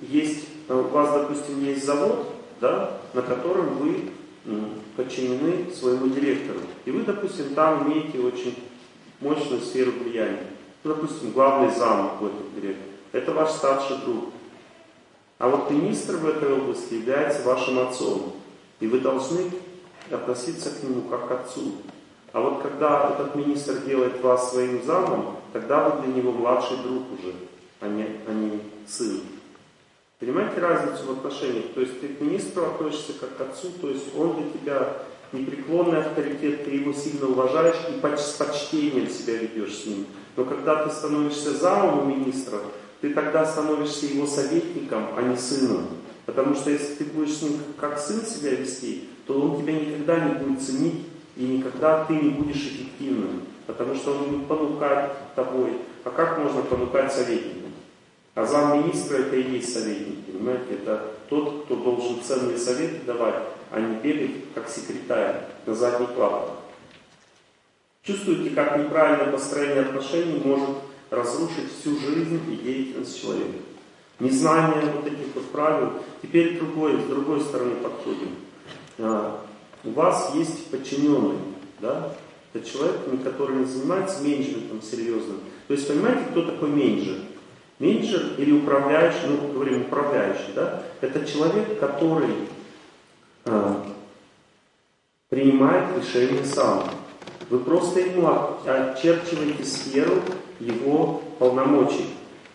[0.00, 2.26] есть, э, у вас, допустим, есть завод,
[2.58, 4.08] да, на котором вы
[4.96, 6.60] подчинены своему директору.
[6.86, 8.56] И вы, допустим, там имеете очень
[9.20, 10.46] мощную сферу влияния.
[10.84, 12.86] Ну, допустим, главный зам какой-то директор.
[13.12, 14.30] Это ваш старший друг.
[15.42, 18.32] А вот министр в этой области является вашим отцом.
[18.78, 19.50] И вы должны
[20.08, 21.72] относиться к нему как к отцу.
[22.32, 27.02] А вот когда этот министр делает вас своим замом, тогда вы для него младший друг
[27.18, 27.34] уже
[27.80, 29.20] а не, а не сын.
[30.20, 31.74] Понимаете разницу в отношениях?
[31.74, 34.96] То есть ты к министру относишься как к отцу, то есть он для тебя
[35.32, 40.06] непреклонный авторитет, ты его сильно уважаешь и с почтением себя ведешь с ним.
[40.36, 42.60] Но когда ты становишься замом у министра,
[43.02, 45.88] ты тогда становишься его советником, а не сыном.
[46.24, 50.20] Потому что если ты будешь с ним как сын себя вести, то он тебя никогда
[50.20, 51.06] не будет ценить,
[51.36, 53.42] и никогда ты не будешь эффективным.
[53.66, 55.78] Потому что он будет понукать тобой.
[56.04, 57.66] А как можно понукать советника?
[58.36, 60.74] А замминистра это и есть советник, понимаете?
[60.74, 66.50] Это тот, кто должен ценные советы давать, а не бегать как секретарь на задних лапах.
[68.04, 70.70] Чувствуете, как неправильное построение отношений может
[71.12, 73.58] разрушить всю жизнь и деятельность человека.
[74.18, 75.92] Незнание вот этих вот правил.
[76.22, 78.30] Теперь другой, с другой стороны подходим.
[78.98, 79.44] А,
[79.84, 81.38] у вас есть подчиненный,
[81.80, 82.14] да?
[82.54, 85.40] Это человек, который не занимается менеджментом серьезным.
[85.68, 87.18] То есть, понимаете, кто такой менеджер?
[87.78, 92.34] Менеджер или управляющий, ну, говорим управляющий, да, это человек, который
[93.44, 93.74] э,
[95.28, 96.84] принимает решение сам.
[97.50, 98.28] Вы просто ему
[98.64, 100.22] очерчиваете сферу
[100.62, 102.06] его полномочий.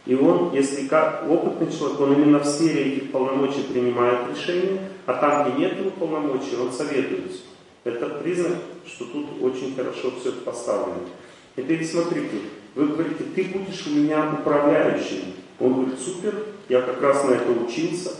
[0.05, 5.13] И он, если как опытный человек, он именно в сфере этих полномочий принимает решения, а
[5.15, 7.41] там, где нет его полномочий, он советуется.
[7.83, 11.07] Это признак, что тут очень хорошо все поставлено.
[11.55, 12.37] Теперь смотрите,
[12.75, 15.33] вы говорите, ты будешь у меня управляющим.
[15.59, 18.11] Он говорит, супер, я как раз на это учился.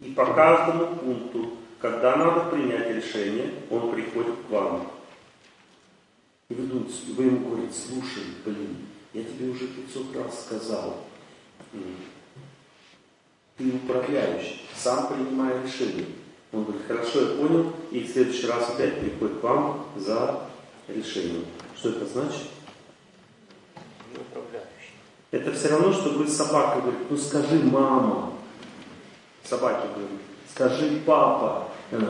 [0.00, 4.86] И по каждому пункту, когда надо принять решение, он приходит к вам.
[6.50, 8.76] Думаете, вы ему говорите, слушай, блин,
[9.12, 11.04] я тебе уже 500 раз сказал,
[13.56, 16.06] ты управляющий, сам принимай решение.
[16.52, 20.40] Он говорит, хорошо, я понял, и в следующий раз опять приходит к вам за
[20.88, 21.44] решением.
[21.76, 22.48] Что это значит?
[25.30, 28.32] Это все равно, что вы собака говорит, ну скажи мама.
[29.44, 30.20] Собаке говорит,
[30.52, 31.68] скажи папа.
[31.92, 32.08] Она,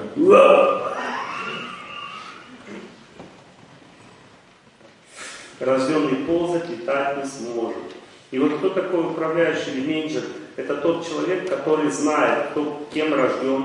[5.60, 7.76] Рожденный ползать, летать не сможет.
[8.30, 10.22] И вот кто такой управляющий или менеджер?
[10.56, 13.64] Это тот человек, который знает, кто кем рожден.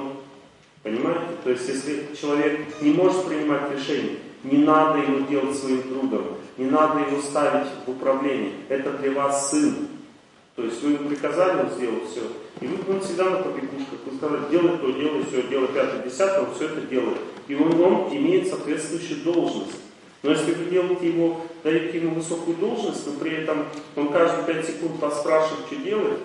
[0.83, 1.21] Понимаете?
[1.43, 6.65] То есть, если человек не может принимать решения, не надо его делать своим другом, не
[6.65, 8.51] надо его ставить в управление.
[8.69, 9.87] Это для вас сын.
[10.55, 12.21] То есть вы ему приказали, он сделал все.
[12.61, 13.99] И вы, он всегда на побегушках.
[14.05, 17.17] Вы сказали, делай то, делай все, делай пятое, десятое, он все это делает.
[17.47, 19.75] И он, он имеет соответствующую должность.
[20.25, 24.65] Но если вы делаете его, даете ему высокую должность, но при этом он каждые пять
[24.65, 26.19] секунд вас спрашивает, что делает,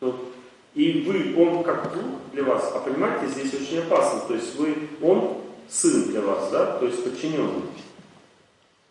[0.00, 0.32] то
[0.74, 4.22] и вы, он как друг для вас, а понимаете, здесь очень опасно.
[4.26, 7.62] То есть вы, он сын для вас, да, то есть подчиненный.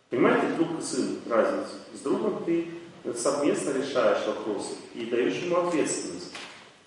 [0.10, 1.72] Понимаете, друг и сын, разницу.
[1.94, 2.66] С другом ты
[3.14, 6.34] совместно решаешь вопросы и даешь ему ответственность.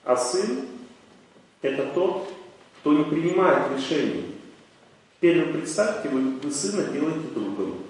[0.05, 0.69] А сын–
[1.61, 2.33] это тот,
[2.81, 4.40] кто не принимает решений.
[5.21, 7.81] Теперь вы представьте, вы, вы сына делаете другом.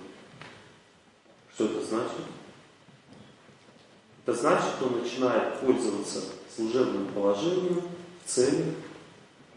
[1.55, 2.25] Что это значит?
[4.27, 7.83] Это значит, что он начинает пользоваться служебным положением
[8.25, 8.75] в целях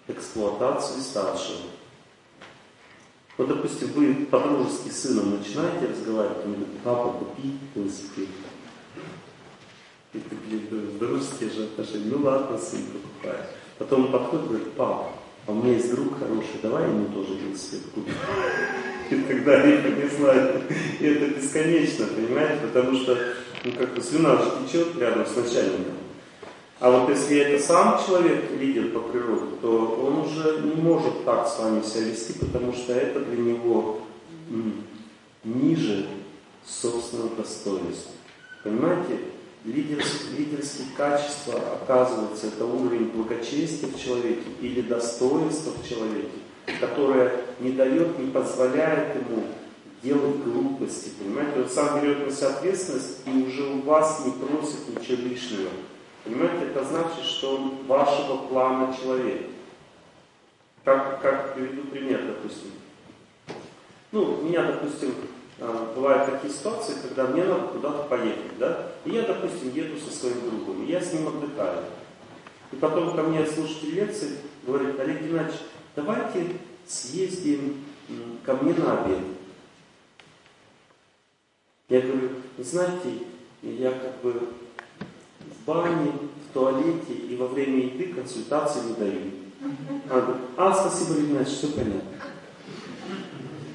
[0.07, 1.61] эксплуатации старшего.
[3.37, 8.29] Вот, допустим, вы по-дружески с сыном начинаете разговаривать, он говорит, папа, купи велосипед.
[10.13, 13.47] И ты говоришь, дружеские же отношения, ну ладно, сын, покупаешь.
[13.79, 15.13] Потом он подходит и говорит, папа,
[15.45, 18.13] а у меня есть друг хороший, давай ему тоже велосипед купим.
[19.09, 20.61] И тогда не знает.
[20.99, 23.17] И это бесконечно, понимаете, потому что
[23.65, 25.95] ну, как-то слюна же течет рядом с начальником.
[26.79, 31.47] А вот если это сам человек, лидер по природе, то он уже не может так
[31.47, 34.01] с вами себя вести, потому что это для него
[35.43, 36.07] ниже
[36.65, 38.11] собственного достоинства.
[38.63, 39.19] Понимаете?
[39.65, 46.37] Лидерские, лидерские качества, оказывается, это уровень благочестия в человеке или достоинства в человеке,
[46.81, 49.43] которое не дает, не позволяет ему
[50.03, 51.11] делать глупости.
[51.17, 51.61] Понимаете?
[51.61, 55.69] Он сам берет на себя ответственность и уже у вас не просит ничего лишнего.
[56.25, 59.43] Понимаете, это значит, что он вашего плана человек.
[60.83, 62.71] Как, как приведу пример, допустим.
[64.11, 65.13] Ну, меня, допустим,
[65.95, 68.91] бывают такие ситуации, когда мне надо куда-то поехать, да?
[69.05, 71.83] И я, допустим, еду со своим другом, и я с ним отдыхаю.
[72.71, 75.59] И потом ко мне слушатель лекции говорит, Олег Геннадьевич,
[75.95, 77.85] давайте съездим
[78.45, 79.19] ко мне на обед.
[81.89, 83.19] Я говорю, знаете,
[83.61, 84.49] я как бы
[85.39, 86.11] в бане,
[86.49, 89.21] в туалете и во время еды консультации не даю.
[90.09, 92.01] Она говорит, а, спасибо, Игнатьевич, все понятно.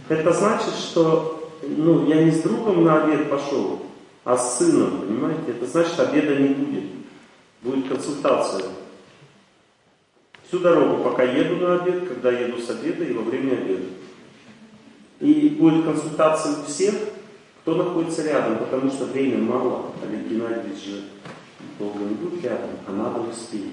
[0.08, 3.82] Это значит, что ну, я не с другом на обед пошел,
[4.24, 5.42] а с сыном, понимаете?
[5.48, 6.84] Это значит, обеда не будет.
[7.62, 8.64] Будет консультация.
[10.46, 13.86] Всю дорогу, пока еду на обед, когда еду с обеда и во время обеда.
[15.20, 16.94] И будет консультация у всех,
[17.62, 19.92] кто находится рядом, потому что время мало.
[20.02, 21.04] Олег Геннадьевич же
[21.78, 23.72] долго не будет рядом, а надо успеть.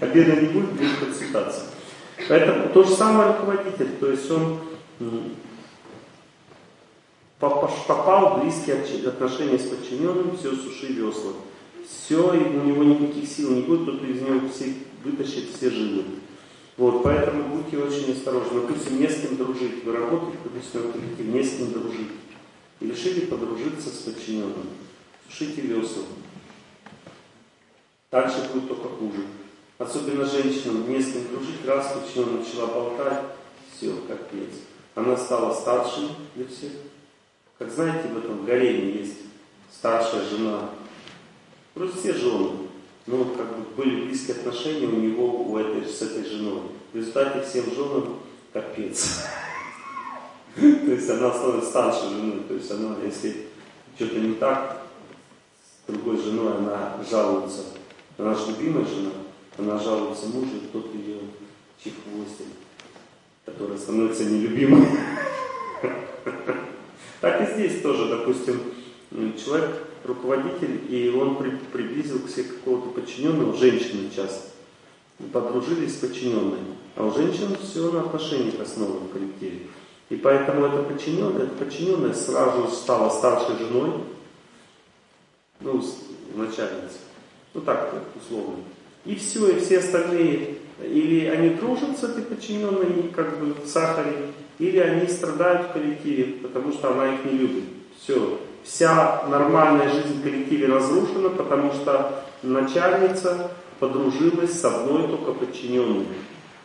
[0.00, 1.64] Обеда не будет, будет консультация.
[2.28, 4.58] Поэтому то же самое руководитель, то есть он
[7.40, 8.76] попал в близкие
[9.08, 11.32] отношения с подчиненным, все, суши весла.
[11.88, 16.04] Все, и у него никаких сил не будет, тут из него все вытащит все жилы.
[16.76, 18.60] Вот, поэтому будьте очень осторожны.
[18.60, 19.84] Допустим, не с кем дружить.
[19.84, 22.10] Вы работаете в допустим, коллективе, не с кем дружить.
[22.80, 24.66] И решили подружиться с подчиненным
[25.30, 26.02] сушите весла.
[28.10, 29.26] Дальше будет только хуже.
[29.78, 33.24] Особенно женщинам не с кем дружить, раз почему начала болтать,
[33.72, 34.50] все, капец.
[35.00, 36.72] Она стала старшей для всех.
[37.58, 39.16] Как знаете, в этом гареме есть
[39.72, 40.70] старшая жена.
[41.72, 42.50] Просто все жены.
[43.06, 46.62] Ну, как бы были близкие отношения у него у этой, с этой женой.
[46.92, 48.20] В результате всем женам
[48.52, 49.22] капец.
[50.54, 52.40] То есть она становится старшей женой.
[52.46, 53.46] То есть она, если
[53.96, 54.82] что-то не так,
[55.88, 57.62] другой женой она жалуется.
[58.18, 59.12] Она же любимая жена,
[59.56, 61.20] она жалуется мужу, тот ее
[61.82, 62.48] чехвостит,
[63.52, 64.86] которая становится нелюбимой.
[67.20, 68.60] Так и здесь тоже, допустим,
[69.36, 69.70] человек
[70.04, 74.48] руководитель, и он при, приблизил к себе какого-то подчиненного, женщины часто,
[75.32, 76.58] подружились с подчиненной.
[76.96, 79.66] А у женщин все на отношениях основано в коллективе.
[80.08, 83.92] И поэтому эта подчиненная, эта подчиненная сразу стала старшей женой,
[85.60, 85.84] ну,
[86.34, 86.98] начальница.
[87.54, 88.56] Ну так, условно.
[89.04, 94.32] И все, и все остальные, или они дружат с этой подчиненной, как бы в сахаре,
[94.58, 97.64] или они страдают в коллективе, потому что она их не любит.
[98.00, 98.38] Все.
[98.62, 106.06] Вся нормальная жизнь в коллективе разрушена, потому что начальница подружилась с одной только подчиненной.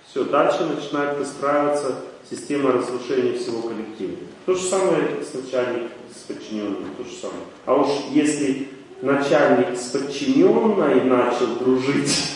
[0.08, 1.96] Все, дальше начинает выстраиваться
[2.30, 4.18] система разрушения всего коллектива.
[4.46, 7.44] То же самое с начальником, с подчиненным, то же самое.
[7.66, 8.70] А уж если
[9.02, 12.35] начальник с подчиненной начал дружить,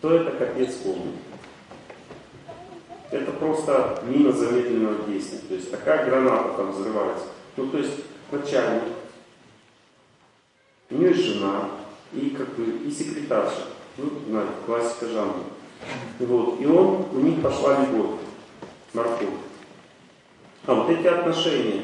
[0.00, 1.12] то это капец полный.
[3.10, 5.40] Это просто мина замедленного действия.
[5.48, 7.26] То есть такая граната там взрывается.
[7.56, 7.92] Ну то есть
[8.30, 8.84] начальник,
[10.90, 11.70] у нее жена,
[12.12, 13.64] и как бы и секретарша.
[13.96, 15.42] Ну, знаете, классика жанра.
[16.20, 16.60] Вот.
[16.60, 18.20] И он, у них пошла любовь,
[18.94, 19.28] морковь.
[20.66, 21.82] А вот эти отношения,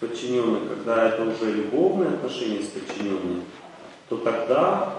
[0.00, 3.42] подчиненный, когда это уже любовные отношения с подчиненным,
[4.08, 4.94] то тогда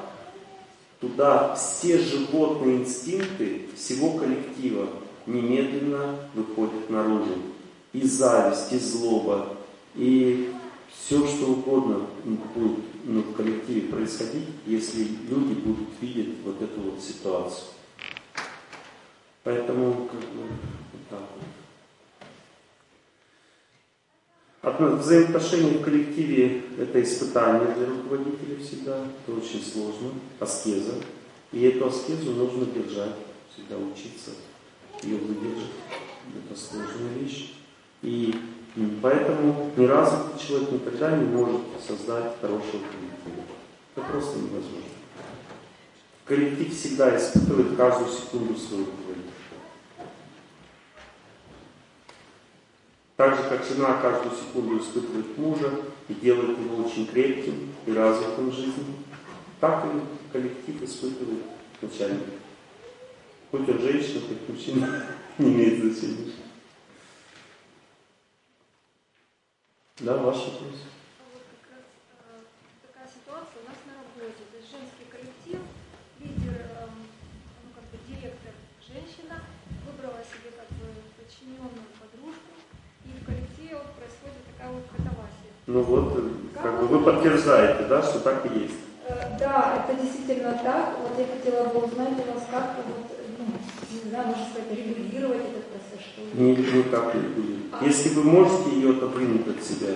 [1.04, 4.88] туда все животные инстинкты всего коллектива
[5.26, 7.36] немедленно выходят наружу.
[7.92, 9.50] И зависть, и злоба,
[9.96, 10.52] и
[10.90, 17.02] все, что угодно будет ну, в коллективе происходить, если люди будут видеть вот эту вот
[17.02, 17.68] ситуацию.
[19.44, 20.48] Поэтому как бы,
[20.94, 21.53] вот так вот.
[24.64, 30.94] Одно, взаимоотношения в коллективе– это испытание для руководителя всегда, это очень сложно, аскеза.
[31.52, 33.12] И эту аскезу нужно держать,
[33.54, 34.32] всегда учиться
[35.02, 35.70] ее выдержать.
[36.50, 37.56] Это сложная вещь.
[38.04, 38.34] И
[39.02, 43.44] поэтому неразвитый человек никогда не может создать хорошего коллектива.
[43.98, 44.80] Это просто невозможно.
[46.24, 49.34] Коллектив всегда испытывает каждую секунду своего руководителя.
[53.16, 55.72] Так же, как жена каждую секунду испытывает мужа
[56.08, 58.96] и делает его очень крепким и развитым в жизни,
[59.60, 61.44] так и коллектив испытывает
[61.82, 62.32] начальника.
[63.52, 65.06] Хоть он женщина, хоть мужчина,
[65.38, 66.34] не имеет значения.
[70.00, 70.84] Да, ваш вопрос.
[72.82, 74.44] Такая ситуация у нас на работе.
[74.52, 75.62] То есть женский коллектив,
[76.20, 78.52] лидер, ну как бы директор
[78.82, 79.46] женщина,
[79.86, 82.52] выбрала себе как бы подчиненную подружку,
[83.06, 85.56] и в коллективе вот происходит такая вот катавасия.
[85.74, 86.14] Ну вот,
[86.54, 88.76] как бы вы подтверждаете, да, что так и есть.
[89.40, 91.00] Да, это действительно так.
[91.02, 93.46] Вот я хотела бы узнать у вас, как вот, ну,
[93.92, 96.54] не знаю, можно сказать, регулировать этот процесс, что ли?
[96.54, 97.64] Никак не регулировать.
[97.72, 97.84] А?
[97.84, 99.96] Если вы можете ее отодвинуть от себя,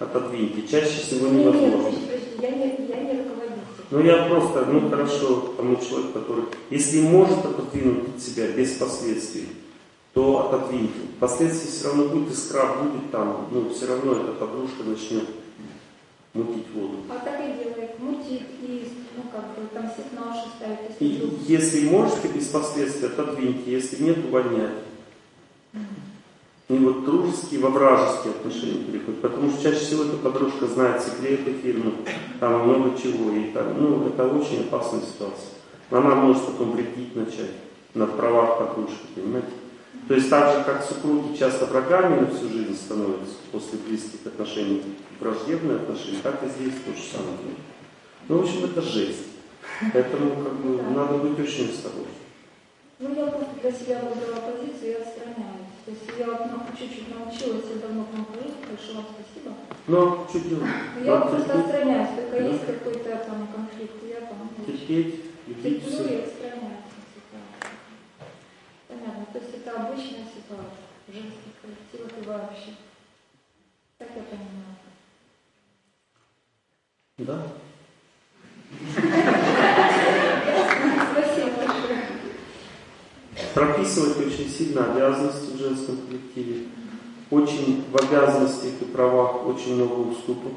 [0.00, 0.66] отодвиньте.
[0.66, 1.88] Чаще всего невозможно.
[1.88, 3.62] Нет, нет, я не, я не руководитель.
[3.92, 9.46] Ну я просто, ну хорошо, тому человек, который, если может отодвинуть от себя без последствий,
[10.12, 11.00] то отодвиньте.
[11.18, 15.24] Последствий все равно будет, искра будет там, ну все равно эта подружка начнет
[16.34, 16.96] мутить воду.
[17.08, 21.00] А так и делает, мутит и, ну как бы, там сигнал ставит.
[21.00, 24.82] И если можете без последствий, отодвиньте, если нет, увольняйте.
[26.68, 29.20] И вот дружеские во вражеские отношения переходят.
[29.20, 31.92] Потому что чаще всего эта подружка знает секреты фирмы,
[32.40, 33.30] там много чего.
[33.30, 35.50] И там, ну, это очень опасная ситуация.
[35.90, 37.50] Она может потом вредить начать
[37.92, 39.48] на правах подружки, понимаете?
[40.08, 44.82] То есть так же, как супруги часто на всю жизнь становятся после близких отношений,
[45.20, 47.38] враждебные отношения, так и здесь то же самое.
[48.28, 49.28] Ну, в общем, это жесть.
[49.92, 50.90] Поэтому как бы, да.
[50.90, 52.06] надо быть очень осторожным.
[52.98, 55.72] Ну, я просто для себя выбрала позицию и отстраняюсь.
[55.84, 59.54] То есть я ну, чуть-чуть научилась, я давно к вам большое вам спасибо.
[59.86, 60.64] Ну, а что делать?
[60.98, 62.48] Ну, я просто отстраняюсь, только да.
[62.48, 64.50] есть какой-то там конфликт, я там...
[64.66, 66.02] Терпеть, любить все.
[66.02, 66.71] и отстраняюсь
[69.02, 69.26] понятно.
[69.32, 72.74] То есть это обычная ситуация в женских коллективах и вообще.
[73.98, 74.76] Так я понимаю.
[77.18, 77.52] Да.
[81.12, 82.02] Спасибо большое.
[83.54, 86.68] Прописывать очень сильно обязанности в женском коллективе.
[87.30, 90.52] Очень в обязанностях и правах очень много уступок.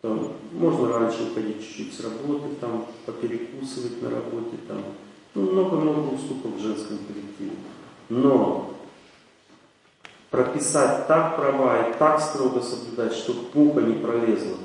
[0.00, 4.84] Там, можно раньше уходить чуть-чуть с работы, там, поперекусывать на работе, там,
[5.34, 7.56] много-много уступок в женском коллективе.
[8.08, 8.70] Но
[10.30, 14.56] прописать так права и так строго соблюдать, чтобы пуха не пролезла.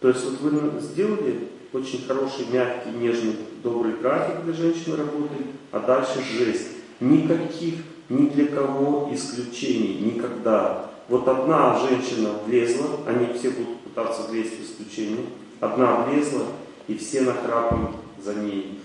[0.00, 5.34] То есть вот вы сделали очень хороший, мягкий, нежный, добрый график для женщины работы,
[5.72, 6.68] а дальше жесть.
[7.00, 7.74] Никаких
[8.08, 10.90] ни для кого исключений, никогда.
[11.08, 15.26] Вот одна женщина влезла, они все будут пытаться влезть в исключение,
[15.60, 16.44] одна влезла,
[16.86, 18.80] и все нахрапом за ней.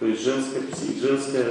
[0.00, 0.62] То есть женское,
[0.98, 1.46] женское,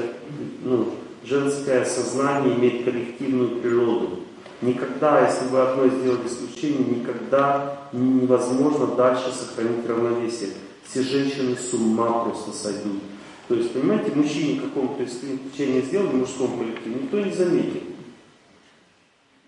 [0.63, 4.21] ну, женское сознание имеет коллективную природу.
[4.61, 10.49] Никогда, если вы одно сделали исключение, никогда невозможно дальше сохранить равновесие.
[10.83, 13.03] Все женщины с ума просто сойдут.
[13.47, 17.83] То есть, понимаете, мужчине каком-то исключение сделали в мужском коллективе, никто не заметит.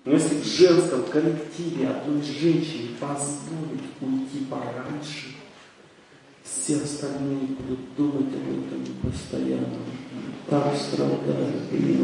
[0.06, 4.91] Но если в женском коллективе одной женщине позволить уйти пораньше,
[6.54, 9.80] все остальные будут думать об этом постоянно.
[10.50, 11.98] Так страдают, и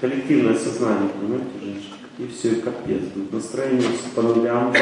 [0.00, 1.94] Коллективное сознание, понимаете, женщина?
[2.18, 3.02] И все, и капец.
[3.30, 4.72] Настроение по нулям.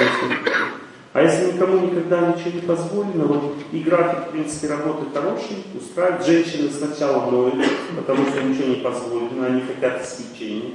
[1.12, 6.26] А если никому никогда ничего не позволено, вот и график, в принципе, работы хороший, устраивает.
[6.26, 7.55] Женщины сначала ноют,
[7.97, 10.75] потому что ничего не позволено, они хотят исключения.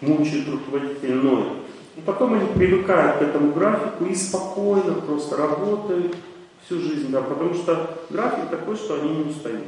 [0.00, 1.61] Мучают руководитель ноют.
[1.96, 6.16] И потом они привыкают к этому графику и спокойно просто работают
[6.64, 9.64] всю жизнь, да, потому что график такой, что они не устают.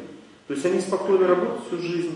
[0.47, 2.15] То есть они спокойно работают всю жизнь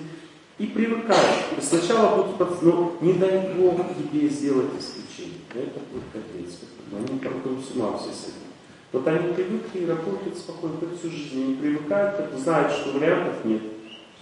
[0.59, 1.45] и привыкают.
[1.59, 5.41] И сначала будут, ну, не дай Бог тебе сделать исключение.
[5.55, 6.59] Это будет капец.
[6.91, 8.33] Они потом с ума все с.
[8.93, 11.45] Вот они привыкли и работают спокойно всю жизнь.
[11.45, 13.61] Они привыкают, знают, что вариантов нет.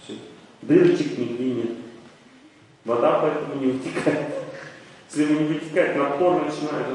[0.03, 0.15] Все.
[0.61, 1.71] Дырочек нигде нет.
[2.83, 4.46] Вода поэтому не вытекает.
[5.13, 6.87] Если не вытекает, напор начинает,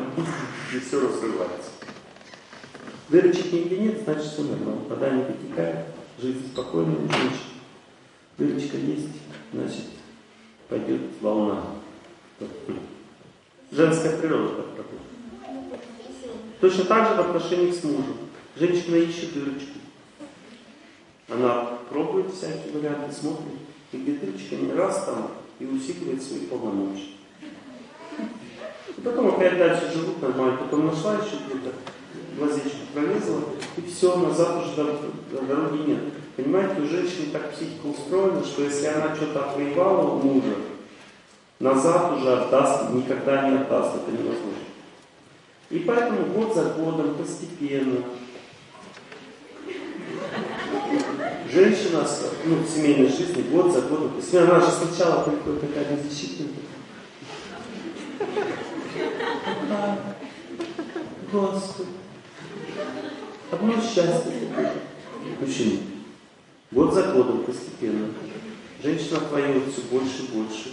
[0.75, 1.71] и все разрывается.
[3.09, 4.83] Дырочек нигде нет, значит все нормально.
[4.89, 5.87] Вода не вытекает,
[6.19, 7.53] жизнь спокойная у женщин.
[8.39, 9.09] Дырочка есть,
[9.53, 9.85] значит
[10.69, 11.65] пойдет волна.
[13.71, 15.81] Женская природа так работает.
[16.61, 18.17] Точно так же в отношениях с мужем.
[18.57, 19.79] Женщина ищет дырочку.
[21.29, 23.59] Она пробует всякие варианты, смотрит,
[23.93, 27.12] и где дырочка не раз там, и усиливает свои полномочия.
[28.89, 31.75] И потом опять дальше живут нормально, потом нашла еще где-то
[32.37, 33.41] глазечку пролезла,
[33.77, 34.99] и все, назад уже
[35.31, 36.01] дороги нет.
[36.37, 40.55] Понимаете, у женщины так психика устроена, что если она что-то отвоевала у мужа,
[41.59, 44.63] назад уже отдаст, никогда не отдаст, это невозможно.
[45.71, 47.99] И поэтому год за годом, постепенно,
[51.51, 52.07] женщина
[52.45, 56.49] ну, в семейной жизни год за годом, постепенно, она же сначала такая беззащитная,
[61.33, 61.89] Господи.
[63.51, 64.33] Одно счастье.
[65.41, 65.81] Мужчина.
[66.71, 68.09] Год за годом постепенно.
[68.83, 70.71] Женщина отвоевывает все больше и больше.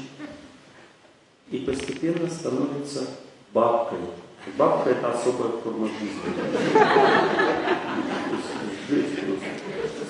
[1.51, 3.07] И постепенно становится
[3.53, 3.99] бабкой.
[4.57, 6.21] Бабка это особая форма жизни.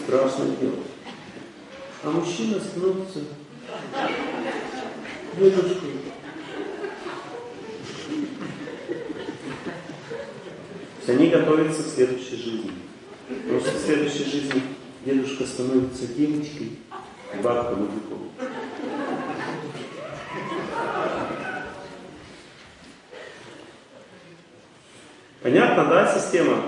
[0.03, 0.75] Страшное дело.
[2.03, 3.19] А мужчина становится
[5.37, 6.08] дедушкой.
[11.09, 12.71] Есть они готовятся к следующей жизни.
[13.27, 14.61] Потому что в следующей жизни
[15.05, 16.79] дедушка становится девочкой,
[17.43, 18.31] бабка мужиком.
[25.41, 26.63] Понятно, да, система?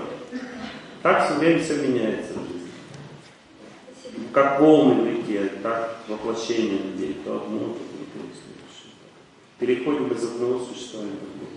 [1.02, 4.28] Так все время все меняется в жизни.
[4.32, 7.20] Как волны в реке, так воплощение людей.
[7.24, 7.78] То одно, то
[8.14, 8.32] другое.
[9.58, 11.51] Переходим из одного существования в другое.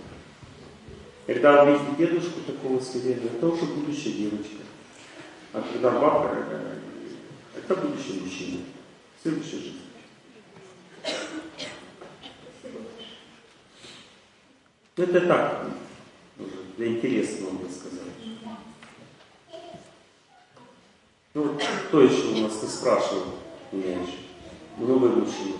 [1.25, 4.61] Когда вы видите дедушку такого свирепого, это уже будущая девочка.
[5.53, 6.45] А когда бабка,
[7.55, 8.59] это будущий мужчина.
[9.23, 9.81] Следующая жизнь.
[14.97, 15.71] Ну, это так,
[16.77, 18.01] для интереса вам рассказать.
[21.33, 23.35] Ну, кто еще у нас не спрашивал
[23.71, 24.19] меня еще?
[24.77, 25.55] Много мужчин.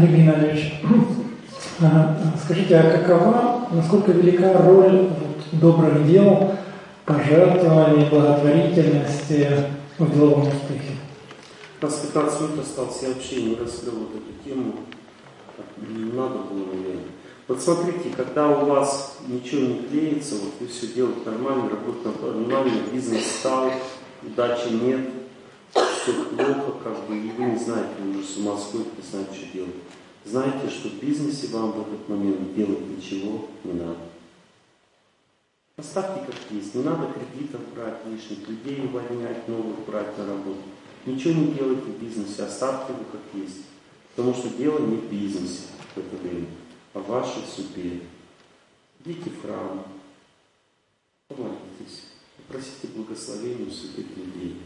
[0.00, 0.72] Олег Геннадьевич,
[2.44, 6.54] скажите, а какова, насколько велика роль вот, добрых дел,
[7.04, 9.66] пожертвований, благотворительности
[9.98, 10.96] в деловом успехе?
[11.82, 14.74] У нас 15 минут осталось, я вообще не раскрыл вот эту тему.
[15.76, 17.04] Не надо было, наверное.
[17.46, 22.72] Вот смотрите, когда у вас ничего не клеится, вот вы все делаете нормально, работаете нормально,
[22.90, 23.70] бизнес стал,
[24.22, 25.00] удачи нет,
[26.02, 29.34] все плохо, как бы, и вы не знаете, вы уже с ума сходите, не знаете,
[29.34, 29.74] что делать.
[30.24, 33.98] Знаете, что в бизнесе вам в этот момент делать ничего не надо.
[35.76, 36.74] Оставьте как есть.
[36.74, 40.60] Не надо кредитов брать лишних, людей увольнять, новых брать на работу.
[41.06, 43.64] Ничего не делайте в бизнесе, оставьте его как есть.
[44.14, 46.46] Потому что дело не в бизнесе в это время,
[46.92, 48.02] а в вашей судьбе.
[49.02, 49.86] Идите в храм,
[51.28, 52.04] помолитесь,
[52.36, 54.60] попросите благословения у святых людей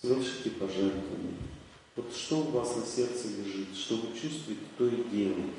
[0.00, 1.34] совершите пожертвование.
[1.96, 5.50] Вот что у вас на сердце лежит, что вы чувствуете, то и делайте.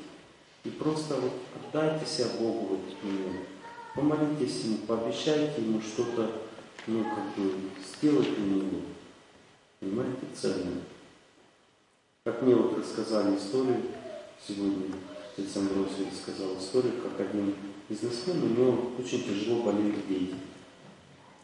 [0.64, 3.46] И просто вот отдайте себя Богу в этот момент.
[3.94, 6.30] Помолитесь Ему, пообещайте Ему что-то,
[6.86, 7.52] ну, как бы,
[7.96, 8.80] сделать для Него.
[9.80, 10.80] Понимаете, ценно.
[12.24, 13.82] Как мне вот рассказали историю
[14.46, 14.94] сегодня,
[15.36, 17.54] отец Амбросий рассказал историю, как один
[17.88, 20.34] бизнесмен, у него очень тяжело болели дети.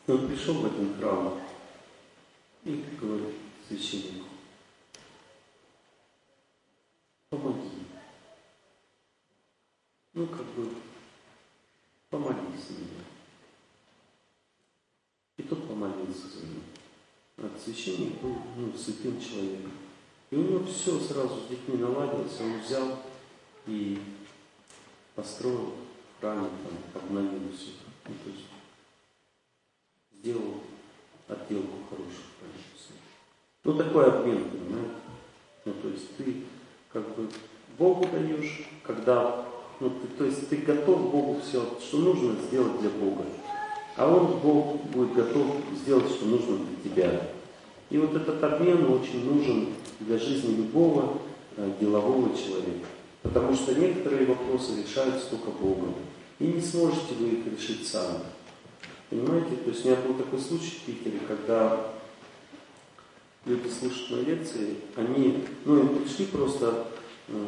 [0.07, 1.35] Он пришел в один храм,
[2.65, 4.27] и говорит священнику,
[7.31, 7.85] помоги.
[10.15, 10.75] Ну, как бы,
[12.11, 13.05] помолись меня.
[15.37, 16.63] И тот помолился за него.
[17.37, 19.73] А священник был ну, святым человеком.
[20.31, 22.99] И у него все сразу с детьми наладилось, он взял
[23.67, 23.99] и
[25.15, 25.75] построил
[26.21, 27.71] храм, там, обновил все.
[28.07, 28.47] Ну, то есть
[30.13, 30.61] сделал
[31.29, 32.28] отделку хорошую.
[33.69, 34.95] Ну, такой обмен, понимаете?
[35.67, 36.37] Ну, то есть ты
[36.91, 37.29] как бы
[37.77, 39.45] Богу даешь, когда,
[39.79, 43.25] ну, ты, то есть ты готов Богу все, что нужно сделать для Бога.
[43.99, 47.21] А Он, Бог, будет готов сделать, что нужно для тебя.
[47.91, 49.69] И вот этот обмен очень нужен
[50.01, 51.19] для жизни любого
[51.59, 52.87] э, делового человека.
[53.23, 55.95] Потому что некоторые вопросы решаются только Богом.
[56.39, 58.21] И не сможете вы их решить сами.
[59.11, 59.57] Понимаете?
[59.57, 61.98] То есть у меня был такой случай в Питере, когда
[63.49, 66.89] люди слушают мои лекции, они, ну, им пришли просто
[67.29, 67.47] э,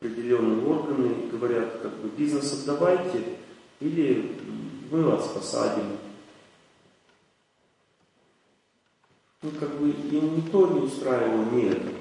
[0.00, 3.22] определенные органы говорят, как бы, бизнес отдавайте,
[3.80, 4.36] или
[4.90, 5.98] мы вас посадим.
[9.42, 11.92] Ну, как бы, им никто не устраивал это.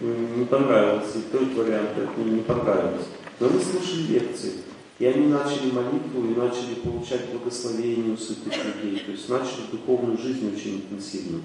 [0.00, 3.06] Не понравился и тот вариант, это не понравилось.
[3.38, 4.69] Но мы слушали лекции.
[5.00, 9.00] И они начали молитву и начали получать благословение у святых людей.
[9.00, 11.40] То есть начали духовную жизнь очень интенсивно.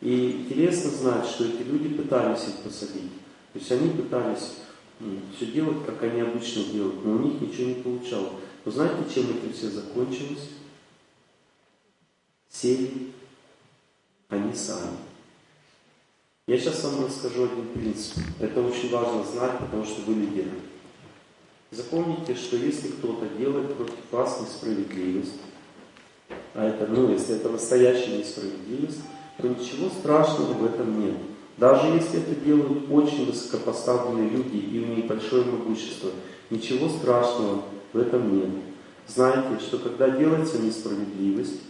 [0.00, 3.10] И интересно знать, что эти люди пытались их посадить.
[3.52, 4.52] То есть они пытались
[5.36, 8.34] все делать, как они обычно делают, но у них ничего не получалось.
[8.64, 10.50] Вы знаете, чем это все закончилось?
[12.48, 13.10] Сели
[14.28, 14.98] они сами.
[16.46, 18.18] Я сейчас вам расскажу один принцип.
[18.38, 20.50] Это очень важно знать, потому что вы лидеры.
[21.74, 25.32] Запомните, что если кто-то делает против вас несправедливость,
[26.54, 29.00] а это, ну, если это настоящая несправедливость,
[29.38, 31.16] то ничего страшного в этом нет.
[31.56, 36.10] Даже если это делают очень высокопоставленные люди и у них большое могущество,
[36.50, 37.62] ничего страшного
[37.92, 38.50] в этом нет.
[39.08, 41.60] Знайте, что когда делается несправедливость,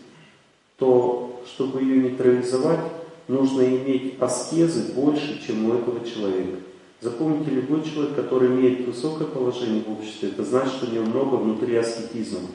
[0.77, 2.81] то чтобы ее нейтрализовать,
[3.27, 6.59] нужно иметь аскезы больше, чем у этого человека.
[7.05, 11.35] Запомните, любой человек, который имеет высокое положение в обществе, это значит, что у него много
[11.35, 12.49] внутри аскетизма.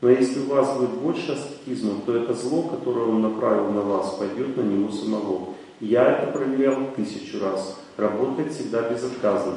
[0.00, 4.14] Но если у вас будет больше аскетизма, то это зло, которое он направил на вас,
[4.20, 5.54] пойдет на него самого.
[5.80, 7.80] Я это проверял тысячу раз.
[7.96, 9.54] Работает всегда безотказно.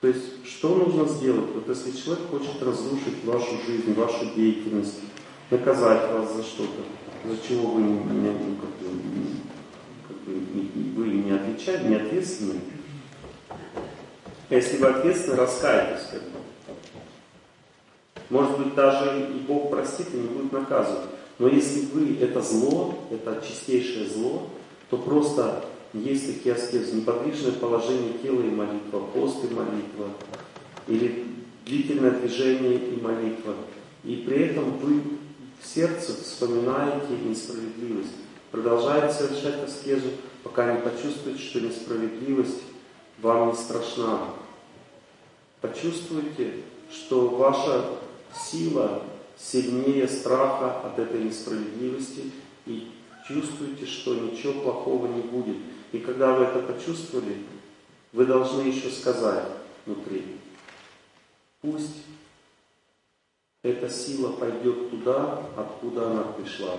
[0.00, 1.50] То есть, что нужно сделать?
[1.54, 5.00] Вот если человек хочет разрушить вашу жизнь, вашу деятельность,
[5.50, 8.56] наказать вас за что-то, за чего вы не, не, ну,
[10.24, 12.60] как бы, как бы, вы не отвечаете, не ответственны.
[14.50, 16.06] А если вы ответственны, раскайтесь.
[16.10, 16.38] Как бы.
[18.30, 21.08] Может быть, даже и Бог простит и не будет наказывать.
[21.38, 24.48] Но если вы это зло, это чистейшее зло,
[24.88, 30.08] то просто есть такие аскезы, неподвижное положение тела и молитва, пост и молитва,
[30.86, 31.26] или
[31.66, 33.54] длительное движение и молитва.
[34.04, 35.00] И при этом вы
[35.60, 38.23] в сердце вспоминаете несправедливость.
[38.54, 40.10] Продолжаете совершать аскезу,
[40.44, 42.62] пока не почувствуете, что несправедливость
[43.20, 44.28] вам не страшна.
[45.60, 47.84] Почувствуйте, что ваша
[48.32, 49.02] сила
[49.36, 52.30] сильнее страха от этой несправедливости
[52.64, 52.92] и
[53.26, 55.56] чувствуете, что ничего плохого не будет.
[55.90, 57.38] И когда вы это почувствовали,
[58.12, 59.48] вы должны еще сказать
[59.84, 60.38] внутри,
[61.60, 62.04] пусть
[63.64, 66.78] эта сила пойдет туда, откуда она пришла,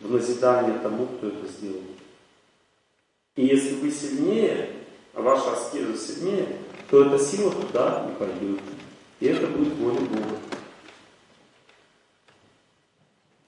[0.00, 1.82] в назидание тому, кто это сделал.
[3.36, 4.70] И если вы сильнее,
[5.14, 6.46] а ваша аскеза сильнее,
[6.90, 8.60] то эта сила туда не пойдет.
[9.20, 10.38] И это будет воля Бога.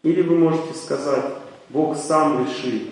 [0.03, 1.25] Или вы можете сказать,
[1.69, 2.91] Бог сам решит,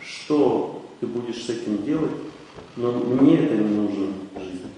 [0.00, 2.12] что ты будешь с этим делать,
[2.76, 4.70] но мне это не нужно в жизни.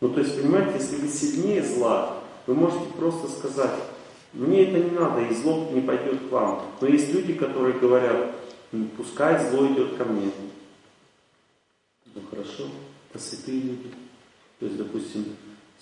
[0.00, 3.74] Ну то есть, понимаете, если вы сильнее зла, вы можете просто сказать,
[4.34, 6.62] мне это не надо, и зло не пойдет к вам.
[6.80, 8.34] Но есть люди, которые говорят,
[8.96, 10.30] пускай зло идет ко мне.
[12.14, 12.64] Ну хорошо,
[13.10, 13.90] это святые люди.
[14.58, 15.24] То есть, допустим,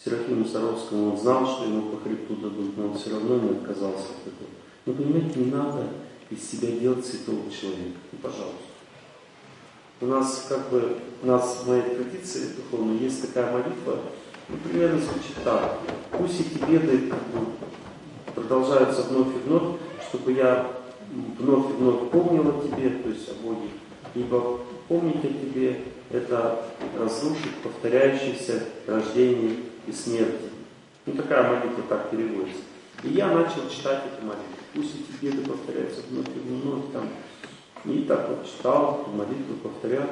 [0.04, 4.08] Серафиму Саровскому он знал, что ему по хребту дадут, но он все равно не отказался
[4.10, 4.50] от этого.
[4.84, 5.86] Но понимаете, не надо
[6.30, 7.98] из себя делать святого человека.
[8.10, 8.72] Ну, пожалуйста.
[10.00, 14.00] У нас как бы, у нас в моей традиции духовной есть такая молитва,
[14.48, 15.78] ну, примерно звучит так.
[16.10, 17.46] Пусть эти беды как бы,
[18.34, 19.76] продолжаются вновь и вновь,
[20.08, 20.66] чтобы я
[21.38, 23.68] вновь и вновь помнил о тебе, то есть о Боге.
[24.14, 25.80] Ибо помнить о тебе–
[26.12, 26.64] это
[26.98, 30.50] разрушить повторяющееся рождение и смерти.
[31.06, 32.60] Ну такая молитва так переводится.
[33.02, 34.44] И я начал читать эту молитву.
[34.74, 36.92] Пусть эти беды повторяются вновь и вновь.
[36.92, 37.08] Там.
[37.84, 40.06] И так вот читал молитву, повторял.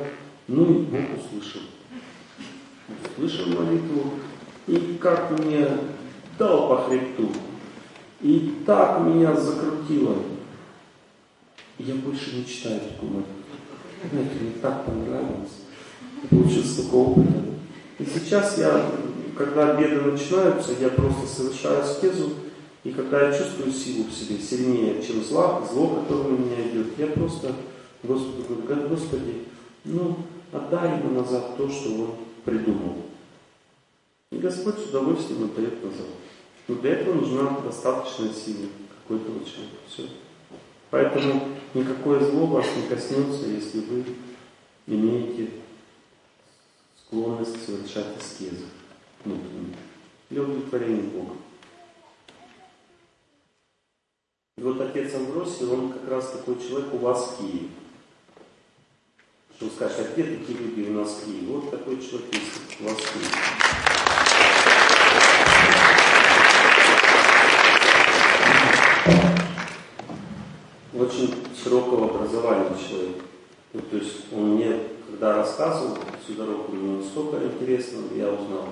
[0.49, 1.60] Ну и Бог услышал.
[3.16, 4.12] Услышал молитву.
[4.66, 5.68] И как мне
[6.39, 7.28] дал по хребту.
[8.23, 10.16] И так меня закрутило.
[11.78, 13.34] Я больше не читаю эту молитву.
[14.10, 15.65] Знаете, мне так понравилось.
[16.28, 17.26] Получился такой опыт.
[17.99, 18.90] И сейчас я
[19.40, 22.31] когда беды начинаются, я просто совершаю аскезу,
[22.84, 26.99] и когда я чувствую силу в себе сильнее, чем зло, зло, которое у меня идет,
[26.99, 27.55] я просто
[28.02, 29.44] Господу говорю, Господи,
[29.84, 30.16] ну,
[30.52, 32.10] отдай ему назад то, что он
[32.44, 32.97] придумал.
[34.31, 36.07] И Господь с удовольствием отдает назад.
[36.70, 38.68] Но для этого нужна достаточная сила
[39.02, 39.76] какой-то человека.
[39.89, 40.08] Все.
[40.90, 44.05] Поэтому никакое зло вас не коснется, если вы
[44.86, 45.50] имеете
[46.97, 48.66] склонность совершать аскезы
[49.24, 49.74] внутреннюю
[50.31, 51.34] для удовлетворения Бога.
[54.57, 57.68] И вот отец Амбросий, он как раз такой человек у вас в Киеве.
[59.57, 61.52] Что вы скажете, а где такие люди у нас в Киеве?
[61.52, 63.99] Вот такой человек есть у вас в Киеве.
[71.00, 73.24] Очень широкого образования человек.
[73.72, 78.68] Ну, то есть он мне, когда рассказывал всю дорогу, мне столько интересного я узнал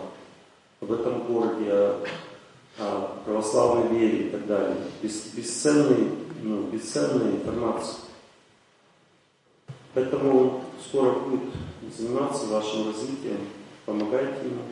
[0.82, 2.04] в этом городе, о,
[2.80, 4.76] о православной вере и так далее.
[5.02, 6.10] Бес, бесценный,
[6.42, 8.00] ну, бесценная информация.
[9.94, 11.54] Поэтому он скоро будет
[11.96, 13.38] заниматься вашим развитием.
[13.86, 14.64] Помогайте ему.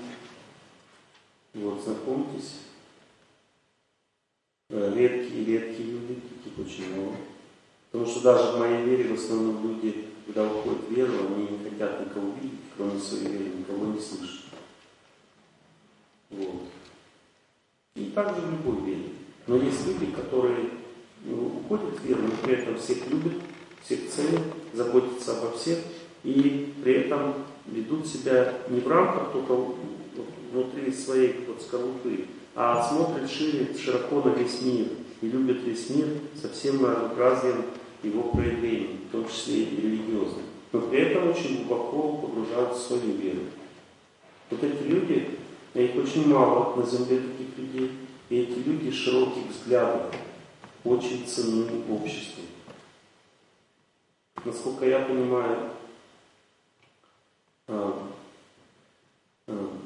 [1.54, 2.60] Вот, знакомьтесь.
[4.68, 7.16] Э, редкие, редкие люди, таких очень много.
[7.96, 11.70] Потому что даже в моей вере в основном люди, когда уходят в веру, они не
[11.70, 14.44] хотят никого видеть, кроме своей веры, никого не слышат.
[16.28, 16.64] Вот.
[17.94, 19.08] И также в любой вере.
[19.46, 20.68] Но есть люди, которые
[21.24, 23.32] ну, уходят в веру, но при этом всех любят,
[23.82, 24.42] всех ценят,
[24.74, 25.78] заботятся обо всех
[26.22, 27.32] и при этом
[27.64, 29.56] ведут себя не в рамках только
[30.52, 34.88] внутри своей вот скорлупы, а смотрят шире, широко на весь мир
[35.22, 36.08] и любят весь мир
[36.38, 37.64] со всем разнообразием
[38.02, 40.44] его проявлений, в том числе и религиозных.
[40.72, 43.40] Но при этом очень глубоко погружаются в свою веру.
[44.50, 45.38] Вот эти люди,
[45.74, 47.92] а их очень мало на земле таких людей,
[48.28, 50.14] и эти люди широких взглядов
[50.84, 52.42] очень ценны обществу.
[54.44, 55.70] Насколько я понимаю,
[57.66, 58.08] а,
[59.48, 59.78] а,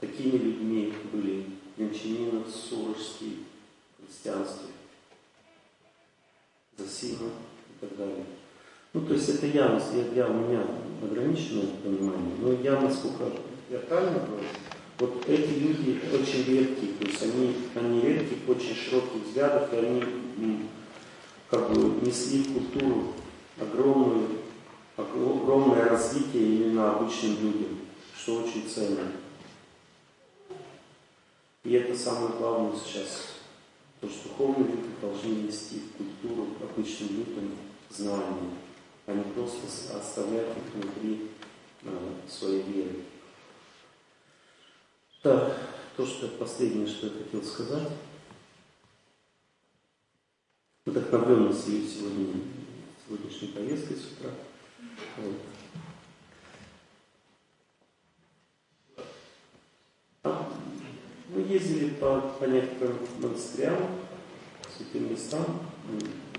[0.00, 3.44] такими людьми были Венчанинов, Сурожский,
[3.96, 4.68] христианстве,
[6.80, 8.24] Засима и так далее.
[8.92, 10.64] Ну, то есть это явность, я, я, у меня
[11.02, 13.24] ограниченное понимание, но я насколько
[13.70, 14.46] я правильно говорю,
[14.98, 20.04] вот эти люди очень редкие, то есть они, они редких, очень широких взглядов, и они
[21.48, 23.14] как бы несли в культуру
[23.60, 24.28] огромную,
[24.96, 27.78] огромное развитие именно обычным людям,
[28.16, 29.12] что очень ценно.
[31.62, 33.29] И это самое главное сейчас.
[34.00, 37.50] То, что духовные люди должны нести в культуру обычным людям
[37.90, 38.50] знания,
[39.06, 41.30] а не просто оставлять их внутри
[41.82, 43.04] э, своей веры.
[45.22, 45.54] Так,
[45.96, 47.88] то, что последнее, что я хотел сказать.
[50.86, 52.40] Вдохновленность ее сегодня,
[53.06, 54.30] сегодняшней поездкой с утра.
[55.18, 55.36] Вот.
[60.22, 60.52] А,
[61.32, 63.78] мы ездили по, по некоторым монастырям,
[64.76, 65.60] святым местам,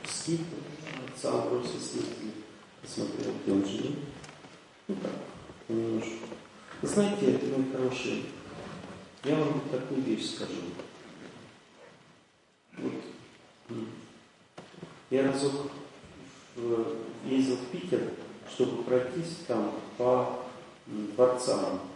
[0.04, 0.42] в Скиф,
[1.16, 2.32] в Амбросе съездили,
[2.82, 4.00] посмотрел, где он живет.
[4.88, 5.12] Ну так,
[5.70, 6.12] немножко.
[6.82, 8.24] Знаете, мои хорошие,
[9.24, 10.62] я вам такую вещь скажу.
[12.78, 12.94] Вот.
[15.10, 15.72] Я разок
[17.26, 18.02] ездил в Питер,
[18.50, 20.40] чтобы пройтись там по
[20.88, 21.91] дворцам.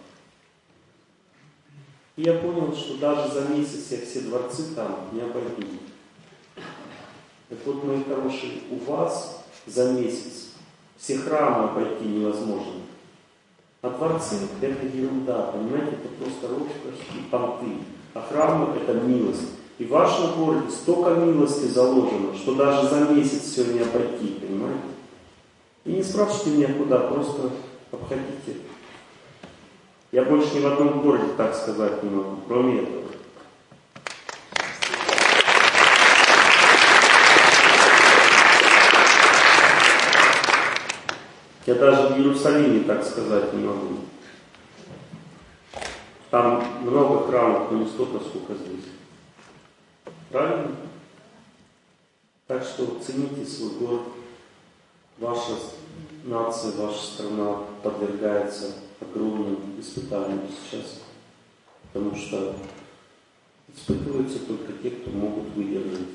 [2.16, 5.68] И я понял, что даже за месяц я все дворцы там не обойду.
[7.50, 10.52] Так вот, мои хорошие, у вас за месяц
[10.98, 12.82] все храмы обойти невозможно.
[13.82, 17.77] А дворцы– это ерунда, понимаете, это просто роскошь и понты.
[18.14, 19.50] А храмы– это милость.
[19.77, 24.80] И в вашем городе столько милости заложено, что даже за месяц все не обойти, понимаете?
[25.84, 27.52] И не спрашивайте меня куда, просто
[27.92, 28.61] обходите.
[30.16, 33.03] Я больше ни в одном городе так сказать не могу, кроме этого.
[41.66, 43.98] Я даже в Иерусалиме так сказать не могу.
[46.30, 48.85] Там много храмов, но не столько, сколько здесь.
[50.32, 50.77] Правильно?
[52.48, 54.03] Так что цените свой город.
[55.18, 55.56] Ваша
[56.24, 61.02] нация, ваша страна подвергается огромным испытаниям сейчас.
[61.92, 62.56] Потому что
[63.74, 66.08] испытываются только те, кто могут выдержать.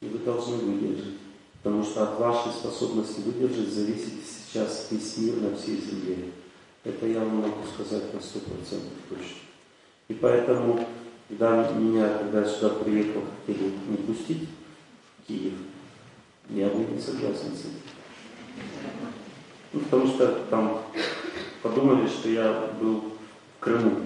[0.00, 1.14] И вы должны выдержать.
[1.62, 6.30] Потому что от вашей способности выдержать зависит сейчас весь мир на всей земле.
[6.84, 9.36] Это я вам могу сказать на сто процентов точно.
[10.08, 10.86] И поэтому,
[11.28, 14.48] когда меня, когда я сюда приехал, хотели не пустить
[15.18, 15.54] в Киев,
[16.48, 17.82] я был не согласен с этим.
[19.72, 20.82] Ну, потому что там
[21.62, 23.04] подумали, что я был
[23.56, 24.00] в Крыму.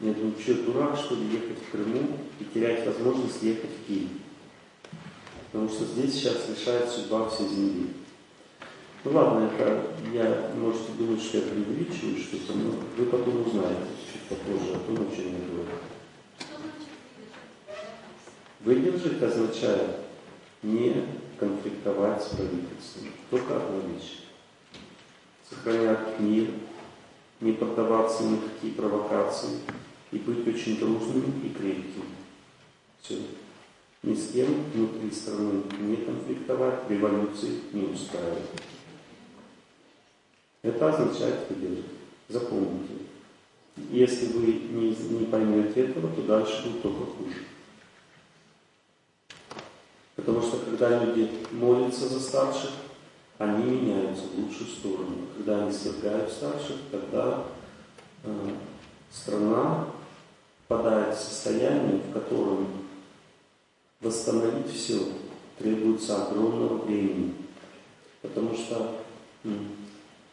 [0.00, 4.08] Я думаю, что дурак, что ли, ехать в Крыму и терять возможность ехать в Киев.
[5.50, 7.88] Потому что здесь сейчас решает судьба всей земли.
[9.04, 14.22] Ну ладно, это я, можете думать, что я преувеличиваю что-то, но вы потом узнаете чуть
[14.22, 15.68] попозже о том, о чем я говорю.
[18.60, 19.96] Выдержать означает
[20.62, 21.04] не
[21.38, 23.08] конфликтовать с правительством.
[23.28, 24.21] Только одна вещь.
[25.52, 26.48] Сохранять мир,
[27.40, 29.58] не поддаваться ни какие провокации
[30.10, 32.04] и быть очень дружными и крепкими.
[33.02, 33.18] Все.
[34.02, 38.50] Ни с кем внутри страны не конфликтовать, революции не устраивать.
[40.62, 41.84] Это означает выдержать.
[42.28, 42.94] Запомните.
[43.90, 47.36] Если вы не, не поймете этого, то дальше будет только хуже.
[50.16, 52.70] Потому что когда люди молятся за старших,
[53.42, 55.16] они меняются в лучшую сторону.
[55.36, 57.42] Когда они свергают старших, тогда
[58.22, 58.50] э,
[59.10, 59.86] страна
[60.68, 62.68] попадает в состояние, в котором
[64.00, 65.00] восстановить все
[65.58, 67.34] требуется огромного времени.
[68.20, 68.96] Потому что
[69.44, 69.48] э,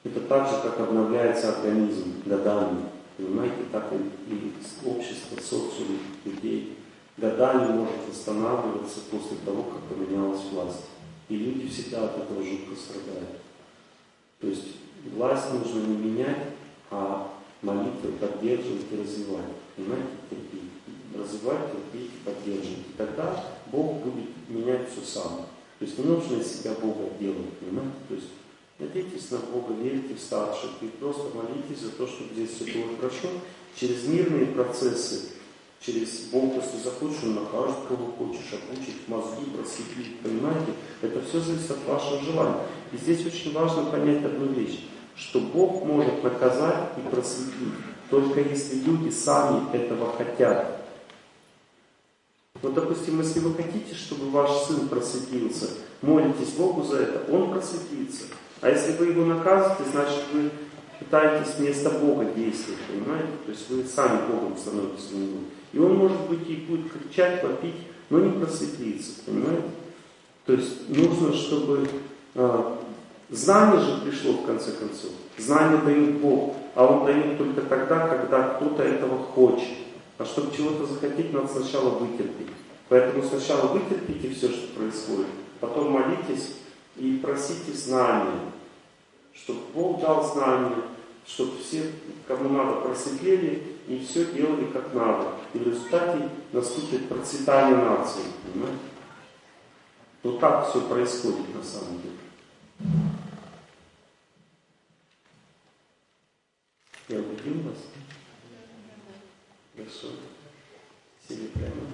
[0.04, 2.84] это так же, как обновляется организм годами.
[3.18, 4.54] Понимаете, так и, и
[4.86, 6.78] общество, социум людей
[7.18, 10.86] годами может восстанавливаться после того, как поменялась власть.
[11.30, 13.40] И люди всегда от этого жутко страдают.
[14.42, 14.66] То есть
[15.16, 16.48] власть нужно не менять,
[16.90, 19.46] а молитвы поддерживать и развивать.
[19.76, 20.70] Понимаете, терпеть.
[21.16, 22.80] Развивать, терпеть и поддерживать.
[22.80, 25.46] И тогда Бог будет менять все сам.
[25.78, 27.94] То есть не нужно из себя Бога делать, понимаете?
[28.08, 28.28] То есть
[28.80, 32.98] надейтесь на Бога, верьте в старших и просто молитесь за то, чтобы здесь все было
[32.98, 33.30] хорошо.
[33.76, 35.30] Через мирные процессы
[35.80, 40.74] через Бог, если захочешь, он накажет, кого хочешь, обучить, мозги, просветлить, понимаете?
[41.02, 42.64] Это все зависит от вашего желания.
[42.92, 44.86] И здесь очень важно понять одну вещь,
[45.16, 47.74] что Бог может наказать и просветлить,
[48.10, 50.80] только если люди сами этого хотят.
[52.62, 55.70] Вот, допустим, если вы хотите, чтобы ваш сын просветлился,
[56.02, 58.26] молитесь Богу за это, он просветлится.
[58.60, 60.50] А если вы его наказываете, значит вы
[61.00, 63.30] пытаетесь вместо Бога действовать, понимаете?
[63.46, 65.40] То есть вы сами Богом становитесь него.
[65.74, 67.76] И он, может быть, и будет кричать, вопить,
[68.10, 69.64] но не просветлиться, понимаете?
[70.46, 71.88] То есть нужно, чтобы...
[72.36, 72.80] А,
[73.30, 75.12] знание же пришло в конце концов.
[75.38, 79.78] Знание дает Бог, а Он дает только тогда, когда кто-то этого хочет.
[80.18, 82.48] А чтобы чего-то захотеть, надо сначала вытерпеть.
[82.90, 85.28] Поэтому сначала вытерпите все, что происходит,
[85.60, 86.56] потом молитесь
[86.98, 88.40] и просите знания,
[89.34, 90.76] чтобы Бог дал знания,
[91.28, 91.84] чтобы все,
[92.28, 95.28] кому надо, просветлели и все делали как надо.
[95.54, 98.24] И в результате наступит процветание нации.
[98.44, 98.80] Понимаете?
[100.24, 102.16] Вот так все происходит на самом деле.
[107.08, 107.78] Я убедил вас?
[109.76, 110.08] Хорошо.
[111.28, 111.90] Сели прямо.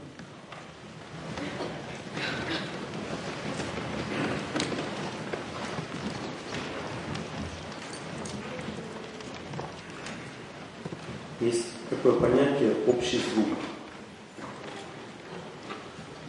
[11.45, 12.55] есть такое понятие
[12.88, 13.57] общий звук.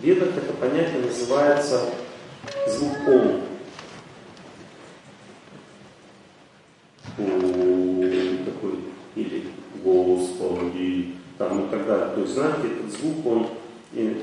[0.01, 1.83] В ведах это понятие называется
[2.67, 3.43] звук Ом.
[8.45, 8.79] такой,
[9.15, 9.49] или
[9.83, 12.15] Господи, там так далее.
[12.15, 13.49] То есть, знаете, этот звук, он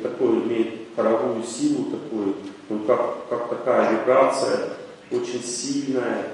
[0.01, 2.35] такой имеет хоровую силу, такую,
[2.69, 4.69] он как, как такая вибрация,
[5.11, 6.27] очень сильная,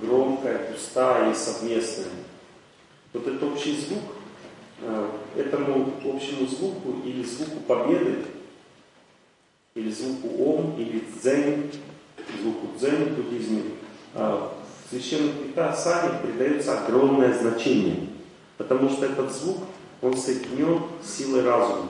[0.00, 2.08] громкая, пустая и совместная.
[3.12, 4.02] Вот этот общий звук,
[5.36, 8.24] этому общему звуку или звуку победы,
[9.74, 11.70] или звуку ом, или дзен,
[12.40, 13.62] звуку дзен в буддизме,
[14.14, 14.48] э,
[14.84, 18.08] в священных писаниях придается огромное значение,
[18.56, 19.58] потому что этот звук,
[20.02, 21.88] он соединен с силой разума.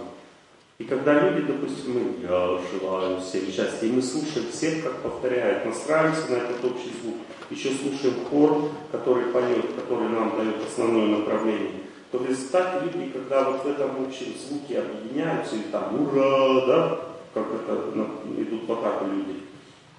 [0.78, 5.66] И когда люди, допустим, мы «я желаю всем счастья», и мы слушаем всех, как повторяют,
[5.66, 7.16] настраиваемся на этот общий звук,
[7.50, 11.72] еще слушаем хор, который поет, который нам дает основное направление,
[12.10, 12.28] то в
[12.82, 17.00] люди, когда вот в этом общем звуке объединяются, и там «Ура!», да,
[17.34, 17.90] как это
[18.36, 19.40] идут в атаку люди,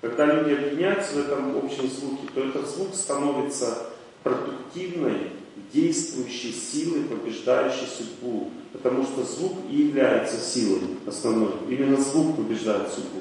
[0.02, 3.78] когда люди объединяются в этом общем звуке, то этот звук становится
[4.24, 5.30] продуктивной,
[5.72, 8.50] действующей силой, побеждающей судьбу.
[8.74, 11.52] Потому что звук и является силой основной.
[11.70, 13.20] Именно звук побеждает судьбу.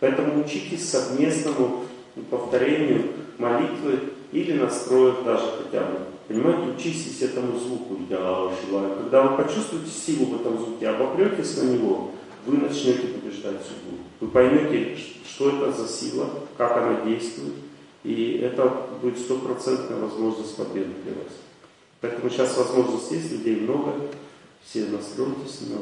[0.00, 1.84] Поэтому учитесь совместному
[2.30, 4.00] повторению молитвы
[4.32, 5.98] или настроек даже хотя бы.
[6.28, 7.96] Понимаете, учитесь этому звуку.
[8.10, 8.96] Я желаю.
[8.96, 12.10] Когда вы почувствуете силу в этом звуке, обопретесь на него,
[12.44, 13.96] вы начнете побеждать судьбу.
[14.20, 17.54] Вы поймете, что это за сила, как она действует,
[18.04, 21.32] и это будет стопроцентная возможность победы для вас.
[22.00, 23.92] Поэтому сейчас возможность есть, людей много,
[24.64, 25.78] все настройтесь на